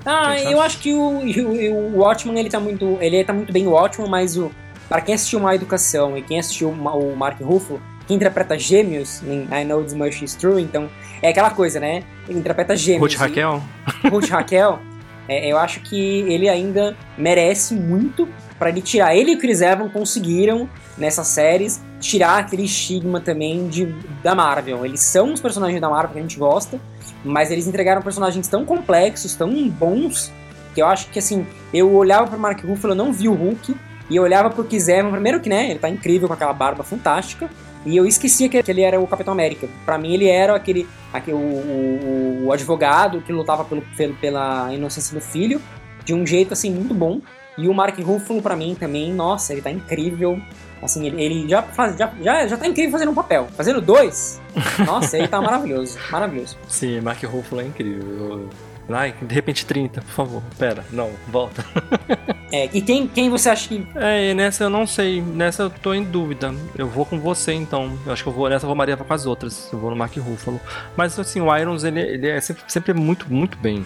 ah, 0.06 0.39
eu 0.41 0.62
acho 0.62 0.80
que 0.80 0.93
o, 0.93 1.20
o, 1.20 1.95
o 1.95 1.98
Watchman 2.00 2.39
ele 2.39 2.50
tá 2.50 2.60
muito, 2.60 2.98
ele 3.02 3.24
tá 3.24 3.34
muito 3.34 3.52
bem 3.52 3.68
o 3.68 3.72
Watchman, 3.72 4.10
mas 4.10 4.38
o 4.38 4.52
para 4.88 5.02
quem 5.02 5.14
assistiu 5.16 5.39
Má 5.39 5.54
Educação 5.54 6.18
e 6.18 6.22
quem 6.22 6.39
assistiu 6.39 6.70
o 6.70 7.16
Mark 7.16 7.41
Ruffalo, 7.41 7.82
que 8.08 8.14
interpreta 8.14 8.58
gêmeos 8.58 9.22
em 9.24 9.48
I 9.52 9.66
Know 9.66 9.84
This 9.84 9.93
Much 9.93 10.24
Is 10.24 10.34
True, 10.34 10.62
então 10.62 10.89
é 11.22 11.30
aquela 11.30 11.49
coisa, 11.49 11.80
né? 11.80 12.03
Ele 12.28 12.39
interpreta 12.39 12.76
gêmeos. 12.76 13.13
Ruth 13.13 13.20
Raquel. 13.20 13.63
Ruth 14.09 14.30
Raquel, 14.30 14.80
é, 15.28 15.51
eu 15.51 15.57
acho 15.57 15.82
que 15.82 16.22
ele 16.22 16.47
ainda 16.47 16.95
merece 17.18 17.74
muito 17.74 18.28
para 18.57 18.70
ele 18.70 18.82
tirar. 18.82 19.15
Ele 19.15 19.32
e 19.32 19.36
o 19.36 19.39
Chris 19.39 19.61
Evans 19.61 19.91
conseguiram, 19.91 20.70
nessas 20.97 21.28
séries, 21.28 21.82
tirar 21.99 22.39
aquele 22.39 22.63
estigma 22.63 23.20
também 23.20 23.68
de, 23.68 23.86
da 24.24 24.34
Marvel. 24.34 24.86
Eles 24.86 25.01
são 25.01 25.34
os 25.34 25.39
personagens 25.39 25.80
da 25.82 25.89
Marvel 25.89 26.13
que 26.13 26.20
a 26.20 26.22
gente 26.22 26.38
gosta, 26.38 26.80
mas 27.24 27.51
eles 27.51 27.68
entregaram 27.68 28.01
personagens 28.01 28.47
tão 28.47 28.65
complexos, 28.65 29.36
tão 29.36 29.70
bons, 29.70 30.32
que 30.74 30.82
eu 30.82 30.88
acho 30.88 31.09
que 31.09 31.20
assim, 31.20 31.45
eu 31.74 31.93
olhava 31.93 32.28
para 32.28 32.38
Mark 32.38 32.63
Ruffalo, 32.63 32.93
eu 32.93 32.97
não 32.97 33.11
vi 33.11 33.28
o 33.28 33.34
Hulk, 33.34 33.76
e 34.09 34.15
eu 34.15 34.24
olhava 34.24 34.49
pro 34.49 34.63
Chris 34.63 34.88
Evans, 34.88 35.11
primeiro 35.11 35.39
que, 35.39 35.49
né, 35.49 35.70
ele 35.72 35.80
tá 35.80 35.89
incrível 35.89 36.28
com 36.28 36.34
aquela 36.34 36.53
barba 36.53 36.84
fantástica, 36.84 37.49
e 37.88 37.96
eu 37.96 38.06
esquecia 38.06 38.50
que, 38.50 38.58
ele 38.58 38.82
era 38.82 39.00
o 39.00 39.08
Capitão 39.08 39.32
América. 39.32 39.70
Para 39.86 39.98
mim, 39.98 40.14
ele 40.14 40.28
era 40.28 40.54
aquele, 40.54 40.86
aquele 41.14 41.38
o, 41.38 41.40
o, 41.40 42.46
o, 42.48 42.52
advogado 42.52 43.22
que 43.22 43.32
lutava 43.32 43.64
pelo, 43.64 43.82
pela 44.20 44.74
inocência 44.74 45.18
do 45.18 45.22
filho, 45.22 45.62
de 46.04 46.14
um 46.14 46.28
jeito, 46.28 46.52
assim, 46.52 46.70
muito 46.70 46.94
bom. 46.94 47.22
E 47.58 47.70
o 47.70 47.74
Mark 47.74 47.98
Ruffalo, 48.00 48.42
para 48.42 48.58
mim, 48.58 48.76
também, 48.78 49.14
nossa, 49.14 49.54
ele 49.54 49.62
tá 49.62 49.72
incrível. 49.72 50.38
Assim, 50.82 51.08
ele, 51.08 51.24
ele 51.24 51.50
já, 51.50 51.64
faz, 51.64 51.98
já, 51.98 52.12
já, 52.22 52.46
já 52.46 52.58
tá 52.58 52.68
incrível 52.68 52.92
fazendo 52.92 53.12
um 53.12 53.16
papel. 53.16 53.48
Fazendo 53.56 53.80
dois, 53.80 54.42
nossa, 54.86 55.18
ele 55.18 55.30
tá 55.30 55.40
maravilhoso. 55.40 55.98
Maravilhoso. 56.12 56.58
Sim, 56.68 57.00
Mark 57.00 57.24
Ruffalo 57.24 57.62
é 57.62 57.66
incrível. 57.68 58.50
Ai, 58.90 59.14
de 59.22 59.34
repente 59.34 59.66
30, 59.66 60.02
por 60.02 60.12
favor. 60.12 60.44
Pera, 60.58 60.86
não, 60.92 61.12
volta. 61.28 61.66
é, 62.52 62.70
e 62.74 62.82
quem, 62.82 63.08
quem 63.08 63.30
você 63.30 63.50
acha 63.50 63.68
que. 63.68 63.86
É, 63.96 64.34
nessa 64.34 64.64
eu 64.64 64.70
não 64.70 64.88
sei. 64.88 65.22
Nessa 65.22 65.64
eu 65.64 65.70
tô 65.70 65.94
em 65.94 66.04
dúvida. 66.04 66.54
Eu 66.78 66.88
vou 66.88 67.06
com 67.06 67.20
você 67.20 67.54
então. 67.54 67.98
Eu 68.06 68.14
acho 68.14 68.24
que 68.24 68.30
eu 68.30 68.34
vou 68.34 68.50
nessa 68.50 68.66
eu 68.66 68.68
vou 68.68 68.76
Maria 68.76 68.96
com 68.96 69.14
as 69.14 69.26
outras. 69.26 69.70
Eu 69.74 69.80
vou 69.80 69.90
no 69.90 69.96
Mark 69.96 70.16
Ruffalo. 70.16 70.60
Mas 70.96 71.20
assim, 71.20 71.42
o 71.42 71.56
Irons, 71.56 71.84
ele, 71.84 72.00
ele 72.00 72.28
é 72.30 72.40
sempre, 72.40 72.64
sempre 72.68 72.94
muito, 72.94 73.32
muito 73.32 73.58
bem. 73.58 73.84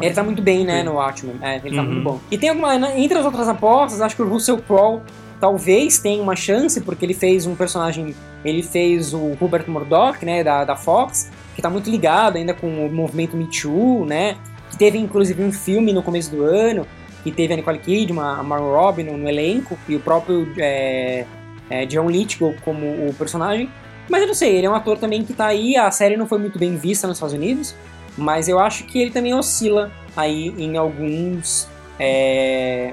Ele 0.00 0.12
tá 0.12 0.24
muito 0.24 0.42
bem, 0.42 0.64
né, 0.64 0.82
no 0.82 0.94
Watchmen. 0.94 1.36
É, 1.40 1.56
ele 1.64 1.76
tá 1.76 1.82
uhum. 1.82 1.88
muito 1.88 2.02
bom. 2.02 2.20
E 2.30 2.36
tem 2.36 2.50
alguma. 2.50 2.78
Né, 2.78 3.00
entre 3.00 3.16
as 3.16 3.24
outras 3.24 3.48
apostas, 3.48 4.00
acho 4.00 4.16
que 4.16 4.22
o 4.22 4.28
Russell 4.28 4.58
Crowe 4.58 5.00
talvez 5.40 5.98
tenha 5.98 6.22
uma 6.22 6.36
chance, 6.36 6.80
porque 6.80 7.04
ele 7.04 7.14
fez 7.14 7.46
um 7.46 7.54
personagem. 7.54 8.14
Ele 8.44 8.62
fez 8.62 9.14
o 9.14 9.36
Hubert 9.40 9.64
Murdoch, 9.68 10.22
né, 10.24 10.44
da, 10.44 10.64
da 10.64 10.76
Fox 10.76 11.30
que 11.54 11.60
está 11.60 11.70
muito 11.70 11.88
ligado 11.88 12.36
ainda 12.36 12.52
com 12.52 12.86
o 12.86 12.92
movimento 12.92 13.36
Me 13.36 13.46
Too, 13.46 14.04
né? 14.04 14.36
Que 14.70 14.76
teve 14.76 14.98
inclusive 14.98 15.42
um 15.42 15.52
filme 15.52 15.92
no 15.92 16.02
começo 16.02 16.30
do 16.30 16.42
ano, 16.42 16.86
que 17.22 17.30
teve 17.30 17.54
a 17.54 17.56
Nicole 17.56 17.78
Kidman, 17.78 18.24
a 18.24 18.42
Margot 18.42 18.72
Robbie 18.72 19.04
no, 19.04 19.16
no 19.16 19.28
elenco, 19.28 19.78
e 19.88 19.94
o 19.94 20.00
próprio 20.00 20.52
é, 20.58 21.24
é, 21.70 21.86
John 21.86 22.10
Lithgow 22.10 22.54
como 22.64 22.86
o 23.08 23.14
personagem. 23.14 23.70
Mas 24.08 24.20
eu 24.20 24.26
não 24.26 24.34
sei, 24.34 24.56
ele 24.56 24.66
é 24.66 24.70
um 24.70 24.74
ator 24.74 24.98
também 24.98 25.24
que 25.24 25.32
está 25.32 25.46
aí, 25.46 25.76
a 25.76 25.90
série 25.90 26.16
não 26.16 26.26
foi 26.26 26.38
muito 26.38 26.58
bem 26.58 26.76
vista 26.76 27.06
nos 27.06 27.16
Estados 27.16 27.34
Unidos, 27.34 27.74
mas 28.18 28.48
eu 28.48 28.58
acho 28.58 28.84
que 28.84 29.00
ele 29.00 29.10
também 29.10 29.32
oscila 29.32 29.90
aí 30.14 30.54
em 30.58 30.76
alguns 30.76 31.68
é, 31.98 32.92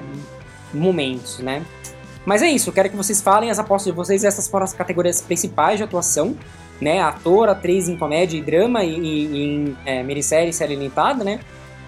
momentos, 0.72 1.38
né? 1.40 1.62
Mas 2.24 2.40
é 2.40 2.48
isso, 2.48 2.70
eu 2.70 2.72
quero 2.72 2.88
que 2.88 2.96
vocês 2.96 3.20
falem 3.20 3.50
as 3.50 3.58
apostas 3.58 3.92
de 3.92 3.96
vocês, 3.96 4.24
essas 4.24 4.48
foram 4.48 4.64
as 4.64 4.72
categorias 4.72 5.20
principais 5.20 5.76
de 5.76 5.84
atuação 5.84 6.36
né? 6.82 7.00
Ator, 7.00 7.48
atriz 7.48 7.88
em 7.88 7.96
comédia 7.96 8.36
e 8.36 8.42
drama 8.42 8.84
e, 8.84 8.98
e 8.98 9.44
em 9.44 9.76
é, 9.86 10.02
minissérie, 10.02 10.52
série 10.52 10.74
limitada, 10.74 11.22
né? 11.22 11.40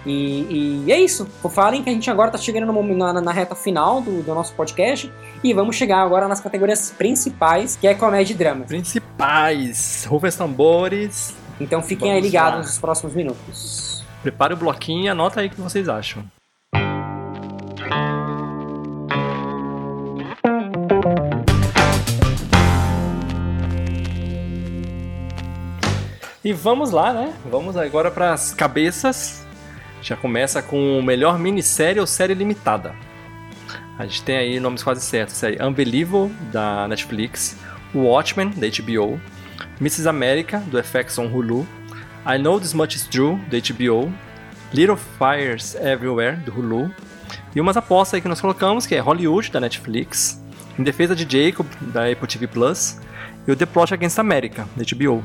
E, 0.05 0.83
e, 0.85 0.91
é 0.91 0.99
isso. 0.99 1.25
Falem 1.49 1.83
que 1.83 1.89
a 1.89 1.93
gente 1.93 2.09
agora 2.11 2.29
está 2.29 2.37
chegando 2.37 2.71
no, 2.71 2.95
na, 2.95 3.19
na, 3.19 3.31
reta 3.31 3.55
final 3.55 4.01
do, 4.01 4.21
do, 4.21 4.35
nosso 4.35 4.53
podcast 4.53 5.11
e 5.43 5.53
vamos 5.53 5.75
chegar 5.75 6.01
agora 6.01 6.27
nas 6.27 6.39
categorias 6.39 6.91
principais, 6.91 7.75
que 7.75 7.87
é 7.87 7.95
comédia 7.95 8.33
e 8.33 8.37
drama. 8.37 8.65
Principais! 8.65 10.05
Rufem 10.07 10.31
tambores. 10.31 11.35
Então 11.59 11.81
fiquem 11.81 12.09
vamos 12.09 12.15
aí 12.17 12.21
ligados 12.21 12.59
lá. 12.59 12.65
nos 12.65 12.77
próximos 12.77 13.15
minutos. 13.15 14.03
Prepare 14.21 14.53
o 14.53 14.57
bloquinho 14.57 15.05
e 15.05 15.09
anota 15.09 15.41
aí 15.41 15.47
o 15.47 15.49
que 15.49 15.59
vocês 15.59 15.89
acham. 15.89 16.23
E 26.45 26.53
vamos 26.53 26.91
lá, 26.91 27.11
né? 27.11 27.33
Vamos 27.49 27.75
agora 27.75 28.11
para 28.11 28.31
as 28.31 28.53
cabeças. 28.53 29.43
Já 29.99 30.15
começa 30.15 30.61
com 30.61 30.99
o 30.99 31.01
melhor 31.01 31.39
minissérie 31.39 31.99
ou 31.99 32.05
série 32.05 32.35
limitada. 32.35 32.93
A 33.97 34.05
gente 34.05 34.21
tem 34.21 34.37
aí 34.37 34.59
nomes 34.59 34.83
quase 34.83 35.01
certos: 35.01 35.35
série 35.37 35.59
Unbelievable 35.59 36.31
da 36.51 36.87
Netflix, 36.87 37.57
Watchmen 37.95 38.51
da 38.51 38.67
HBO, 38.67 39.19
Mrs. 39.81 40.07
America 40.07 40.59
do 40.67 40.77
FX 40.83 41.17
on 41.17 41.33
Hulu, 41.33 41.67
I 42.27 42.37
Know 42.37 42.59
This 42.59 42.75
Much 42.75 42.95
Is 42.95 43.07
True 43.07 43.37
da 43.49 43.57
HBO, 43.57 44.13
Little 44.71 44.97
Fires 45.17 45.73
Everywhere 45.73 46.35
do 46.35 46.51
Hulu 46.51 46.93
e 47.55 47.59
umas 47.59 47.75
apostas 47.75 48.13
aí 48.13 48.21
que 48.21 48.27
nós 48.27 48.39
colocamos 48.39 48.85
que 48.85 48.93
é 48.93 48.99
Hollywood 48.99 49.51
da 49.51 49.59
Netflix, 49.59 50.39
Em 50.77 50.83
Defesa 50.83 51.15
de 51.15 51.23
Jacob 51.23 51.65
da 51.81 52.07
Apple 52.07 52.27
TV 52.27 52.45
Plus 52.45 52.99
e 53.47 53.51
o 53.51 53.55
The 53.55 53.65
Plot 53.65 53.95
Against 53.95 54.19
America 54.19 54.67
da 54.75 54.83
HBO. 54.95 55.23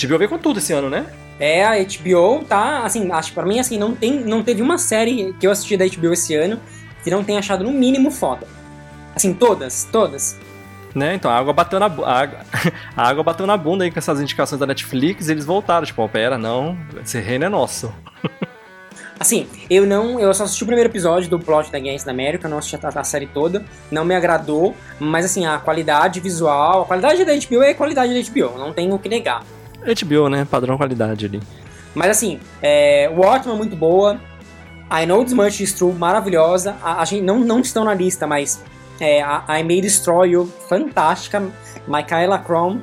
HBO 0.00 0.18
veio 0.18 0.30
com 0.30 0.38
tudo 0.38 0.58
esse 0.58 0.72
ano, 0.72 0.90
né? 0.90 1.06
É, 1.38 1.64
a 1.64 1.74
HBO 1.76 2.44
tá, 2.44 2.84
assim, 2.84 3.10
acho 3.10 3.30
que 3.30 3.34
pra 3.34 3.44
mim, 3.44 3.58
assim, 3.58 3.78
não, 3.78 3.94
tem, 3.94 4.20
não 4.20 4.42
teve 4.42 4.62
uma 4.62 4.78
série 4.78 5.34
que 5.38 5.46
eu 5.46 5.50
assisti 5.50 5.76
da 5.76 5.84
HBO 5.86 6.12
esse 6.12 6.34
ano 6.34 6.60
que 7.02 7.10
não 7.10 7.24
tenha 7.24 7.38
achado 7.38 7.64
no 7.64 7.72
mínimo 7.72 8.10
foda. 8.10 8.46
Assim, 9.14 9.34
todas, 9.34 9.86
todas. 9.90 10.38
Né, 10.94 11.16
então 11.16 11.28
a 11.28 11.36
água 11.36 11.52
bateu 11.52 11.80
na 11.80 11.86
a 11.86 12.20
água, 12.20 12.38
a 12.96 13.08
água 13.08 13.24
bateu 13.24 13.46
na 13.48 13.56
bunda 13.56 13.82
aí 13.82 13.90
com 13.90 13.98
essas 13.98 14.20
indicações 14.20 14.60
da 14.60 14.66
Netflix 14.66 15.26
e 15.26 15.32
eles 15.32 15.44
voltaram, 15.44 15.84
tipo, 15.84 16.00
ó, 16.00 16.06
pera, 16.06 16.38
não, 16.38 16.78
esse 17.02 17.18
reino 17.18 17.44
é 17.44 17.48
nosso. 17.48 17.92
Assim, 19.18 19.46
eu 19.70 19.86
não. 19.86 20.18
Eu 20.18 20.34
só 20.34 20.44
assisti 20.44 20.64
o 20.64 20.66
primeiro 20.66 20.90
episódio 20.90 21.30
do 21.30 21.38
plot 21.38 21.70
da 21.70 21.78
Gangs 21.78 22.04
da 22.04 22.10
América, 22.10 22.48
não 22.48 22.58
assisti 22.58 22.76
a, 22.76 22.88
a, 22.88 23.04
série 23.04 23.26
toda, 23.26 23.64
não 23.90 24.04
me 24.04 24.14
agradou, 24.14 24.74
mas 24.98 25.24
assim, 25.24 25.46
a 25.46 25.58
qualidade 25.58 26.20
visual, 26.20 26.82
a 26.82 26.84
qualidade 26.84 27.24
da 27.24 27.32
HBO 27.32 27.62
é 27.62 27.70
a 27.70 27.74
qualidade 27.74 28.12
da 28.12 28.30
HBO, 28.30 28.58
não 28.58 28.72
tenho 28.72 28.94
o 28.94 28.98
que 28.98 29.08
negar. 29.08 29.42
HBO, 29.84 30.28
né? 30.28 30.46
Padrão 30.50 30.76
qualidade 30.76 31.26
ali. 31.26 31.40
Mas 31.94 32.10
assim, 32.10 32.40
é, 32.60 33.10
o 33.14 33.20
Watchmen 33.20 33.54
é 33.54 33.58
muito 33.58 33.76
boa. 33.76 34.20
I 34.90 35.06
Know 35.06 35.24
This 35.24 35.32
Much 35.32 35.60
Is 35.60 35.72
True, 35.72 35.92
maravilhosa. 35.92 36.76
A, 36.82 37.00
a 37.00 37.04
gente 37.04 37.22
não, 37.22 37.38
não 37.40 37.60
estão 37.60 37.84
na 37.84 37.94
lista, 37.94 38.26
mas 38.26 38.62
é, 39.00 39.22
a, 39.22 39.44
I 39.48 39.62
May 39.62 39.80
Destroy 39.80 40.30
You, 40.30 40.52
fantástica. 40.68 41.42
Michaela 41.86 42.38
Crom, 42.38 42.80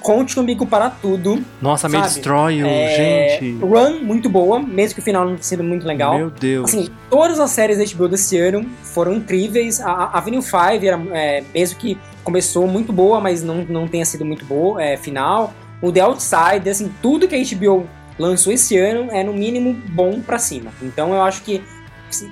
Conte 0.00 0.34
comigo 0.34 0.66
para 0.66 0.88
tudo. 0.88 1.44
Nossa, 1.60 1.88
May 1.88 2.00
Destroy 2.02 2.60
You, 2.60 2.66
é, 2.66 3.36
gente. 3.38 3.58
Run, 3.60 4.00
muito 4.02 4.28
boa, 4.28 4.58
mesmo 4.58 4.94
que 4.94 5.00
o 5.00 5.04
final 5.04 5.24
não 5.24 5.32
tenha 5.32 5.42
sido 5.42 5.62
muito 5.62 5.86
legal. 5.86 6.16
Meu 6.16 6.30
Deus. 6.30 6.70
Assim, 6.70 6.88
todas 7.10 7.38
as 7.38 7.50
séries 7.50 7.78
da 7.78 7.96
HBO 7.96 8.08
desse 8.08 8.38
ano 8.38 8.64
foram 8.82 9.14
incríveis. 9.14 9.80
A, 9.80 9.90
a 9.90 10.18
Avenue 10.18 10.42
5, 10.42 10.56
era, 10.82 11.00
é, 11.12 11.44
mesmo 11.54 11.78
que 11.78 11.98
começou 12.24 12.66
muito 12.66 12.92
boa, 12.92 13.20
mas 13.20 13.42
não, 13.42 13.64
não 13.68 13.86
tenha 13.86 14.04
sido 14.04 14.24
muito 14.24 14.44
boa, 14.44 14.82
é, 14.82 14.96
final 14.96 15.52
o 15.82 15.90
The 15.90 16.00
Outsider, 16.00 16.70
assim, 16.70 16.92
tudo 17.00 17.26
que 17.26 17.34
a 17.34 17.56
HBO 17.56 17.88
lançou 18.18 18.52
esse 18.52 18.76
ano 18.76 19.10
é 19.10 19.24
no 19.24 19.32
mínimo 19.32 19.72
bom 19.72 20.20
para 20.20 20.38
cima. 20.38 20.70
Então 20.82 21.14
eu 21.14 21.22
acho 21.22 21.42
que 21.42 21.62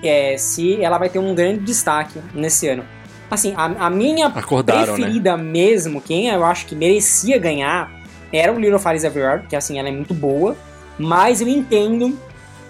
é, 0.03 0.37
se 0.37 0.83
ela 0.83 0.99
vai 0.99 1.09
ter 1.09 1.19
um 1.19 1.35
grande 1.35 1.61
destaque 1.61 2.21
nesse 2.35 2.69
ano. 2.69 2.85
Assim, 3.31 3.55
a, 3.57 3.65
a 3.65 3.91
minha 3.91 4.27
Acordaram, 4.27 4.81
né? 4.81 4.99
preferida 4.99 5.37
né? 5.37 5.43
mesmo, 5.43 6.01
quem 6.01 6.29
eu 6.29 6.45
acho 6.45 6.67
que 6.67 6.75
merecia 6.75 7.39
ganhar, 7.39 7.91
era 8.33 8.53
o 8.53 8.59
Little 8.59 8.79
Fires 8.79 9.05
Everywhere, 9.05 9.47
que 9.49 9.57
assim, 9.57 9.79
ela 9.79 9.89
é 9.89 9.93
muito 9.93 10.15
boa, 10.15 10.57
mas 10.99 11.41
eu 11.41 11.49
entendo 11.49 12.19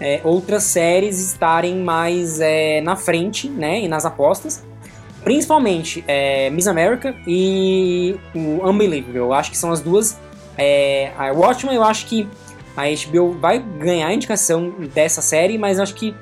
é, 0.01 0.21
outras 0.25 0.65
séries 0.65 1.19
estarem 1.19 1.77
mais 1.77 2.41
é, 2.41 2.81
na 2.81 2.97
frente, 2.97 3.49
né, 3.49 3.81
e 3.81 3.89
nas 3.89 4.05
apostas. 4.05 4.65
Principalmente 5.25 6.05
é, 6.07 6.49
Miss 6.51 6.67
America 6.67 7.15
e 7.27 8.17
o 8.35 8.69
Unbelievable. 8.69 9.17
Eu 9.17 9.33
acho 9.33 9.51
que 9.51 9.59
são 9.59 9.71
as 9.73 9.81
duas 9.81 10.19
é, 10.59 11.13
a 11.17 11.33
Watchmen 11.33 11.77
eu 11.77 11.85
acho 11.85 12.07
que 12.07 12.29
a 12.77 12.83
HBO 12.85 13.33
vai 13.33 13.59
ganhar 13.59 14.09
a 14.09 14.13
indicação 14.13 14.75
dessa 14.95 15.23
série, 15.23 15.57
mas 15.57 15.79
acho 15.79 15.95
que 15.95 16.15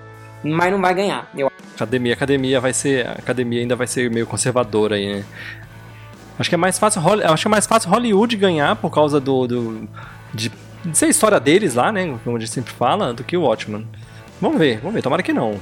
mas 0.43 0.71
não 0.71 0.81
vai 0.81 0.95
ganhar. 0.95 1.31
Eu... 1.37 1.51
Academia, 1.75 2.13
academia 2.13 2.61
vai 2.61 2.73
ser, 2.73 3.07
academia 3.09 3.61
ainda 3.61 3.75
vai 3.75 3.87
ser 3.87 4.11
meio 4.11 4.27
conservadora 4.27 4.97
aí, 4.97 5.17
né? 5.17 5.25
Acho 6.39 6.49
que 6.49 6.55
é 6.55 6.59
mais 6.59 6.79
fácil, 6.79 7.03
acho 7.25 7.43
que 7.43 7.49
é 7.49 7.51
mais 7.51 7.67
fácil 7.67 7.91
Hollywood 7.91 8.37
ganhar 8.37 8.77
por 8.77 8.91
causa 8.91 9.19
do, 9.19 9.47
do 9.47 9.89
de, 10.35 10.53
de 10.85 10.97
ser 10.97 11.09
história 11.09 11.41
deles 11.41 11.75
lá, 11.75 11.91
né? 11.91 12.19
Como 12.23 12.37
a 12.37 12.41
gente 12.41 12.53
sempre 12.53 12.73
fala, 12.73 13.13
do 13.13 13.25
que 13.25 13.37
o 13.37 13.43
Watchmen. 13.43 13.87
Vamos 14.41 14.59
ver, 14.59 14.79
vamos 14.79 14.95
ver. 14.95 15.03
Tomara 15.03 15.23
que 15.23 15.33
não. 15.33 15.59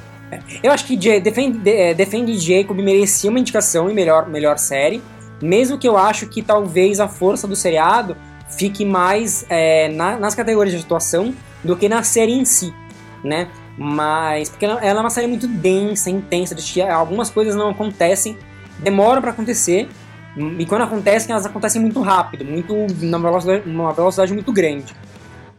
Eu 0.63 0.73
acho 0.73 0.85
que 0.85 0.97
Defende, 1.21 1.71
é, 1.71 1.95
Defende 1.95 2.37
Jacob 2.39 2.77
merecia 2.79 3.31
uma 3.31 3.39
indicação 3.39 3.89
em 3.89 3.95
melhor, 3.95 4.29
melhor 4.29 4.59
série, 4.59 5.01
mesmo 5.41 5.79
que 5.79 5.87
eu 5.87 5.97
acho 5.97 6.27
que 6.29 6.43
talvez 6.43 6.99
a 6.99 7.07
força 7.07 7.47
do 7.47 7.55
seriado 7.55 8.17
fique 8.49 8.85
mais 8.85 9.45
é, 9.49 9.89
na, 9.89 10.17
nas 10.19 10.35
categorias 10.35 10.79
de 10.79 10.85
atuação 10.85 11.35
do 11.63 11.77
que 11.77 11.89
na 11.89 12.03
série 12.03 12.33
em 12.33 12.45
si, 12.45 12.73
né? 13.23 13.49
Mas, 13.77 14.49
porque 14.49 14.65
ela, 14.65 14.85
ela 14.85 15.01
é 15.01 15.03
uma 15.03 15.11
série 15.11 15.27
muito 15.27 15.49
densa, 15.49 16.11
intensa, 16.11 16.55
algumas 16.93 17.31
coisas 17.31 17.55
não 17.55 17.71
acontecem, 17.71 18.39
demoram 18.79 19.21
para 19.21 19.31
acontecer, 19.31 19.89
e 20.59 20.67
quando 20.67 20.83
acontecem, 20.83 21.31
elas 21.31 21.47
acontecem 21.47 21.81
muito 21.81 22.01
rápido, 22.01 22.45
muito 22.45 22.75
numa 23.01 23.29
velocidade, 23.29 23.69
uma 23.69 23.93
velocidade 23.93 24.33
muito 24.33 24.53
grande. 24.53 24.95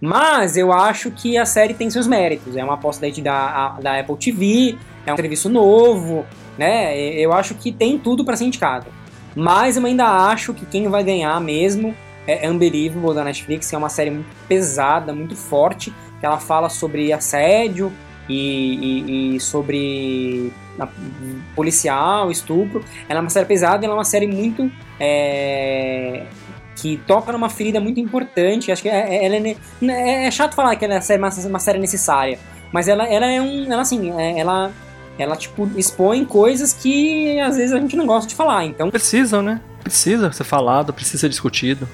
Mas 0.02 0.58
eu 0.58 0.74
acho 0.74 1.12
que 1.12 1.38
a 1.38 1.46
série 1.46 1.74
tem 1.74 1.90
seus 1.90 2.06
méritos. 2.06 2.58
É 2.58 2.64
uma 2.64 2.74
aposta 2.74 3.10
da, 3.22 3.78
da 3.82 4.00
Apple 4.00 4.18
TV, 4.18 4.78
é 5.06 5.14
um 5.14 5.16
serviço 5.16 5.50
novo, 5.50 6.26
né? 6.58 6.98
Eu 6.98 7.32
acho 7.32 7.56
que 7.56 7.72
tem 7.72 7.98
tudo 7.98 8.26
para 8.26 8.36
ser 8.36 8.46
indicado. 8.46 8.88
Mas 9.34 9.78
eu 9.78 9.86
ainda 9.86 10.06
acho 10.30 10.54
que 10.54 10.66
quem 10.66 10.88
vai 10.90 11.04
ganhar 11.04 11.40
mesmo 11.40 11.96
é 12.28 12.50
Unbelievable 12.50 13.14
da 13.14 13.24
Netflix, 13.24 13.72
é 13.72 13.78
uma 13.78 13.90
série 13.90 14.10
muito 14.10 14.28
pesada, 14.48 15.14
muito 15.14 15.36
forte, 15.36 15.94
que 16.20 16.26
ela 16.26 16.40
fala 16.40 16.70
sobre 16.70 17.12
assédio 17.14 17.92
e, 18.28 18.36
e, 18.76 19.36
e 19.36 19.40
sobre 19.40 20.52
policial, 21.56 22.32
estupro. 22.32 22.84
Ela 23.08 23.20
é 23.20 23.22
uma 23.22 23.30
série 23.30 23.46
pesada, 23.46 23.86
ela 23.86 23.94
é 23.94 23.98
uma 23.98 24.06
série 24.06 24.28
muito 24.28 24.72
é, 25.00 26.26
que 26.76 26.98
toca 27.08 27.32
numa 27.32 27.50
ferida 27.50 27.80
muito 27.80 28.00
importante. 28.00 28.72
Acho 28.72 28.82
que 28.82 28.90
é, 28.90 29.16
é 29.16 29.26
ela 29.26 29.36
é, 29.36 29.56
é, 29.84 30.28
é 30.28 30.32
chato 30.32 30.56
falar 30.56 30.76
que 30.76 30.86
ela 30.86 30.96
é 30.96 31.18
uma, 31.18 31.30
uma 31.30 31.60
série 31.60 31.80
necessária, 31.80 32.40
mas 32.72 32.88
ela, 32.88 33.08
ela 33.08 33.26
é 33.26 33.42
um, 33.42 33.72
ela 33.72 33.82
assim, 33.82 34.12
é, 34.20 34.40
ela 34.40 34.72
ela 35.18 35.38
tipo 35.38 35.70
expõe 35.78 36.26
coisas 36.26 36.74
que 36.74 37.40
às 37.40 37.56
vezes 37.56 37.72
a 37.72 37.80
gente 37.80 37.96
não 37.96 38.06
gosta 38.06 38.28
de 38.28 38.36
falar. 38.36 38.66
Então 38.66 38.90
precisam, 38.90 39.42
né? 39.42 39.62
Precisa 39.82 40.32
ser 40.32 40.44
falado, 40.44 40.92
precisa 40.92 41.20
ser 41.20 41.30
discutido. 41.30 41.88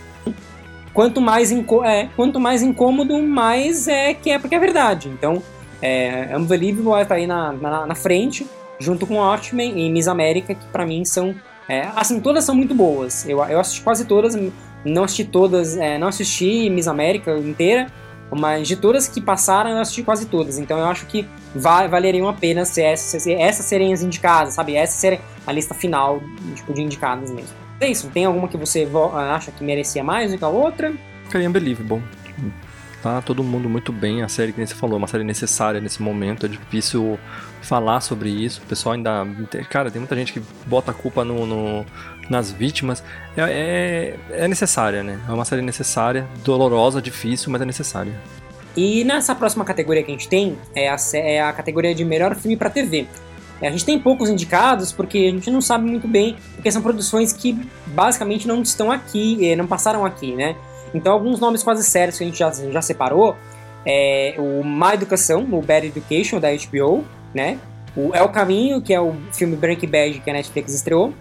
Quanto 0.94 1.22
mais, 1.22 1.52
é, 1.52 2.10
quanto 2.16 2.40
mais 2.40 2.62
incômodo, 2.62 3.18
mais 3.22 3.88
é 3.88 4.14
que 4.14 4.30
é 4.30 4.38
porque 4.38 4.56
é 4.56 4.60
verdade. 4.60 5.10
Então, 5.10 5.42
é, 5.82 6.36
Unbelievable 6.38 7.06
tá 7.06 7.16
aí 7.16 7.26
na, 7.26 7.54
na, 7.54 7.86
na 7.88 7.96
frente, 7.96 8.46
junto 8.80 9.08
com 9.08 9.16
Watchmen 9.16 9.80
e 9.80 9.90
Miss 9.90 10.08
América, 10.08 10.54
que 10.54 10.66
para 10.68 10.86
mim 10.86 11.06
são 11.06 11.36
é, 11.72 11.88
assim, 11.96 12.20
todas 12.20 12.44
são 12.44 12.54
muito 12.54 12.76
boas. 12.76 13.26
Eu, 13.28 13.42
eu 13.46 13.60
assisti 13.60 13.82
quase 13.82 14.04
todas, 14.06 14.38
não 14.84 15.04
assisti 15.04 15.24
todas, 15.24 15.78
é, 15.78 15.98
não 15.98 16.10
assisti 16.10 16.70
Miss 16.70 16.88
América 16.88 17.38
inteira, 17.38 17.88
mas 18.30 18.68
de 18.68 18.76
todas 18.76 19.08
que 19.08 19.22
passaram 19.22 19.70
eu 19.70 19.78
assisti 19.78 20.04
quase 20.04 20.26
todas. 20.26 20.58
Então 20.58 20.78
eu 20.78 20.86
acho 20.86 21.06
que 21.06 21.26
vai, 21.56 21.88
valeriam 21.88 22.28
a 22.28 22.34
pena 22.34 22.66
se 22.66 22.82
essas, 22.82 23.26
essas 23.26 23.66
serem 23.66 23.94
as 23.94 24.02
indicadas, 24.02 24.54
sabe? 24.56 24.76
Essa 24.76 25.00
ser 25.00 25.22
a 25.48 25.52
lista 25.52 25.74
final 25.74 26.22
tipo, 26.56 26.74
de 26.74 26.82
indicadas 26.82 27.32
mesmo. 27.32 27.61
É 27.82 27.90
isso, 27.90 28.10
tem 28.10 28.24
alguma 28.24 28.48
que 28.48 28.56
você 28.56 28.88
acha 29.14 29.52
que 29.52 29.64
merecia 29.64 30.04
mais 30.04 30.32
do 30.32 30.38
que 30.38 30.44
a 30.44 30.48
outra? 30.48 30.94
Ficaria 31.26 31.50
Unbelievable 31.50 32.02
tá 33.02 33.22
todo 33.22 33.44
mundo 33.44 33.68
muito 33.68 33.92
bem. 33.92 34.22
A 34.22 34.30
série, 34.30 34.52
que 34.52 34.60
nem 34.60 34.68
você 34.68 34.76
falou, 34.76 34.96
é 34.96 34.98
uma 35.00 35.08
série 35.08 35.24
necessária 35.24 35.82
nesse 35.82 36.02
momento. 36.02 36.46
É 36.46 36.50
difícil 36.50 37.20
falar 37.62 38.02
sobre 38.02 38.30
isso. 38.30 38.62
O 38.64 38.68
pessoal 38.68 38.94
ainda. 38.94 39.26
Cara, 39.70 39.90
tem 39.90 40.00
muita 40.00 40.16
gente 40.16 40.34
que 40.34 40.42
bota 40.66 40.92
a 40.92 40.94
culpa 40.94 41.26
no, 41.26 41.46
no 41.46 41.86
nas 42.30 42.52
vítimas. 42.52 43.04
É, 43.36 43.42
é, 44.32 44.44
é, 44.44 44.48
necessária, 44.48 45.04
né? 45.04 45.20
É 45.28 45.32
uma 45.32 45.46
série 45.46 45.62
necessária, 45.62 46.28
dolorosa, 46.44 47.02
difícil, 47.02 47.52
mas 47.52 47.62
é 47.62 47.66
necessária. 47.66 48.14
E 48.78 49.04
nessa 49.04 49.36
próxima 49.36 49.66
categoria 49.66 50.02
que 50.02 50.12
a 50.12 50.14
gente 50.14 50.30
tem, 50.30 50.58
é 50.74 50.90
a, 50.90 50.96
é 51.16 51.42
a 51.42 51.52
categoria 51.52 51.94
de 51.94 52.06
melhor 52.06 52.36
filme 52.36 52.56
para 52.56 52.70
TV. 52.70 53.08
É, 53.62 53.68
a 53.68 53.72
gente 53.72 53.86
tem 53.86 54.00
poucos 54.00 54.30
indicados 54.30 54.92
porque 54.92 55.18
a 55.18 55.32
gente 55.32 55.52
não 55.52 55.62
sabe 55.62 55.86
muito 55.86 56.08
bem, 56.08 56.36
porque 56.56 56.72
são 56.72 56.82
produções 56.82 57.32
que 57.32 57.54
basicamente 57.88 58.48
não 58.48 58.62
estão 58.62 58.92
aqui, 58.92 59.56
não 59.56 59.68
passaram 59.68 60.04
aqui, 60.04 60.34
né? 60.34 60.56
Então, 60.94 61.14
alguns 61.14 61.40
nomes 61.40 61.64
quase 61.64 61.84
sérios 61.84 62.18
que 62.18 62.24
a 62.24 62.28
gente 62.28 62.38
já, 62.38 62.52
já 62.52 62.82
separou 62.82 63.36
é 63.86 64.36
o 64.38 64.64
Má 64.64 64.94
Educação, 64.94 65.48
o 65.52 65.62
Bad 65.62 65.88
Education, 65.88 66.40
da 66.40 66.50
HBO, 66.50 67.06
né? 67.34 67.58
O 67.96 68.14
El 68.16 68.30
Caminho, 68.30 68.82
que 68.82 68.94
é 68.94 69.00
o 69.00 69.14
filme 69.32 69.56
Breaking 69.56 69.90
Bad 69.90 70.20
que 70.20 70.30
a 70.30 70.34
Netflix 70.34 70.74
estreou. 70.74 71.14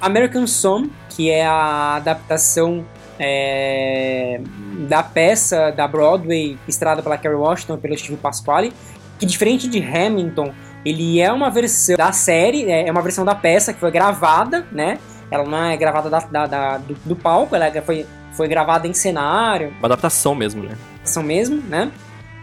American 0.00 0.46
Song, 0.46 0.90
que 1.10 1.30
é 1.30 1.44
a 1.44 1.96
adaptação 1.96 2.84
é, 3.18 4.40
da 4.88 5.02
peça 5.02 5.72
da 5.72 5.88
Broadway 5.88 6.56
estrada 6.68 7.02
pela 7.02 7.18
Kerry 7.18 7.34
Washington 7.34 7.76
pelo 7.78 7.96
Steve 7.98 8.16
Pasquale, 8.16 8.72
que 9.18 9.26
diferente 9.26 9.66
de 9.68 9.82
Hamilton, 9.82 10.52
ele 10.84 11.20
é 11.20 11.32
uma 11.32 11.50
versão 11.50 11.96
da 11.96 12.12
série, 12.12 12.70
é, 12.70 12.88
é 12.88 12.90
uma 12.90 13.02
versão 13.02 13.24
da 13.24 13.34
peça 13.34 13.72
que 13.72 13.80
foi 13.80 13.90
gravada, 13.90 14.66
né? 14.72 14.98
Ela 15.30 15.44
não 15.44 15.64
é 15.64 15.76
gravada 15.76 16.08
da, 16.08 16.20
da, 16.20 16.46
da 16.46 16.78
do, 16.78 16.94
do, 17.04 17.16
palco, 17.16 17.54
ela 17.54 17.70
foi 17.82 18.06
foi 18.32 18.46
gravada 18.46 18.86
em 18.86 18.94
cenário. 18.94 19.74
Uma 19.78 19.86
adaptação 19.86 20.34
mesmo, 20.34 20.62
né? 20.62 20.76
Adaptação 20.92 21.22
mesmo, 21.22 21.60
né? 21.68 21.90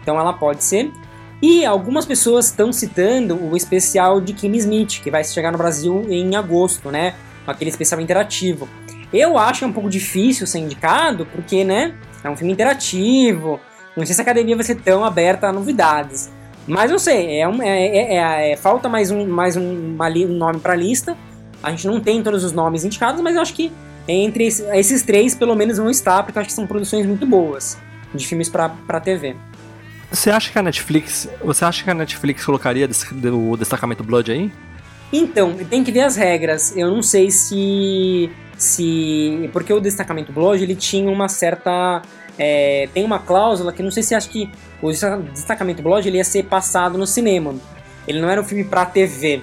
Então 0.02 0.20
ela 0.20 0.32
pode 0.32 0.62
ser. 0.62 0.92
E 1.42 1.64
algumas 1.64 2.04
pessoas 2.04 2.46
estão 2.46 2.72
citando 2.72 3.42
o 3.42 3.56
especial 3.56 4.20
de 4.20 4.32
Kim 4.32 4.52
Smith, 4.56 5.02
que 5.02 5.10
vai 5.10 5.24
chegar 5.24 5.52
no 5.52 5.58
Brasil 5.58 6.04
em 6.08 6.36
agosto, 6.36 6.90
né? 6.90 7.14
Aquele 7.46 7.70
especial 7.70 8.00
interativo. 8.00 8.68
Eu 9.12 9.38
acho 9.38 9.60
que 9.60 9.64
é 9.64 9.68
um 9.68 9.72
pouco 9.72 9.88
difícil 9.88 10.46
ser 10.46 10.58
indicado, 10.58 11.26
porque, 11.26 11.64
né? 11.64 11.94
É 12.22 12.28
um 12.28 12.36
filme 12.36 12.52
interativo. 12.52 13.60
Não 13.96 14.04
sei 14.04 14.14
se 14.14 14.20
a 14.20 14.24
academia 14.24 14.56
vai 14.56 14.64
ser 14.64 14.76
tão 14.76 15.04
aberta 15.04 15.48
a 15.48 15.52
novidades. 15.52 16.30
Mas 16.66 16.90
eu 16.90 16.98
sei, 16.98 17.38
é, 17.40 17.48
um, 17.48 17.62
é, 17.62 17.86
é, 17.86 18.52
é 18.52 18.56
falta 18.56 18.88
mais 18.88 19.10
um, 19.10 19.26
mais 19.26 19.56
um, 19.56 19.94
uma, 19.94 20.08
um 20.08 20.36
nome 20.36 20.58
para 20.58 20.72
a 20.72 20.76
lista. 20.76 21.16
A 21.62 21.70
gente 21.70 21.86
não 21.86 22.00
tem 22.00 22.22
todos 22.22 22.44
os 22.44 22.52
nomes 22.52 22.84
indicados, 22.84 23.20
mas 23.20 23.36
eu 23.36 23.42
acho 23.42 23.54
que 23.54 23.72
entre 24.08 24.46
esses 24.46 25.02
três, 25.02 25.34
pelo 25.34 25.54
menos, 25.54 25.78
vão 25.78 25.90
estar, 25.90 26.22
porque 26.22 26.38
eu 26.38 26.40
acho 26.40 26.48
que 26.48 26.54
são 26.54 26.66
produções 26.66 27.06
muito 27.06 27.26
boas 27.26 27.76
de 28.14 28.26
filmes 28.26 28.48
para 28.48 29.00
TV. 29.00 29.36
Você 30.10 30.30
acha 30.30 30.52
que 30.52 30.58
a 30.58 30.62
Netflix. 30.62 31.28
Você 31.44 31.64
acha 31.64 31.82
que 31.82 31.90
a 31.90 31.94
Netflix 31.94 32.44
colocaria 32.44 32.88
o 33.32 33.56
destacamento 33.56 34.04
Blood 34.04 34.30
aí? 34.30 34.52
Então, 35.12 35.54
tem 35.68 35.82
que 35.82 35.90
ver 35.90 36.02
as 36.02 36.16
regras. 36.16 36.76
Eu 36.76 36.90
não 36.90 37.02
sei 37.02 37.30
se. 37.30 38.30
se 38.56 39.50
porque 39.52 39.72
o 39.72 39.80
destacamento 39.80 40.32
Blood 40.32 40.62
ele 40.62 40.76
tinha 40.76 41.10
uma 41.10 41.28
certa. 41.28 42.02
É, 42.38 42.88
tem 42.92 43.04
uma 43.04 43.18
cláusula 43.18 43.72
que 43.72 43.82
não 43.82 43.90
sei 43.90 44.02
se 44.02 44.14
acha 44.14 44.28
que 44.28 44.50
o 44.82 44.90
destacamento 44.90 45.82
Blood 45.82 46.06
ele 46.06 46.18
ia 46.18 46.24
ser 46.24 46.44
passado 46.44 46.98
no 46.98 47.06
cinema. 47.06 47.54
Ele 48.06 48.20
não 48.20 48.28
era 48.28 48.40
um 48.40 48.44
filme 48.44 48.64
para 48.64 48.84
TV. 48.86 49.42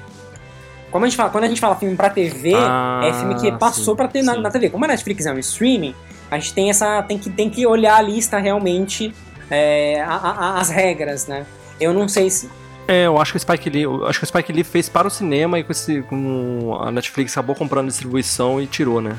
Como 0.91 1.03
a 1.03 1.07
gente 1.07 1.17
fala, 1.17 1.31
quando 1.31 1.45
a 1.45 1.47
gente 1.47 1.59
fala 1.59 1.75
filme 1.75 1.95
pra 1.95 2.09
TV, 2.09 2.53
ah, 2.55 3.01
é 3.03 3.13
filme 3.13 3.35
que 3.35 3.51
passou 3.53 3.93
sim, 3.93 3.97
pra 3.97 4.07
ter 4.07 4.21
na, 4.21 4.37
na, 4.37 4.51
TV. 4.51 4.69
Como 4.69 4.85
a 4.85 4.87
Netflix 4.87 5.25
é 5.25 5.33
um 5.33 5.39
streaming, 5.39 5.95
a 6.29 6.37
gente 6.37 6.53
tem 6.53 6.69
essa. 6.69 7.01
tem 7.01 7.17
que, 7.17 7.31
tem 7.31 7.49
que 7.49 7.65
olhar 7.65 7.97
a 7.97 8.01
lista 8.01 8.37
realmente, 8.37 9.11
é, 9.49 10.01
a, 10.01 10.13
a, 10.13 10.59
as 10.59 10.69
regras, 10.69 11.25
né? 11.25 11.47
Eu 11.79 11.93
não 11.93 12.07
sei 12.07 12.29
se. 12.29 12.47
É, 12.87 13.07
eu 13.07 13.17
acho 13.17 13.31
que 13.31 13.37
o 13.37 13.39
Spike 13.39 13.69
Lee, 13.69 13.85
acho 14.05 14.19
que 14.19 14.25
o 14.25 14.27
Spike 14.27 14.53
Lee 14.53 14.63
fez 14.63 14.87
para 14.87 15.07
o 15.07 15.11
cinema 15.11 15.57
e 15.57 15.63
com, 15.63 15.71
esse, 15.71 16.01
com 16.03 16.77
a 16.79 16.91
Netflix 16.91 17.31
acabou 17.31 17.55
comprando 17.55 17.87
distribuição 17.87 18.61
e 18.61 18.67
tirou, 18.67 19.01
né? 19.01 19.17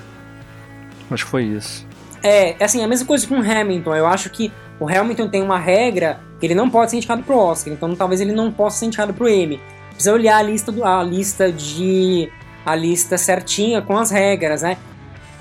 Acho 1.11 1.25
que 1.25 1.31
foi 1.31 1.45
isso. 1.45 1.85
É, 2.25 2.57
assim, 2.59 2.83
a 2.83 2.89
mesma 2.89 3.07
coisa 3.07 3.27
com 3.27 3.39
o 3.39 3.41
Hamilton. 3.41 3.95
Eu 3.95 4.07
acho 4.07 4.31
que 4.31 4.51
o 4.81 4.89
Hamilton 4.89 5.29
tem 5.29 5.43
uma 5.43 5.59
regra 5.59 6.21
que 6.41 6.47
ele 6.47 6.55
não 6.55 6.69
pode 6.69 6.91
ser 6.91 6.97
indicado 6.97 7.23
pro 7.23 7.39
Oscar, 7.39 7.73
então 7.73 7.95
talvez 7.95 8.21
ele 8.21 8.33
não 8.33 8.51
possa 8.51 8.79
ser 8.79 8.87
indicado 8.87 9.15
pro 9.15 9.29
Emmy 9.29 9.61
precisa 9.95 10.13
olhar 10.13 10.37
a 10.37 10.43
lista, 10.43 10.71
do, 10.71 10.85
a 10.85 11.03
lista 11.03 11.51
de. 11.51 12.29
a 12.67 12.75
lista 12.75 13.17
certinha 13.17 13.81
com 13.81 13.97
as 13.97 14.11
regras, 14.11 14.63
né? 14.63 14.77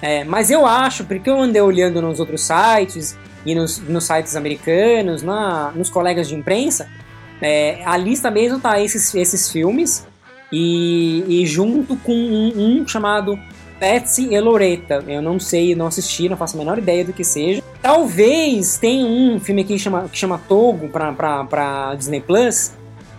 É, 0.02 0.24
mas 0.24 0.52
eu 0.52 0.66
acho, 0.66 1.06
porque 1.06 1.30
eu 1.30 1.40
andei 1.40 1.62
olhando 1.62 2.02
nos 2.02 2.20
outros 2.20 2.42
sites 2.42 3.18
e 3.46 3.56
nos, 3.56 3.80
nos 3.80 4.04
sites 4.04 4.36
americanos, 4.36 5.24
na, 5.24 5.72
nos 5.72 5.90
colegas 5.90 6.28
de 6.28 6.36
imprensa, 6.36 6.90
é, 7.42 7.82
a 7.86 7.96
lista 7.96 8.30
mesmo 8.30 8.60
tá 8.60 8.82
esses, 8.82 9.14
esses 9.16 9.50
filmes 9.50 10.06
e, 10.52 11.24
e 11.28 11.46
junto 11.46 11.96
com 11.98 12.14
um, 12.14 12.82
um, 12.82 12.88
chamado 12.88 13.40
Patsy 13.80 14.34
e 14.34 14.40
Loretta. 14.40 15.04
Eu 15.08 15.22
não 15.22 15.40
sei, 15.40 15.76
não 15.76 15.88
assisti, 15.88 16.30
não 16.30 16.38
faço 16.38 16.56
a 16.56 16.60
menor 16.60 16.78
ideia 16.78 17.04
do 17.04 17.14
que 17.14 17.24
seja. 17.24 17.62
Talvez 17.82 18.78
tenha 18.78 19.06
um 19.06 19.40
filme 19.40 19.62
aqui 19.62 19.74
que 19.74 19.80
chama, 19.80 20.08
que 20.10 20.18
chama 20.18 20.42
Togo 20.48 20.88
pra, 20.90 21.12
pra, 21.12 21.44
pra 21.44 21.96
Disney 21.96 22.22
Plus, 22.22 22.72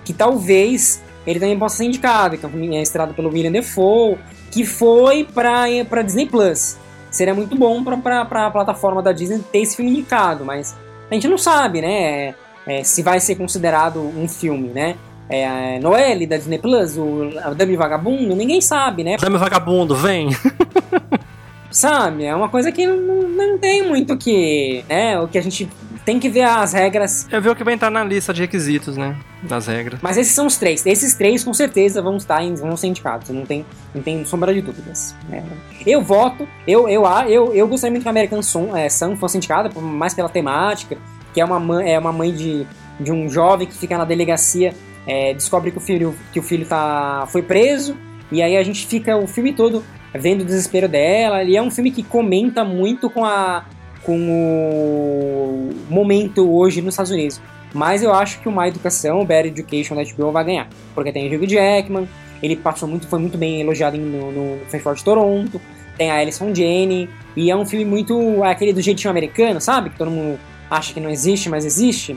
que 0.04 0.12
talvez 0.12 1.02
ele 1.26 1.40
também 1.40 1.58
possa 1.58 1.78
ser 1.78 1.84
indicado, 1.84 2.36
que 2.36 2.44
é 2.44 2.48
um 2.48 2.50
filme 2.50 2.80
estrelado 2.82 3.14
pelo 3.14 3.30
William 3.30 3.52
Defoe, 3.52 4.18
que 4.50 4.64
foi 4.64 5.24
para 5.24 6.02
Disney 6.02 6.26
Plus. 6.26 6.76
Seria 7.10 7.34
muito 7.34 7.56
bom 7.56 7.82
para 7.84 8.22
a 8.22 8.50
plataforma 8.50 9.02
da 9.02 9.12
Disney 9.12 9.40
ter 9.52 9.60
esse 9.60 9.76
filme 9.76 9.90
indicado, 9.90 10.44
mas 10.44 10.74
a 11.10 11.14
gente 11.14 11.28
não 11.28 11.38
sabe, 11.38 11.80
né? 11.80 12.34
É, 12.66 12.82
se 12.82 13.02
vai 13.02 13.20
ser 13.20 13.36
considerado 13.36 14.00
um 14.00 14.26
filme, 14.26 14.68
né? 14.68 14.96
É, 15.28 15.78
Noelle 15.80 16.26
da 16.26 16.36
Disney 16.36 16.58
Plus, 16.58 16.96
o 16.98 17.30
Dami 17.56 17.76
Vagabundo, 17.76 18.36
ninguém 18.36 18.60
sabe, 18.60 19.02
né? 19.02 19.16
Dami 19.16 19.38
Vagabundo, 19.38 19.94
vem! 19.94 20.28
sabe? 21.74 22.24
É 22.24 22.34
uma 22.34 22.48
coisa 22.48 22.70
que 22.70 22.86
não, 22.86 23.22
não 23.22 23.58
tem 23.58 23.82
muito 23.86 24.16
que, 24.16 24.84
né, 24.88 25.18
o 25.18 25.26
que 25.26 25.36
a 25.36 25.42
gente 25.42 25.68
tem 26.04 26.20
que 26.20 26.28
ver 26.28 26.42
as 26.42 26.72
regras. 26.72 27.26
É 27.32 27.40
ver 27.40 27.50
o 27.50 27.56
que 27.56 27.64
vai 27.64 27.74
entrar 27.74 27.90
na 27.90 28.04
lista 28.04 28.32
de 28.32 28.42
requisitos, 28.42 28.96
né? 28.96 29.16
Das 29.42 29.66
regras. 29.66 30.00
Mas 30.02 30.16
esses 30.16 30.34
são 30.34 30.46
os 30.46 30.56
três. 30.56 30.84
Esses 30.84 31.14
três, 31.14 31.42
com 31.42 31.54
certeza, 31.54 32.02
vão 32.02 32.16
estar 32.16 32.42
em, 32.42 32.54
vão 32.54 32.76
ser 32.76 32.88
indicados. 32.88 33.30
Não 33.30 33.44
tem, 33.44 33.64
não 33.94 34.02
tem 34.02 34.24
sombra 34.24 34.52
de 34.52 34.60
dúvidas. 34.60 35.14
É. 35.32 35.42
Eu 35.86 36.02
voto, 36.02 36.46
eu, 36.66 36.88
eu, 36.88 37.04
eu, 37.26 37.54
eu 37.54 37.66
gostaria 37.66 37.90
muito 37.90 38.02
que 38.02 38.08
a 38.08 38.10
American 38.10 38.42
Sun, 38.42 38.76
é, 38.76 38.88
Sun 38.88 39.16
fosse 39.16 39.38
indicada, 39.38 39.70
mais 39.80 40.12
pela 40.12 40.28
temática, 40.28 40.98
que 41.32 41.40
é 41.40 41.44
uma 41.44 41.58
mãe, 41.58 41.92
é 41.92 41.98
uma 41.98 42.12
mãe 42.12 42.32
de, 42.32 42.66
de 43.00 43.10
um 43.10 43.28
jovem 43.28 43.66
que 43.66 43.74
fica 43.74 43.96
na 43.96 44.04
delegacia, 44.04 44.74
é, 45.06 45.34
descobre 45.34 45.70
que 45.70 45.78
o 45.78 45.80
filho, 45.80 46.14
que 46.32 46.38
o 46.38 46.42
filho 46.42 46.66
tá, 46.66 47.26
foi 47.30 47.42
preso, 47.42 47.96
e 48.30 48.42
aí 48.42 48.56
a 48.56 48.62
gente 48.62 48.86
fica 48.86 49.16
o 49.16 49.26
filme 49.26 49.52
todo 49.52 49.82
vendo 50.14 50.42
o 50.42 50.44
desespero 50.44 50.88
dela. 50.88 51.42
E 51.42 51.56
é 51.56 51.62
um 51.62 51.70
filme 51.70 51.90
que 51.90 52.02
comenta 52.02 52.64
muito 52.64 53.10
com 53.10 53.24
a, 53.24 53.64
com 54.02 54.18
o 54.18 55.70
momento 55.90 56.50
hoje 56.50 56.80
nos 56.80 56.94
Estados 56.94 57.12
Unidos. 57.12 57.40
Mas 57.72 58.02
eu 58.02 58.14
acho 58.14 58.40
que 58.40 58.48
o 58.48 58.52
Má 58.52 58.68
Educação, 58.68 59.20
o 59.20 59.24
Bad 59.24 59.48
Education 59.48 59.96
da 59.96 60.02
HBO 60.04 60.30
vai 60.30 60.44
ganhar. 60.44 60.68
Porque 60.94 61.10
tem 61.10 61.28
o 61.28 61.36
Hugh 61.36 61.46
Jackman, 61.46 62.08
ele 62.42 62.56
passou 62.56 62.88
muito, 62.88 63.08
foi 63.08 63.18
muito 63.18 63.36
bem 63.36 63.60
elogiado 63.60 63.96
no, 63.96 64.30
no 64.30 64.58
Festival 64.66 64.94
de 64.94 65.02
Toronto, 65.02 65.60
tem 65.98 66.10
a 66.10 66.16
Alison 66.16 66.54
Janney, 66.54 67.08
e 67.36 67.50
é 67.50 67.56
um 67.56 67.66
filme 67.66 67.84
muito 67.84 68.42
aquele 68.44 68.72
do 68.72 68.80
jeitinho 68.80 69.10
americano, 69.10 69.60
sabe? 69.60 69.90
Que 69.90 69.98
todo 69.98 70.10
mundo 70.10 70.38
acha 70.70 70.94
que 70.94 71.00
não 71.00 71.10
existe, 71.10 71.48
mas 71.48 71.64
existe. 71.64 72.16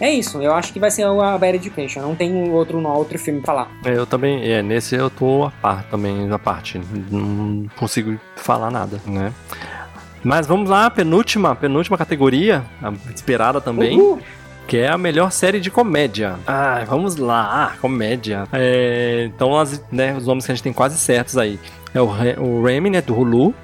É 0.00 0.10
isso, 0.10 0.40
eu 0.40 0.54
acho 0.54 0.72
que 0.72 0.78
vai 0.78 0.90
ser 0.90 1.02
a 1.04 1.38
Bad 1.38 1.56
Education, 1.56 2.00
não 2.00 2.14
tem 2.14 2.50
outro, 2.50 2.80
outro 2.86 3.18
filme 3.18 3.40
pra 3.40 3.52
falar. 3.52 3.70
Eu 3.84 4.06
também, 4.06 4.48
é, 4.48 4.62
nesse 4.62 4.94
eu 4.94 5.10
tô 5.10 5.44
a 5.44 5.50
par, 5.50 5.84
também 5.84 6.26
na 6.26 6.38
parte, 6.38 6.80
não 7.10 7.66
consigo 7.76 8.18
falar 8.36 8.70
nada, 8.70 9.00
né? 9.06 9.32
Mas 10.22 10.46
vamos 10.46 10.68
lá, 10.68 10.90
penúltima, 10.90 11.54
penúltima 11.54 11.96
categoria, 11.96 12.64
esperada 13.14 13.60
também. 13.60 13.98
Uhul. 14.00 14.18
Que 14.66 14.78
é 14.78 14.88
a 14.88 14.98
melhor 14.98 15.32
série 15.32 15.60
de 15.60 15.70
comédia. 15.70 16.36
Ah, 16.46 16.84
vamos 16.86 17.16
lá, 17.16 17.70
ah, 17.72 17.76
comédia. 17.80 18.46
É, 18.52 19.30
então, 19.34 19.58
as, 19.58 19.82
né, 19.90 20.14
os 20.14 20.26
nomes 20.26 20.44
que 20.44 20.52
a 20.52 20.54
gente 20.54 20.62
tem 20.62 20.74
quase 20.74 20.98
certos 20.98 21.38
aí. 21.38 21.58
É 21.94 22.00
o, 22.02 22.10
o 22.38 22.62
Remy, 22.62 22.90
né, 22.90 23.00
do 23.00 23.18
Hulu. 23.18 23.54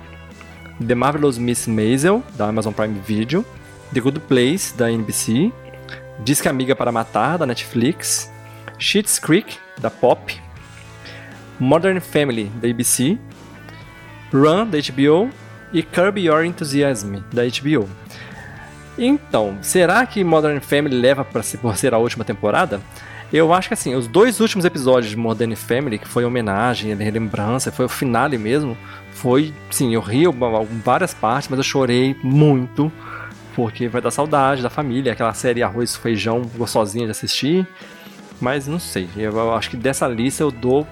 The 0.85 0.95
Marvelous 0.95 1.37
Miss 1.37 1.67
Maisel, 1.67 2.23
da 2.39 2.49
Amazon 2.49 2.73
Prime 2.73 2.99
Video. 3.07 3.45
The 3.93 4.01
Good 4.01 4.21
Place, 4.21 4.75
da 4.75 4.91
NBC. 4.91 5.53
Disque 6.21 6.49
Amiga 6.49 6.77
para 6.77 6.93
Matar, 6.93 7.39
da 7.39 7.47
Netflix. 7.47 8.31
Schitt's 8.79 9.19
Creek, 9.19 9.57
da 9.81 9.91
Pop. 9.91 10.41
Modern 11.59 12.01
Family, 12.01 12.45
da 12.61 12.69
ABC. 12.69 13.19
Run, 14.33 14.67
da 14.67 14.79
HBO 14.79 15.31
e 15.73 15.83
Curb 15.83 16.21
Your 16.21 16.45
Enthusiasm, 16.45 17.17
da 17.33 17.43
HBO. 17.45 17.89
Então, 18.97 19.59
será 19.61 20.07
que 20.07 20.23
Modern 20.23 20.61
Family 20.61 20.97
leva 20.97 21.25
para 21.25 21.43
ser 21.43 21.95
a 21.95 21.99
última 21.99 22.25
temporada? 22.25 22.81
Eu 23.33 23.53
acho 23.53 23.67
que 23.69 23.75
assim, 23.75 23.95
os 23.97 24.07
dois 24.07 24.39
últimos 24.39 24.65
episódios 24.65 25.11
de 25.11 25.17
Modern 25.17 25.55
Family, 25.57 25.99
que 25.99 26.07
foi 26.07 26.25
homenagem, 26.25 26.95
relembrança, 26.95 27.73
foi 27.73 27.85
o 27.85 27.89
finale 27.89 28.39
mesmo, 28.39 28.77
foi, 29.13 29.53
sim, 29.71 29.95
eu 29.95 30.01
ri 30.01 30.25
em 30.25 30.81
várias 30.85 31.13
partes, 31.13 31.49
mas 31.49 31.59
eu 31.59 31.65
chorei 31.65 32.15
muito, 32.23 32.93
porque 33.55 33.89
vai 33.89 34.01
dar 34.01 34.11
saudade 34.11 34.63
da 34.63 34.71
família, 34.71 35.13
aquela 35.13 35.33
série 35.35 35.63
Arroz 35.63 35.97
Feijão 35.97 36.43
gostosinha 36.57 37.05
de 37.05 37.11
assistir. 37.11 37.67
Mas 38.41 38.67
não 38.67 38.79
sei, 38.79 39.09
eu 39.17 39.55
acho 39.55 39.71
que 39.71 39.77
dessa 39.77 40.07
lista 40.09 40.43
eu 40.43 40.51
dou. 40.51 40.87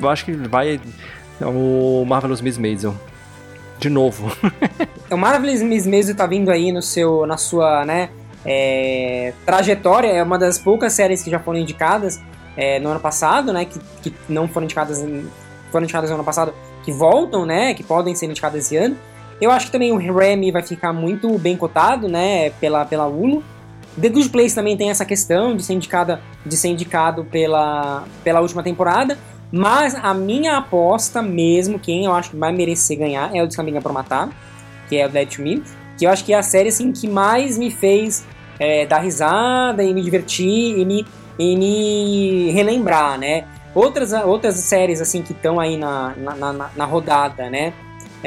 Eu 0.00 0.08
acho 0.08 0.24
que 0.24 0.32
vai 0.32 0.80
o 1.40 2.04
Marvelous 2.06 2.40
Miss 2.40 2.56
Maisel 2.56 2.94
de 3.78 3.90
novo. 3.90 4.32
o 5.10 5.16
Marvelous 5.16 5.62
Miss 5.62 5.86
Maisel 5.86 6.14
tá 6.14 6.26
vindo 6.26 6.50
aí 6.50 6.72
no 6.72 6.82
seu, 6.82 7.26
na 7.26 7.36
sua, 7.36 7.84
né, 7.84 8.10
é, 8.44 9.32
trajetória, 9.44 10.08
é 10.08 10.22
uma 10.22 10.38
das 10.38 10.58
poucas 10.58 10.92
séries 10.92 11.22
que 11.22 11.30
já 11.30 11.38
foram 11.38 11.58
indicadas 11.58 12.20
é, 12.56 12.78
no 12.80 12.90
ano 12.90 13.00
passado, 13.00 13.52
né, 13.52 13.64
que, 13.64 13.78
que 14.02 14.14
não 14.28 14.48
foram 14.48 14.64
indicadas, 14.64 15.04
foram 15.70 15.84
indicadas 15.84 16.10
no 16.10 16.16
ano 16.16 16.24
passado, 16.24 16.54
que 16.84 16.92
voltam, 16.92 17.44
né, 17.44 17.74
que 17.74 17.82
podem 17.82 18.14
ser 18.14 18.26
indicadas 18.26 18.64
esse 18.64 18.76
ano. 18.76 18.96
Eu 19.40 19.50
acho 19.50 19.66
que 19.66 19.72
também 19.72 19.92
o 19.92 19.96
Remy 19.96 20.50
vai 20.50 20.62
ficar 20.62 20.92
muito 20.92 21.38
bem 21.38 21.56
cotado, 21.56 22.08
né, 22.08 22.50
pela, 22.50 22.84
pela 22.84 23.06
Hulu. 23.06 23.42
The 24.00 24.08
Good 24.08 24.28
Place 24.28 24.54
também 24.54 24.76
tem 24.76 24.90
essa 24.90 25.04
questão 25.04 25.56
de 25.56 25.62
ser, 25.62 25.72
indicada, 25.72 26.20
de 26.44 26.56
ser 26.56 26.68
indicado 26.68 27.24
pela, 27.24 28.04
pela 28.22 28.40
última 28.40 28.62
temporada. 28.62 29.18
Mas 29.50 29.94
a 29.94 30.12
minha 30.12 30.56
aposta 30.56 31.22
mesmo, 31.22 31.78
quem 31.78 32.04
eu 32.04 32.12
acho 32.12 32.30
que 32.30 32.36
vai 32.36 32.52
merecer 32.52 32.98
ganhar, 32.98 33.34
é 33.34 33.42
o 33.42 33.46
Descaminha 33.46 33.80
para 33.80 33.92
Matar, 33.92 34.28
que 34.88 34.96
é 34.96 35.06
o 35.06 35.08
Dead 35.08 35.28
to 35.28 35.42
Me. 35.42 35.62
Que 35.96 36.06
eu 36.06 36.10
acho 36.10 36.24
que 36.24 36.32
é 36.32 36.36
a 36.36 36.42
série 36.42 36.68
assim, 36.68 36.92
que 36.92 37.08
mais 37.08 37.56
me 37.56 37.70
fez 37.70 38.24
é, 38.58 38.84
dar 38.86 38.98
risada 38.98 39.82
e 39.82 39.94
me 39.94 40.02
divertir 40.02 40.78
e 40.78 40.84
me, 40.84 41.06
e 41.38 41.56
me 41.56 42.50
relembrar, 42.52 43.18
né? 43.18 43.44
Outras, 43.74 44.12
outras 44.12 44.56
séries 44.56 45.00
assim 45.00 45.22
que 45.22 45.32
estão 45.32 45.60
aí 45.60 45.76
na, 45.76 46.14
na, 46.16 46.34
na, 46.34 46.70
na, 46.74 46.84
rodada, 46.84 47.48
né? 47.50 47.72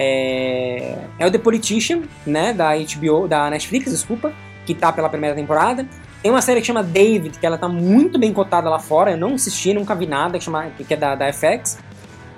É, 0.01 0.95
é 1.19 1.27
o 1.27 1.31
The 1.31 1.37
Politician, 1.37 2.03
né? 2.25 2.53
Da 2.53 2.69
HBO, 2.73 3.27
da 3.27 3.49
Netflix, 3.49 3.91
desculpa, 3.91 4.31
que 4.65 4.73
tá 4.73 4.93
pela 4.93 5.09
primeira 5.09 5.35
temporada. 5.35 5.85
Tem 6.23 6.31
uma 6.31 6.41
série 6.41 6.61
que 6.61 6.67
chama 6.67 6.81
David, 6.81 7.37
que 7.37 7.45
ela 7.45 7.57
tá 7.57 7.67
muito 7.67 8.17
bem 8.17 8.31
cotada 8.31 8.69
lá 8.69 8.79
fora. 8.79 9.11
Eu 9.11 9.17
não 9.17 9.33
assisti, 9.33 9.73
nunca 9.73 9.93
vi 9.93 10.05
nada, 10.05 10.37
que, 10.37 10.45
chama, 10.45 10.69
que 10.69 10.93
é 10.93 10.95
da, 10.95 11.15
da 11.15 11.33
FX. 11.33 11.79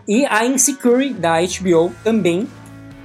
E 0.07 0.25
a 0.25 0.43
Insecure, 0.43 1.13
da 1.13 1.35
HBO, 1.39 1.91
também, 2.03 2.47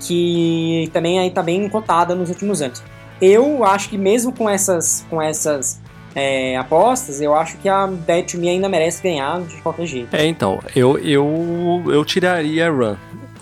que 0.00 0.88
também 0.90 1.18
aí 1.18 1.30
tá 1.30 1.42
bem 1.42 1.68
cotada 1.68 2.14
nos 2.14 2.30
últimos 2.30 2.62
anos. 2.62 2.82
Eu 3.20 3.62
acho 3.62 3.90
que 3.90 3.98
mesmo 3.98 4.32
com 4.32 4.48
essas, 4.48 5.04
com 5.10 5.20
essas 5.20 5.80
é, 6.14 6.56
apostas, 6.56 7.20
eu 7.20 7.34
acho 7.34 7.58
que 7.58 7.68
a 7.68 7.86
to 8.26 8.38
Me 8.38 8.48
ainda 8.48 8.70
merece 8.70 9.02
ganhar 9.02 9.42
de 9.42 9.60
qualquer 9.60 9.86
jeito. 9.86 10.16
É, 10.16 10.24
então, 10.26 10.60
eu, 10.74 10.98
eu, 10.98 11.82
eu 11.86 12.04
tiraria 12.06 12.68
a 12.68 12.70
Run. 12.70 12.96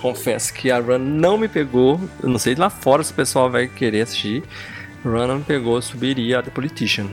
Confesso 0.04 0.52
que 0.52 0.70
a 0.70 0.78
Run 0.78 0.98
não 0.98 1.38
me 1.38 1.48
pegou. 1.48 1.98
Eu 2.22 2.28
não 2.28 2.38
sei 2.38 2.54
lá 2.54 2.68
fora 2.68 3.02
se 3.02 3.10
o 3.10 3.14
pessoal 3.14 3.50
vai 3.50 3.66
querer 3.66 4.02
assistir. 4.02 4.42
Run 5.02 5.36
me 5.36 5.42
pegou, 5.42 5.80
subiria 5.80 6.40
a 6.40 6.42
The 6.42 6.50
Politician. 6.50 7.06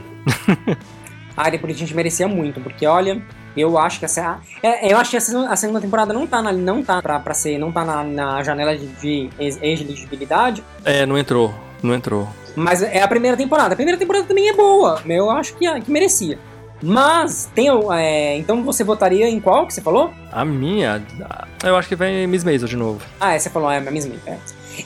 a 1.38 1.48
The 1.50 1.58
Politician 1.58 1.96
merecia 1.96 2.28
muito, 2.28 2.60
porque 2.60 2.86
olha, 2.86 3.24
eu 3.56 3.78
acho 3.78 3.98
que 3.98 4.04
essa. 4.04 4.42
É, 4.62 4.92
eu 4.92 4.98
acho 4.98 5.10
que 5.10 5.16
a 5.16 5.22
segunda 5.56 5.80
temporada 5.80 6.12
não 6.12 6.28
tá, 6.28 6.42
na, 6.42 6.52
não 6.52 6.84
tá 6.84 7.02
pra, 7.02 7.18
pra 7.18 7.34
ser. 7.34 7.58
Não 7.58 7.72
tá 7.72 7.86
na, 7.86 8.04
na 8.04 8.44
janela 8.44 8.78
de, 8.78 8.88
de 8.88 9.30
elegibilidade. 9.40 10.62
É, 10.84 11.06
não 11.06 11.18
entrou. 11.18 11.56
Não 11.82 11.96
entrou. 11.96 12.28
Mas 12.58 12.84
é 12.84 13.02
a 13.02 13.08
primeira 13.08 13.38
temporada. 13.38 13.72
A 13.72 13.78
primeira 13.78 13.98
temporada 13.98 14.26
também 14.26 14.50
é 14.50 14.54
boa. 14.54 15.02
Eu 15.06 15.32
acho 15.32 15.56
que, 15.56 15.80
que 15.80 15.90
merecia. 15.90 16.38
Mas 16.82 17.50
tem. 17.54 17.68
É, 17.94 18.38
então 18.38 18.64
você 18.64 18.84
votaria 18.84 19.28
em 19.30 19.40
qual 19.40 19.68
que 19.68 19.74
você 19.74 19.82
falou? 19.82 20.12
A 20.32 20.44
minha. 20.44 21.04
Eu 21.64 21.76
acho 21.76 21.88
que 21.88 21.96
vem 21.96 22.26
Miss 22.28 22.44
Maisel 22.44 22.68
de 22.68 22.76
novo. 22.76 23.02
Ah, 23.20 23.34
é, 23.34 23.40
você 23.40 23.50
falou, 23.50 23.70
é 23.70 23.78
a 23.78 23.92
Miss 23.92 24.06
Maisel. 24.06 24.34
É. 24.34 24.38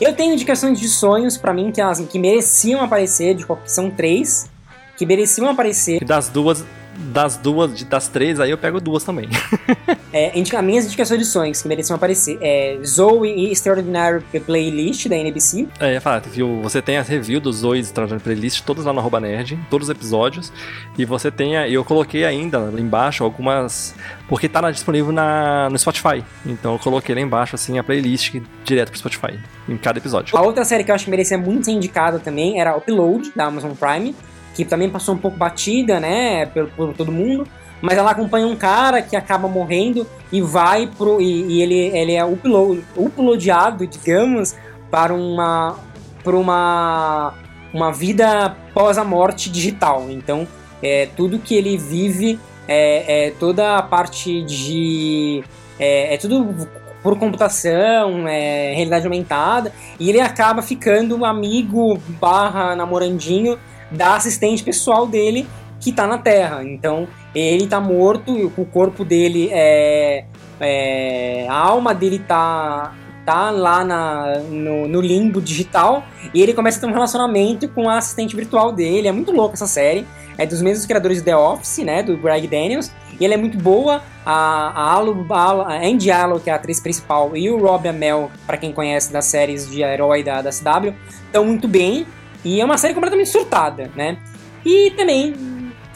Eu 0.01 0.13
tenho 0.13 0.33
indicações 0.33 0.79
de 0.79 0.89
sonhos 0.89 1.37
para 1.37 1.53
mim 1.53 1.71
que, 1.71 1.79
elas, 1.79 1.99
que 1.99 2.19
mereciam 2.19 2.81
aparecer, 2.81 3.35
de, 3.35 3.45
são 3.65 3.89
três, 3.89 4.49
que 4.97 5.05
mereciam 5.05 5.49
aparecer. 5.49 6.03
Das 6.03 6.27
duas, 6.29 6.65
das 6.97 7.37
duas, 7.37 7.83
das 7.83 8.07
três, 8.07 8.39
aí 8.39 8.51
eu 8.51 8.57
pego 8.57 8.79
duas 8.79 9.03
também. 9.03 9.29
é, 10.13 10.37
indica, 10.37 10.61
minhas 10.61 10.85
indicações 10.85 11.19
de 11.19 11.25
sonhos 11.25 11.61
que 11.61 11.67
mereciam 11.67 11.95
aparecer 11.95 12.37
é 12.41 12.79
Zoe 12.85 13.29
e 13.29 13.51
Extraordinary 13.51 14.23
Playlist 14.45 15.07
da 15.07 15.15
NBC. 15.15 15.67
É, 15.79 15.93
ia 15.93 16.01
falar, 16.01 16.21
viu, 16.21 16.61
você 16.61 16.81
tem 16.81 16.97
a 16.97 17.01
review 17.01 17.39
do 17.39 17.51
Zoe 17.51 17.79
Extraordinary 17.79 18.23
Playlist, 18.23 18.63
todos 18.63 18.85
lá 18.85 18.93
no 18.93 18.99
arroba 18.99 19.19
nerd, 19.19 19.59
todos 19.69 19.89
os 19.89 19.95
episódios. 19.95 20.51
E 20.97 21.05
você 21.05 21.29
tem, 21.29 21.53
eu 21.53 21.83
coloquei 21.83 22.25
ainda 22.25 22.59
lá 22.59 22.79
embaixo 22.79 23.23
algumas. 23.23 23.95
Porque 24.27 24.49
tá 24.49 24.71
disponível 24.71 25.11
na, 25.11 25.69
no 25.69 25.77
Spotify. 25.77 26.23
Então 26.45 26.73
eu 26.73 26.79
coloquei 26.79 27.13
lá 27.13 27.21
embaixo 27.21 27.55
assim 27.55 27.77
a 27.77 27.83
playlist 27.83 28.35
direto 28.63 28.89
pro 28.89 28.97
Spotify, 28.97 29.39
em 29.69 29.77
cada 29.77 29.99
episódio. 29.99 30.35
A 30.35 30.41
outra 30.41 30.65
série 30.65 30.83
que 30.83 30.91
eu 30.91 30.95
acho 30.95 31.05
que 31.05 31.11
merecia 31.11 31.37
muito 31.37 31.65
ser 31.65 31.71
indicada 31.71 32.19
também 32.19 32.59
era 32.59 32.75
Upload, 32.75 33.31
da 33.35 33.45
Amazon 33.45 33.71
Prime 33.73 34.15
que 34.55 34.63
também 34.63 34.89
passou 34.89 35.13
um 35.13 35.17
pouco 35.17 35.37
batida, 35.37 35.99
né, 35.99 36.45
por, 36.47 36.67
por 36.69 36.93
todo 36.93 37.11
mundo, 37.11 37.45
mas 37.81 37.97
ela 37.97 38.11
acompanha 38.11 38.47
um 38.47 38.55
cara 38.55 39.01
que 39.01 39.15
acaba 39.15 39.47
morrendo 39.47 40.07
e 40.31 40.41
vai 40.41 40.87
pro. 40.87 41.21
E, 41.21 41.43
e 41.43 41.61
ele, 41.61 41.75
ele 41.75 42.13
é 42.13 42.25
upload, 42.25 42.83
uploadado, 42.95 43.85
digamos, 43.85 44.55
para 44.89 45.13
uma. 45.13 45.75
para 46.23 46.35
uma. 46.35 47.33
uma 47.73 47.91
vida 47.91 48.55
pós 48.73 48.97
a 48.97 49.03
morte 49.03 49.51
digital. 49.51 50.07
Então, 50.09 50.47
é, 50.81 51.09
tudo 51.17 51.37
que 51.37 51.53
ele 51.53 51.77
vive 51.77 52.39
é, 52.67 53.27
é 53.27 53.31
toda 53.31 53.77
a 53.77 53.83
parte 53.83 54.41
de. 54.43 55.43
É, 55.77 56.15
é 56.15 56.17
tudo 56.17 56.67
por 57.03 57.19
computação, 57.19 58.27
é, 58.27 58.73
realidade 58.73 59.05
aumentada, 59.05 59.71
e 59.99 60.09
ele 60.09 60.19
acaba 60.19 60.63
ficando 60.63 61.23
amigo 61.23 61.99
barra 62.19 62.75
namorandinho 62.75 63.59
da 63.91 64.15
assistente 64.15 64.63
pessoal 64.63 65.05
dele 65.07 65.47
que 65.79 65.91
tá 65.91 66.07
na 66.07 66.17
Terra. 66.17 66.63
Então 66.63 67.07
ele 67.33 67.67
tá 67.67 67.79
morto, 67.79 68.51
o 68.57 68.65
corpo 68.65 69.03
dele 69.03 69.49
é. 69.51 70.25
é 70.59 71.47
a 71.49 71.57
alma 71.57 71.93
dele 71.93 72.19
tá, 72.19 72.95
tá 73.25 73.51
lá 73.51 73.83
na, 73.83 74.39
no, 74.49 74.87
no, 74.87 75.01
limbo 75.01 75.41
digital 75.41 76.03
e 76.33 76.41
ele 76.41 76.53
começa 76.53 76.77
a 76.77 76.81
ter 76.81 76.87
um 76.87 76.93
relacionamento 76.93 77.67
com 77.69 77.89
a 77.89 77.97
assistente 77.97 78.35
virtual 78.35 78.71
dele. 78.71 79.07
É 79.07 79.11
muito 79.11 79.31
louco 79.31 79.53
essa 79.53 79.67
série. 79.67 80.05
É 80.37 80.45
dos 80.45 80.61
mesmos 80.61 80.85
criadores 80.85 81.19
de 81.19 81.23
The 81.23 81.37
Office, 81.37 81.77
né? 81.79 82.03
Do 82.03 82.17
Greg 82.17 82.47
Daniels. 82.47 82.91
E 83.19 83.23
ela 83.23 83.35
é 83.35 83.37
muito 83.37 83.57
boa. 83.57 84.01
A, 84.25 84.69
a, 84.69 84.93
Alu, 84.93 85.25
a 85.29 85.77
Andy 85.77 86.11
Allo, 86.11 86.39
que 86.39 86.49
é 86.49 86.53
a 86.53 86.55
atriz 86.57 86.79
principal, 86.81 87.37
e 87.37 87.49
o 87.49 87.57
Rob 87.57 87.87
Amell, 87.87 88.29
para 88.45 88.57
quem 88.57 88.73
conhece 88.73 89.13
das 89.13 89.25
séries 89.25 89.69
de 89.69 89.81
herói 89.81 90.23
da, 90.23 90.41
da 90.41 90.49
CW, 90.49 90.93
estão 91.25 91.45
muito 91.45 91.67
bem. 91.67 92.05
E 92.45 92.61
é 92.61 92.63
uma 92.65 92.77
série 92.77 92.93
completamente 92.93 93.29
surtada, 93.29 93.91
né? 93.95 94.17
E 94.63 94.91
também 94.91 95.33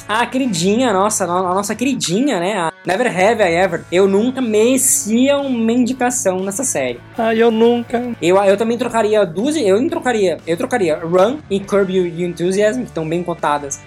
a 0.07 0.26
queridinha, 0.26 0.91
nossa, 0.91 1.26
a 1.26 1.27
nossa 1.27 1.76
queridinha, 1.76 2.39
né? 2.39 2.57
A 2.57 2.73
Never 2.84 3.07
Have 3.07 3.43
I 3.43 3.55
Ever. 3.55 3.84
Eu 3.91 4.07
nunca 4.07 4.41
merecia 4.41 5.38
uma 5.38 5.71
indicação 5.71 6.39
nessa 6.39 6.63
série. 6.63 6.99
Ah, 7.15 7.35
eu 7.35 7.51
nunca. 7.51 8.11
Eu, 8.19 8.38
eu 8.38 8.57
também 8.57 8.76
trocaria 8.76 9.23
duas. 9.23 9.55
Eu 9.55 9.88
trocaria. 9.88 10.39
Eu 10.47 10.57
trocaria 10.57 10.97
Run 10.97 11.38
e 11.47 11.59
Curb 11.59 11.95
Your 11.95 12.27
Enthusiasm, 12.27 12.81
que 12.81 12.88
estão 12.88 13.07
bem 13.07 13.23
cotadas, 13.23 13.80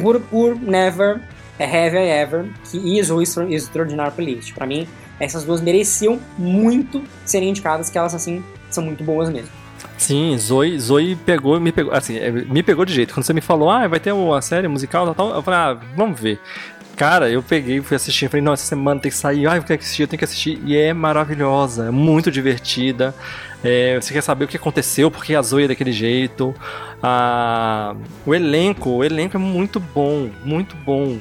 por, 0.00 0.18
por 0.18 0.58
Never 0.58 1.20
Have 1.60 1.96
I 1.98 2.08
Ever, 2.08 2.46
que 2.70 2.78
e 2.78 3.02
Zoe 3.02 3.24
Extraordinary 3.24 4.12
Playlist. 4.12 4.54
Pra 4.54 4.66
mim, 4.66 4.88
essas 5.20 5.44
duas 5.44 5.60
mereciam 5.60 6.18
muito 6.38 7.02
serem 7.26 7.50
indicadas, 7.50 7.90
que 7.90 7.98
elas, 7.98 8.14
assim, 8.14 8.42
são 8.70 8.82
muito 8.82 9.04
boas 9.04 9.28
mesmo. 9.28 9.65
Sim, 9.98 10.36
Zoe, 10.38 10.78
Zoe 10.78 11.16
pegou, 11.16 11.58
me 11.58 11.72
pegou, 11.72 11.92
assim, 11.92 12.16
é, 12.18 12.30
me 12.30 12.62
pegou 12.62 12.84
de 12.84 12.92
jeito. 12.92 13.14
Quando 13.14 13.24
você 13.24 13.32
me 13.32 13.40
falou, 13.40 13.70
ah, 13.70 13.88
vai 13.88 13.98
ter 13.98 14.12
uma 14.12 14.42
série 14.42 14.68
musical, 14.68 15.14
tal, 15.14 15.34
eu 15.34 15.42
falei, 15.42 15.60
ah, 15.60 15.80
vamos 15.96 16.20
ver. 16.20 16.38
Cara, 16.96 17.28
eu 17.30 17.42
peguei, 17.42 17.80
fui 17.82 17.94
assistir, 17.94 18.28
falei, 18.28 18.42
não, 18.42 18.54
essa 18.54 18.64
semana 18.66 18.98
tem 19.00 19.10
que 19.10 19.16
sair, 19.16 19.46
ah, 19.46 19.56
eu 19.56 19.62
quero 19.62 19.80
assistir, 19.80 20.02
eu 20.02 20.08
tenho 20.08 20.18
que 20.18 20.24
assistir. 20.24 20.58
E 20.64 20.76
é 20.76 20.92
maravilhosa, 20.94 21.88
é 21.88 21.90
muito 21.90 22.30
divertida. 22.30 23.14
É, 23.62 24.00
você 24.00 24.12
quer 24.12 24.22
saber 24.22 24.44
o 24.46 24.48
que 24.48 24.56
aconteceu, 24.56 25.10
porque 25.10 25.34
a 25.34 25.42
Zoe 25.42 25.64
é 25.64 25.68
daquele 25.68 25.92
jeito. 25.92 26.54
Ah, 27.02 27.94
o 28.24 28.34
elenco, 28.34 28.90
o 28.90 29.04
elenco 29.04 29.36
é 29.36 29.40
muito 29.40 29.78
bom, 29.80 30.30
muito 30.44 30.76
bom. 30.76 31.18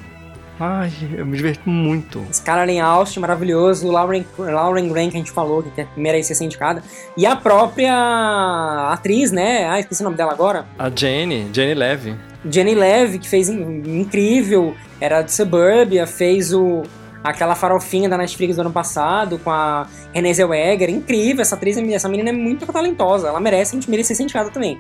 Ai, 0.60 0.91
eu 1.18 1.26
me 1.26 1.36
diverti 1.36 1.68
muito. 1.68 2.26
Scarlett 2.32 2.80
Austin, 2.80 3.19
maravilhoso. 3.19 3.91
Lauren, 3.91 4.26
Lauren 4.38 4.88
Grant, 4.88 5.11
que 5.11 5.18
a 5.18 5.19
gente 5.19 5.32
falou, 5.32 5.61
que 5.61 5.88
merece 5.98 6.34
ser 6.34 6.45
indicada. 6.45 6.82
E 7.18 7.26
a 7.26 7.36
própria 7.36 8.90
atriz, 8.91 9.32
né? 9.32 9.68
Ah, 9.68 9.80
esqueci 9.80 10.02
o 10.02 10.06
nome 10.06 10.15
dela 10.15 10.32
agora. 10.32 10.65
A 10.80 10.90
Jenny, 10.90 11.49
Jenny 11.53 11.73
Levy. 11.73 12.15
Jenny 12.49 12.76
Levy, 12.76 13.19
que 13.19 13.27
fez 13.27 13.49
incrível. 13.49 14.76
Era 15.02 15.22
de 15.22 15.32
Suburbia, 15.32 16.07
fez 16.07 16.53
o 16.53 16.84
aquela 17.26 17.56
farofinha 17.56 18.07
da 18.07 18.18
Netflix 18.18 18.56
do 18.56 18.61
ano 18.61 18.72
passado 18.72 19.40
com 19.40 19.49
a 19.49 19.88
Renée 20.14 20.32
Zellweger, 20.32 20.91
incrível, 20.91 21.41
essa 21.41 21.56
atriz, 21.56 21.76
essa 21.76 22.07
menina 22.07 22.30
é 22.30 22.32
muito 22.32 22.68
talentosa, 22.68 23.30
ela 23.30 23.40
merece, 23.40 23.76
a 23.76 23.80
gente 23.80 23.90
merece 23.90 24.14
ser 24.14 24.22
indicada 24.22 24.52
também. 24.52 24.80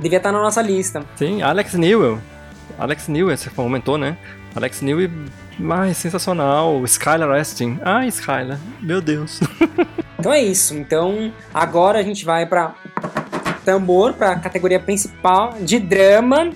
Devia 0.00 0.16
estar 0.16 0.32
na 0.32 0.40
nossa 0.40 0.62
lista. 0.62 1.04
Sim, 1.14 1.42
Alex 1.42 1.74
Newell. 1.74 2.18
Alex 2.82 3.06
Newell, 3.06 3.36
você 3.36 3.48
comentou, 3.48 3.96
né? 3.96 4.16
Alex 4.56 4.82
Newell, 4.82 5.08
ai, 5.70 5.94
sensacional. 5.94 6.82
Skylar 6.84 7.30
Astin. 7.38 7.78
Ai, 7.80 8.08
Skylar. 8.08 8.58
Meu 8.80 9.00
Deus. 9.00 9.38
então 10.18 10.32
é 10.32 10.42
isso. 10.42 10.74
Então, 10.74 11.32
agora 11.54 12.00
a 12.00 12.02
gente 12.02 12.24
vai 12.24 12.44
para 12.44 12.74
tambor 13.64 14.14
para 14.14 14.32
a 14.32 14.40
categoria 14.40 14.80
principal 14.80 15.54
de 15.60 15.78
drama. 15.78 16.50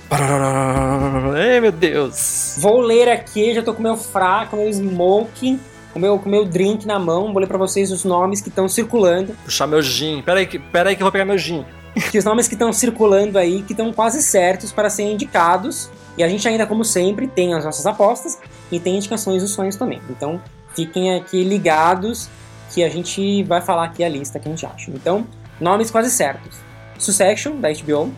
Ei, 1.38 1.60
meu 1.60 1.70
Deus. 1.70 2.56
Vou 2.58 2.80
ler 2.80 3.08
aqui, 3.08 3.54
já 3.54 3.62
tô 3.62 3.72
com 3.72 3.80
meu 3.80 3.96
fraco, 3.96 4.56
meu 4.56 4.68
smoking, 4.68 5.60
com 5.92 6.00
meu, 6.00 6.18
com 6.18 6.28
meu 6.28 6.44
drink 6.44 6.88
na 6.88 6.98
mão. 6.98 7.32
Vou 7.32 7.38
ler 7.38 7.46
para 7.46 7.56
vocês 7.56 7.92
os 7.92 8.04
nomes 8.04 8.40
que 8.40 8.48
estão 8.48 8.68
circulando. 8.68 9.32
Puxar 9.44 9.68
meu 9.68 9.80
gin. 9.80 10.22
Pera 10.22 10.40
aí, 10.40 10.46
pera 10.46 10.90
aí 10.90 10.96
que 10.96 11.02
eu 11.02 11.04
vou 11.04 11.12
pegar 11.12 11.24
meu 11.24 11.38
gin. 11.38 11.64
Que 12.10 12.18
os 12.18 12.24
nomes 12.24 12.48
que 12.48 12.54
estão 12.54 12.72
circulando 12.72 13.38
aí, 13.38 13.62
que 13.62 13.72
estão 13.72 13.92
quase 13.92 14.20
certos 14.20 14.72
para 14.72 14.90
serem 14.90 15.12
indicados. 15.12 15.88
E 16.16 16.22
a 16.22 16.28
gente 16.28 16.46
ainda, 16.48 16.66
como 16.66 16.84
sempre, 16.84 17.26
tem 17.26 17.54
as 17.54 17.64
nossas 17.64 17.84
apostas 17.86 18.38
e 18.70 18.80
tem 18.80 18.96
indicações 18.96 19.42
dos 19.42 19.52
sonhos 19.52 19.76
também. 19.76 20.00
Então, 20.08 20.40
fiquem 20.74 21.14
aqui 21.14 21.42
ligados 21.42 22.28
que 22.72 22.82
a 22.82 22.88
gente 22.88 23.42
vai 23.44 23.60
falar 23.60 23.84
aqui 23.84 24.02
a 24.02 24.08
lista 24.08 24.38
que 24.38 24.48
a 24.48 24.50
gente 24.50 24.64
acha. 24.64 24.90
Então, 24.90 25.26
nomes 25.60 25.90
quase 25.90 26.10
certos. 26.10 26.58
Succession, 26.98 27.60
da 27.60 27.68
HBO, 27.68 28.12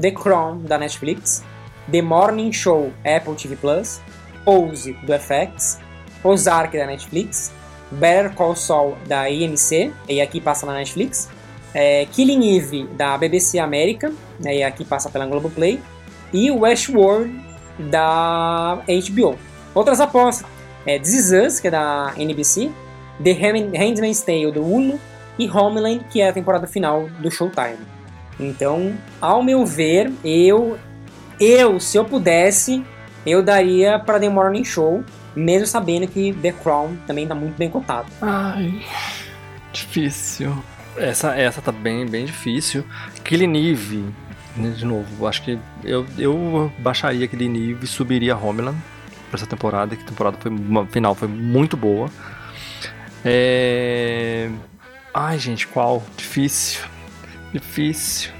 The 0.00 0.10
Crown, 0.10 0.62
da 0.62 0.78
Netflix, 0.78 1.44
The 1.90 2.00
Morning 2.00 2.52
Show, 2.52 2.92
Apple 3.04 3.34
TV+, 3.34 3.56
Pose, 4.44 4.92
do 5.04 5.12
FX, 5.12 5.78
Ozark, 6.24 6.76
da 6.76 6.86
Netflix, 6.86 7.52
Better 7.90 8.32
Call 8.34 8.56
Saul, 8.56 8.96
da 9.06 9.22
AMC, 9.22 9.92
e 10.08 10.20
aqui 10.20 10.40
passa 10.40 10.64
na 10.64 10.74
Netflix, 10.74 11.28
é, 11.74 12.06
Killing 12.06 12.56
Eve, 12.56 12.86
da 12.96 13.16
BBC 13.18 13.58
América, 13.58 14.12
e 14.40 14.62
aqui 14.62 14.84
passa 14.84 15.10
pela 15.10 15.26
Globoplay, 15.26 15.80
e 16.32 16.50
Westworld 16.50 17.32
da 17.90 18.78
HBO. 18.86 19.38
Outras 19.74 20.00
apostas 20.00 20.46
é 20.86 20.98
This 20.98 21.14
Is 21.14 21.32
Us, 21.32 21.60
que 21.60 21.68
é 21.68 21.70
da 21.70 22.12
NBC, 22.16 22.70
The 23.22 23.32
Handmaid's 23.32 24.22
Tale 24.22 24.52
do 24.52 24.62
Hulu 24.62 25.00
e 25.38 25.48
Homeland, 25.48 26.04
que 26.10 26.20
é 26.20 26.28
a 26.28 26.32
temporada 26.32 26.66
final 26.66 27.08
do 27.20 27.30
Showtime. 27.30 27.78
Então, 28.38 28.94
ao 29.20 29.42
meu 29.42 29.64
ver, 29.64 30.12
eu 30.24 30.78
eu, 31.40 31.80
se 31.80 31.96
eu 31.96 32.04
pudesse, 32.04 32.84
eu 33.26 33.42
daria 33.42 33.98
para 33.98 34.20
The 34.20 34.28
Morning 34.28 34.64
Show, 34.64 35.04
mesmo 35.34 35.66
sabendo 35.66 36.06
que 36.06 36.32
The 36.34 36.52
Crown 36.52 36.96
também 37.06 37.26
tá 37.26 37.34
muito 37.34 37.56
bem 37.56 37.68
cotado. 37.68 38.06
Ai, 38.20 38.80
difícil. 39.72 40.56
Essa, 40.96 41.34
essa 41.34 41.62
tá 41.62 41.72
bem, 41.72 42.06
bem 42.06 42.26
difícil. 42.26 42.84
Killing 43.24 43.70
Eve, 43.70 44.04
de 44.56 44.84
novo, 44.84 45.26
acho 45.26 45.42
que 45.42 45.58
eu, 45.82 46.06
eu 46.18 46.70
baixaria 46.78 47.24
aquele 47.24 47.48
nível 47.48 47.82
e 47.82 47.86
subiria 47.86 48.36
Homeland 48.36 48.76
pra 49.30 49.38
essa 49.38 49.46
temporada, 49.46 49.96
que 49.96 50.02
a 50.02 50.06
temporada 50.06 50.36
foi, 50.38 50.50
uma, 50.50 50.86
final 50.86 51.14
foi 51.14 51.28
muito 51.28 51.76
boa. 51.76 52.10
É... 53.24 54.50
Ai, 55.14 55.38
gente, 55.38 55.66
qual? 55.66 56.02
Difícil. 56.16 56.82
Difícil. 57.52 58.30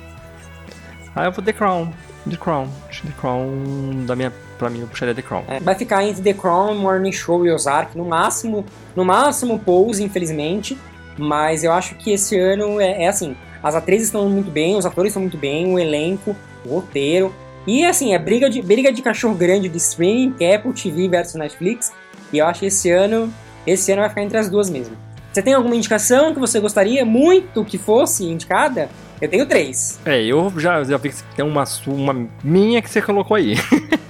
Ah, 1.15 1.25
eu 1.25 1.33
vou 1.33 1.43
The 1.43 1.53
Crown. 1.53 1.93
The 2.29 2.37
Crown. 2.37 2.69
The 2.91 3.13
Crown, 3.19 4.05
da 4.07 4.15
minha, 4.15 4.33
pra 4.59 4.69
mim, 4.69 4.81
eu 4.81 4.87
puxaria 4.87 5.15
The 5.15 5.23
Crown. 5.23 5.45
É, 5.49 5.61
vai 5.61 5.75
ficar 5.75 6.05
entre 6.05 6.23
The 6.23 6.35
Crown, 6.35 6.75
Morning 6.77 7.13
Show 7.13 7.47
e 7.47 7.51
Ozark. 7.51 7.97
No 7.97 8.05
máximo, 8.05 8.65
no 8.95 9.05
máximo 9.05 9.59
Pose, 9.59 10.03
infelizmente. 10.03 10.79
Mas 11.19 11.65
eu 11.65 11.73
acho 11.73 11.95
que 11.97 12.11
esse 12.13 12.39
ano 12.39 12.81
é, 12.81 13.05
é 13.05 13.09
assim 13.09 13.37
as 13.63 13.75
atrizes 13.75 14.09
estão 14.09 14.29
muito 14.29 14.51
bem, 14.51 14.77
os 14.77 14.85
atores 14.85 15.11
estão 15.11 15.23
muito 15.23 15.37
bem, 15.37 15.73
o 15.73 15.79
elenco, 15.79 16.37
o 16.65 16.75
roteiro. 16.75 17.35
E 17.67 17.85
assim, 17.85 18.13
é 18.15 18.19
briga 18.19 18.51
de, 18.51 18.61
briga 18.61 18.93
de 18.93 19.01
cachorro 19.01 19.35
grande 19.35 19.69
de 19.69 19.77
streaming, 19.77 20.33
que 20.33 20.45
é 20.45 20.57
Apple 20.57 20.73
TV 20.73 21.09
versus 21.09 21.35
Netflix. 21.35 21.93
E 22.33 22.39
eu 22.39 22.47
acho 22.47 22.61
que 22.61 22.67
esse 22.67 22.91
ano, 22.91 23.33
esse 23.67 23.93
ano 23.93 24.01
vai 24.01 24.09
ficar 24.09 24.23
entre 24.23 24.39
as 24.39 24.51
duas 24.51 24.69
mesmo. 24.69 24.97
Você 25.33 25.41
tem 25.41 25.55
alguma 25.55 25.77
indicação 25.77 26.35
que 26.35 26.41
você 26.41 26.61
gostaria 26.61 27.05
muito 27.05 27.65
que 27.65 27.79
fosse 27.79 28.25
indicada? 28.25 28.91
Eu 29.21 29.29
tenho 29.29 29.47
três. 29.47 30.01
É, 30.05 30.21
eu 30.23 30.53
já, 30.59 30.83
já 30.83 30.97
vi 30.97 31.11
que 31.11 31.23
tem 31.37 31.45
uma, 31.45 31.65
uma 31.87 32.29
minha 32.43 32.83
que 32.83 32.91
você 32.91 33.01
colocou 33.01 33.37
aí. 33.37 33.55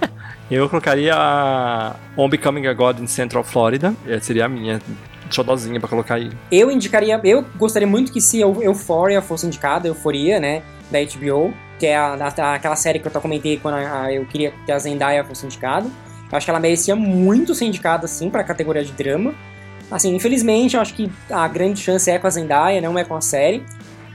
eu 0.50 0.68
colocaria 0.68 1.14
a 1.14 1.94
On 2.16 2.28
Becoming 2.28 2.66
a 2.66 2.72
God 2.72 2.98
in 3.00 3.06
Central 3.06 3.44
Florida. 3.44 3.94
Essa 4.06 4.24
seria 4.24 4.46
a 4.46 4.48
minha 4.48 4.80
xodozinha 5.34 5.80
pra 5.80 5.88
colocar 5.88 6.14
aí. 6.16 6.30
Eu 6.50 6.70
indicaria, 6.70 7.20
eu 7.24 7.44
gostaria 7.56 7.88
muito 7.88 8.12
que 8.12 8.20
se 8.20 8.40
Euphoria 8.40 9.20
fosse 9.22 9.46
indicada, 9.46 9.88
Euforia, 9.88 10.38
né, 10.38 10.62
da 10.90 10.98
HBO, 11.00 11.52
que 11.78 11.86
é 11.86 11.96
a, 11.96 12.14
a, 12.14 12.54
aquela 12.54 12.76
série 12.76 12.98
que 12.98 13.08
eu 13.08 13.20
comentei 13.20 13.58
quando 13.58 13.74
a, 13.74 14.12
eu 14.12 14.24
queria 14.26 14.52
que 14.64 14.70
a 14.70 14.78
Zendaya 14.78 15.24
fosse 15.24 15.44
indicada. 15.46 15.88
Eu 16.30 16.36
acho 16.36 16.46
que 16.46 16.50
ela 16.50 16.60
merecia 16.60 16.96
muito 16.96 17.54
ser 17.54 17.66
indicada, 17.66 18.06
assim, 18.06 18.30
pra 18.30 18.42
categoria 18.42 18.84
de 18.84 18.92
drama. 18.92 19.34
Assim, 19.90 20.14
infelizmente, 20.14 20.74
eu 20.74 20.80
acho 20.80 20.94
que 20.94 21.10
a 21.30 21.46
grande 21.48 21.80
chance 21.80 22.10
é 22.10 22.18
com 22.18 22.26
a 22.26 22.30
Zendaya, 22.30 22.80
não 22.80 22.98
é 22.98 23.04
com 23.04 23.14
a 23.14 23.20
série. 23.20 23.62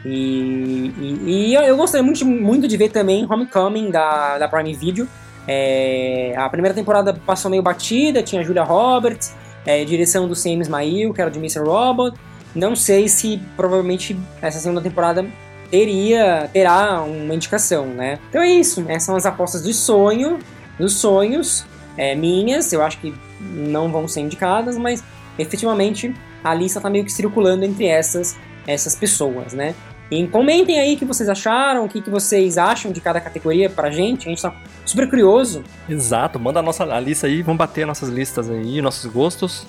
E, 0.04 0.92
e, 0.98 1.22
e 1.26 1.54
eu, 1.54 1.62
eu 1.62 1.78
gostaria 1.78 2.04
muito, 2.04 2.26
muito 2.26 2.68
de 2.68 2.78
ver 2.78 2.90
também 2.90 3.26
Homecoming 3.30 3.92
da, 3.92 4.40
da 4.40 4.48
Prime 4.48 4.74
Video. 4.74 5.08
É, 5.48 6.34
a 6.38 6.50
primeira 6.50 6.74
temporada 6.74 7.14
passou 7.14 7.50
meio 7.50 7.62
batida, 7.62 8.24
tinha 8.24 8.44
Julia 8.44 8.64
Roberts, 8.64 9.36
é, 9.68 9.84
direção 9.84 10.28
do 10.28 10.36
Sam 10.36 10.62
Ismail, 10.62 11.14
que 11.14 11.22
era 11.22 11.30
de 11.30 11.38
Mr. 11.38 11.60
Robot. 11.60 12.18
Não 12.56 12.76
sei 12.76 13.08
se 13.08 13.40
provavelmente 13.56 14.18
essa 14.42 14.58
segunda 14.60 14.82
temporada 14.82 15.24
teria 15.70 16.50
terá 16.52 17.04
uma 17.04 17.36
indicação, 17.36 17.86
né? 17.86 18.18
Então 18.30 18.42
é 18.42 18.50
isso. 18.50 18.84
Essas 18.88 19.04
são 19.04 19.16
as 19.16 19.26
apostas 19.26 19.62
do 19.62 19.74
sonho, 19.74 20.40
dos 20.80 20.94
sonhos 20.94 21.66
é, 21.98 22.16
minhas. 22.16 22.72
Eu 22.72 22.82
acho 22.82 22.98
que 23.00 23.14
não 23.40 23.92
vão 23.92 24.08
ser 24.08 24.22
indicadas, 24.22 24.78
mas 24.78 25.04
efetivamente 25.38 26.16
a 26.44 26.54
lista 26.54 26.80
tá 26.80 26.90
meio 26.90 27.04
que 27.04 27.12
circulando 27.12 27.66
entre 27.66 27.86
essas 27.86 28.36
essas 28.66 28.96
pessoas, 28.96 29.54
né? 29.54 29.74
E 30.10 30.26
comentem 30.28 30.80
aí 30.80 30.96
o 30.96 30.98
que 30.98 31.06
vocês 31.06 31.28
acharam, 31.28 31.86
o 31.86 31.90
que, 31.90 32.02
que 32.02 32.10
vocês 32.10 32.58
acham 32.58 32.92
de 32.92 33.02
cada 33.02 33.20
categoria 33.20 33.70
pra 33.70 33.92
gente. 33.92 34.28
A 34.28 34.30
gente 34.30 34.42
tá 34.42 34.54
super 34.86 35.10
curioso. 35.10 35.64
Exato, 35.90 36.40
manda 36.40 36.60
a 36.60 36.64
nossa 36.64 36.84
a 36.84 37.00
lista 37.00 37.28
aí, 37.28 37.42
vamos 37.42 37.58
bater 37.58 37.86
nossas 37.86 38.10
listas 38.10 38.50
aí, 38.50 38.82
nossos 38.82 39.12
gostos. 39.12 39.66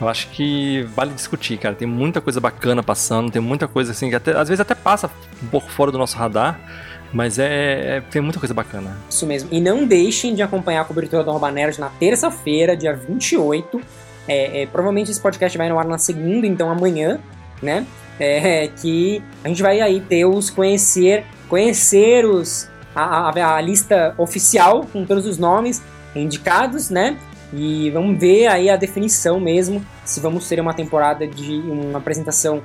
Eu 0.00 0.08
acho 0.08 0.28
que 0.30 0.82
vale 0.94 1.12
discutir, 1.12 1.56
cara. 1.56 1.74
Tem 1.74 1.86
muita 1.86 2.20
coisa 2.20 2.40
bacana 2.40 2.82
passando, 2.82 3.30
tem 3.30 3.40
muita 3.40 3.68
coisa 3.68 3.92
assim 3.92 4.08
que 4.08 4.16
até, 4.16 4.32
às 4.32 4.48
vezes 4.48 4.60
até 4.60 4.74
passa 4.74 5.10
um 5.42 5.46
pouco 5.46 5.70
fora 5.70 5.92
do 5.92 5.98
nosso 5.98 6.16
radar, 6.16 6.58
mas 7.12 7.38
é, 7.38 7.96
é, 7.96 8.00
tem 8.00 8.20
muita 8.20 8.40
coisa 8.40 8.52
bacana. 8.52 8.96
Isso 9.08 9.26
mesmo. 9.26 9.48
E 9.52 9.60
não 9.60 9.86
deixem 9.86 10.34
de 10.34 10.42
acompanhar 10.42 10.82
a 10.82 10.84
cobertura 10.84 11.22
do 11.22 11.30
Arroba 11.30 11.50
Nerd 11.50 11.78
na 11.78 11.88
terça-feira, 11.88 12.76
dia 12.76 12.94
28. 12.94 13.80
É, 14.26 14.62
é, 14.62 14.66
provavelmente 14.66 15.10
esse 15.10 15.20
podcast 15.20 15.56
vai 15.56 15.68
no 15.68 15.78
ar 15.78 15.86
na 15.86 15.98
segunda, 15.98 16.46
então 16.46 16.70
amanhã, 16.70 17.20
né? 17.62 17.86
É, 18.18 18.68
que 18.68 19.22
a 19.42 19.48
gente 19.48 19.62
vai 19.62 19.80
aí 19.80 20.00
ter 20.00 20.24
os 20.24 20.48
conhecer, 20.48 21.24
conhecer 21.48 22.24
os, 22.24 22.68
a, 22.94 23.28
a, 23.28 23.56
a 23.56 23.60
lista 23.60 24.14
oficial 24.16 24.86
com 24.92 25.04
todos 25.04 25.26
os 25.26 25.36
nomes 25.36 25.82
indicados, 26.14 26.90
né? 26.90 27.18
E 27.52 27.90
vamos 27.90 28.18
ver 28.18 28.46
aí 28.46 28.70
a 28.70 28.76
definição 28.76 29.38
mesmo, 29.38 29.84
se 30.04 30.20
vamos 30.20 30.48
ter 30.48 30.60
uma 30.60 30.74
temporada 30.74 31.26
de 31.26 31.56
uma 31.58 31.98
apresentação 31.98 32.62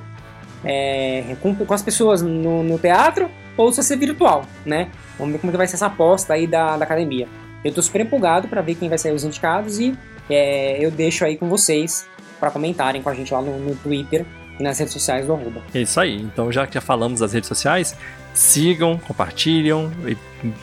é, 0.64 1.36
com, 1.40 1.54
com, 1.54 1.74
as 1.74 1.82
pessoas 1.82 2.22
no, 2.22 2.62
no, 2.62 2.78
teatro 2.78 3.30
ou 3.56 3.70
se 3.70 3.76
vai 3.76 3.84
ser 3.84 3.96
virtual, 3.96 4.44
né? 4.64 4.88
Vamos 5.18 5.32
ver 5.32 5.38
como 5.40 5.52
que 5.52 5.56
vai 5.56 5.66
ser 5.66 5.76
essa 5.76 5.86
aposta 5.86 6.34
aí 6.34 6.46
da, 6.46 6.76
da 6.76 6.84
academia. 6.84 7.28
Eu 7.64 7.72
tô 7.72 7.82
super 7.82 8.00
empolgado 8.00 8.48
para 8.48 8.60
ver 8.62 8.74
quem 8.74 8.88
vai 8.88 8.98
sair 8.98 9.12
os 9.12 9.24
indicados 9.24 9.78
e 9.78 9.96
é, 10.28 10.84
eu 10.84 10.90
deixo 10.90 11.24
aí 11.24 11.36
com 11.36 11.48
vocês 11.48 12.06
para 12.38 12.50
comentarem 12.50 13.02
com 13.02 13.08
a 13.08 13.14
gente 13.14 13.32
lá 13.32 13.42
no, 13.42 13.58
no 13.58 13.74
Twitter 13.76 14.24
e 14.60 14.62
nas 14.62 14.78
redes 14.78 14.92
sociais 14.92 15.26
do 15.26 15.32
Arroba. 15.32 15.62
É 15.74 15.80
isso 15.80 15.98
aí. 15.98 16.20
Então, 16.20 16.52
já 16.52 16.66
que 16.66 16.74
já 16.74 16.82
falamos 16.82 17.20
das 17.20 17.32
redes 17.32 17.48
sociais, 17.48 17.96
sigam, 18.34 18.98
compartilham 18.98 19.90
e, 20.06 20.16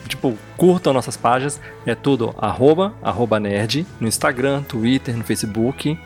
tipo, 0.08 0.38
curtam 0.56 0.92
nossas 0.92 1.16
páginas. 1.16 1.60
É 1.84 1.96
tudo 1.96 2.32
arroba, 2.38 2.94
arroba 3.02 3.40
nerd, 3.40 3.84
no 4.00 4.06
Instagram, 4.06 4.62
Twitter, 4.62 5.16
no 5.16 5.24
Facebook. 5.24 5.98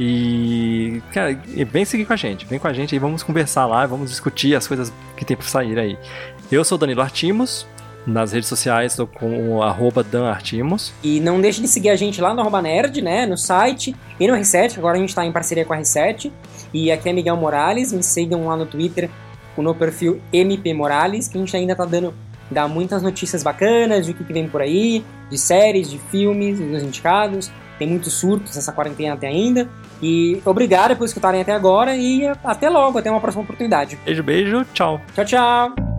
E, 0.00 1.02
cara, 1.12 1.38
vem 1.70 1.84
seguir 1.84 2.06
com 2.06 2.14
a 2.14 2.16
gente, 2.16 2.46
vem 2.46 2.58
com 2.58 2.68
a 2.68 2.72
gente 2.72 2.94
aí, 2.94 2.98
vamos 2.98 3.22
conversar 3.22 3.66
lá, 3.66 3.86
vamos 3.86 4.10
discutir 4.10 4.54
as 4.54 4.66
coisas 4.66 4.92
que 5.16 5.24
tem 5.24 5.36
para 5.36 5.46
sair 5.46 5.78
aí. 5.78 5.98
Eu 6.50 6.64
sou 6.64 6.78
Danilo 6.78 7.02
Artimos, 7.02 7.66
nas 8.06 8.32
redes 8.32 8.48
sociais 8.48 8.94
tô 8.94 9.06
com 9.06 9.56
o 9.56 9.62
arroba 9.62 10.02
danartimos. 10.02 10.92
E 11.02 11.20
não 11.20 11.40
deixe 11.40 11.60
de 11.60 11.68
seguir 11.68 11.90
a 11.90 11.96
gente 11.96 12.20
lá 12.20 12.32
no 12.32 12.40
arroba 12.40 12.62
nerd, 12.62 13.02
né, 13.02 13.26
no 13.26 13.36
site 13.36 13.94
e 14.18 14.28
no 14.28 14.34
R7, 14.34 14.78
agora 14.78 14.96
a 14.96 15.00
gente 15.00 15.14
tá 15.14 15.24
em 15.26 15.32
parceria 15.32 15.64
com 15.64 15.74
a 15.74 15.78
R7. 15.78 16.30
E 16.72 16.90
aqui 16.92 17.08
é 17.08 17.12
Miguel 17.12 17.36
Morales, 17.36 17.92
me 17.92 18.02
sigam 18.02 18.46
lá 18.46 18.56
no 18.56 18.66
Twitter, 18.66 19.10
no 19.56 19.74
perfil 19.74 20.20
MP 20.32 20.72
Morales, 20.74 21.28
que 21.28 21.36
a 21.36 21.40
gente 21.40 21.56
ainda 21.56 21.74
tá 21.74 21.84
dando 21.84 22.14
dá 22.50 22.68
muitas 22.68 23.02
notícias 23.02 23.42
bacanas 23.42 24.06
de 24.06 24.12
o 24.12 24.14
que, 24.14 24.24
que 24.24 24.32
vem 24.32 24.48
por 24.48 24.60
aí, 24.60 25.04
de 25.30 25.38
séries, 25.38 25.90
de 25.90 25.98
filmes, 25.98 26.58
dos 26.58 26.82
indicados. 26.82 27.50
Tem 27.78 27.88
muitos 27.88 28.12
surtos 28.14 28.56
essa 28.56 28.72
quarentena 28.72 29.14
até 29.14 29.26
ainda. 29.26 29.68
E 30.02 30.40
obrigado 30.44 30.96
por 30.96 31.04
escutarem 31.04 31.40
até 31.40 31.52
agora 31.52 31.96
e 31.96 32.26
até 32.44 32.68
logo, 32.68 32.98
até 32.98 33.10
uma 33.10 33.20
próxima 33.20 33.44
oportunidade. 33.44 33.98
Beijo, 34.04 34.22
beijo, 34.22 34.66
tchau. 34.72 35.00
Tchau, 35.14 35.24
tchau. 35.24 35.95